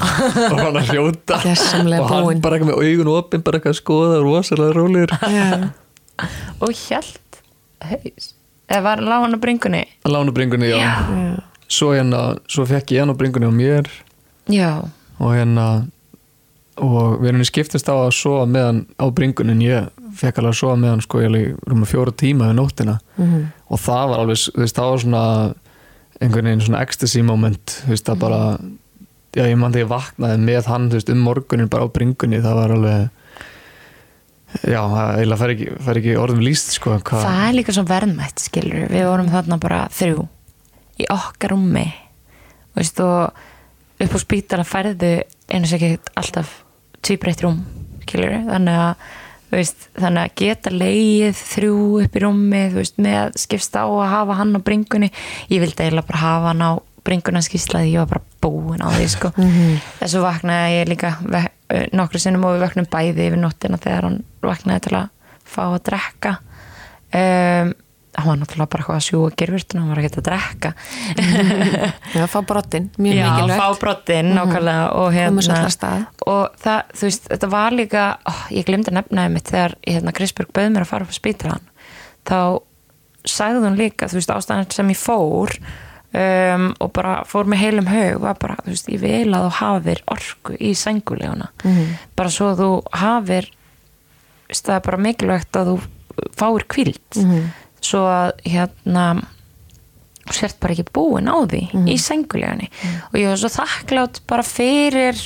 og 0.50 0.58
hann 0.64 0.80
að 0.82 0.90
hljóta 0.90 1.40
Gersamlega 1.44 2.02
og 2.02 2.10
hann 2.10 2.24
búinn. 2.26 2.40
bara 2.42 2.56
eitthvað 2.58 2.72
með 2.72 2.90
augun 2.90 3.12
opinn 3.14 3.42
bara 3.46 3.60
eitthvað 3.60 3.76
að 3.76 3.80
skoða 3.84 4.18
rosalega 4.24 4.76
rólegur 4.80 5.16
Já. 5.22 5.70
og 6.64 6.74
hjælt 6.74 7.40
haus 7.86 8.34
eða 8.70 8.82
var 8.84 9.00
hann 9.06 9.34
á 9.34 9.40
bringunni 9.40 9.84
lána 10.04 10.32
bringunni, 10.34 10.68
já, 10.74 11.38
svo 11.70 11.92
hérna 11.94 12.36
svo 12.50 12.66
fekk 12.68 12.92
ég 12.96 13.04
hann 13.04 13.14
á 13.14 13.16
bringunni 13.18 13.48
á 13.48 13.54
mér 13.54 13.88
já, 14.52 14.70
og 15.20 15.32
hérna 15.36 15.66
og 16.80 17.20
við 17.20 17.32
erum 17.32 17.44
skiptist 17.44 17.88
á 17.92 17.94
að 17.94 18.12
sofa 18.16 18.46
meðan 18.48 18.84
á 18.96 19.04
bringun 19.12 19.52
en 19.52 19.62
ég 19.64 19.88
fekk 20.16 20.40
alveg 20.40 20.54
að 20.54 20.60
sofa 20.60 20.78
meðan 20.80 21.02
sko 21.04 21.20
ég 21.22 21.30
alveg 21.30 21.68
rúma 21.68 21.88
fjóra 21.88 22.14
tíma 22.16 22.50
við 22.50 22.56
nóttina. 22.58 22.98
Mhm. 23.16 23.46
og 23.70 23.78
það 23.78 24.08
var 24.10 24.18
alveg, 24.24 24.44
þú 24.50 24.62
veist, 24.64 24.76
það 24.76 24.90
var 24.90 25.02
svona 25.04 25.24
einhvern 26.20 26.48
veginn 26.50 26.64
svona 26.66 26.82
ecstasy 26.82 27.22
moment 27.22 27.76
þú 27.84 27.92
veist, 27.94 28.08
það 28.08 28.18
bara 28.18 28.40
já, 29.36 29.44
ég 29.46 29.56
mann 29.56 29.72
þegar 29.72 29.84
ég 29.84 29.92
vaknaði 29.94 30.42
með 30.42 30.66
hann, 30.66 30.88
þú 30.90 30.98
veist, 30.98 31.10
um 31.14 31.24
morgunin 31.24 31.70
bara 31.70 31.86
á 31.86 31.94
bringunni, 31.94 32.42
það 32.42 32.58
var 32.58 32.74
alveg 32.76 33.10
já, 34.66 34.80
það 34.82 35.36
fær 35.38 35.54
ekki, 35.54 35.68
fær 35.86 36.00
ekki 36.00 36.16
orðum 36.18 36.42
líst, 36.42 36.74
sko 36.74 36.96
hvað, 36.98 37.24
það 37.28 37.44
er 37.46 37.56
líka 37.60 37.76
svo 37.76 37.86
verðmætt 37.86 38.42
skilur 38.42 38.90
við 38.90 39.06
vorum 39.06 39.30
þarna 39.30 39.60
bara 39.62 39.84
þrjú 39.94 40.26
í 41.00 41.06
okkar 41.14 41.56
veist, 42.74 43.00
og 43.00 43.30
upp 44.00 44.16
á 44.16 44.18
spítala 44.20 44.66
færðu 44.66 45.12
einu 45.50 45.68
sem 45.68 45.80
ekki 45.80 46.14
alltaf 46.20 46.60
tvíbreytt 47.04 47.44
rúm 47.44 47.60
við 48.10 48.46
þannig 48.48 48.74
að, 48.74 49.02
veist, 49.52 49.88
þannig 49.98 50.22
að 50.24 50.36
geta 50.40 50.72
leið 50.74 51.36
þrjú 51.38 51.76
upp 52.04 52.16
í 52.16 52.22
rúmi 52.24 52.62
þú 52.72 52.80
veist, 52.80 52.96
með 53.02 53.36
skipst 53.38 53.76
á 53.78 53.84
að 53.86 54.08
hafa 54.10 54.38
hann 54.40 54.56
á 54.56 54.60
bringunni. 54.66 55.10
Ég 55.50 55.62
vildi 55.62 55.84
eiginlega 55.84 56.08
bara 56.08 56.22
hafa 56.24 56.50
hann 56.50 56.64
á 56.66 56.70
bringuna 57.06 57.42
skýslaði, 57.44 57.94
ég 57.94 58.02
var 58.02 58.10
bara 58.16 58.40
búin 58.42 58.82
á 58.82 58.88
því 58.92 59.06
sko. 59.10 59.30
þessu 60.00 60.24
vaknaði 60.24 60.74
ég 60.80 60.90
líka 60.90 61.14
nokkru 61.96 62.20
sinnum 62.20 62.48
og 62.48 62.56
við 62.56 62.66
vaknum 62.66 62.90
bæði 62.90 63.28
yfir 63.28 63.40
nóttina 63.40 63.80
þegar 63.80 64.08
hann 64.08 64.18
vaknaði 64.44 64.84
til 64.86 64.96
að 64.98 65.38
fá 65.50 65.62
að 65.68 65.80
drekka. 65.90 66.34
Um, 67.10 67.72
hann 68.18 68.26
var 68.28 68.38
náttúrulega 68.40 68.70
bara 68.72 68.82
eitthvað 68.82 68.96
að 68.98 69.04
sjúga 69.06 69.36
gerfurtun 69.38 69.80
hann 69.80 69.90
var 69.92 69.98
ekki 70.02 70.18
að 70.20 70.24
drekka. 70.28 70.70
Já, 72.18 72.24
fá 72.26 72.40
brottin, 72.46 72.88
mjög 72.98 73.14
já, 73.20 73.26
mikilvægt. 73.30 73.60
fá 73.60 73.68
brottinn 73.80 74.32
nákvæmlega 74.34 74.86
og 74.98 75.12
Koma 75.14 75.44
sér 75.46 75.60
hérna 75.60 75.92
og 76.26 76.56
það, 76.64 76.80
þú 76.98 77.06
veist, 77.06 77.28
þetta 77.30 77.50
var 77.52 77.76
líka 77.76 78.06
ó, 78.26 78.32
ég 78.50 78.66
glemdi 78.66 78.94
nefnaði 78.96 79.34
mitt 79.36 79.52
þegar 79.52 79.76
hérna, 79.86 80.14
Krisberg 80.16 80.50
bauð 80.56 80.72
mér 80.74 80.86
að 80.86 80.90
fara 80.90 81.06
upp 81.06 81.14
á 81.14 81.20
spítalan 81.20 81.68
þá 82.26 82.38
sagði 83.30 83.62
hún 83.66 83.78
líka 83.78 84.08
þú 84.10 84.18
veist, 84.18 84.34
ástæðan 84.34 84.70
sem 84.74 84.90
ég 84.94 85.00
fór 85.00 85.54
um, 85.60 86.66
og 86.82 86.92
bara 86.96 87.14
fór 87.30 87.46
með 87.46 87.62
heilum 87.62 87.88
haug 87.92 88.20
var 88.26 88.36
bara, 88.42 88.58
þú 88.64 88.74
veist, 88.74 88.90
ég 88.90 89.00
vil 89.04 89.30
að 89.38 89.46
þú 89.46 89.54
hafir 89.60 90.02
orku 90.10 90.58
í 90.58 90.74
sænguleguna 90.74 91.50
Mhm. 91.64 91.94
bara 92.18 92.28
svo 92.34 92.50
að 92.52 92.62
þú 92.64 92.70
hafir 93.04 93.50
það 94.50 94.74
er 94.76 94.86
bara 94.90 94.98
mikilvægt 95.06 95.56
að 95.62 95.68
þú 95.70 95.80
fáir 96.36 96.64
kvíld 96.66 97.20
Mhm. 97.22 97.50
Svo 97.80 98.04
að 98.08 98.32
hérna 98.44 99.04
sért 100.30 100.60
bara 100.62 100.76
ekki 100.76 100.92
búin 100.94 101.26
á 101.26 101.36
því 101.42 101.62
í 101.90 101.96
sengulegunni 101.98 102.68
og 103.10 103.16
ég 103.18 103.32
var 103.32 103.40
svo 103.40 103.50
þakklátt 103.50 104.20
bara 104.30 104.44
fyrir 104.46 105.18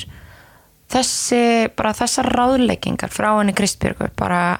þessi, 0.91 1.69
bara 1.77 1.93
þessar 1.97 2.31
ráðleggingar 2.33 3.13
frá 3.13 3.29
henni 3.37 3.53
Kristbjörgu 3.57 4.09
bara 4.17 4.57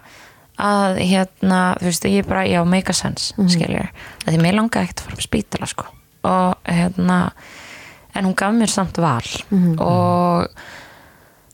að 0.55 1.01
hérna, 1.03 1.75
þú 1.81 1.89
veist, 1.89 2.05
ég 2.07 2.27
bara 2.27 2.45
já, 2.47 2.61
make 2.63 2.89
a 2.89 2.93
sense, 2.93 3.33
mm 3.37 3.47
-hmm. 3.47 3.89
því 4.25 4.37
mér 4.39 4.55
langaði 4.55 4.83
ekkert 4.83 4.99
að 4.99 5.03
fara 5.03 5.13
upp 5.13 5.21
spítala 5.21 5.65
sko. 5.65 5.85
Og 6.23 6.55
hérna 6.63 7.31
en 8.15 8.25
hún 8.25 8.35
gaf 8.35 8.53
mér 8.53 8.69
samt 8.69 8.97
val. 8.97 9.27
Og 9.77 10.47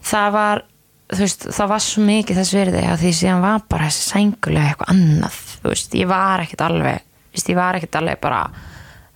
það 0.03 0.31
var 0.31 0.63
þú 1.11 1.19
veist, 1.19 1.47
það 1.51 1.67
var 1.67 1.79
svo 1.79 2.03
mikið 2.03 2.35
þess 2.35 2.53
verði 2.53 2.83
að 2.87 2.99
því 2.99 3.13
síðan 3.13 3.41
var 3.41 3.61
bara 3.69 3.85
þessi 3.89 4.09
sængulega 4.09 4.67
eitthvað 4.67 4.89
annað, 4.89 5.50
þú 5.61 5.71
veist, 5.73 5.95
ég 5.97 6.09
var 6.09 6.43
ekkert 6.43 6.65
alveg, 6.67 7.01
þú 7.31 7.37
veist, 7.37 7.49
ég 7.51 7.59
var 7.59 7.79
ekkert 7.79 7.99
alveg 8.01 8.21
bara 8.23 8.41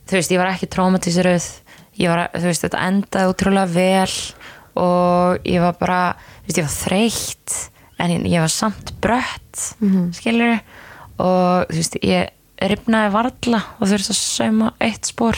þú 0.06 0.18
veist, 0.20 0.34
ég 0.34 0.42
var 0.42 0.52
ekki 0.54 0.72
var, 2.12 2.26
þú 2.36 2.50
veist, 2.50 2.66
þetta 2.66 2.84
endaði 2.90 3.32
útrúlega 3.32 3.72
vel 3.72 4.18
og 4.76 5.48
ég 5.48 5.64
var 5.64 5.78
bara, 5.80 6.00
þú 6.44 6.50
veist, 6.50 6.60
ég 6.60 6.68
var 6.68 6.76
þreytt 6.76 7.58
en 8.04 8.12
ég, 8.12 8.26
ég 8.36 8.44
var 8.44 8.52
samt 8.52 8.94
brött 9.02 9.76
mm 9.80 9.90
skilur 10.14 10.58
og 11.18 11.70
þú 11.72 11.80
veist, 11.80 11.96
ég 12.04 12.32
ripnaði 12.66 13.12
varla 13.12 13.62
og 13.80 13.88
þurfti 13.88 14.12
að 14.12 14.20
sauma 14.20 14.74
eitt 14.80 15.06
spór 15.08 15.38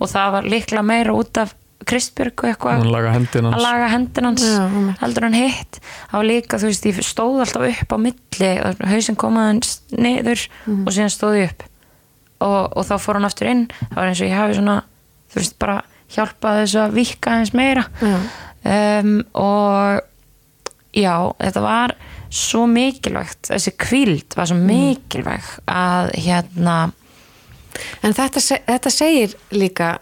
og 0.00 0.08
það 0.08 0.32
var 0.32 0.48
líklega 0.48 0.82
meira 0.84 1.12
út 1.16 1.36
af 1.40 1.54
Kristbjörg 1.88 2.42
og 2.44 2.48
eitthvað. 2.50 2.82
Hún 2.82 2.90
laga 2.92 3.12
hendina 3.14 3.48
að 3.48 3.54
hans. 3.54 3.64
Laga 3.64 3.86
hendin 3.94 4.28
hans 4.28 4.44
heldur 5.00 5.26
hann 5.26 5.36
hitt. 5.38 5.78
Var 6.12 6.26
líka, 6.28 6.58
þú 6.60 6.68
veist, 6.70 6.86
ég 6.90 7.00
stóð 7.06 7.40
alltaf 7.46 7.64
upp 7.70 7.94
á 7.94 7.98
milli 8.04 8.50
og 8.66 8.82
hausinn 8.90 9.16
komaðan 9.20 9.62
niður 9.96 10.42
og 10.84 10.92
síðan 10.92 11.14
stóð 11.14 11.38
ég 11.40 11.50
upp. 11.54 11.64
Og, 12.40 12.60
og 12.76 12.86
þá 12.88 12.94
fór 13.00 13.18
hann 13.20 13.28
aftur 13.28 13.50
inn. 13.50 13.64
Það 13.88 13.96
var 13.96 14.10
eins 14.12 14.20
og 14.20 14.28
ég 14.30 14.36
hafi 14.38 14.58
svona, 14.60 14.76
þú 15.32 15.40
veist, 15.40 15.56
bara 15.60 15.78
hjálpað 16.10 16.60
þess 16.62 16.78
að 16.84 16.94
vika 17.00 17.34
eins 17.40 17.52
meira. 17.56 17.84
Já. 18.00 18.14
um, 19.00 19.12
og 19.40 20.00
já, 20.96 21.14
þetta 21.40 21.64
var 21.64 21.96
svo 22.30 22.64
mikilvægt, 22.70 23.48
þessi 23.50 23.72
kvíld 23.80 24.36
var 24.38 24.46
svo 24.50 24.56
mikilvæg 24.60 25.48
að 25.70 26.12
hérna 26.22 26.78
En 28.02 28.12
þetta, 28.12 28.40
þetta 28.66 28.90
segir 28.92 29.34
líka 29.54 29.92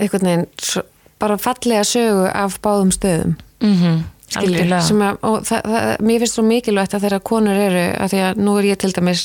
einhvern 0.00 0.24
veginn 0.30 0.46
svo- 0.56 0.84
bara 1.18 1.38
fallega 1.40 1.84
sögu 1.84 2.28
af 2.30 2.60
báðum 2.64 2.94
stöðum. 2.94 3.36
Mm 3.62 4.04
skilur, 4.28 4.74
sem 4.84 5.00
að, 5.04 5.18
og 5.24 5.38
það, 5.48 5.70
það, 5.72 5.90
mér 6.04 6.22
finnst 6.22 6.36
svo 6.36 6.44
mikilvægt 6.46 6.94
að 6.96 7.06
þeirra 7.06 7.20
konur 7.30 7.56
eru, 7.58 7.84
að 7.96 8.12
því 8.12 8.22
að 8.26 8.42
nú 8.44 8.56
er 8.58 8.68
ég 8.68 8.80
til 8.82 8.92
dæmis 8.96 9.24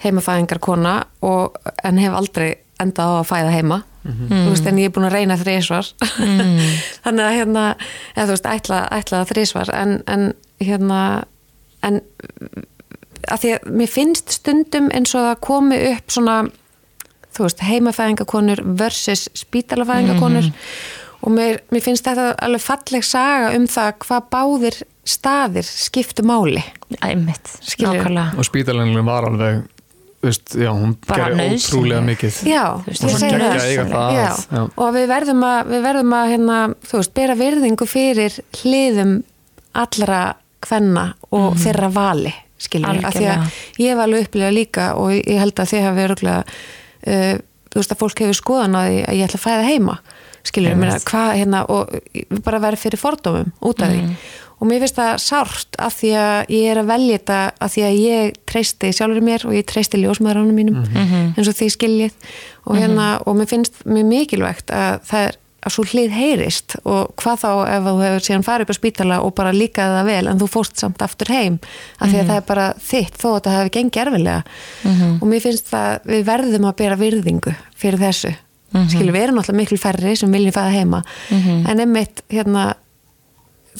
heimafæðingar 0.00 0.60
kona 0.64 0.94
og, 1.26 1.58
en 1.84 2.00
hef 2.00 2.16
aldrei 2.16 2.48
endað 2.80 3.12
á 3.12 3.14
að 3.18 3.28
fæða 3.28 3.54
heima. 3.58 3.82
Þú 4.00 4.46
veist, 4.46 4.68
en 4.70 4.78
ég 4.80 4.88
er 4.88 4.92
búin 4.96 5.04
að 5.10 5.16
reyna 5.18 5.36
þrísvar 5.36 5.90
þannig 7.04 7.26
að 7.26 7.34
hérna 7.36 7.64
eða 8.14 8.22
þú 8.22 8.32
veist, 8.32 8.46
ætla, 8.48 8.78
ætla 8.96 9.20
þrísvar 9.28 9.72
en, 9.76 9.92
en 10.08 10.30
hérna 10.56 11.00
en 11.84 11.98
að 13.28 13.42
því 13.42 13.50
að 13.58 13.68
mér 13.82 13.92
finnst 13.92 14.32
stundum 14.38 14.88
eins 14.96 15.12
og 15.12 15.26
það 15.26 15.42
komi 15.44 15.82
upp 15.90 16.16
svona 16.16 16.38
þú 17.36 17.44
veist, 17.44 17.60
heimafæðingakonur 17.68 18.64
versus 18.80 19.26
spítalafæðingakonur 19.36 20.48
og 21.22 21.32
mér, 21.34 21.58
mér 21.72 21.82
finnst 21.84 22.06
þetta 22.06 22.30
alveg 22.46 22.62
falleg 22.64 23.04
saga 23.04 23.50
um 23.56 23.66
það 23.70 23.90
hvað 24.06 24.28
báðir 24.32 24.78
staðir 25.10 25.66
skiptu 25.66 26.22
máli. 26.26 26.62
Æmitt, 27.02 27.50
nákvæmlega. 27.80 28.38
Og 28.38 28.46
spítalenglum 28.46 29.06
var 29.10 29.26
alveg 29.28 29.62
veist, 30.20 30.52
já, 30.54 30.68
hún 30.76 30.94
Bara 31.08 31.30
gerði 31.30 31.36
nauðsynleg. 31.40 31.70
ótrúlega 31.70 32.00
mikið. 32.04 32.38
Já, 32.44 32.64
Þú 32.84 32.90
veist, 32.90 33.02
ég 33.02 33.10
það. 33.10 33.38
var 33.40 33.56
að 33.56 34.14
Já, 34.14 34.26
að- 34.26 34.46
já. 34.52 34.62
og 34.76 34.90
við 34.94 35.06
verðum 35.08 35.44
að, 35.48 35.60
við 35.72 35.82
verðum 35.88 36.12
að 36.18 36.30
hérna, 36.34 36.58
þú 36.90 36.96
veist, 37.00 37.14
bera 37.14 37.34
virðingu 37.40 37.86
fyrir 37.88 38.36
hliðum 38.60 39.14
allra 39.80 40.20
kvenna 40.60 41.06
og 41.32 41.54
þeirra 41.56 41.88
vali 41.94 42.34
skilur, 42.60 43.00
af 43.06 43.14
því 43.16 43.28
að 43.32 43.46
ég 43.80 43.94
hef 43.94 43.98
alveg 44.04 44.26
upplegað 44.26 44.52
líka 44.58 44.88
og 45.00 45.12
ég 45.16 45.38
held 45.40 45.54
að 45.62 45.70
þið 45.72 45.86
hafi 45.86 46.02
örgulega 46.04 46.42
uh, 46.44 47.38
þú 47.70 47.78
veist 47.80 47.94
að 47.94 48.00
fólk 48.02 48.20
hefur 48.20 48.36
skoðan 48.36 48.76
á 48.76 48.80
því 48.84 48.98
að 49.08 49.16
ég 49.16 49.24
ætla 49.30 49.40
að 49.40 49.46
fæða 49.46 49.68
heima 49.70 49.94
skilur, 50.44 50.74
mér 50.76 50.94
að 50.96 51.04
hvað 51.10 51.32
hérna 51.40 51.64
og 51.68 51.96
bara 52.44 52.60
verið 52.60 52.84
fyrir 52.86 52.98
fordómum 53.02 53.52
út 53.60 53.82
af 53.82 53.90
Mhm. 53.90 53.98
því 53.98 54.16
og 54.60 54.68
mér 54.68 54.80
finnst 54.82 54.96
það 54.96 55.14
sárt 55.24 55.76
af 55.78 55.94
því 56.00 56.10
að 56.20 56.46
ég 56.52 56.64
er 56.70 56.76
að 56.82 56.86
velja 56.92 57.18
þetta 57.18 57.52
af 57.60 57.70
því 57.74 57.82
að 57.88 58.00
ég 58.04 58.34
treysti 58.46 58.92
sjálfur 58.92 59.22
mér 59.24 59.44
og 59.46 59.52
ég 59.56 59.64
treysti 59.64 59.96
ljósmaðuránum 60.02 60.52
mínum 60.54 60.84
Mhm. 60.84 61.34
eins 61.36 61.48
og 61.48 61.54
því 61.54 61.68
skiljið. 61.76 62.12
Og 62.66 62.76
hérna 62.76 63.22
og 63.26 63.36
mér 63.36 63.48
finnst 63.48 63.72
mér 63.86 64.04
mikilvægt 64.04 64.66
að 64.68 65.00
það 65.08 65.26
er 65.28 65.36
að 65.60 65.72
svo 65.74 65.84
hlið 65.84 66.10
heyrist 66.10 66.76
og 66.86 67.14
hvað 67.16 67.40
þá 67.40 67.48
ef 67.68 67.82
þú 67.84 67.94
hefur 68.00 68.20
síðan 68.24 68.44
farið 68.44 68.60
upp 68.64 68.70
á 68.72 68.80
spítala 68.80 69.16
og 69.24 69.34
bara 69.34 69.52
líkaði 69.52 69.92
það 69.96 70.04
vel 70.06 70.26
en 70.28 70.38
þú 70.38 70.46
fórst 70.48 70.76
samt 70.80 70.98
aftur 71.04 71.28
heim 71.28 71.58
af 72.00 72.08
því 72.08 72.16
að 72.20 72.26
það 72.30 72.36
er 72.36 72.46
bara 72.48 72.74
þitt 72.80 73.16
þó 73.20 73.28
að 73.36 73.42
það 73.44 73.56
hefur 73.56 73.70
gengið 73.76 74.00
erfilega 74.06 74.44
og 75.20 75.28
mér 75.28 75.40
finnst 75.44 75.68
það 75.68 76.00
við 76.04 76.24
verðum 76.24 76.64
að 76.64 76.76
bera 76.76 76.96
virðingu 76.96 77.54
fyrir 77.76 77.98
þessu 78.00 78.34
skilur 78.90 79.12
við 79.16 79.22
erum 79.26 79.40
náttúrulega 79.40 79.62
miklu 79.64 79.78
færri 79.82 80.16
sem 80.16 80.32
viljum 80.32 80.52
fæða 80.54 80.76
heima. 80.76 81.02
En 81.70 81.80
einmitt 81.80 82.22
hérna 82.30 82.74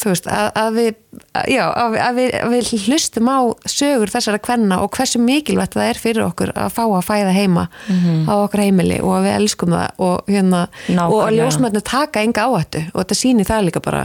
þú 0.00 0.06
veist, 0.12 0.26
að, 0.30 0.48
að 0.54 0.68
við 0.76 0.88
að, 1.34 1.46
já, 1.50 1.62
að, 1.66 1.88
við- 1.90 2.00
að, 2.06 2.14
við, 2.20 2.34
að 2.40 2.52
við 2.54 2.68
hlustum 2.86 3.26
á 3.30 3.38
sögur 3.68 4.12
þessara 4.12 4.38
kvenna 4.38 4.76
og 4.84 4.90
hversu 4.94 5.18
mikilvægt 5.20 5.74
það 5.74 5.88
er 5.90 5.98
fyrir 6.00 6.22
okkur 6.28 6.52
að 6.54 6.68
fá 6.76 6.82
að 6.86 7.02
fæða 7.08 7.32
heima 7.34 7.64
á 8.30 8.32
okkur 8.46 8.62
heimili 8.62 9.00
og 9.02 9.16
að 9.18 9.24
við 9.26 9.34
elskum 9.40 9.74
það 9.74 10.04
og 10.06 10.30
hérna, 10.30 10.60
Nákvæmlega. 10.86 11.08
og 11.10 11.24
að 11.26 11.34
ljósmætnu 11.40 11.82
taka 11.90 12.22
enga 12.22 12.44
áhættu 12.46 12.84
og 12.94 13.00
þetta 13.02 13.18
sýnir 13.18 13.50
það 13.50 13.66
líka 13.66 13.82
bara. 13.82 14.04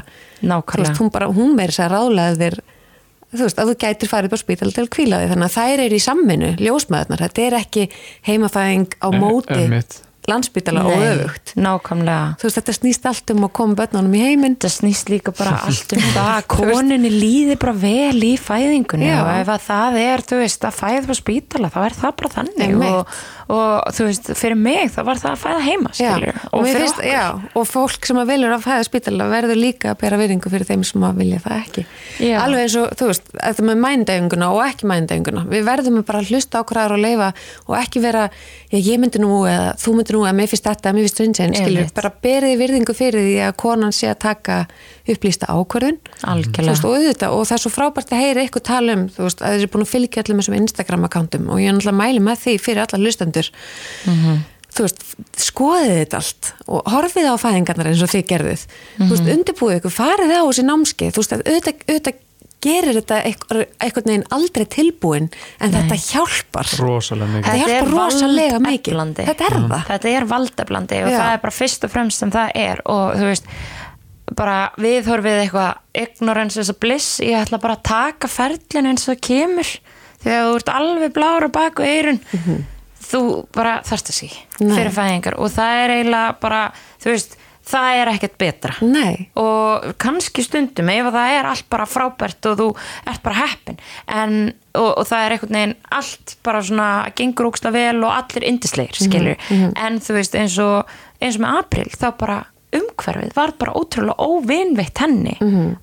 Veist, 0.90 0.98
hún 1.04 1.12
bara, 1.14 1.28
hún 1.30 1.54
meiri 1.56 1.78
sér 1.78 1.94
ráðlega 1.94 2.40
þér 2.42 2.58
þú 3.36 3.44
veist, 3.46 3.60
að 3.62 3.70
þú 3.72 3.78
gætir 3.86 4.10
farið 4.10 4.34
á 4.34 4.38
spítal 4.42 4.74
til 4.74 4.84
að 4.88 4.92
kvíla 4.98 5.22
því, 5.22 5.30
þannig 5.36 5.48
að 5.52 5.56
þær 5.60 5.86
eru 5.86 5.96
í 5.96 6.04
samminu 6.10 6.50
ljósmæðunar, 6.66 7.24
þetta 7.28 7.46
er 7.46 7.58
ekki 7.62 7.86
heimafæðing 8.26 8.98
á 9.06 9.08
móti 9.14 9.62
Einmitt. 9.62 10.02
Landsbytala 10.30 10.84
og 10.86 11.04
öfugt. 11.06 11.54
nákvæmlega. 11.60 12.36
Þú 12.42 12.48
veist 12.48 12.60
þetta 12.60 12.76
snýst 12.80 13.08
allt 13.10 13.34
um 13.36 13.46
að 13.48 13.52
koma 13.60 13.78
börnunum 13.80 14.16
í 14.18 14.24
heiminn. 14.26 14.56
Þetta 14.56 14.72
snýst 14.74 15.12
líka 15.14 15.34
bara 15.36 15.56
allt 15.68 15.96
um 15.96 16.04
það 16.16 16.32
að 16.34 16.48
koninni 16.56 17.12
líði 17.14 17.58
bara 17.62 17.76
vel 17.86 18.24
í 18.26 18.34
fæðingunni 18.42 19.10
Já. 19.10 19.20
og 19.22 19.32
ef 19.36 19.54
að 19.56 19.66
það 19.70 20.00
er, 20.02 20.26
þú 20.32 20.42
veist, 20.42 20.66
að 20.66 20.78
fæða 20.82 21.14
á 21.14 21.16
spítala 21.16 21.72
þá 21.74 21.80
er 21.86 21.98
það 22.00 22.16
bara 22.22 22.34
þannig 22.36 22.76
og, 22.86 23.16
og 23.56 23.94
þú 23.96 24.08
veist, 24.10 24.32
fyrir 24.40 24.60
mig 24.60 24.92
þá 24.96 25.00
var 25.10 25.22
það 25.22 25.32
að 25.36 25.42
fæða 25.44 25.62
heima, 25.66 25.94
skilur 25.96 26.40
og 26.50 26.66
finnst, 26.66 27.02
já, 27.06 27.24
og 27.54 27.68
fólk 27.70 28.10
sem 28.10 28.20
að 28.22 28.32
velur 28.34 28.56
að 28.56 28.66
fæða 28.66 28.88
spítala 28.88 29.28
verður 29.30 29.60
líka 29.62 29.92
að 29.94 30.00
bera 30.02 30.20
virðingu 30.22 30.52
fyrir 30.54 30.70
þeim 30.70 30.86
sem 30.88 31.06
að 31.06 31.22
vilja 31.22 31.42
það 31.44 31.58
ekki. 31.60 31.86
Já. 32.26 32.36
alveg 32.42 32.66
eins 32.66 32.78
og, 32.82 32.96
þú 32.98 33.10
veist, 33.12 33.30
þetta 33.36 33.68
með 33.70 33.82
mændæfinguna 33.86 34.50
og 34.56 34.62
ekki 34.66 34.90
mændæfinguna, 34.90 35.46
við 35.52 35.66
verðum 35.70 36.02
bara 36.08 36.24
að 36.24 36.32
hlusta 36.34 36.62
á 36.62 36.66
hverjar 36.66 36.96
og 36.96 37.04
leifa 37.06 37.32
og 37.68 37.78
ekki 37.80 38.02
vera 38.04 38.28
ég 38.74 39.00
myndi 39.02 39.22
nú, 39.22 39.44
eða 39.50 39.76
þú 39.82 39.98
myndi 40.00 40.15
nú 40.16 40.24
eða 40.26 40.36
mér 40.40 40.50
finnst 40.52 40.66
þetta, 40.66 40.94
mér 40.96 41.06
finnst 41.06 41.22
unnsinn, 41.26 41.56
skilur 41.60 41.92
bara 41.96 42.12
beriði 42.24 42.58
virðingu 42.62 42.96
fyrir 42.98 43.28
því 43.28 43.36
að 43.46 43.54
konan 43.62 43.94
sé 43.96 44.10
að 44.12 44.18
taka 44.26 44.58
upplýsta 45.12 45.52
ákvörðun. 45.52 46.00
Veist, 46.72 46.88
og, 46.88 46.96
auðvitað, 46.96 47.36
og 47.36 47.46
það 47.46 47.58
er 47.58 47.64
svo 47.66 47.74
frábært 47.76 48.16
að 48.16 48.24
heyra 48.24 48.48
ykkur 48.48 48.66
tala 48.66 48.98
um 48.98 49.06
þú 49.14 49.28
veist, 49.28 49.44
að 49.44 49.54
þeir 49.54 49.62
eru 49.62 49.72
búin 49.76 49.86
að 49.86 49.94
fylgja 49.94 50.26
allum 50.26 50.42
þessum 50.42 50.58
Instagram-akkántum 50.62 51.48
og 51.54 51.62
ég 51.62 51.70
er 51.70 51.78
náttúrulega 51.78 51.96
að 51.96 52.02
mæli 52.02 52.26
með 52.26 52.44
því 52.46 52.58
fyrir 52.66 52.84
alla 52.86 53.02
hlustendur. 53.04 53.52
Þú 54.76 54.84
veist, 54.84 55.04
skoðið 55.40 55.98
þetta 56.02 56.20
allt 56.20 56.52
og 56.68 56.90
horfið 56.92 57.30
á 57.32 57.36
fæðingarnar 57.40 57.92
eins 57.94 58.04
og 58.04 58.12
þið 58.12 58.26
gerðuð. 58.34 58.66
Þú 58.98 59.12
veist, 59.14 59.30
undirbúið 59.36 59.78
ykkur, 59.80 59.94
farið 59.96 60.34
á 60.36 60.44
þessi 60.44 60.66
að 61.38 61.46
auðvitað, 61.46 61.86
auðvitað 61.88 62.25
gerir 62.66 62.98
þetta 63.00 63.20
einhver- 63.30 63.68
einhvern 63.86 64.10
veginn 64.12 64.28
aldrei 64.38 64.66
tilbúin 64.76 65.30
en 65.62 65.72
þetta 65.78 65.98
hjálpar 66.10 66.74
rosalega 66.82 67.32
mikið 67.32 67.46
Þetta 67.46 67.56
Þetta 67.56 67.72
er 67.72 67.86
hjálpar 67.86 67.96
rosalega 67.96 68.60
mikið. 68.66 69.00
Þetta 69.30 69.48
er 69.50 69.58
það. 69.70 69.88
Þetta 69.94 70.14
er 70.18 70.28
valdeblandi 70.34 71.02
og 71.06 71.10
Já. 71.14 71.18
það 71.22 71.34
er 71.38 71.42
bara 71.46 71.58
fyrst 71.62 71.84
og 71.88 71.94
fremst 71.96 72.24
sem 72.26 72.32
það 72.36 72.52
er 72.68 72.82
og 72.86 73.16
þú 73.22 73.32
veist 73.32 73.50
bara 74.36 74.56
viðhorfið 74.82 75.42
eitthvað 75.44 75.76
ignorance 76.02 76.58
is 76.60 76.70
a 76.70 76.74
bliss 76.82 77.20
ég 77.22 77.38
ætla 77.44 77.60
bara 77.62 77.76
að 77.78 77.84
taka 77.86 78.28
ferlin 78.28 78.88
eins 78.90 79.04
og 79.08 79.14
það 79.14 79.22
kemur 79.28 79.70
þegar 80.26 80.48
þú 80.50 80.56
ert 80.60 80.72
alveg 80.74 81.14
blár 81.14 81.46
á 81.46 81.50
baku 81.54 81.86
eirun 81.86 82.20
þú 83.06 83.22
bara 83.54 83.76
þarft 83.86 84.10
að 84.10 84.18
sí 84.18 84.30
Nei. 84.66 84.74
fyrir 84.80 84.94
fæðingar 84.96 85.38
og 85.38 85.52
það 85.54 85.82
er 85.84 85.94
eiginlega 86.00 86.32
bara 86.42 86.62
þú 87.04 87.12
veist, 87.14 87.38
það 87.66 88.00
er 88.02 88.12
ekkert 88.14 88.38
betra. 88.42 88.76
Nei, 88.86 89.28
og 89.42 89.88
kannski 90.02 90.44
stundum 90.46 90.90
ef 90.94 91.10
að 91.10 91.18
það 91.18 91.36
er 91.40 91.50
allt 91.52 91.68
bara 91.74 91.88
frábært 91.90 92.50
og 92.52 92.58
þú 92.62 92.68
ert 93.10 93.24
bara 93.26 93.42
heppin 93.42 93.80
en, 94.08 94.36
og, 94.78 94.92
og 95.02 95.06
það 95.10 95.26
er 95.26 95.36
einhvern 95.38 95.58
veginn 95.60 95.78
allt 96.00 96.36
bara 96.46 96.62
svona 96.64 96.90
gengur 97.18 97.50
ógsta 97.50 97.72
vel 97.74 98.04
og 98.04 98.12
allir 98.14 98.46
indislegir 98.52 99.00
skilur 99.08 99.38
en 99.82 99.98
þú 100.04 100.20
veist 100.20 100.36
eins 100.38 100.60
og 100.62 100.86
eins 101.22 101.40
og 101.40 101.46
með 101.46 101.58
april 101.64 101.90
þá 101.96 102.12
bara 102.20 102.44
umhverfið 102.76 103.30
var 103.38 103.54
bara 103.58 103.72
ótrúlega 103.80 104.20
óvinveitt 104.20 105.00
henni. 105.00 105.38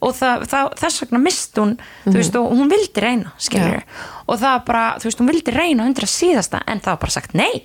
Og 0.05 0.13
það, 0.13 0.43
það, 0.51 0.67
þess 0.83 1.03
vegna 1.03 1.21
mist 1.25 1.57
hún 1.57 1.71
þú 2.05 2.17
veist 2.19 2.37
og 2.37 2.51
hún 2.53 2.69
vildi 2.69 3.01
reyna 3.01 3.33
skilur 3.41 3.83
og 4.29 4.39
það 4.43 4.59
bara, 4.69 4.83
þú 5.01 5.09
veist 5.09 5.21
hún 5.23 5.31
vildi 5.33 5.55
reyna 5.57 5.87
undir 5.89 6.05
að 6.05 6.13
síðasta 6.13 6.61
en 6.69 6.81
það 6.85 6.93
var 6.93 7.01
bara 7.07 7.15
sagt 7.17 7.35
nei 7.35 7.65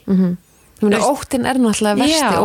Þú 0.80 0.90
veist, 0.92 1.08
óttin 1.10 1.46
er 1.50 1.56
náttúrulega 1.58 1.98
versti 1.98 2.20
Já. 2.22 2.42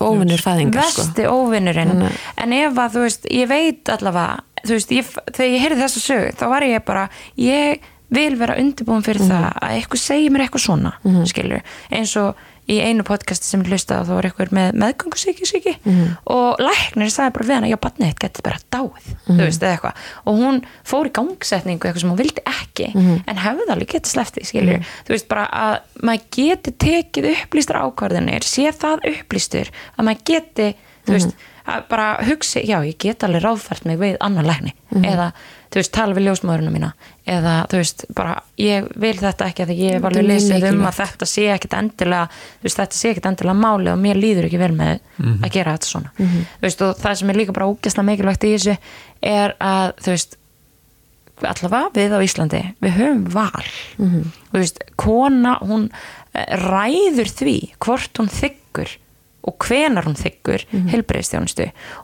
óvinnur, 0.00 0.40
fæðingar 0.44 0.82
sko. 0.90 1.02
versti 1.02 1.24
óvinnurinn 1.26 1.90
Þannig- 1.90 2.20
en 2.44 2.52
ef 2.52 2.72
að 2.74 2.92
þú 2.94 3.00
veist, 3.06 3.26
ég 3.30 3.48
veit 3.48 3.84
allavega 3.88 4.38
þú 4.64 4.70
veist, 4.78 4.90
ég, 4.94 5.04
þegar 5.32 5.50
ég 5.54 5.60
heyrði 5.64 5.82
þessa 5.82 6.00
sög 6.04 6.34
þá 6.38 6.48
var 6.48 6.62
ég 6.62 6.84
bara, 6.84 7.08
ég 7.36 7.78
vil 8.14 8.36
vera 8.36 8.54
undirbúin 8.56 9.02
fyrir 9.02 9.20
Mhm. 9.24 9.30
það 9.30 9.58
að 9.58 9.70
eitthvað 9.74 9.98
segir 10.04 10.30
mér 10.30 10.44
eitthvað 10.48 10.64
svona, 10.68 10.92
skilur 11.26 11.62
eins 11.90 12.16
og 12.16 12.34
í 12.68 12.78
einu 12.80 13.02
podcasti 13.04 13.44
sem 13.44 13.62
ég 13.62 13.68
hlustaði 13.74 14.06
þá 14.08 14.12
var 14.16 14.26
eitthvað 14.28 14.52
með 14.56 14.76
meðgöngusíki 14.80 15.44
síki 15.48 15.74
Mhm. 15.84 16.16
og 16.26 16.56
læknir 16.64 17.10
sagði 17.12 17.32
bara 17.36 17.44
við 17.48 17.54
hana 17.54 17.68
já, 17.68 17.76
barnið 17.76 18.08
þitt 18.08 18.18
getur 18.24 18.42
bara 18.42 18.58
dáið 18.72 19.08
Mhm. 19.26 19.36
þú 19.38 19.44
veist, 19.44 19.62
eða 19.62 19.74
eitthvað 19.76 19.94
og 20.26 20.38
hún 20.40 20.62
fór 20.84 21.06
í 21.06 21.12
gangsetningu 21.12 21.80
eitthvað 21.84 22.00
sem 22.00 22.10
hún 22.10 22.18
vildi 22.18 22.42
ekki 22.44 22.94
Mhm. 22.94 23.22
en 23.26 23.36
hefði 23.36 23.68
alveg 23.70 23.88
getið 23.88 24.12
sleftið, 24.14 24.46
skilur 24.48 24.78
þú 25.04 25.08
veist 25.12 25.28
bara 25.28 25.46
að 25.52 26.02
maður 26.02 26.22
geti 26.30 26.72
tekið 26.72 27.30
upplýstar 27.36 27.80
ákvarðinir, 27.84 28.42
sé 28.42 28.72
það 28.72 28.98
upplýstur 29.12 29.68
að 29.98 30.04
maður 30.04 30.24
geti 30.24 30.74
þú 31.06 31.12
veist, 31.12 31.34
að 31.66 31.88
bara 31.88 32.16
hugsi, 32.24 32.64
já 32.66 32.80
ég 32.84 32.96
get 32.98 33.18
alveg 33.24 33.42
ráðfært 33.42 33.84
mig 33.84 33.98
við 33.98 34.16
annan 34.20 34.44
lækni 34.44 34.72
eða 35.04 35.32
þú 35.74 35.80
veist, 35.80 35.92
tala 35.96 36.14
við 36.14 36.28
ljósmaðurinn 36.28 36.70
mína. 36.70 36.92
Eða 37.26 37.54
þú 37.72 37.80
veist, 37.80 38.04
bara 38.14 38.34
ég 38.60 38.86
vil 39.02 39.14
þetta 39.18 39.48
ekki 39.50 39.64
að 39.64 39.72
því 39.72 39.76
ég 39.80 39.96
er 39.96 40.06
alveg 40.06 40.26
lesið 40.28 40.66
um 40.70 40.84
að 40.86 40.98
þetta 41.00 41.26
sé 41.26 41.48
ekkit 41.50 41.74
endilega 41.80 42.28
þú 42.30 42.68
veist, 42.68 42.78
þetta 42.78 42.98
sé 43.00 43.10
ekkit 43.10 43.28
endilega 43.32 43.58
máli 43.64 43.90
og 43.90 43.98
mér 44.04 44.20
líður 44.22 44.46
ekki 44.48 44.62
vel 44.62 44.70
með 44.78 44.94
að 45.18 45.50
gera 45.56 45.74
þetta 45.74 45.90
svona. 45.90 46.14
Þú 46.20 46.64
veist, 46.68 46.86
og 46.86 46.96
það 47.02 47.18
sem 47.20 47.34
er 47.34 47.40
líka 47.40 47.56
bara 47.56 47.68
ógæslega 47.72 48.08
mikilvægt 48.12 48.46
í 48.46 48.54
þessu 48.54 48.76
er 49.34 49.56
að 49.58 49.92
þú 50.04 50.14
veist 50.14 50.38
allavega 51.44 51.90
við 51.98 52.12
á 52.14 52.18
Íslandi 52.22 52.60
við 52.84 52.92
höfum 53.00 53.24
val. 53.34 53.64
Mhm. 53.98 54.28
þú 54.52 54.60
veist, 54.62 54.78
kona 54.96 55.58
hún 55.66 55.88
ræður 56.34 57.30
því 57.30 57.56
hvort 57.82 58.20
hún 58.20 58.30
þykkur 58.30 58.96
og 59.44 59.58
hvenar 59.58 60.04
hún 60.08 60.16
þykkur 60.16 60.64
mm 60.72 60.80
Mhm. 60.80 60.88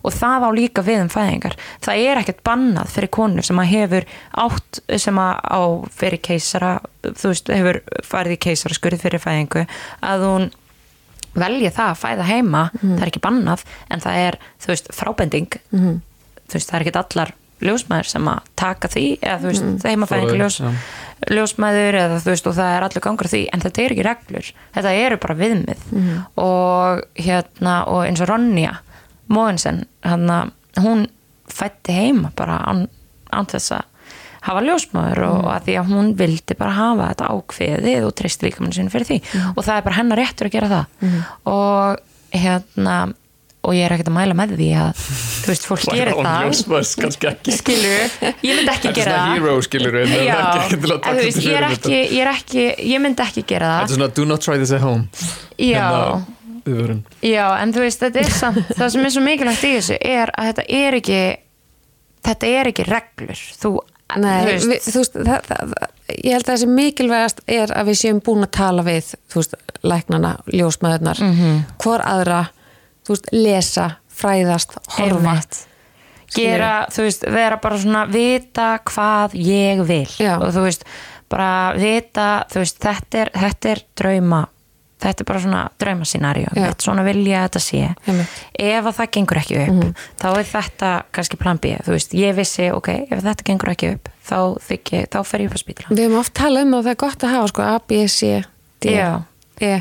og 0.04 0.12
það 0.12 0.44
á 0.44 0.50
líka 0.52 0.82
við 0.84 1.00
um 1.02 1.08
fæðingar 1.08 1.56
það 1.80 2.04
er 2.10 2.16
ekkert 2.22 2.42
bannað 2.44 2.88
fyrir 2.88 3.08
konu 3.10 3.42
sem 3.42 3.56
að 3.56 3.70
hefur 3.74 4.04
átt 4.36 4.80
sem 4.98 5.16
að 5.16 5.34
á 5.40 5.60
fyrir 5.90 6.20
keisara 6.20 6.80
þú 7.02 7.28
veist, 7.32 7.48
hefur 7.48 7.80
farið 8.04 8.32
í 8.36 8.38
keisara 8.38 8.74
skurð 8.74 9.00
fyrir 9.00 9.20
fæðingu 9.20 9.66
að 10.02 10.20
hún 10.26 10.50
velji 11.34 11.70
það 11.70 11.90
að 11.94 12.00
fæða 12.04 12.24
heima 12.26 12.70
Mhm. 12.82 12.96
það 12.98 13.02
er 13.02 13.10
ekki 13.10 13.20
bannað 13.26 13.64
en 13.90 14.00
það 14.00 14.16
er, 14.28 14.38
þú 14.60 14.66
veist, 14.66 14.88
frábending 14.92 15.50
þú 16.50 16.54
veist, 16.54 16.70
það 16.70 16.74
er 16.80 16.84
ekki 16.86 16.98
allar 17.16 17.32
ljósmæður 17.65 18.11
sem 18.11 18.28
að 18.32 18.51
taka 18.61 18.91
því 18.93 19.07
eða 19.20 19.39
þú 19.41 19.51
veist, 19.51 19.66
mm. 19.66 19.78
heimafæðingu 19.85 20.31
Fóður, 20.31 20.41
ljós, 20.41 20.59
já. 20.61 20.70
ljósmæður 21.37 21.99
eða 22.03 22.20
þú 22.20 22.32
veist 22.32 22.49
og 22.51 22.57
það 22.57 22.77
er 22.77 22.87
allir 22.87 23.05
gangur 23.07 23.31
því 23.31 23.43
en 23.53 23.65
þetta 23.65 23.82
er 23.82 23.95
ekki 23.95 24.07
reglur, 24.07 24.51
þetta 24.77 24.95
eru 25.05 25.20
bara 25.24 25.39
viðmið. 25.41 25.85
Mhm. 25.91 26.23
og 26.45 27.05
hérna 27.20 27.77
og 27.91 28.07
eins 28.07 28.24
og 28.24 28.31
Ronja 28.31 28.74
Móensen, 29.31 29.85
hann 30.03 30.53
hún 30.81 31.07
fætti 31.51 31.95
heima 31.95 32.32
bara 32.37 32.59
án, 32.66 32.89
án 33.31 33.47
þess 33.47 33.77
að 33.77 33.87
hafa 34.47 34.62
ljósmæður 34.65 35.23
og, 35.27 35.39
og 35.45 35.51
að 35.55 35.66
því 35.69 35.77
að 35.81 35.91
hún 35.93 36.12
vildi 36.19 36.57
bara 36.59 36.77
hafa 36.77 37.09
þetta 37.12 37.31
ákveðið 37.35 38.07
og 38.09 38.15
treyst 38.19 38.45
líka 38.45 38.65
mann 38.65 38.74
sinni 38.74 38.93
fyrir 38.93 39.09
því. 39.11 39.19
Og 39.53 39.61
það 39.66 39.74
er 39.77 39.87
bara 39.87 39.99
hennar 39.99 40.20
réttur 40.20 40.49
að 40.49 40.55
gera 40.57 40.70
það. 40.70 41.19
Og 41.53 42.41
hérna 42.41 42.97
og 43.61 43.74
ég 43.77 43.85
er 43.85 43.93
ekkert 43.93 44.09
að 44.09 44.15
mæla 44.16 44.35
með 44.39 44.55
því 44.57 44.69
að 44.81 45.01
þú 45.05 45.51
veist, 45.51 45.66
fólk 45.69 45.82
gerir 45.93 46.15
það. 46.16 46.55
skilur, 47.59 48.15
ég 48.41 48.57
myndi 48.57 48.73
ekki 48.73 48.89
er 48.89 48.95
gera 48.97 49.16
það. 49.19 49.32
hero, 49.37 49.55
skilur 49.66 49.99
en 50.01 50.09
það 50.09 50.24
Já, 50.24 50.39
en 51.11 51.20
veist, 51.20 51.41
ég 51.45 51.59
er 51.59 51.66
ekki, 51.69 51.93
ég 52.01 52.20
er 52.24 52.31
ekki 52.32 52.65
ég 52.95 53.03
myndi 53.05 53.24
ekki 53.27 53.45
gera 53.53 53.70
Þetta 53.74 53.85
er 53.85 53.91
það 53.91 53.97
svona 53.99 54.11
do 54.16 54.24
not 54.31 54.41
try 54.47 54.57
this 54.62 54.73
at 54.73 54.81
home. 54.81 55.09
Já, 55.61 55.85
Hérna, 55.85 56.24
viðvörun. 56.65 57.03
já, 57.24 57.45
en 57.61 57.73
þú 57.77 57.85
veist, 57.85 58.01
þetta 58.07 58.24
er 58.24 58.32
samt 58.39 58.73
það 58.81 58.89
sem 58.97 59.05
er 59.05 59.15
svo 59.16 59.23
mikilvægt 59.28 59.65
í 59.69 59.73
þessu 59.77 60.01
er 60.01 60.32
að 60.41 60.51
þetta 60.51 60.66
er 60.81 60.99
ekki 61.03 61.20
þetta 62.31 62.51
er 62.61 62.69
ekki 62.73 62.85
reglur. 62.89 63.45
Þú, 63.61 63.74
Nei, 64.20 64.41
þú 64.43 64.49
veist, 64.51 64.66
við, 64.66 64.87
þú 64.91 65.01
veist, 65.05 65.12
það, 65.15 65.45
það, 65.47 65.74
það, 65.74 65.91
ég 66.19 66.32
held 66.35 66.49
að 66.49 66.55
þessi 66.57 66.69
mikilvægast 66.74 67.43
er 67.61 67.73
að 67.78 67.91
við 67.93 67.99
séum 68.01 68.19
búin 68.27 68.43
að 68.43 68.51
tala 68.57 68.82
við, 68.89 69.12
þú 69.31 69.39
veist, 69.39 69.55
læknana, 69.87 70.32
ljósmaðurnar, 70.51 71.20
Mhm. 71.23 71.61
hvor 71.85 72.03
aðra, 72.03 72.41
veist, 73.15 73.28
lesa, 73.32 73.89
fræðast, 74.20 74.77
horfa. 74.97 75.35
Einmitt. 75.35 75.61
gera, 76.35 76.73
þú 76.93 77.07
veist, 77.09 77.24
vera 77.35 77.57
bara 77.62 77.78
svona 77.82 78.05
vita 78.11 78.70
hvað 78.87 79.35
ég 79.35 79.82
vil 79.89 80.07
Já. 80.20 80.37
og 80.39 80.53
þú 80.55 80.65
veist, 80.69 80.85
bara 81.31 81.51
vita 81.78 82.31
þú 82.53 82.62
veist, 82.65 82.81
þetta 82.82 83.24
er, 83.24 83.31
þetta 83.35 83.70
er 83.74 83.82
drauma 83.99 84.45
þetta 85.01 85.24
er 85.24 85.28
bara 85.31 85.41
svona 85.41 85.61
draumascenaríu 85.81 86.51
Já. 86.55 86.69
svona 86.78 87.03
vil 87.07 87.23
ég 87.24 87.39
að 87.41 87.47
þetta 87.49 87.62
sé 87.65 87.82
Einmitt. 88.07 88.35
ef 88.61 88.85
að 88.91 88.97
það 88.99 89.11
gengur 89.16 89.41
ekki 89.41 89.59
upp 89.65 90.03
þá 90.20 90.27
er 90.31 90.49
þetta 90.53 90.91
kannski 91.16 91.39
plan 91.41 91.59
B 91.62 91.73
þú 91.87 91.95
veist, 91.97 92.15
ég 92.20 92.37
vissi, 92.37 92.69
ok, 92.77 92.91
ef 93.09 93.23
þetta 93.24 93.47
gengur 93.51 93.73
ekki 93.73 93.93
upp 93.97 94.11
þá, 94.28 94.39
þykki, 94.69 95.03
þá 95.11 95.19
fer 95.24 95.41
ég 95.47 95.51
upp 95.51 95.57
á 95.57 95.61
spítala 95.65 95.95
Við 95.97 96.05
höfum 96.05 96.20
oft 96.20 96.35
talað 96.37 96.69
um 96.69 96.74
að 96.78 96.85
það 96.85 96.93
er 96.95 97.01
gott 97.07 97.24
að 97.24 97.35
hafa, 97.35 97.53
sko, 97.55 97.62
A, 97.65 97.78
B, 97.89 98.03
C, 98.12 98.43
D, 98.85 98.95
Já. 98.95 99.11
E, 99.61 99.73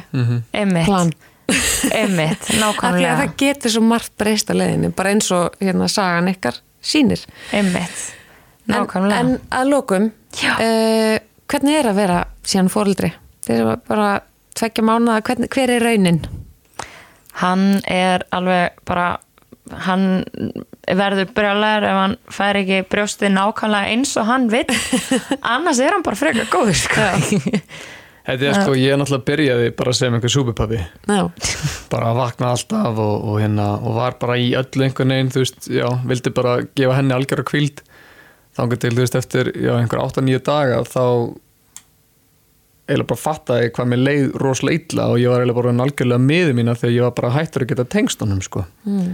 einmitt, 0.55 0.85
plan. 0.87 1.11
Einmitt, 1.95 2.47
að 2.49 2.59
nákvæmlega 2.63 3.15
það 3.21 3.33
getur 3.43 3.73
svo 3.75 3.83
margt 3.87 4.13
breyst 4.21 4.51
á 4.51 4.53
leiðinu, 4.57 4.91
bara 4.95 5.13
eins 5.15 5.29
og 5.35 5.55
hérna 5.63 5.87
sagan 5.91 6.31
ykkar 6.33 6.59
sýnir. 6.81 7.23
einmitt, 7.53 8.03
En, 8.69 8.75
nákvæmlega 8.75 9.19
en 9.23 9.31
að 9.51 9.71
lokum, 9.73 10.11
Já. 10.37 10.51
uh, 10.57 11.15
hvernig 11.49 11.79
er 11.79 11.89
að 11.93 11.99
vera 12.03 12.19
síðan 12.45 12.69
fóreldri? 12.73 13.13
Þeir 13.47 13.57
eru 13.63 13.77
bara 13.87 14.09
tveggja 14.59 14.83
mánuða, 14.85 15.21
hvernig, 15.25 15.49
hver 15.55 15.75
er 15.77 15.85
raunin? 15.89 16.21
hann 17.39 17.79
er 17.87 18.25
alveg 18.35 18.73
bara 18.83 19.19
hann 19.85 20.25
verður 20.89 21.29
brjálæður 21.37 21.85
ef 21.87 21.97
hann 22.01 22.15
fær 22.35 22.57
ekki 22.59 22.79
brjóstið 22.91 23.31
nákvæmlega 23.35 23.93
eins 23.93 24.11
og 24.19 24.25
hann 24.27 24.47
vill 24.51 24.65
annars 25.53 25.79
er 25.79 25.93
hann 25.95 26.03
bara 26.03 26.19
frekar 26.19 26.49
góður 26.51 26.75
sko. 26.81 27.05
Þetta 28.29 28.45
er 28.45 28.57
sko, 28.59 28.77
ég 28.77 28.93
er 28.93 28.99
náttúrulega 29.01 29.25
byrjaði 29.25 29.69
bara 29.79 29.93
sem 29.97 30.13
einhver 30.13 30.33
Já, 31.09 31.23
bara 31.89 32.11
að 32.11 32.19
vakna 32.19 32.51
alltaf 32.53 33.01
og, 33.01 33.15
og, 33.25 33.35
hérna, 33.41 33.69
og 33.81 33.95
var 33.97 34.17
bara 34.21 34.37
í 34.37 34.51
öllu 34.59 34.85
einhvern 34.85 35.15
veginn 35.15 35.31
þú 35.33 35.43
veist, 35.43 35.69
já, 35.73 35.87
vildi 36.11 36.33
bara 36.37 36.59
gefa 36.77 36.97
henni 36.99 37.15
algjör 37.15 37.43
að 37.43 37.49
kvíld 37.49 37.83
þangar 38.57 38.81
til, 38.83 38.93
þú 38.93 39.05
veist, 39.05 39.17
eftir 39.17 39.51
já, 39.55 39.73
einhver 39.79 40.03
8-9 40.03 40.43
daga 40.45 40.81
þá 40.85 41.05
eiginlega 42.89 43.09
bara 43.11 43.21
fattaði 43.21 43.71
hvað 43.75 43.89
mér 43.91 44.03
leið 44.03 44.27
rosalega 44.41 44.81
illa 44.81 45.07
og 45.13 45.21
ég 45.21 45.31
var 45.31 45.43
eiginlega 45.43 45.61
bara 45.61 45.73
algjörlega 45.85 46.25
miður 46.25 46.55
mína 46.57 46.77
þegar 46.77 46.95
ég 46.95 47.05
var 47.05 47.15
bara 47.19 47.33
hættur 47.37 47.65
að 47.65 47.71
geta 47.73 47.87
tengst 47.97 48.23
honum 48.23 48.41
sko. 48.45 48.65
Mm. 48.85 49.09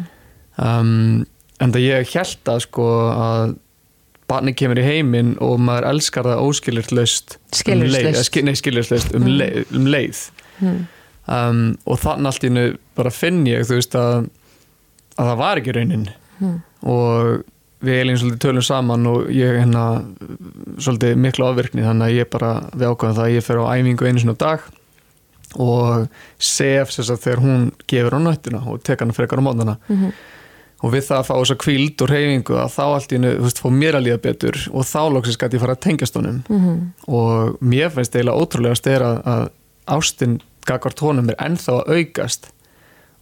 um, 0.64 1.26
en 1.64 1.76
það 1.76 1.88
ég 1.88 2.16
held 2.16 2.52
að 2.52 2.62
sko 2.68 2.88
að 3.12 3.56
barni 4.36 4.54
kemur 4.54 4.80
í 4.82 4.86
heiminn 4.86 5.34
og 5.42 5.58
maður 5.64 5.88
elskar 5.94 6.28
það 6.30 6.44
óskilirtlaust 6.50 7.38
Skilyrðislaust. 7.56 8.30
um 8.36 8.44
leið, 8.44 8.46
nei, 8.50 8.60
skilirtlaust 8.62 9.16
um, 9.16 9.24
Mm. 9.26 9.38
leið, 9.42 9.66
um 9.80 9.86
leið 9.96 10.22
Mm. 10.62 10.78
um, 11.28 11.64
og 11.88 12.00
þannig 12.00 12.30
allt 12.32 12.44
í 12.46 12.48
hennu 12.52 12.78
bara 12.96 13.10
finn 13.12 13.42
ég 13.50 13.66
þú 13.68 13.76
veist 13.82 13.96
að, 14.00 14.30
að 15.18 15.26
það 15.34 15.38
var 15.44 15.58
ekki 15.64 15.74
raunin 15.80 16.08
Mm. 16.40 16.62
og 16.84 17.44
við 17.86 17.94
eiginlega 18.00 18.20
svolítið 18.22 18.40
tölum 18.44 18.64
saman 18.66 19.06
og 19.08 19.28
ég 19.30 19.60
hérna 19.62 19.84
svolítið 20.82 21.16
miklu 21.22 21.46
afvirkni 21.46 21.84
þannig 21.86 22.08
að 22.10 22.16
ég 22.20 22.30
bara 22.34 22.50
við 22.76 22.88
ákvæðum 22.92 23.16
það 23.20 23.26
að 23.28 23.36
ég 23.36 23.44
fer 23.46 23.60
á 23.62 23.66
æfingu 23.76 24.08
einu 24.10 24.34
á 24.34 24.38
dag 24.46 24.60
og 25.62 26.08
sef 26.42 26.90
þess 26.96 27.12
að 27.14 27.22
þegar 27.24 27.44
hún 27.46 27.68
gefur 27.88 28.18
á 28.18 28.20
nættina 28.26 28.62
og 28.68 28.82
tek 28.84 29.00
hann 29.04 29.14
frekar 29.16 29.40
á 29.40 29.44
mótnana 29.46 29.78
Mhm. 29.88 30.12
Og 30.84 30.92
við 30.94 31.06
það 31.08 31.20
að 31.20 31.28
fá 31.28 31.36
þess 31.36 31.54
að 31.54 31.62
kvíld 31.64 32.02
og 32.04 32.10
reyfingu 32.12 32.58
að 32.60 32.74
þá 32.76 32.82
allt 32.86 33.14
í 33.14 33.16
hennu, 33.18 33.32
þú 33.38 33.46
veist, 33.48 33.62
fór 33.64 33.72
mér 33.76 33.98
að 34.00 34.06
líða 34.08 34.22
betur 34.26 34.60
og 34.72 34.84
þá 34.90 35.00
loksins 35.14 35.40
gæti 35.40 35.58
ég 35.58 35.64
fara 35.64 35.76
að 35.78 35.86
tengjast 35.86 36.20
honum. 36.20 36.42
Mhm. 36.50 36.76
og 37.08 37.62
mér 37.62 37.94
finnst 37.94 38.16
eiginlega 38.16 38.42
ótrúlegast 38.42 38.88
er 38.92 39.02
að, 39.02 39.22
að 39.26 39.50
ástin 39.88 40.42
gagvart 40.66 41.00
honum 41.00 41.30
er 41.30 41.40
ennþá 41.40 41.80
að 41.80 41.90
aukast. 41.96 42.52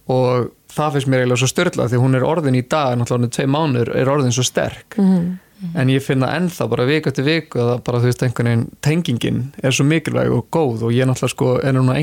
Og 0.08 0.50
það 0.74 0.92
finnst 0.92 1.08
mér 1.08 1.22
eiginlega 1.22 1.40
svo 1.40 1.48
störla 1.48 1.88
því 1.88 2.02
hún 2.02 2.14
er 2.18 2.26
orðin 2.26 2.58
í 2.58 2.68
dag, 2.68 2.98
náttúrulega 2.98 3.32
tvei 3.38 3.46
mánuður 3.46 3.94
er 3.96 4.06
orðin 4.12 4.32
svo 4.34 4.44
sterk. 4.44 4.98
Mhm. 4.98 5.38
en 5.74 5.88
ég 5.88 6.02
finna 6.02 6.26
ennþá 6.36 6.68
bara 6.68 6.84
viku 6.84 7.08
eftir 7.08 7.24
viku 7.24 7.58
að 7.58 7.84
bara 7.84 7.98
þú 7.98 8.04
veist 8.10 8.22
einhvern 8.22 8.48
veginn 8.50 8.70
tengingin 8.82 9.54
er 9.62 9.70
svo 9.70 9.84
mikilvæg 9.86 10.32
og 10.34 10.50
góð. 10.50 10.82
Og 10.82 10.92
ég 10.92 11.06
náttúrulega 11.06 11.30
sko 11.30 11.60
er 11.62 11.72
núna 11.72 11.94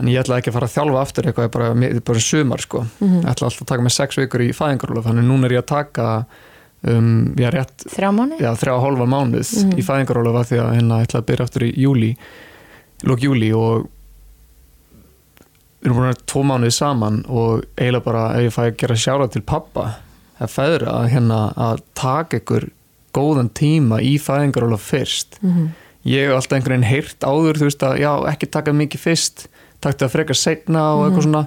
en 0.00 0.06
ég 0.10 0.18
ætla 0.24 0.38
ekki 0.40 0.50
að 0.50 0.56
fara 0.58 0.66
að 0.66 0.74
þjálfa 0.74 1.00
aftur 1.02 1.24
eitthvað 1.30 1.50
bara, 1.54 2.00
bara 2.04 2.20
sumar 2.20 2.58
sko 2.64 2.80
Mhm. 3.00 3.20
ég 3.22 3.30
ætla 3.30 3.46
alltaf 3.48 3.62
að 3.62 3.66
taka 3.66 3.82
mig 3.82 3.92
sex 3.92 4.16
vikur 4.18 4.40
í 4.42 4.50
fæðingaróla 4.52 5.02
þannig 5.04 5.24
núna 5.28 5.44
er 5.46 5.52
ég 5.52 5.62
að 5.62 5.66
taka 5.66 6.26
um, 6.86 7.34
ég 7.36 7.46
er 7.46 7.52
rétt 7.52 7.84
Þrjá 7.88 8.10
mánu? 8.12 8.38
já, 8.40 8.50
þrjá 8.58 8.72
og 8.76 8.82
hálfa 8.84 9.06
mánuð 9.06 9.64
Mhm. 9.64 9.78
í 9.78 9.82
fæðingaróla 9.86 10.44
því 10.44 10.56
að 10.60 10.74
hérna 10.76 11.02
ætla 11.06 11.20
að 11.20 11.26
byrja 11.26 11.44
aftur 11.46 11.62
í 11.62 11.72
júli 11.78 12.16
lók 13.04 13.20
júli 13.20 13.52
og 13.54 13.88
við 15.82 15.90
erum 15.90 15.96
búin 15.98 16.06
að 16.08 16.12
vera 16.14 16.26
tvo 16.32 16.42
mánuði 16.48 16.72
saman 16.72 17.18
og 17.28 17.64
eiginlega 17.76 18.04
bara 18.06 18.24
ef 18.38 18.46
ég 18.46 18.54
fæ 18.54 18.62
að 18.70 18.76
gera 18.80 18.94
sjára 18.96 19.30
til 19.30 19.42
pappa 19.42 19.86
það 20.40 20.52
feður 20.54 20.84
að 20.90 21.08
hérna 21.12 21.40
að 21.56 21.80
taka 21.94 22.40
ykkur 22.40 22.70
góðan 23.14 23.50
tíma 23.54 24.00
í 24.02 24.14
fæðingaróla 24.18 24.78
fyrst 24.80 25.38
Mhm. 25.42 25.68
ég 26.06 26.28
hef 26.28 26.34
alltaf 26.36 26.56
einhvern 26.58 26.80
veginn 26.80 26.90
heyrt 26.90 27.20
áður 27.20 27.54
þú 27.60 27.68
veist 27.68 27.84
að 27.86 27.98
já, 28.00 28.12
ekki 28.32 28.50
taka 28.50 28.72
mikið 28.72 29.00
fyrst 29.00 29.46
takta 29.84 30.06
það 30.06 30.14
frekar 30.16 30.40
setna 30.40 30.82
og 30.96 31.06
eitthvað 31.06 31.28
svona. 31.28 31.44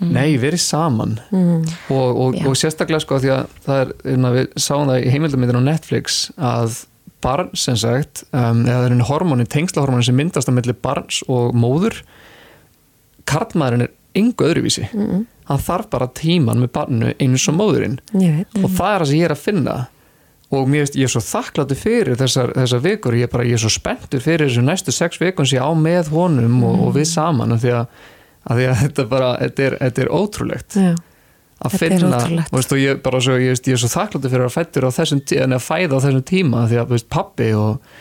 Nei, 0.00 0.38
verið 0.40 0.62
saman. 0.64 1.18
Mhm. 1.28 1.56
og, 1.92 2.20
og, 2.24 2.36
og 2.48 2.54
sérstaklega 2.56 3.02
sko 3.04 3.18
því 3.20 3.32
að 3.34 3.56
það 3.66 3.80
er, 3.82 3.90
hérna, 4.06 4.30
við 4.32 4.46
sáum 4.56 4.88
það 4.88 5.02
í 5.04 5.10
heimildamindin 5.12 5.60
á 5.60 5.68
Netflix 5.68 6.20
að 6.40 6.78
barn 7.20 7.50
sem 7.52 7.76
sagt 7.76 8.22
um, 8.32 8.62
eða 8.64 8.78
það 8.78 8.86
er 8.86 8.94
einu 8.96 9.08
hormónin, 9.10 9.50
tengslahormónin 9.52 10.06
sem 10.08 10.16
myndast 10.16 10.48
á 10.48 10.56
milli 10.56 10.72
barns 10.72 11.20
og 11.28 11.52
móður 11.52 11.98
karlmaðurinn 13.28 13.84
er 13.84 13.92
yngu 14.16 14.46
öðruvísi. 14.48 14.88
Mhm. 14.94 15.26
hann 15.50 15.58
þarf 15.66 15.88
bara 15.90 16.06
tíman 16.14 16.60
með 16.62 16.70
barnu 16.76 17.08
eins 17.18 17.44
og 17.50 17.56
móðurinn. 17.58 17.98
Og 18.62 18.70
það 18.70 18.92
er 18.94 19.02
það 19.02 19.08
sem 19.10 19.18
ég 19.18 19.24
er 19.26 19.34
að 19.34 19.44
finna 19.44 19.74
og 20.50 20.66
mér 20.66 20.82
veist, 20.82 20.96
ég 20.98 21.06
er 21.06 21.12
svo 21.12 21.20
þakkláttur 21.22 21.78
fyrir 21.78 22.16
þessar, 22.18 22.50
þessar 22.56 22.80
vikur, 22.82 23.14
ég 23.14 23.28
er 23.28 23.30
bara, 23.30 23.44
ég 23.46 23.54
er 23.54 23.62
svo 23.62 23.70
spenntur 23.70 24.22
fyrir 24.24 24.48
þessu 24.48 24.64
næstu 24.66 24.94
sex 24.94 25.20
vikun 25.22 25.46
sem 25.46 25.60
ég 25.60 25.62
á 25.62 25.70
með 25.78 26.10
honum 26.14 26.56
og, 26.66 26.80
og 26.88 26.96
við 26.96 27.06
saman 27.12 27.54
af 27.54 27.62
því 27.62 27.70
að, 27.78 27.86
af 28.50 28.58
því 28.58 28.66
að 28.72 28.80
þetta 28.82 29.06
bara, 29.12 29.30
þetta 29.44 29.66
er, 29.68 29.78
þetta 29.84 30.02
er 30.06 30.12
ótrúlegt 30.18 30.78
Já, 30.80 30.90
að 31.60 31.76
finna, 31.78 32.10
ótrúlegt. 32.18 32.50
og 32.50 32.58
veist, 32.58 32.74
og 32.74 32.82
ég, 32.82 33.00
bara 33.06 33.20
svo, 33.22 33.38
ég, 33.38 33.54
veist, 33.54 33.70
ég 33.70 33.78
er 33.78 33.82
svo 33.84 33.92
þakkláttur 33.94 34.34
fyrir 34.34 34.46
að 34.48 34.54
fættur 34.58 34.88
á 34.88 34.90
þessum 34.98 35.22
tíma, 35.22 35.44
en 35.46 35.56
að 35.60 35.66
fæða 35.70 35.94
á 35.94 36.04
þessum 36.08 36.26
tíma 36.34 36.66
því 36.70 36.80
að 36.82 36.94
veist, 36.96 37.08
pappi 37.14 37.50
og, 37.54 37.96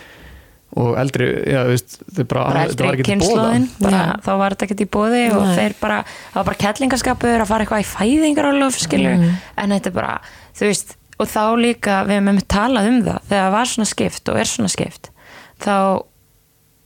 og 0.79 0.91
eldri, 1.01 1.27
já, 1.49 1.61
þú 1.65 1.73
veist, 1.75 1.97
er 2.17 2.27
bara, 2.29 2.43
bara 2.49 2.65
þetta 2.69 2.85
var 2.89 2.97
ekki 2.97 3.09
til 3.09 3.19
bóða 3.23 4.11
þá 4.25 4.31
var 4.41 4.55
þetta 4.57 4.67
ekki 4.69 4.85
í 4.85 4.91
bóði 4.97 5.23
og 5.37 5.45
Nei. 5.49 5.55
þeir 5.57 5.77
bara, 5.81 5.97
það 6.33 6.37
var 6.41 6.47
bara 6.49 6.61
kettlingaskapur 6.65 7.43
að 7.45 7.49
fara 7.53 7.65
eitthvað 7.65 7.83
í 7.85 7.89
fæðingar 7.93 8.49
og 8.51 8.59
lof 8.63 8.77
skilur 8.81 9.17
Mm. 9.19 9.35
en 9.65 9.73
þetta 9.77 9.89
er 9.93 9.95
bara, 10.01 10.17
þú 10.57 10.67
veist 10.69 10.95
og 11.19 11.27
þá 11.27 11.43
líka, 11.59 12.01
við 12.07 12.19
hefum 12.19 12.41
talað 12.47 12.89
um 12.89 12.99
það 13.07 13.29
þegar 13.29 13.45
það 13.45 13.55
var 13.57 13.71
svona 13.73 13.89
skipt 13.91 14.31
og 14.31 14.39
er 14.39 14.49
svona 14.49 14.71
skipt 14.71 15.11
þá, 15.59 15.75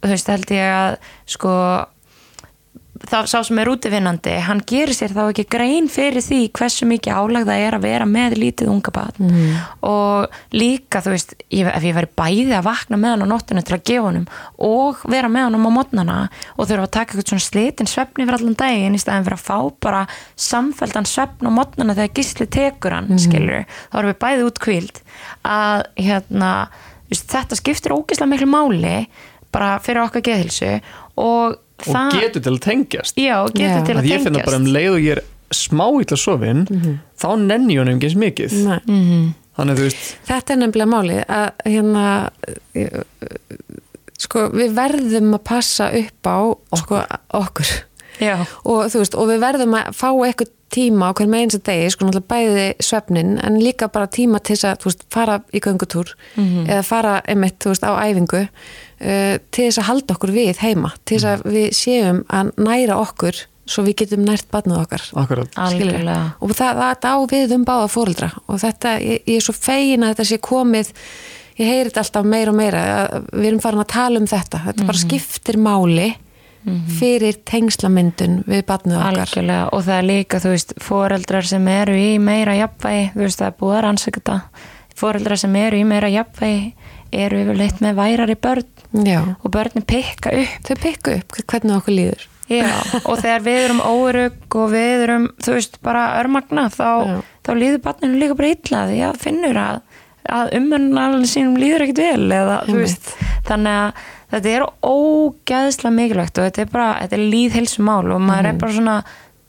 þú 0.04 0.12
veist, 0.14 0.32
held 0.34 0.54
ég 0.56 0.78
að 0.78 0.96
sko 1.36 1.58
þá 3.10 3.18
sá 3.28 3.40
sem 3.44 3.60
er 3.60 3.70
útivinnandi, 3.72 4.34
hann 4.46 4.62
gerir 4.68 4.96
sér 4.96 5.12
þá 5.16 5.24
ekki 5.26 5.46
grein 5.52 5.90
fyrir 5.92 6.24
því 6.24 6.40
hversu 6.56 6.88
mikið 6.88 7.18
álag 7.20 7.48
það 7.50 7.64
er 7.66 7.78
að 7.78 7.86
vera 7.88 8.08
með 8.10 8.38
lítið 8.40 8.72
unga 8.72 8.94
barn. 8.96 9.20
Mhm. 9.20 9.58
og 9.84 10.38
líka 10.56 11.02
þú 11.04 11.14
veist, 11.14 11.36
ég, 11.52 11.68
ef 11.68 11.84
ég 11.84 11.96
væri 11.98 12.10
bæði 12.16 12.54
að 12.58 12.68
vakna 12.70 12.98
með 12.98 13.14
hann 13.14 13.26
á 13.28 13.32
nóttinu 13.34 13.64
til 13.64 13.76
að 13.76 13.84
gefa 13.90 14.08
honum 14.08 14.28
og 14.58 15.04
vera 15.10 15.28
með 15.28 15.48
hann 15.48 15.58
á 15.60 15.62
mótnana 15.74 16.18
og 16.58 16.68
þurfa 16.70 16.88
að 16.88 16.94
taka 16.96 17.14
eitthvað 17.14 17.30
svona 17.34 17.48
slitin 17.48 17.90
svefni 17.90 18.26
fyrir 18.26 18.40
allan 18.40 18.58
daginn 18.60 18.96
í 18.96 19.02
staðin 19.02 19.28
fyrir 19.28 19.40
að 19.40 19.48
fá 19.48 19.58
bara 19.84 20.06
samfældan 20.36 21.10
svefn 21.10 21.50
á 21.50 21.52
mótnana 21.52 21.98
þegar 21.98 22.16
gísli 22.16 22.48
tekur 22.48 22.98
hann, 22.98 23.12
mm 23.12 23.22
skilur 23.24 23.66
þá 23.92 24.00
erum 24.00 24.12
við 24.12 24.20
bæði 24.24 24.48
útkvíld 24.48 25.04
að 25.44 25.84
hérna, 26.00 26.50
þetta 27.12 27.60
skiptir 27.60 27.96
ógislega 27.96 28.32
miklu 28.32 28.50
máli 28.50 28.96
bara 29.54 29.78
fyrir 29.84 30.04
okkar 30.08 30.26
geðhilsu 30.26 30.80
og 31.22 31.60
og 31.88 32.18
getur 32.18 32.44
til 32.44 32.54
að 32.54 32.60
tengjast. 32.68 33.18
Já, 33.20 33.38
getur 33.52 33.64
Já. 33.68 33.86
til 33.86 33.96
að 33.96 34.02
að 34.04 34.10
ég 34.12 34.26
finna 34.28 34.44
bara 34.46 34.60
um 34.62 34.68
tengjast 34.68 34.74
leið 34.74 34.92
og 34.94 35.00
ég 35.04 35.18
er 35.18 35.24
smá 35.54 35.86
illa 36.02 36.18
sofin 36.18 36.66
þá 37.20 37.28
nenni 37.44 37.76
ég 37.78 37.84
honum 37.84 38.00
ekki 38.00 38.10
eins 38.10 38.20
mikið. 38.24 38.60
Nei. 38.68 38.80
Mhm. 38.88 39.34
þannig 39.54 39.78
þú 39.78 39.84
veist 39.86 40.16
Þetta 40.26 40.54
er 40.54 40.58
nefnilega 40.64 40.90
málið 40.90 41.20
að 41.30 41.50
hérna 41.70 42.06
sko 44.24 44.48
við 44.54 44.74
verðum 44.78 45.36
að 45.38 45.44
passa 45.46 45.90
upp 45.94 46.30
á 46.30 46.38
sko, 46.80 47.04
okkur. 47.38 47.72
Og 48.24 48.86
þú 48.94 49.02
veist 49.02 49.16
og 49.20 49.30
við 49.30 49.42
verðum 49.44 49.78
að 49.78 49.96
fá 49.98 50.10
eitthvað 50.14 50.52
tíma 50.74 51.12
á 51.12 51.14
hverjum 51.14 51.36
eins 51.38 51.58
að 51.58 51.66
degi 51.70 51.90
sko 51.94 52.08
náttúrulega 52.08 52.32
bæði 52.34 52.66
svefnin 52.82 53.36
en 53.46 53.60
líka 53.62 53.90
bara 53.94 54.08
tíma 54.10 54.40
til 54.42 54.56
þess 54.56 54.66
að 54.72 54.80
veist 54.88 55.04
fara 55.14 55.36
í 55.54 55.62
göngutúr 55.62 56.14
eða 56.66 56.84
fara 56.88 57.22
einmitt 57.30 57.60
þú 57.62 57.74
veist 57.74 57.86
á 57.86 57.92
æfingu 58.02 58.48
uh, 59.04 59.36
til 59.54 59.68
þess 59.68 59.82
að 59.84 59.90
halda 59.92 60.18
okkur 60.18 60.34
við 60.36 60.62
heima 60.64 60.94
til 61.04 61.20
þess 61.20 61.30
að 61.34 61.44
við 61.54 61.68
séum 61.78 62.24
að 62.34 62.54
næra 62.64 63.00
okkur 63.04 63.44
svo 63.64 63.86
við 63.86 64.02
getum 64.02 64.26
nært 64.28 64.50
barnið 64.52 64.82
okkar. 64.82 65.06
Og 66.44 66.52
það, 66.58 66.82
það 67.04 67.16
á 67.16 67.20
við 67.32 67.54
um 67.56 67.64
báða 67.68 67.86
fóreldra 67.92 68.34
og 68.48 68.60
þetta, 68.64 68.98
ég, 69.00 69.24
ég 69.30 69.40
er 69.40 69.46
svo 69.46 69.56
fegin 69.56 70.04
að 70.04 70.14
þetta 70.14 70.28
sé 70.32 70.40
komið 70.44 70.92
ég 71.60 71.70
heyri 71.70 71.88
þetta 71.90 72.04
alltaf 72.04 72.28
meira 72.28 72.52
og 72.52 72.58
meira 72.58 72.84
að 72.84 73.32
við 73.32 73.48
erum 73.52 73.64
farin 73.64 73.84
að 73.84 73.90
tala 73.94 74.20
um 74.20 74.30
þetta. 74.30 74.62
Þetta 74.68 74.90
bara 74.90 75.04
skiptir 75.04 75.60
máli 75.62 76.10
fyrir 77.00 77.40
tengslamyndun 77.48 78.38
við 78.48 78.62
barnið 78.68 79.00
okkar. 79.00 79.24
Algjörlega. 79.26 79.64
Og 79.76 79.84
það 79.84 79.98
er 79.98 80.08
líka, 80.08 80.40
þú 80.40 80.54
veist, 80.54 80.76
foreldrar 80.80 81.50
sem 81.50 81.68
eru 81.68 81.98
í 82.00 82.14
meira 82.24 82.56
jafnvægi, 82.56 83.10
þú 83.16 83.26
veist, 83.26 83.42
það 83.42 83.50
er 83.50 83.58
búið 83.60 83.76
að 83.76 83.84
rannsaka 83.88 84.22
þetta, 84.22 84.38
foreldrar 84.99 85.40
sem 85.41 85.56
eru 85.60 85.80
í 85.80 85.88
meira 85.88 86.11
jafnvægi 86.11 86.74
eru 87.14 87.41
yfirleitt 87.44 87.82
með 87.84 87.98
værari 87.99 88.36
börn 88.41 88.70
Já, 89.06 89.36
og 89.41 89.49
börnin 89.49 89.86
pikka 89.90 90.30
upp, 90.38 90.61
þau 90.68 90.78
pikku 90.78 91.18
upp 91.18 91.38
hvernig 91.49 91.76
okkur 91.80 91.95
líður. 91.98 92.26
Já, 92.52 92.70
og 93.10 93.18
þegar 93.24 93.45
við 93.48 93.60
erum 93.64 93.82
órug 93.82 94.57
og 94.60 94.72
við 94.74 95.06
erum, 95.07 95.28
þú 95.41 95.56
veist, 95.57 95.80
bara 95.86 96.03
örmagna, 96.20 96.68
þá, 96.74 97.22
þá 97.45 97.52
líður 97.57 97.84
barninu 97.88 98.22
líka 98.22 98.38
bara 98.38 98.52
illa 98.53 98.84
því 98.91 98.99
að 99.07 99.22
finnur 99.24 99.61
að, 99.64 99.80
að 100.40 100.53
umönnalinn 100.60 101.30
sínum 101.30 101.57
líður 101.57 101.88
ekkit 101.88 102.03
vel 102.03 102.38
eða, 102.38 102.60
veist, 102.70 103.15
þannig 103.49 103.80
að 103.80 104.03
þetta 104.34 104.53
er 104.53 104.68
ógæðslega 104.90 105.98
mikilvægt 105.98 106.38
og 106.38 106.48
þetta 106.48 106.64
er 106.64 106.72
bara, 106.74 106.88
þetta 107.02 107.18
er 107.18 107.28
líðhelsumál 107.34 108.14
og 108.14 108.24
maður 108.24 108.49
er 108.52 108.61
bara 108.61 108.78
svona 108.78 108.98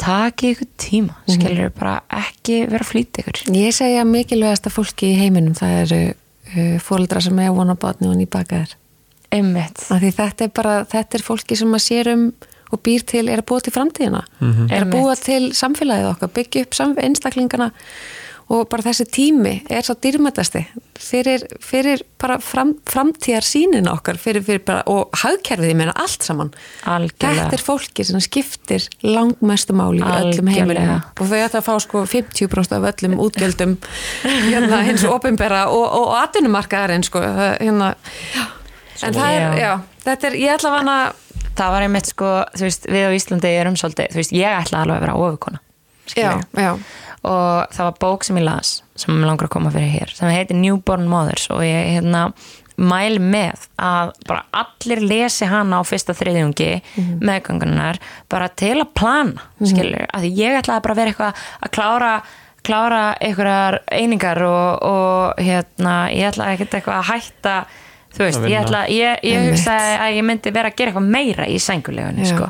taki 0.00 0.54
ykkur 0.54 0.70
tíma, 0.80 1.16
skilur 1.30 1.70
bara 1.76 1.98
ekki 2.12 2.64
vera 2.70 2.84
að 2.84 2.90
flýta 2.90 3.22
ykkur. 3.22 3.42
Ég 3.56 3.76
segja 3.76 4.06
mikilvægasta 4.08 4.72
fólki 4.72 5.12
í 5.12 5.20
heiminum 5.20 5.54
það 5.58 5.76
eru 5.82 6.00
uh, 6.08 6.74
fóreldra 6.82 7.22
sem 7.24 7.38
er 7.38 7.52
að 7.52 7.60
vona 7.60 7.76
barnið 7.78 8.10
og 8.10 8.18
nýbaka 8.20 8.64
þér. 8.64 8.74
Einmitt, 9.34 9.86
Af 9.90 10.02
því 10.02 10.10
þetta 10.14 10.46
er 10.46 10.50
bara, 10.54 10.74
þetta 10.90 11.18
er 11.18 11.24
fólki 11.26 11.56
sem 11.58 11.72
að 11.74 11.86
sér 11.86 12.12
um 12.14 12.26
og 12.74 12.80
býr 12.82 13.04
til, 13.06 13.28
er 13.30 13.42
að 13.42 13.48
búa 13.50 13.62
til 13.62 13.74
framtíðina. 13.74 14.20
Er 14.66 14.82
að 14.82 14.92
búa 14.94 15.14
til 15.18 15.52
samfélagið 15.54 16.10
okkar, 16.10 16.30
byggja 16.34 16.64
upp 16.64 16.74
sam, 16.74 16.94
einstaklingana 16.98 17.68
og 18.52 18.66
bara 18.68 18.84
þessi 18.84 19.06
tími 19.08 19.54
er 19.72 19.86
svo 19.86 19.94
dýrmætasti 20.04 20.60
fyrir, 21.00 21.46
fyrir 21.64 22.02
bara 22.20 22.36
fram, 22.44 22.74
framtíðar 22.88 23.46
sínin 23.46 23.88
okkar 23.90 24.18
fyrir, 24.20 24.44
fyrir 24.44 24.62
bara, 24.66 24.82
og 24.90 25.14
hagkerfið, 25.22 25.70
ég 25.72 25.78
meina 25.78 25.94
allt 26.00 26.26
saman. 26.26 26.52
Algjörlega. 26.88 27.48
þetta 27.48 27.58
er 27.58 27.64
fólki 27.64 28.06
sem 28.08 28.20
skiptir 28.24 28.86
langmestu 29.04 29.76
máli 29.76 30.02
í 30.02 30.12
öllum 30.20 30.52
heiminum. 30.52 31.00
Og 31.18 31.30
þau 31.30 31.38
ætla 31.40 31.62
að 31.62 31.66
fá 31.66 31.74
sko 31.82 32.04
50% 32.10 32.76
af 32.78 32.88
öllum 32.92 33.18
útgjöldum 33.24 33.76
hérna 34.50 34.84
hins 34.86 35.04
og 35.08 35.16
opinbera 35.18 35.66
og, 35.72 35.84
og, 35.88 36.08
og 36.12 36.16
atvinnumarkaðarinn 36.22 37.06
sko 37.06 37.24
hérna, 37.24 37.94
en 39.02 39.16
það 39.16 39.28
er, 39.34 39.44
Já. 39.44 39.52
já, 39.58 39.74
þetta 40.06 40.30
er, 40.30 40.38
ég 40.44 40.56
ætla 40.58 40.70
að 40.72 40.78
vana 40.80 40.96
það 41.54 41.72
var 41.74 41.86
einmitt 41.86 42.10
sko, 42.10 42.30
þú 42.54 42.66
veist, 42.66 42.86
við 42.90 43.06
á 43.06 43.10
Íslandi 43.14 43.50
erum 43.54 43.76
svolítið, 43.78 44.12
þú 44.12 44.20
veist, 44.20 44.34
ég 44.34 44.58
ætla 44.60 44.82
alveg 44.84 44.96
að 44.98 45.04
vera 45.06 45.16
ofukona 45.22 45.60
já, 46.14 46.30
já, 46.58 46.70
og 47.24 47.70
það 47.74 47.84
var 47.88 47.96
bók 48.04 48.24
sem 48.26 48.36
ég 48.40 48.44
las 48.46 48.82
sem 48.96 49.14
mig 49.16 49.26
langar 49.28 49.48
að 49.48 49.54
koma 49.56 49.72
fyrir 49.74 49.90
hér 49.94 50.12
sem 50.14 50.28
heitir 50.30 50.56
Newborn 50.60 51.08
Mothers. 51.10 51.48
Og 51.50 51.64
ég 51.66 51.94
hérna 51.96 52.28
mæl 52.76 53.18
með 53.22 53.68
að 53.78 54.12
bara 54.26 54.44
allir 54.52 55.00
lesi 55.06 55.46
hana 55.46 55.78
á 55.78 55.82
fyrsta 55.86 56.14
þriðjungi 56.18 56.70
Mhm. 56.96 57.20
meðgangunar 57.22 57.98
bara 58.28 58.48
til 58.48 58.80
að 58.82 58.94
plana 58.94 59.40
skilur, 59.62 60.06
af 60.12 60.20
því 60.22 60.32
ég 60.36 60.58
ætlaði 60.62 60.82
bara 60.82 60.94
að 60.94 60.96
vera 60.96 61.10
eitthvað 61.12 61.34
að 61.62 61.70
klára 61.70 62.22
klára 62.64 63.14
einhverjar 63.20 63.78
einingar 63.92 64.38
og, 64.42 64.82
og 64.82 65.34
hérna, 65.38 66.08
ég 66.10 66.32
ætlaði 66.32 66.54
ekkert 66.56 66.74
eitthvað 66.78 66.98
að 66.98 67.10
hætta 67.12 67.56
þú 68.14 68.22
veist, 68.24 68.38
Að 68.38 68.48
ég, 68.50 68.60
ætla, 68.64 68.80
ég, 68.88 69.18
ég 69.26 69.48
hugsaði 69.50 69.94
að 69.98 70.12
ég 70.16 70.24
myndi 70.24 70.52
vera 70.54 70.70
að 70.70 70.76
gera 70.78 70.90
eitthvað 70.92 71.08
meira 71.10 71.46
í 71.50 71.56
sængulegunni 71.58 72.26
sko. 72.30 72.46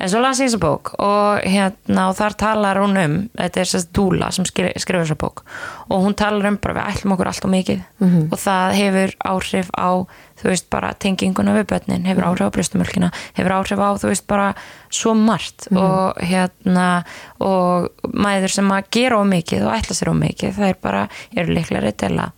en 0.00 0.08
svo 0.10 0.20
las 0.20 0.40
ég 0.40 0.48
þessa 0.50 0.58
bók 0.64 0.94
og, 0.98 1.40
hérna, 1.46 2.08
og 2.10 2.16
þar 2.18 2.34
talar 2.36 2.76
hún 2.82 2.98
um 3.04 3.14
þetta 3.38 3.60
er 3.62 3.70
sérst 3.70 3.92
Dúla 3.94 4.32
sem 4.34 4.44
skri- 4.44 4.72
skrifur 4.76 5.04
þessa 5.06 5.16
bók 5.16 5.44
og 5.88 6.02
hún 6.04 6.14
talar 6.18 6.46
um 6.50 6.56
bara 6.58 6.74
við 6.74 6.90
ætlum 6.96 7.12
okkur 7.14 7.26
allt 7.30 7.44
og 7.44 7.50
mikið 7.54 7.82
Mhm. 8.00 8.28
og 8.32 8.38
það 8.38 8.74
hefur 8.74 9.14
áhrif 9.24 9.70
á 9.78 9.90
þú 10.34 10.48
veist 10.50 10.68
bara 10.70 10.92
tenginguna 10.98 11.54
við 11.54 11.66
börnin 11.70 12.04
hefur 12.04 12.24
Mhm. 12.24 12.28
áhrif 12.34 12.46
á 12.50 12.54
brystumölkina 12.56 13.12
hefur 13.38 13.52
áhrif 13.52 13.78
á 13.78 13.88
þú 13.94 14.08
veist 14.10 14.26
bara 14.26 14.54
svo 14.90 15.14
margt 15.14 15.68
Mhm. 15.70 15.78
og 15.78 16.16
hérna 16.18 17.04
og 17.40 17.88
mæður 18.12 18.50
sem 18.50 18.68
að 18.68 18.84
gera 18.90 19.20
of 19.20 19.26
mikið 19.26 19.62
og 19.66 19.72
ætla 19.78 19.94
sér 19.94 20.08
of 20.10 20.16
mikið 20.16 20.54
það 20.58 20.68
er 20.68 20.76
bara, 20.82 21.08
eru 21.36 21.54
líklegri 21.54 21.92
til 21.96 22.08
að 22.18 22.32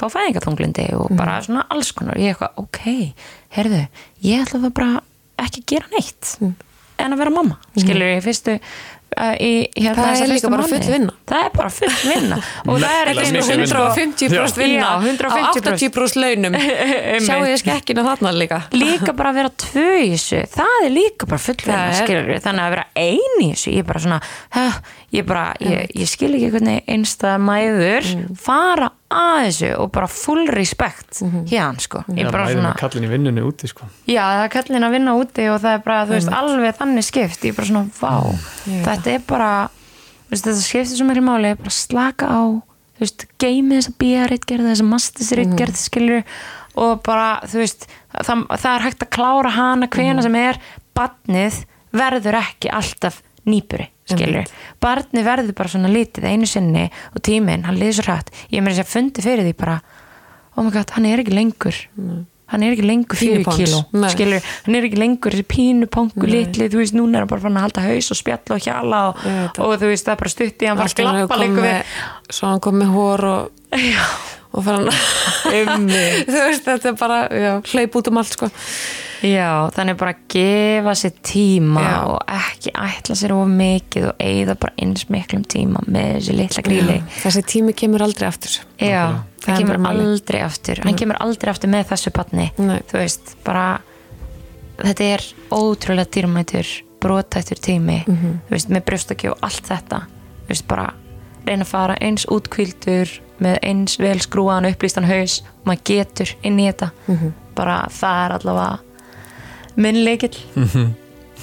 fá 0.00 0.06
fæðingatunglindi 0.12 0.88
og 0.98 1.12
bara 1.16 1.38
svona 1.44 1.66
alls 1.70 1.92
konar. 1.96 2.18
Ég 2.20 2.34
eitthvað, 2.34 2.56
ok, 2.64 3.14
heyrðu 3.56 3.84
ég 4.26 4.42
ætla 4.44 4.60
það 4.66 4.74
bara 4.80 4.90
ekki 5.44 5.60
að 5.64 5.70
gera 5.74 5.86
neitt 5.94 6.36
Mhm. 6.40 6.54
en 6.98 7.12
að 7.12 7.18
vera 7.18 7.30
mamma 7.34 7.56
skilur 7.76 8.06
ég 8.14 8.22
fyrstu 8.22 8.52
uh, 9.14 9.34
í, 9.38 9.68
hérna, 9.76 9.94
Það 9.94 10.06
þessa 10.10 10.24
er 10.24 10.30
líka 10.30 10.50
bara 10.50 10.66
full 10.66 10.78
vinna. 10.90 11.12
það 11.26 11.44
er 11.44 11.50
bara 11.54 11.70
full 11.70 11.96
vinna. 12.10 12.36
Og 12.68 12.78
það 12.82 12.94
er 13.00 13.10
vinna. 13.14 13.42
150% 13.44 14.58
vinna. 14.58 14.88
Já, 14.88 15.02
150%. 15.02 15.30
á 15.30 15.52
80% 15.54 16.18
launum. 16.22 16.56
Sjáu 17.26 17.44
ég 17.46 17.60
skekkina 17.62 18.02
þarna 18.06 18.32
líka. 18.34 18.58
Líka 18.74 19.12
bara 19.14 19.30
að 19.30 19.38
vera 19.38 19.52
tvö 19.64 19.86
í 20.02 20.08
þessu. 20.16 20.40
Það 20.54 20.74
er 20.86 20.90
líka 20.96 21.26
bara 21.30 21.38
full 21.46 21.58
vinna 21.62 21.78
Það 21.78 21.94
er- 21.94 22.06
skilur 22.06 22.28
við 22.32 22.42
þannig 22.48 22.64
að 22.66 22.74
vera 22.74 22.86
ein 23.04 23.38
í 23.38 23.48
þessu 23.52 23.72
ég 23.74 23.78
er 23.84 23.88
bara 23.92 24.02
svona 24.06 24.20
ég, 25.14 25.24
bara, 25.26 25.44
ég, 25.62 25.94
ég 25.94 26.10
skil 26.10 26.32
ekki 26.34 26.50
hvernig 26.56 26.82
einstað 26.90 27.38
mæður 27.46 28.10
Mm. 28.14 28.36
fara 28.38 28.90
að 29.14 29.38
þessu 29.46 29.70
og 29.78 29.90
bara 29.94 30.08
full 30.10 30.46
respect 30.52 31.20
Mhm. 31.22 31.46
hérna 31.50 31.80
sko. 31.80 32.04
Ég 32.08 32.24
Já, 32.26 32.30
svona 32.30 32.72
að 32.74 32.80
kallin 32.82 33.04
í 33.06 33.10
vinnunni 33.12 33.42
úti 33.46 33.68
sko. 33.70 33.86
Já, 34.06 34.22
það 34.22 34.44
er 34.44 34.52
kallin 34.56 34.84
að 34.88 34.94
vinna 34.96 35.14
úti 35.18 35.48
og 35.54 35.60
það 35.62 35.74
er 35.74 35.82
bara, 35.84 36.06
þú 36.06 36.14
veist, 36.18 36.28
alveg 36.32 36.76
þannig 36.78 37.04
skipt. 37.04 37.40
Ég 37.44 37.52
er 37.52 37.56
bara 37.56 37.68
svona, 37.68 37.90
vá, 38.00 38.12
veit 38.66 38.84
þetta 38.88 39.14
er 39.14 39.18
bara 39.26 39.50
þú 39.68 40.30
veist, 40.30 40.44
þetta 40.44 40.64
skiptir 40.66 40.96
svo 40.98 41.06
miklu 41.08 41.22
máli. 41.24 41.54
Bara 41.56 41.70
slaka 41.70 42.26
á, 42.26 42.42
þú 42.98 43.00
veist 43.00 43.26
geimi 43.38 43.78
þessa 43.78 43.94
bíaritgerð, 43.98 44.70
þessa 44.72 44.88
mastisritgerð 44.88 45.76
skilur 45.76 46.24
og 46.76 47.02
bara 47.02 47.40
þú 47.46 47.60
veist, 47.62 47.86
það, 48.24 48.46
það 48.58 48.72
er 48.74 48.84
hægt 48.88 49.02
að 49.06 49.10
klára 49.14 49.50
hana 49.50 49.86
hvena 49.86 50.22
sem 50.22 50.34
er, 50.34 50.58
badnið 50.96 51.64
verður 51.94 52.34
ekki 52.40 52.70
alltaf 52.74 53.22
nýpuri 53.48 53.88
skilur, 54.08 54.44
barnið 54.84 55.24
verður 55.24 55.54
bara 55.56 55.72
svona 55.72 55.88
lítið 55.92 56.26
einu 56.28 56.46
sinni 56.48 56.86
og 57.14 57.22
tíminn, 57.24 57.64
hann 57.64 57.78
liður 57.80 57.98
svo 58.00 58.04
hrætt 58.10 58.30
ég 58.52 58.60
meira 58.64 58.76
þess 58.76 58.84
að 58.84 58.92
fundi 58.94 59.24
fyrir 59.24 59.46
því 59.48 59.54
bara 59.60 59.78
oh 60.54 60.62
my 60.62 60.70
god, 60.70 60.92
hann 60.94 61.06
er 61.08 61.18
ekki 61.24 61.34
lengur. 61.34 61.74
Hann 62.52 62.62
er 62.62 62.74
ekki 62.74 62.84
lengur 62.84 63.16
fjögur 63.18 63.56
kíló 63.56 63.78
skilur, 64.12 64.44
hann 64.66 64.76
er 64.76 64.84
ekki 64.86 64.98
lengur 65.00 65.32
þessi 65.34 65.46
pínu 65.48 65.88
pongu 65.90 66.28
litli, 66.28 66.68
þú 66.70 66.82
veist, 66.82 66.94
núna 66.94 67.16
er 67.18 67.24
hann 67.24 67.30
bara 67.32 67.42
fann 67.42 67.56
að 67.58 67.64
halda 67.64 67.84
haus 67.88 68.10
og 68.12 68.18
spjalla 68.20 68.58
og 68.58 68.62
hjala 68.68 69.00
og, 69.08 69.22
það. 69.24 69.62
og 69.64 69.72
þú 69.80 69.88
veist, 69.90 70.04
það 70.06 70.12
er 70.14 70.20
bara 70.20 70.34
stutt 70.34 70.62
í 70.62 70.68
hann 70.68 70.82
einu 70.84 70.94
glappa 71.00 71.40
lengur 71.40 71.64
við. 71.64 71.72
með- 71.72 72.36
svo 72.36 72.50
hann 72.52 72.62
kom 72.68 72.78
með 72.78 72.92
hór 72.94 73.24
og, 73.30 73.72
og 74.52 74.68
fara 74.68 74.94
hann 75.56 75.88
þú 76.28 76.36
veist 76.36 76.68
þetta 76.68 76.92
er 76.92 77.00
bara 77.00 77.18
já, 77.32 77.50
hleyp 77.72 77.98
út 77.98 78.12
um 78.12 78.20
allt 78.22 78.36
sko 78.36 78.50
já, 79.24 79.48
þannig 79.74 79.96
bara 80.00 80.12
að 80.14 80.22
gefa 80.34 80.94
sér 81.00 81.12
tíma 81.24 81.82
Já. 81.84 81.94
og 82.12 82.32
ekki 82.34 82.72
ætla 82.84 83.16
sér 83.18 83.32
of 83.36 83.48
mikið 83.48 84.08
og 84.10 84.20
eigða 84.20 84.54
bara 84.60 84.74
eins 84.84 85.06
miklum 85.12 85.44
tíma 85.48 85.80
með 85.88 86.10
þessi 86.18 86.36
litla 86.38 86.64
gríli 86.66 86.96
Já, 86.98 87.04
þessi 87.22 87.42
tími 87.54 87.74
kemur 87.78 88.04
aldrei 88.04 88.28
aftur. 88.28 88.58
Já, 88.78 89.04
Það 89.44 89.48
það 89.48 89.58
kemur 89.60 89.88
aldrei 89.90 90.40
aftur. 90.44 90.80
Hann 90.84 90.96
kemur 91.00 91.20
aldrei 91.20 91.50
aftur 91.52 91.72
með 91.72 91.86
þessu 91.92 92.12
batni 92.16 92.46
Nei. 92.58 92.78
þú 92.90 93.00
veist, 93.00 93.34
bara 93.44 93.66
þetta 94.80 95.10
er 95.16 95.26
ótrúlega 95.54 96.10
dýrmætur 96.16 96.70
brotættur 97.04 97.60
tími. 97.60 98.00
Mhm. 98.08 98.38
þú 98.48 98.56
veist, 98.56 98.70
með 98.72 98.84
brjóstakju 98.88 99.30
og 99.34 99.38
allt 99.42 99.68
þetta. 99.68 100.00
Þú 100.44 100.48
veist, 100.48 100.66
bara 100.68 100.86
reyna 101.46 101.64
að 101.64 101.72
fara 101.74 101.96
eins 102.00 102.24
útkvíldur 102.32 103.20
með 103.44 103.58
eins 103.62 103.98
vel 104.00 104.18
skrúaðan 104.18 104.70
upplýstan 104.72 105.04
haus. 105.04 105.42
Og 105.62 105.68
maður 105.68 105.84
getur 105.84 106.34
inn 106.42 106.58
í 106.60 106.68
þetta. 106.72 106.90
Mhm. 107.08 107.32
bara 107.54 107.86
það 107.88 108.24
er 108.24 108.32
allavega 108.38 108.78
minn 109.76 110.04
leikill 110.04 110.36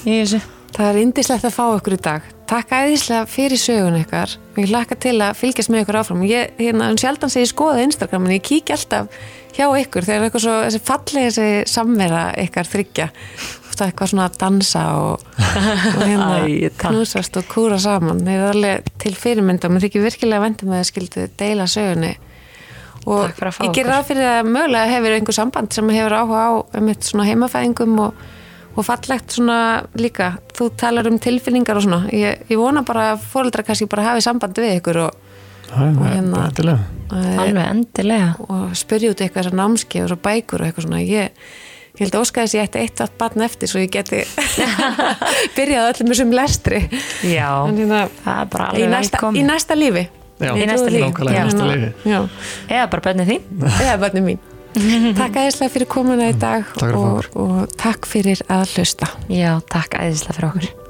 í 0.06 0.22
þessu 0.22 0.42
Það 0.72 0.88
er 0.88 0.98
indislegt 1.02 1.46
að 1.48 1.56
fá 1.56 1.64
ykkur 1.76 1.96
í 1.98 2.00
dag. 2.00 2.28
Takk 2.48 2.72
æðislega 2.72 3.28
fyrir 3.28 3.60
sögun 3.60 3.98
ykkar. 4.00 4.34
Ég 4.60 4.70
hlakka 4.72 4.96
til 5.04 5.18
að 5.24 5.38
fylgjast 5.40 5.72
með 5.72 5.84
ykkur 5.84 5.98
áfram. 6.00 6.22
Ég, 6.28 6.54
hérna, 6.60 6.88
en 6.92 7.00
sjaldan 7.00 7.32
sé 7.32 7.44
ég 7.44 7.52
skoða 7.52 7.84
Instagram, 7.84 8.28
en 8.28 8.36
ég 8.38 8.44
kík 8.48 8.72
alltaf 8.76 9.12
hjá 9.56 9.66
ykkur 9.68 10.08
þegar 10.08 10.28
eitthvað 10.28 10.46
svo, 10.46 10.54
þessi 10.66 10.82
fallega 10.88 11.32
þessi 11.32 11.74
samvera 11.74 12.24
ykkar 12.40 12.72
þryggja. 12.72 13.10
Það 13.72 13.84
er 13.84 13.92
eitthvað 13.92 14.12
svona 14.12 14.26
að 14.30 14.40
dansa 14.40 14.82
og, 15.00 15.28
og 15.96 16.02
hérna 16.02 16.32
Æ, 16.44 16.72
knúsast 16.86 17.40
og 17.40 17.48
kúra 17.52 17.80
saman. 17.82 18.24
Það 18.24 18.36
er 18.36 18.52
alveg 18.56 18.92
til 19.04 19.16
fyrirmynda, 19.20 19.72
menn 19.72 19.84
þykir 19.84 20.08
virkilega 20.08 20.44
vendum 20.46 20.72
að 20.72 20.84
það 20.84 20.92
skildu 20.92 21.28
deila 21.40 21.68
sögunni. 21.72 22.16
Og 23.10 23.32
ég 23.66 23.74
ger 23.74 23.88
ráð 23.90 24.06
fyrir 24.12 24.28
að 24.30 24.50
mögulega 24.52 24.92
hefur 24.92 25.16
einhver 25.16 25.34
samband 25.34 25.74
sem 25.74 25.90
hefur 25.90 26.14
áhuga 26.20 26.42
á 26.46 26.52
um 26.78 26.88
eitt 26.92 27.08
svona 27.08 27.26
heimafæðingum 27.26 27.96
og, 28.04 28.14
og 28.76 28.86
fallegt 28.86 29.34
svona 29.38 29.58
líka. 29.98 30.36
Þú 30.54 30.70
talar 30.78 31.10
um 31.10 31.18
tilfinningar 31.20 31.80
og 31.80 31.86
svona. 31.88 32.04
Ég, 32.14 32.44
ég 32.52 32.62
vona 32.62 32.84
bara 32.86 33.14
að 33.16 33.26
fóreldrar 33.34 33.66
kannski 33.66 33.90
bara 33.90 34.06
hafi 34.12 34.22
samband 34.22 34.54
við 34.62 34.78
ykkur 34.80 35.02
og, 35.08 35.18
Það 35.72 35.82
er 35.82 36.14
hérna- 36.14 36.32
bara 36.36 36.48
endilega. 36.52 36.80
og, 37.12 37.26
alveg 37.42 37.66
endilega. 37.72 38.30
og 38.50 38.72
spyrja 38.76 39.12
út 39.16 39.22
eitthvað 39.26 39.52
námski 39.56 40.02
og 40.04 40.10
svo 40.12 40.18
bækur 40.22 40.62
og 40.62 40.68
eitthvað 40.70 40.86
svona. 40.88 41.02
Ég, 41.02 41.32
ég 41.96 42.06
held 42.06 42.14
að 42.16 42.22
óska 42.26 42.44
þess 42.46 42.54
að 42.56 42.60
ég 42.62 42.70
ætti 42.70 42.80
eitt 42.86 43.02
allt 43.02 43.18
barn 43.18 43.42
eftir 43.42 43.68
svo 43.72 43.80
ég 43.82 43.90
geti 43.92 44.22
byrjað 45.58 45.90
öllum 45.94 46.12
þessum 46.14 46.34
lestri. 46.36 46.82
Já, 47.28 47.50
En 47.68 47.78
hérna, 47.82 48.06
það 48.26 48.42
er 48.46 48.50
bara 48.54 48.66
í, 48.72 48.76
alveg 48.84 48.92
næsta, 48.94 49.18
í 49.18 49.22
velkomin 49.22 49.48
næsta 49.52 49.76
lífi 49.80 50.06
Já, 50.42 50.52
Í 50.58 50.68
næsta 50.70 50.90
lífi. 50.90 51.92
eða 52.70 52.88
bara 52.92 53.06
bennið 53.10 53.32
þín. 53.32 53.48
Eða 53.86 53.98
barnið 54.06 54.28
mín. 54.30 54.42
Takk 55.20 55.42
æðislega 55.42 55.74
fyrir 55.74 55.90
komuna 55.92 56.30
í 56.32 56.38
dag 56.40 56.64
að 56.80 56.94
fá 56.94 57.02
og, 57.02 57.26
og 57.36 57.74
takk 57.80 58.08
fyrir 58.08 58.40
að 58.48 58.70
hlusta. 58.78 59.12
Já, 59.28 59.58
takk 59.72 60.00
æðislega 60.00 60.38
fyrir 60.40 60.54
okkur 60.54 60.81